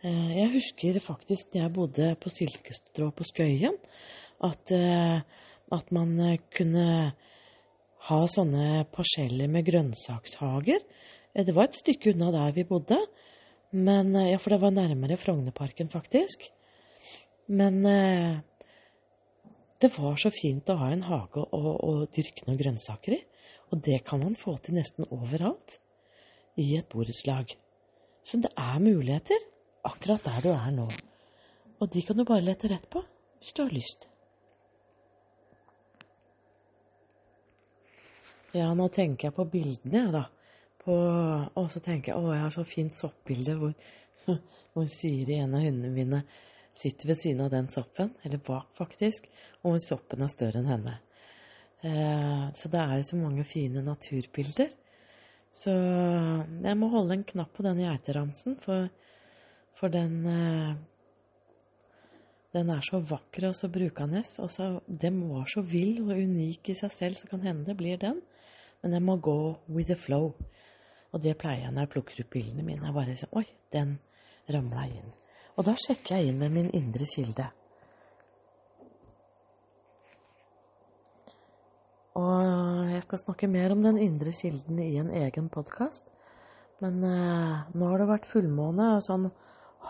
eh, 0.00 0.30
Jeg 0.38 0.54
husker 0.54 1.00
faktisk 1.04 1.52
da 1.52 1.66
jeg 1.66 1.74
bodde 1.76 2.08
på 2.24 2.32
Silkestrå 2.32 3.10
på 3.12 3.28
Skøyen, 3.28 3.76
at, 4.40 4.72
eh, 4.72 5.20
at 5.76 5.92
man 5.92 6.16
eh, 6.24 6.40
kunne 6.56 6.88
ha 8.08 8.22
sånne 8.32 8.86
parseller 8.96 9.52
med 9.52 9.68
grønnsakshager. 9.68 10.80
Eh, 11.34 11.44
Det 11.44 11.52
var 11.52 11.68
et 11.68 11.80
stykke 11.80 12.14
unna 12.14 12.32
der 12.32 12.56
vi 12.56 12.64
bodde, 12.64 13.00
men, 13.76 14.14
eh, 14.16 14.30
ja, 14.32 14.38
for 14.40 14.54
det 14.54 14.62
var 14.62 14.72
nærmere 14.74 15.18
Frognerparken, 15.20 15.90
faktisk. 15.92 16.48
Men 17.46 17.84
eh, 17.86 18.38
det 19.78 19.90
var 19.98 20.16
så 20.16 20.32
fint 20.32 20.68
å 20.72 20.78
ha 20.80 20.90
en 20.92 21.04
hage 21.06 21.42
og, 21.44 22.06
dyrke 22.14 22.46
noen 22.46 22.60
grønnsaker 22.60 23.18
i. 23.18 23.20
Og 23.70 23.82
det 23.84 24.00
kan 24.06 24.22
man 24.22 24.38
få 24.38 24.56
til 24.62 24.78
nesten 24.78 25.08
overalt 25.10 25.78
i 26.56 26.70
et 26.78 26.88
borettslag. 26.88 27.52
Så 28.24 28.40
det 28.42 28.52
er 28.56 28.82
muligheter 28.82 29.44
akkurat 29.86 30.24
der 30.24 30.42
du 30.46 30.50
er 30.54 30.72
nå. 30.74 30.88
Og 31.80 31.90
de 31.92 32.02
kan 32.02 32.16
du 32.16 32.24
bare 32.24 32.46
lete 32.46 32.70
rett 32.72 32.88
på 32.90 33.02
hvis 33.40 33.52
du 33.52 33.62
har 33.66 33.74
lyst. 33.74 34.08
Ja, 38.56 38.70
nå 38.72 38.88
tenker 38.88 39.28
jeg 39.28 39.36
på 39.36 39.44
bildene, 39.52 40.06
jeg, 40.06 40.12
da. 40.14 40.24
På, 40.86 40.96
og 41.58 41.70
så 41.72 41.82
tenker 41.82 42.12
jeg 42.12 42.20
å, 42.22 42.30
jeg 42.30 42.44
har 42.44 42.52
så 42.54 42.62
fint 42.66 42.94
soppbilde 42.94 43.56
hvor, 43.58 43.72
hvor 44.72 44.86
Siri, 44.90 45.40
en 45.40 45.56
av 45.58 45.64
hundene 45.66 45.90
mine, 45.90 46.22
sitter 46.76 47.10
ved 47.10 47.18
siden 47.18 47.42
av 47.42 47.50
den 47.50 47.66
soppen, 47.72 48.12
eller 48.22 48.42
bak 48.46 48.68
faktisk, 48.78 49.26
og 49.62 49.74
hvor 49.74 49.82
soppen 49.82 50.22
er 50.22 50.30
større 50.30 50.60
enn 50.60 50.70
henne. 50.70 50.98
Eh, 51.86 52.44
så 52.56 52.70
da 52.72 52.84
er 52.86 53.00
det 53.00 53.08
så 53.08 53.18
mange 53.18 53.44
fine 53.48 53.82
naturbilder. 53.84 54.74
Så 55.56 55.72
jeg 55.72 56.76
må 56.76 56.90
holde 56.92 57.16
en 57.16 57.24
knapp 57.26 57.54
på 57.56 57.64
den 57.64 57.80
geiteramsen, 57.84 58.58
for, 58.60 58.90
for 59.76 59.92
den 59.92 60.20
eh, 60.30 60.76
Den 62.56 62.70
er 62.72 62.80
så 62.80 63.02
vakker 63.04 63.50
og 63.50 63.56
så 63.58 63.68
brukende. 63.68 64.22
Og 64.40 64.48
så, 64.48 64.78
den 64.88 65.18
var 65.28 65.44
så 65.50 65.60
vill 65.60 65.98
og 66.06 66.14
unik 66.16 66.70
i 66.72 66.76
seg 66.78 66.92
selv, 66.94 67.18
så 67.18 67.28
kan 67.28 67.42
hende 67.44 67.66
det 67.68 67.76
blir 67.76 67.98
den. 68.00 68.22
Men 68.80 68.94
jeg 68.96 69.04
må 69.04 69.16
gå 69.20 69.34
with 69.68 69.90
the 69.90 69.96
flow. 69.98 70.30
Og 71.16 71.22
det 71.24 71.32
pleier 71.40 71.62
jeg 71.64 71.72
når 71.72 71.86
jeg 71.86 71.92
plukker 71.94 72.18
ut 72.20 72.28
bildene 72.34 72.60
mine. 72.60 72.84
Jeg 72.84 72.92
bare 72.92 73.14
sier 73.16 73.32
Oi, 73.40 73.48
den 73.72 73.96
ramla 74.52 74.84
inn. 74.84 75.08
Og 75.56 75.64
da 75.64 75.72
sjekker 75.80 76.12
jeg 76.18 76.28
inn 76.28 76.36
med 76.42 76.50
min 76.52 76.68
indre 76.76 77.06
kilde. 77.08 77.46
Og 82.20 82.92
jeg 82.92 83.00
skal 83.06 83.22
snakke 83.22 83.48
mer 83.48 83.72
om 83.72 83.80
den 83.84 83.96
indre 84.00 84.32
kilden 84.36 84.78
i 84.84 84.98
en 85.00 85.10
egen 85.24 85.48
podkast. 85.52 86.04
Men 86.84 86.94
eh, 87.04 87.56
nå 87.72 87.84
har 87.88 87.98
det 88.00 88.12
vært 88.12 88.28
fullmåne 88.28 88.84
og 88.98 89.02
sånn 89.08 89.26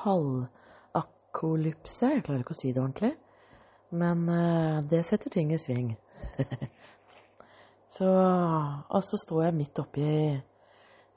halvakolypse. 0.07 2.07
Jeg 2.15 2.25
klarer 2.27 2.43
ikke 2.47 2.55
å 2.55 2.63
si 2.63 2.71
det 2.71 2.83
ordentlig. 2.83 3.15
Men 3.91 4.19
eh, 4.31 4.79
det 4.91 5.09
setter 5.11 5.31
ting 5.35 5.49
i 5.51 5.59
sving. 5.59 5.99
så, 7.97 8.07
og 8.07 9.03
så 9.03 9.17
står 9.27 9.41
jeg 9.49 9.59
midt 9.65 9.77
oppi 9.83 10.07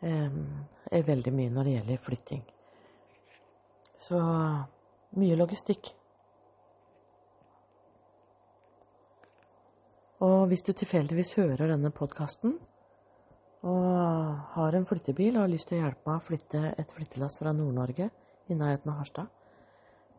eh, 0.01 1.03
veldig 1.05 1.33
mye 1.35 1.53
når 1.53 1.67
det 1.67 1.75
gjelder 1.77 2.03
flytting. 2.05 2.43
Så 3.99 4.19
mye 5.19 5.37
logistikk. 5.39 5.91
Og 10.23 10.49
hvis 10.51 10.65
du 10.67 10.73
tilfeldigvis 10.73 11.33
hører 11.39 11.71
denne 11.71 11.91
podkasten 11.95 12.57
og 13.67 14.39
har 14.55 14.75
en 14.75 14.87
flyttebil 14.87 15.35
og 15.35 15.45
har 15.45 15.51
lyst 15.51 15.69
til 15.71 15.79
å 15.79 15.85
hjelpe 15.85 16.07
meg 16.07 16.19
å 16.19 16.25
flytte 16.25 16.61
et 16.79 16.91
flyttelass 16.95 17.39
fra 17.41 17.53
Nord-Norge 17.55 18.09
i 18.51 18.55
nærheten 18.55 18.91
av 18.91 18.99
Harstad 19.01 19.31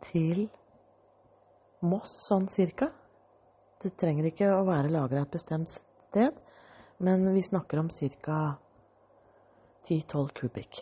til 0.04 0.46
Moss 1.84 2.12
sånn 2.26 2.48
cirka 2.52 2.90
Det 3.80 3.94
trenger 3.96 4.28
ikke 4.28 4.50
å 4.52 4.64
være 4.68 4.92
lagra 4.92 5.22
et 5.24 5.32
bestemt 5.32 5.70
sted, 5.72 6.34
men 7.00 7.24
vi 7.32 7.40
snakker 7.40 7.80
om 7.80 7.88
ca. 7.88 8.40
10-12 9.88 10.32
kubikk. 10.40 10.80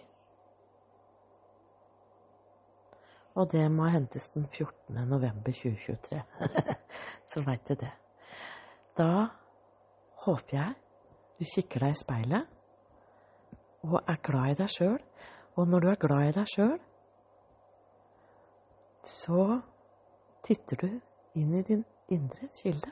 Og 3.39 3.53
det 3.53 3.69
må 3.71 3.87
hentes 3.93 4.29
den 4.35 4.47
14. 4.51 4.99
november 5.07 5.53
2023. 5.53 6.23
Så 7.31 7.43
veit 7.47 7.69
du 7.69 7.75
det. 7.79 7.93
Da 8.99 9.29
håper 10.25 10.57
jeg 10.57 10.75
du 11.39 11.45
kikker 11.47 11.85
deg 11.85 11.95
i 11.95 11.99
speilet 12.01 12.55
og 13.87 14.01
er 14.01 14.19
glad 14.27 14.51
i 14.51 14.57
deg 14.59 14.73
sjøl. 14.75 14.99
Og 15.55 15.69
når 15.71 15.81
du 15.85 15.89
er 15.91 16.01
glad 16.03 16.29
i 16.29 16.35
deg 16.35 16.51
sjøl, 16.51 16.79
så 19.07 19.45
titter 20.47 20.83
du 20.83 20.89
inn 21.39 21.55
i 21.55 21.63
din 21.63 21.85
indre 22.11 22.51
kilde. 22.59 22.91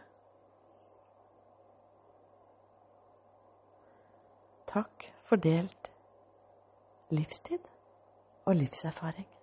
Takk 4.71 5.11
for 5.27 5.43
delt 5.43 5.91
livstid 7.11 7.59
og 8.45 8.57
livserfaring. 8.57 9.36